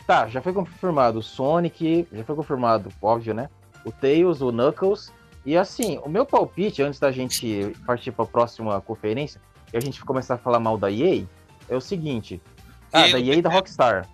Tá, 0.07 0.27
já 0.29 0.41
foi 0.43 0.53
confirmado 0.53 1.21
o 1.21 1.23
Sonic, 1.23 2.09
já 2.13 2.25
foi 2.25 2.35
confirmado, 2.35 2.91
óbvio, 3.01 3.33
né? 3.35 3.49
O 3.85 3.93
Tails, 3.93 4.41
o 4.41 4.51
Knuckles. 4.51 5.13
E 5.45 5.57
assim, 5.57 5.99
o 6.03 6.09
meu 6.09 6.27
palpite, 6.27 6.83
antes 6.83 6.99
da 6.99 7.13
gente 7.13 7.73
partir 7.87 8.11
pra 8.11 8.25
próxima 8.27 8.81
conferência, 8.81 9.41
e 9.73 9.77
a 9.77 9.81
gente 9.81 10.05
começar 10.05 10.35
a 10.35 10.39
falar 10.39 10.59
mal 10.59 10.77
da 10.77 10.91
EA, 10.91 11.25
é 11.69 11.77
o 11.77 11.81
seguinte. 11.81 12.43
Ah, 12.93 13.07
EA 13.07 13.13
da 13.13 13.21
EA 13.21 13.35
e 13.37 13.43
da 13.43 13.51
Rockstar. 13.51 14.09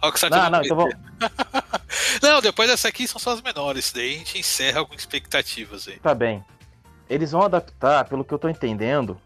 Rockstar 0.00 0.30
Não, 0.30 0.50
não, 0.50 0.62
então 0.62 0.76
vamos. 0.76 0.94
Não, 2.22 2.40
depois 2.40 2.68
dessa 2.70 2.88
aqui 2.88 3.06
são 3.08 3.18
só 3.18 3.32
as 3.32 3.42
menores. 3.42 3.92
Daí 3.92 4.14
a 4.14 4.18
gente 4.18 4.38
encerra 4.38 4.84
com 4.84 4.94
expectativas 4.94 5.88
aí. 5.88 5.98
Tá 5.98 6.14
bem. 6.14 6.44
Eles 7.08 7.32
vão 7.32 7.42
adaptar, 7.42 8.06
pelo 8.08 8.24
que 8.24 8.34
eu 8.34 8.38
tô 8.38 8.48
entendendo, 8.48 9.18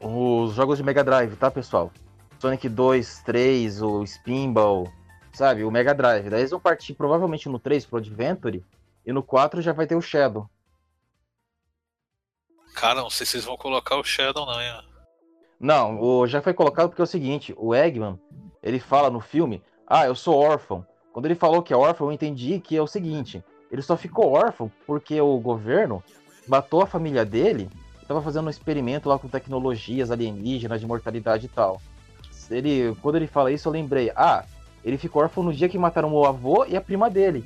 os 0.00 0.54
jogos 0.54 0.78
de 0.78 0.84
Mega 0.84 1.02
Drive, 1.02 1.36
tá, 1.36 1.50
pessoal? 1.50 1.90
Sonic 2.38 2.68
2, 2.68 3.22
3, 3.24 3.82
o 3.82 4.06
Spinball, 4.06 4.90
sabe? 5.32 5.64
O 5.64 5.70
Mega 5.70 5.94
Drive. 5.94 6.30
Daí 6.30 6.40
eles 6.40 6.50
vão 6.50 6.60
partir 6.60 6.94
provavelmente 6.94 7.48
no 7.48 7.58
3 7.58 7.84
pro 7.84 7.98
Adventure 7.98 8.64
e 9.04 9.12
no 9.12 9.22
4 9.22 9.60
já 9.60 9.72
vai 9.72 9.86
ter 9.86 9.96
o 9.96 10.00
Shadow. 10.00 10.48
Cara, 12.74 13.00
não 13.00 13.10
sei 13.10 13.26
se 13.26 13.32
vocês 13.32 13.44
vão 13.44 13.56
colocar 13.56 13.96
o 13.96 14.04
Shadow, 14.04 14.46
não, 14.46 14.60
hein? 14.60 14.72
Não, 15.58 16.00
o, 16.00 16.26
já 16.26 16.40
foi 16.40 16.54
colocado 16.54 16.88
porque 16.88 17.02
é 17.02 17.04
o 17.04 17.06
seguinte, 17.06 17.52
o 17.58 17.74
Eggman, 17.74 18.18
ele 18.62 18.80
fala 18.80 19.10
no 19.10 19.20
filme, 19.20 19.62
ah, 19.86 20.06
eu 20.06 20.14
sou 20.14 20.38
órfão. 20.38 20.86
Quando 21.12 21.26
ele 21.26 21.34
falou 21.34 21.62
que 21.62 21.72
é 21.74 21.76
órfão, 21.76 22.06
eu 22.06 22.12
entendi 22.12 22.60
que 22.60 22.76
é 22.76 22.80
o 22.80 22.86
seguinte, 22.86 23.44
ele 23.70 23.82
só 23.82 23.96
ficou 23.96 24.32
órfão 24.32 24.70
porque 24.86 25.20
o 25.20 25.38
governo 25.38 26.02
matou 26.46 26.82
a 26.82 26.86
família 26.86 27.24
dele 27.24 27.68
tava 28.10 28.22
fazendo 28.22 28.48
um 28.48 28.50
experimento 28.50 29.08
lá 29.08 29.16
com 29.16 29.28
tecnologias 29.28 30.10
alienígenas 30.10 30.80
de 30.80 30.86
mortalidade 30.86 31.46
e 31.46 31.48
tal. 31.48 31.80
Ele, 32.50 32.96
quando 33.00 33.14
ele 33.14 33.28
fala 33.28 33.52
isso, 33.52 33.68
eu 33.68 33.72
lembrei, 33.72 34.10
ah, 34.16 34.44
ele 34.84 34.98
ficou 34.98 35.22
órfão 35.22 35.44
no 35.44 35.52
dia 35.52 35.68
que 35.68 35.78
mataram 35.78 36.12
o 36.12 36.26
avô 36.26 36.64
e 36.66 36.76
a 36.76 36.80
prima 36.80 37.08
dele. 37.08 37.44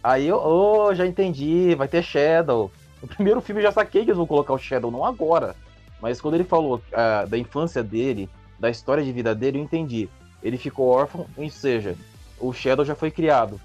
Aí 0.00 0.28
eu, 0.28 0.36
oh, 0.36 0.94
já 0.94 1.04
entendi, 1.04 1.74
vai 1.74 1.88
ter 1.88 2.00
Shadow. 2.04 2.70
No 3.02 3.08
primeiro 3.10 3.40
filme 3.40 3.60
eu 3.60 3.64
já 3.64 3.72
saquei 3.72 4.02
que 4.02 4.10
eles 4.10 4.16
vão 4.16 4.26
colocar 4.26 4.52
o 4.52 4.58
Shadow, 4.58 4.88
não 4.88 5.04
agora. 5.04 5.56
Mas 6.00 6.20
quando 6.20 6.34
ele 6.34 6.44
falou 6.44 6.80
ah, 6.92 7.26
da 7.28 7.36
infância 7.36 7.82
dele, 7.82 8.30
da 8.56 8.70
história 8.70 9.02
de 9.02 9.10
vida 9.10 9.34
dele, 9.34 9.58
eu 9.58 9.62
entendi. 9.64 10.08
Ele 10.40 10.56
ficou 10.56 10.86
órfão, 10.86 11.26
ou 11.36 11.50
seja, 11.50 11.96
o 12.38 12.52
Shadow 12.52 12.84
já 12.84 12.94
foi 12.94 13.10
criado. 13.10 13.60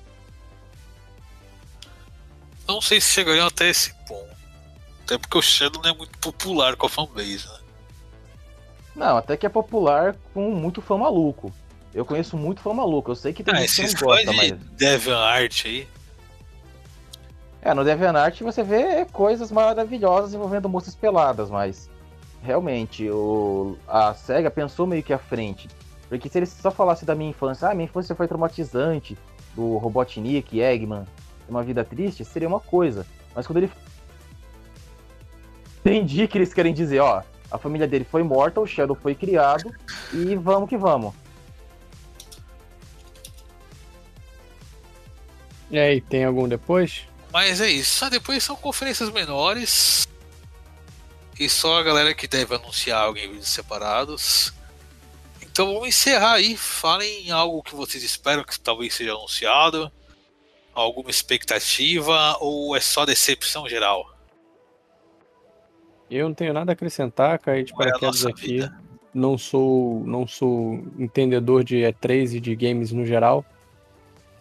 Não 2.68 2.82
sei 2.82 3.00
se 3.00 3.12
chegariam 3.12 3.46
até 3.46 3.70
esse 3.70 3.94
ponto. 4.08 4.29
Até 5.10 5.18
porque 5.18 5.40
o 5.40 5.41
Shadow 5.41 5.81
não 5.81 5.90
é 5.90 5.94
muito 5.95 6.15
popular 6.19 6.76
com 6.76 6.86
a 6.86 6.90
fanbase, 6.90 7.48
né? 7.48 7.60
Não, 8.95 9.18
até 9.18 9.36
que 9.36 9.44
é 9.44 9.49
popular 9.49 10.15
com 10.36 10.52
muito 10.52 10.84
fã 10.84 10.99
maluco. 10.99 11.52
Eu 11.91 12.06
conheço 12.06 12.38
muito 12.38 12.61
fã 12.61 12.76
maluco, 12.76 13.10
eu 13.10 13.15
sei 13.15 13.34
que 13.34 13.44
tem 13.44 13.56
Ah, 13.56 13.61
gente 13.61 13.95
que 13.95 14.03
não 14.03 14.07
gosta, 14.07 14.30
de 14.30 14.38
mas. 14.38 14.52
DeviantArt 14.52 15.65
aí. 15.65 15.88
É, 17.60 17.73
no 17.73 17.84
DeviantArt 17.84 18.40
você 18.41 18.61
vê 18.61 19.03
coisas 19.06 19.52
maravilhosas 19.52 20.36
envolvendo 20.36 20.69
moças 20.69 20.94
peladas, 20.94 21.49
mas 21.49 21.90
realmente 22.44 23.10
o, 23.10 23.80
a 23.88 24.14
SEGA 24.14 24.52
pensou 24.52 24.86
meio 24.86 25.02
que 25.02 25.11
à 25.11 25.18
frente. 25.18 25.68
Porque 26.07 26.30
se 26.30 26.38
eles 26.38 26.49
só 26.49 26.69
falassem 26.69 27.07
da 27.07 27.15
minha 27.15 27.31
infância, 27.31 27.68
ah, 27.68 27.73
minha 27.73 27.86
infância 27.86 28.14
foi 28.14 28.27
traumatizante, 28.27 29.18
do 29.56 29.77
Robotnik, 29.77 30.60
Eggman, 30.61 31.06
uma 31.49 31.64
vida 31.64 31.84
triste, 31.84 32.23
seria 32.23 32.48
uma 32.48 32.60
coisa. 32.60 33.07
Mas 33.34 33.48
quando 33.48 33.57
ele. 33.57 33.72
Entendi 35.80 36.28
que 36.28 36.38
eles 36.38 36.54
querem 36.54 36.74
dizer, 36.74 37.00
ó, 37.00 37.24
a 37.50 37.58
família 37.58 37.88
dele 37.88 38.06
foi 38.10 38.22
morta, 38.24 38.60
o 38.60 38.68
Shadow 38.68 38.96
foi 38.96 39.16
criado, 39.16 39.74
e 40.14 40.36
vamos 40.36 40.70
que 40.70 40.78
vamos. 40.78 41.14
E 45.72 45.78
aí, 45.78 46.02
tem 46.02 46.26
algum 46.26 46.48
depois? 46.48 47.08
Mas 47.32 47.62
é 47.62 47.70
isso. 47.70 48.04
Ah, 48.04 48.10
depois 48.10 48.44
são 48.44 48.56
conferências 48.56 49.10
menores. 49.12 50.08
E 51.40 51.48
só 51.48 51.78
a 51.78 51.84
galera 51.84 52.14
que 52.14 52.28
deve 52.28 52.56
anunciar 52.56 53.04
algo 53.04 53.18
em 53.18 53.28
vídeos 53.28 53.50
separados. 53.50 54.54
Então 55.42 55.74
vamos 55.74 55.90
encerrar 55.90 56.34
aí. 56.34 56.58
Falem 56.58 57.28
em 57.28 57.32
algo 57.32 57.64
que 57.64 57.76
vocês 57.76 58.04
esperam 58.04 58.44
que 58.44 58.60
talvez 58.60 58.96
seja 58.96 59.12
anunciado. 59.12 59.92
Alguma 60.74 61.10
expectativa 61.10 62.36
ou 62.40 62.76
é 62.76 62.80
só 62.80 63.06
decepção 63.06 63.70
geral? 63.70 64.09
Eu 66.10 66.27
não 66.27 66.34
tenho 66.34 66.53
nada 66.53 66.72
a 66.72 66.73
acrescentar, 66.73 67.40
caí 67.40 67.64
de 67.64 67.72
é 67.73 67.76
paraquedas 67.76 68.26
aqui. 68.26 68.53
vida? 68.53 68.73
Não 69.14 69.38
sou, 69.38 70.03
não 70.06 70.27
sou 70.27 70.84
entendedor 70.98 71.64
de 71.64 71.77
E3 71.77 72.36
e 72.36 72.40
de 72.40 72.56
games 72.56 72.91
no 72.91 73.06
geral. 73.06 73.45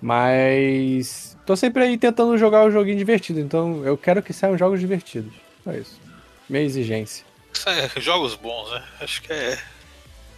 Mas 0.00 1.36
tô 1.44 1.56
sempre 1.56 1.82
aí 1.82 1.98
tentando 1.98 2.38
jogar 2.38 2.64
um 2.64 2.70
joguinho 2.70 2.96
divertido, 2.96 3.40
então 3.40 3.84
eu 3.84 3.96
quero 3.98 4.22
que 4.22 4.32
saiam 4.32 4.56
jogos 4.56 4.80
divertidos. 4.80 5.32
Só 5.64 5.72
isso. 5.72 6.00
Minha 6.48 6.62
exigência. 6.62 7.26
É 7.66 8.00
jogos 8.00 8.34
bons, 8.36 8.70
né? 8.70 8.84
Acho 9.00 9.22
que 9.22 9.32
é. 9.32 9.58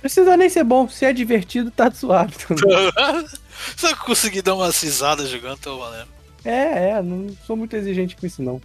Precisa 0.01 0.36
nem 0.36 0.48
ser 0.48 0.65
bom, 0.65 0.89
se 0.89 1.05
é 1.05 1.12
divertido, 1.12 1.70
tá 1.70 1.90
suave. 1.90 2.35
Se 3.77 3.86
eu 3.86 3.97
conseguir 3.98 4.40
dar 4.40 4.55
uma 4.55 4.73
cisada 4.73 5.27
jogando, 5.27 5.59
tô 5.59 5.78
valendo. 5.78 6.09
é, 6.43 6.90
é, 6.90 7.02
não 7.02 7.28
sou 7.47 7.55
muito 7.55 7.77
exigente 7.77 8.16
com 8.16 8.27
isso 8.27 8.43
não. 8.43 8.59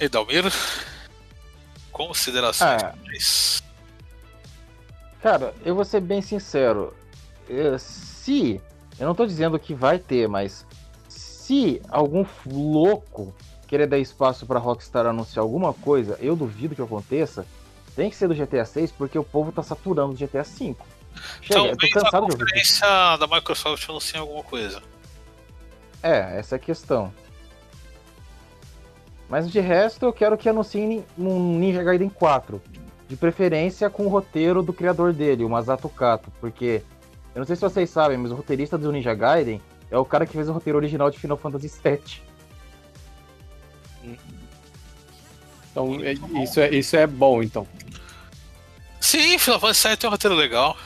E 0.00 0.08
Dalmiro? 0.08 0.50
Considerações 1.92 2.82
Ah. 2.82 2.94
Cara, 5.22 5.54
eu 5.64 5.74
vou 5.74 5.84
ser 5.84 6.00
bem 6.00 6.22
sincero. 6.22 6.96
Eh, 7.48 7.76
Se. 7.78 8.60
Eu 8.98 9.06
não 9.06 9.14
tô 9.14 9.26
dizendo 9.26 9.58
que 9.58 9.74
vai 9.74 9.98
ter, 9.98 10.28
mas. 10.28 10.66
Se 11.08 11.82
algum 11.88 12.24
louco 12.46 13.34
querer 13.66 13.86
dar 13.86 13.98
espaço 13.98 14.46
pra 14.46 14.58
Rockstar 14.58 15.04
anunciar 15.06 15.42
alguma 15.42 15.74
coisa, 15.74 16.16
eu 16.20 16.34
duvido 16.36 16.74
que 16.74 16.82
aconteça. 16.82 17.44
Tem 17.96 18.08
que 18.08 18.16
ser 18.16 18.28
do 18.28 18.34
GTA 18.34 18.64
6 18.64 18.92
porque 18.92 19.18
o 19.18 19.24
povo 19.24 19.50
tá 19.52 19.62
saturando 19.62 20.14
do 20.14 20.18
GTA 20.26 20.44
5. 20.44 20.86
Chega, 21.42 21.60
eu 21.60 21.76
tô 21.76 21.86
a 21.86 21.90
cansado 21.90 22.22
ouvir. 22.22 22.38
conferência 22.38 22.86
da 23.16 23.26
Microsoft 23.26 23.88
anuncie 23.88 24.16
alguma 24.16 24.44
coisa. 24.44 24.80
É, 26.02 26.38
essa 26.38 26.54
é 26.54 26.56
a 26.56 26.60
questão. 26.60 27.12
Mas 29.30 29.48
de 29.50 29.60
resto, 29.60 30.04
eu 30.04 30.12
quero 30.12 30.36
que 30.36 30.48
anunciem 30.48 31.04
um 31.16 31.56
Ninja 31.58 31.82
Gaiden 31.84 32.08
4. 32.10 32.60
De 33.08 33.16
preferência 33.16 33.88
com 33.88 34.04
o 34.04 34.08
roteiro 34.08 34.62
do 34.62 34.72
criador 34.72 35.12
dele, 35.12 35.44
o 35.44 35.48
Masato 35.48 35.88
Kato. 35.88 36.30
Porque, 36.40 36.82
eu 37.34 37.38
não 37.38 37.46
sei 37.46 37.54
se 37.56 37.62
vocês 37.62 37.88
sabem, 37.88 38.18
mas 38.18 38.32
o 38.32 38.34
roteirista 38.34 38.76
do 38.76 38.90
Ninja 38.90 39.14
Gaiden 39.14 39.62
é 39.90 39.96
o 39.96 40.04
cara 40.04 40.26
que 40.26 40.32
fez 40.32 40.48
o 40.48 40.52
roteiro 40.52 40.76
original 40.78 41.10
de 41.10 41.18
Final 41.18 41.36
Fantasy 41.36 41.68
VII. 41.82 42.00
Então, 45.70 46.00
é- 46.02 46.14
isso 46.42 46.60
é, 46.60 46.70
isso 46.74 46.96
é 46.96 47.06
bom, 47.06 47.42
então. 47.42 47.66
Sim, 49.00 49.38
Final 49.38 49.60
Fantasy 49.60 49.88
VII 49.88 49.96
tem 49.96 50.08
um 50.08 50.12
roteiro 50.12 50.36
legal. 50.36 50.76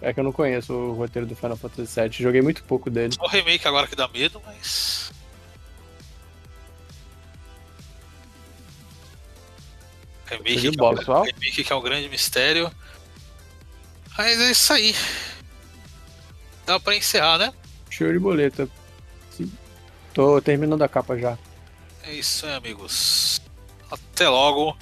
É 0.00 0.12
que 0.12 0.18
eu 0.18 0.24
não 0.24 0.32
conheço 0.32 0.72
o 0.72 0.92
roteiro 0.94 1.26
do 1.28 1.36
Final 1.36 1.56
Fantasy 1.56 2.00
VII. 2.00 2.10
Joguei 2.24 2.42
muito 2.42 2.64
pouco 2.64 2.90
dele. 2.90 3.14
Só 3.14 3.24
o 3.24 3.28
remake 3.28 3.66
agora 3.68 3.86
que 3.86 3.94
dá 3.94 4.08
medo, 4.08 4.42
mas. 4.44 5.11
Remake, 10.32 10.60
que 10.60 10.66
é 10.68 10.70
bola. 10.72 10.94
um- 10.94 10.98
Pessoal? 10.98 11.22
remake 11.24 11.64
que 11.64 11.72
é 11.72 11.76
um 11.76 11.82
grande 11.82 12.08
mistério. 12.08 12.70
Mas 14.16 14.40
é 14.40 14.50
isso 14.50 14.72
aí. 14.72 14.94
Dá 16.66 16.78
pra 16.78 16.94
encerrar, 16.96 17.38
né? 17.38 17.52
Show 17.90 18.12
de 18.12 18.18
boleta. 18.18 18.68
Sim. 19.30 19.50
Tô 20.14 20.40
terminando 20.40 20.82
a 20.82 20.88
capa 20.88 21.18
já. 21.18 21.38
É 22.04 22.12
isso 22.12 22.46
aí, 22.46 22.54
amigos. 22.54 23.40
Até 23.90 24.28
logo. 24.28 24.76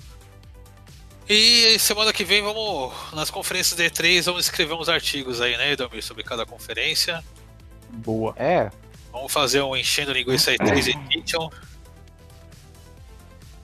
E 1.28 1.78
semana 1.78 2.12
que 2.12 2.24
vem 2.24 2.42
vamos 2.42 2.92
nas 3.12 3.30
conferências 3.30 3.78
D3, 3.78 4.24
vamos 4.24 4.44
escrever 4.46 4.74
uns 4.74 4.88
artigos 4.88 5.40
aí, 5.40 5.56
né, 5.56 5.72
Edomir, 5.72 6.02
sobre 6.02 6.24
cada 6.24 6.44
conferência. 6.44 7.22
Boa. 7.90 8.34
É, 8.36 8.70
Vamos 9.12 9.32
fazer 9.32 9.60
um 9.62 9.76
enchendo 9.76 10.12
linguiça 10.12 10.52
E3 10.52 10.88
Edition. 10.88 11.50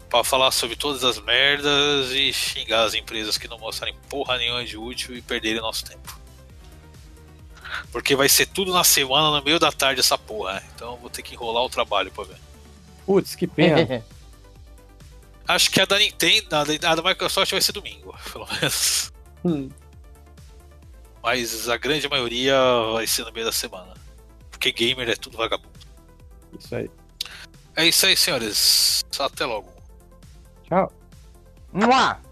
Pra 0.09 0.23
falar 0.23 0.51
sobre 0.53 0.77
todas 0.77 1.03
as 1.03 1.19
merdas 1.20 2.11
e 2.12 2.33
xingar 2.33 2.85
as 2.85 2.95
empresas 2.95 3.37
que 3.37 3.49
não 3.49 3.59
mostrarem 3.59 3.97
porra 4.09 4.39
nenhuma 4.39 4.65
de 4.65 4.77
útil 4.77 5.16
e 5.16 5.23
perderem 5.23 5.61
nosso 5.61 5.85
tempo. 5.85 6.20
Porque 7.91 8.15
vai 8.15 8.28
ser 8.28 8.47
tudo 8.47 8.73
na 8.73 8.85
semana, 8.85 9.37
no 9.37 9.43
meio 9.45 9.59
da 9.59 9.73
tarde, 9.73 10.01
essa 10.01 10.16
porra. 10.16 10.55
né? 10.55 10.62
Então 10.74 10.93
eu 10.93 10.97
vou 10.99 11.11
ter 11.11 11.23
que 11.23 11.35
enrolar 11.35 11.65
o 11.65 11.69
trabalho 11.69 12.11
pra 12.12 12.24
ver. 12.24 12.37
Putz, 13.05 13.35
que 13.35 13.47
pena. 13.47 14.05
Acho 15.49 15.70
que 15.70 15.81
a 15.81 15.85
da 15.85 15.99
Nintendo, 15.99 16.57
a 16.57 16.65
da, 16.65 16.91
a 16.91 16.95
da 16.95 17.03
Microsoft 17.03 17.51
vai 17.53 17.61
ser 17.61 17.73
domingo, 17.73 18.15
pelo 18.33 18.47
menos. 18.53 19.12
Hum. 19.45 19.69
Mas 21.23 21.69
a 21.69 21.77
grande 21.77 22.09
maioria 22.09 22.57
vai 22.93 23.07
ser 23.07 23.24
no 23.24 23.33
meio 23.33 23.47
da 23.47 23.53
semana. 23.53 23.95
Porque 24.51 24.73
gamer 24.73 25.09
é 25.09 25.16
tudo 25.16 25.37
vagabundo. 25.37 25.78
Isso 26.59 26.74
aí. 26.74 26.91
É 27.77 27.87
isso 27.87 28.07
aí, 28.07 28.16
senhores. 28.16 29.05
Até 29.19 29.45
logo. 29.45 29.76
Tchau. 30.68 30.90
Mua! 31.72 32.26